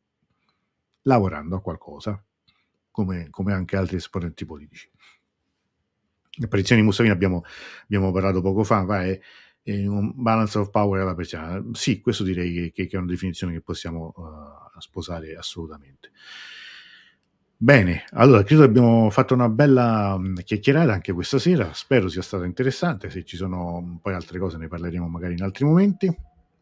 lavorando 1.05 1.57
a 1.57 1.63
qualcosa, 1.63 2.23
come, 3.05 3.29
come 3.31 3.53
anche 3.53 3.77
altri 3.77 3.97
esponenti 3.97 4.45
politici. 4.45 4.89
L'apparizione 6.39 6.81
di 6.81 6.87
Mussolini 6.87 7.13
abbiamo, 7.13 7.43
abbiamo 7.85 8.13
parlato 8.13 8.41
poco 8.41 8.63
fa, 8.63 8.83
va, 8.83 9.05
è, 9.05 9.19
è, 9.63 9.87
un 9.87 10.13
balance 10.15 10.59
of 10.59 10.71
power 10.71 11.01
alla 11.01 11.15
persiana. 11.15 11.63
Sì, 11.73 12.01
questo 12.01 12.23
direi 12.23 12.71
che, 12.73 12.87
che, 12.87 12.97
è 12.97 12.97
una 12.97 13.07
definizione 13.07 13.53
che 13.53 13.61
possiamo 13.61 14.13
uh, 14.17 14.81
sposare 14.81 15.35
assolutamente. 15.35 16.11
Bene, 17.57 18.05
allora 18.13 18.43
credo 18.43 18.63
che 18.63 18.69
abbiamo 18.69 19.11
fatto 19.11 19.35
una 19.35 19.51
bella 19.51 20.17
mm, 20.17 20.37
chiacchierata 20.37 20.93
anche 20.93 21.13
questa 21.13 21.39
sera, 21.39 21.75
spero 21.75 22.09
sia 22.09 22.23
stata 22.23 22.47
interessante, 22.47 23.11
se 23.11 23.23
ci 23.23 23.37
sono 23.37 23.99
poi 24.01 24.15
altre 24.15 24.39
cose 24.39 24.57
ne 24.57 24.67
parleremo 24.67 25.07
magari 25.09 25.35
in 25.35 25.43
altri 25.43 25.67
momenti. 25.67 26.11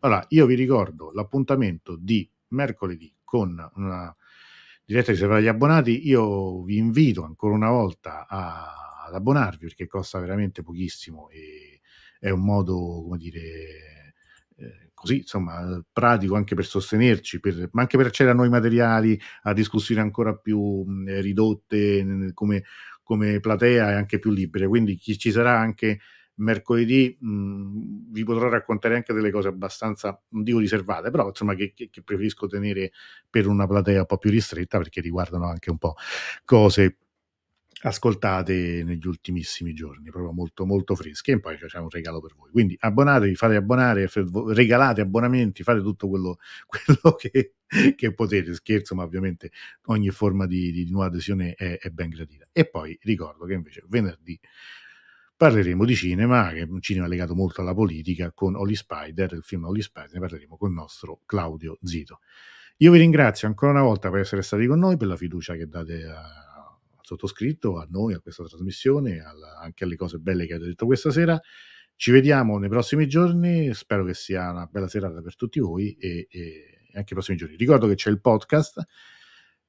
Allora, 0.00 0.24
io 0.30 0.46
vi 0.46 0.54
ricordo 0.54 1.12
l'appuntamento 1.12 1.96
di 1.96 2.28
mercoledì 2.48 3.14
con 3.22 3.70
una 3.74 4.16
diretta 4.88 5.12
riservata 5.12 5.40
agli 5.40 5.48
abbonati, 5.48 6.08
io 6.08 6.62
vi 6.62 6.78
invito 6.78 7.22
ancora 7.22 7.54
una 7.54 7.68
volta 7.68 8.26
a, 8.26 9.04
ad 9.06 9.14
abbonarvi 9.14 9.66
perché 9.66 9.86
costa 9.86 10.18
veramente 10.18 10.62
pochissimo 10.62 11.28
e 11.28 11.80
è 12.18 12.30
un 12.30 12.40
modo, 12.40 13.02
come 13.02 13.18
dire, 13.18 13.42
eh, 14.56 14.90
così 14.94 15.18
insomma 15.18 15.84
pratico 15.92 16.36
anche 16.36 16.54
per 16.54 16.64
sostenerci, 16.64 17.38
per, 17.38 17.68
ma 17.72 17.82
anche 17.82 17.98
per 17.98 18.06
accedere 18.06 18.32
a 18.32 18.34
nuovi 18.34 18.50
materiali, 18.50 19.20
a 19.42 19.52
discussioni 19.52 20.00
ancora 20.00 20.34
più 20.34 20.58
mh, 20.58 21.20
ridotte 21.20 22.32
come, 22.32 22.64
come, 23.02 23.40
platea 23.40 23.90
e 23.90 23.94
anche 23.94 24.18
più 24.18 24.30
libere. 24.30 24.66
Quindi 24.66 24.96
chi 24.96 25.18
ci 25.18 25.30
sarà 25.30 25.58
anche 25.58 26.00
mercoledì 26.38 27.16
mh, 27.18 28.10
vi 28.10 28.24
potrò 28.24 28.48
raccontare 28.48 28.96
anche 28.96 29.12
delle 29.12 29.30
cose 29.30 29.48
abbastanza, 29.48 30.20
non 30.30 30.42
dico 30.42 30.58
riservate, 30.58 31.10
però 31.10 31.28
insomma 31.28 31.54
che, 31.54 31.72
che, 31.74 31.88
che 31.90 32.02
preferisco 32.02 32.46
tenere 32.46 32.92
per 33.28 33.46
una 33.46 33.66
platea 33.66 34.00
un 34.00 34.06
po' 34.06 34.18
più 34.18 34.30
ristretta 34.30 34.78
perché 34.78 35.00
riguardano 35.00 35.46
anche 35.46 35.70
un 35.70 35.78
po' 35.78 35.94
cose 36.44 36.98
ascoltate 37.80 38.82
negli 38.84 39.06
ultimissimi 39.06 39.72
giorni, 39.72 40.10
proprio 40.10 40.32
molto 40.32 40.66
molto 40.66 40.96
fresche 40.96 41.32
e 41.32 41.40
poi 41.40 41.56
c'è 41.56 41.78
un 41.78 41.88
regalo 41.88 42.20
per 42.20 42.34
voi. 42.34 42.50
Quindi 42.50 42.76
abbonatevi, 42.78 43.34
fate 43.34 43.54
abbonare, 43.56 44.08
regalate 44.48 45.00
abbonamenti, 45.00 45.62
fate 45.62 45.80
tutto 45.80 46.08
quello, 46.08 46.38
quello 46.66 47.14
che, 47.16 47.54
che, 47.94 48.14
potete, 48.14 48.54
scherzo, 48.54 48.94
ma 48.94 49.04
ovviamente 49.04 49.50
ogni 49.86 50.10
forma 50.10 50.46
di, 50.46 50.72
di 50.72 50.90
nuova 50.90 51.06
adesione 51.06 51.54
è, 51.54 51.78
è, 51.78 51.90
ben 51.90 52.08
gradita. 52.08 52.48
E 52.52 52.68
poi 52.68 52.98
ricordo 53.02 53.44
che 53.44 53.54
invece 53.54 53.84
venerdì 53.86 54.38
parleremo 55.38 55.84
di 55.84 55.94
cinema, 55.94 56.50
che 56.50 56.62
è 56.62 56.66
un 56.68 56.82
cinema 56.82 57.06
legato 57.06 57.32
molto 57.36 57.60
alla 57.60 57.72
politica, 57.72 58.32
con 58.32 58.56
Holy 58.56 58.74
Spider, 58.74 59.32
il 59.34 59.44
film 59.44 59.64
Holy 59.66 59.80
Spider, 59.80 60.14
ne 60.14 60.18
parleremo 60.18 60.56
con 60.56 60.70
il 60.70 60.74
nostro 60.74 61.20
Claudio 61.24 61.78
Zito. 61.80 62.18
Io 62.78 62.90
vi 62.90 62.98
ringrazio 62.98 63.46
ancora 63.46 63.70
una 63.70 63.82
volta 63.82 64.10
per 64.10 64.18
essere 64.18 64.42
stati 64.42 64.66
con 64.66 64.80
noi, 64.80 64.96
per 64.96 65.06
la 65.06 65.16
fiducia 65.16 65.54
che 65.54 65.68
date 65.68 66.04
a 66.04 66.76
sottoscritto, 67.00 67.78
a 67.78 67.86
noi, 67.88 68.14
a 68.14 68.18
questa 68.18 68.44
trasmissione, 68.44 69.20
alla, 69.20 69.58
anche 69.60 69.84
alle 69.84 69.94
cose 69.94 70.18
belle 70.18 70.44
che 70.44 70.54
avete 70.54 70.70
detto 70.70 70.86
questa 70.86 71.12
sera. 71.12 71.40
Ci 71.94 72.10
vediamo 72.10 72.58
nei 72.58 72.68
prossimi 72.68 73.06
giorni, 73.06 73.72
spero 73.74 74.04
che 74.04 74.14
sia 74.14 74.50
una 74.50 74.66
bella 74.66 74.88
serata 74.88 75.20
per 75.22 75.36
tutti 75.36 75.60
voi 75.60 75.94
e, 75.94 76.26
e 76.28 76.80
anche 76.94 77.12
i 77.12 77.14
prossimi 77.14 77.36
giorni. 77.36 77.54
Ricordo 77.54 77.86
che 77.86 77.94
c'è 77.94 78.10
il 78.10 78.20
podcast, 78.20 78.84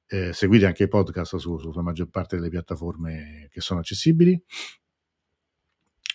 eh, 0.06 0.32
seguite 0.32 0.66
anche 0.66 0.82
il 0.82 0.88
podcast 0.88 1.36
su, 1.36 1.58
sulla 1.58 1.82
maggior 1.82 2.10
parte 2.10 2.34
delle 2.34 2.48
piattaforme 2.48 3.46
che 3.52 3.60
sono 3.60 3.78
accessibili. 3.78 4.40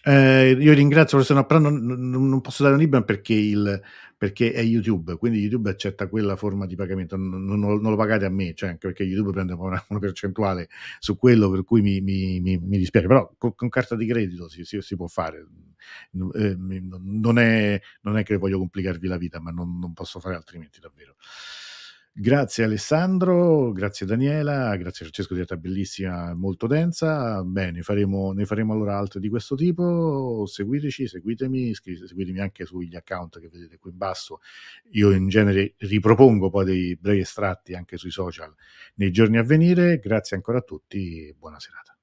Eh, 0.08 0.56
io 0.60 0.74
ringrazio 0.74 1.18
no, 1.34 1.46
però 1.48 1.60
non, 1.60 1.84
non, 1.84 2.40
posso 2.42 2.62
dare 2.62 2.76
un 2.76 2.82
libro 2.82 3.04
perché, 3.04 3.34
il, 3.34 3.82
perché, 4.16 4.54
è 4.54 4.62
YouTube, 4.62 5.18
quindi 5.18 5.40
YouTube 5.40 5.72
accetta 5.72 6.08
quella 6.08 6.36
forma 6.36 6.68
di 6.68 6.76
pagamento, 6.76 7.18
non, 7.18 7.44
non, 7.44 7.60
non 7.60 7.82
lo 7.82 7.96
pagate 7.96 8.26
a 8.26 8.30
me, 8.30 8.54
cioè 8.54 8.70
anche 8.70 8.88
perché 8.88 9.02
YouTube 9.02 9.32
prende 9.32 9.54
una, 9.54 9.84
una 9.90 10.00
percentuale 10.00 10.70
su 11.00 11.18
quello 11.18 11.50
per 11.50 11.64
cui 11.64 11.82
mi, 11.82 12.02
mi, 12.02 12.40
mi, 12.40 12.56
mi 12.60 12.78
dispiace, 12.78 13.08
però 13.08 13.34
con, 13.36 13.56
con, 13.56 13.68
carta 13.68 13.96
di 13.96 14.06
credito 14.06 14.48
si, 14.48 14.64
si, 14.64 14.80
si 14.80 14.96
può 14.96 15.08
fare, 15.08 15.40
eh, 16.36 16.52
è, 16.52 16.56
non, 16.56 17.40
è, 17.40 18.24
che 18.24 18.38
voglio 18.38 18.60
complicarvi 18.60 19.08
la 19.08 19.18
vita, 19.18 19.40
ma 19.40 19.50
non 19.50 19.92
posso 19.94 20.20
fare 20.20 20.36
altrimenti 20.36 20.80
davvero. 20.80 21.16
Grazie 22.18 22.64
Alessandro, 22.64 23.74
grazie 23.74 24.06
Daniela, 24.06 24.74
grazie 24.78 25.04
Francesco 25.04 25.34
di 25.34 25.42
diretta 25.42 25.58
bellissima, 25.58 26.34
molto 26.34 26.66
densa. 26.66 27.44
Bene, 27.44 27.82
faremo, 27.82 28.32
ne 28.32 28.46
faremo 28.46 28.72
allora 28.72 28.98
altre 28.98 29.20
di 29.20 29.28
questo 29.28 29.56
tipo. 29.56 30.46
Seguiteci, 30.48 31.10
seguitemi, 31.10 31.74
seguitemi 31.74 32.40
anche 32.40 32.64
sugli 32.64 32.96
account 32.96 33.42
che 33.42 33.50
vedete 33.50 33.78
qui 33.80 33.92
in 33.92 33.98
basso. 33.98 34.40
Io 34.92 35.12
in 35.12 35.28
genere 35.28 35.74
ripropongo 35.76 36.50
poi 36.50 36.64
dei 36.64 36.96
brevi 36.96 37.20
estratti 37.20 37.74
anche 37.74 37.98
sui 37.98 38.12
social 38.12 38.56
nei 38.94 39.12
giorni 39.12 39.38
a 39.38 39.44
venire. 39.44 40.00
Grazie 40.00 40.38
ancora 40.38 40.60
a 40.60 40.62
tutti 40.62 41.28
e 41.28 41.36
buona 41.38 41.60
serata. 41.60 41.98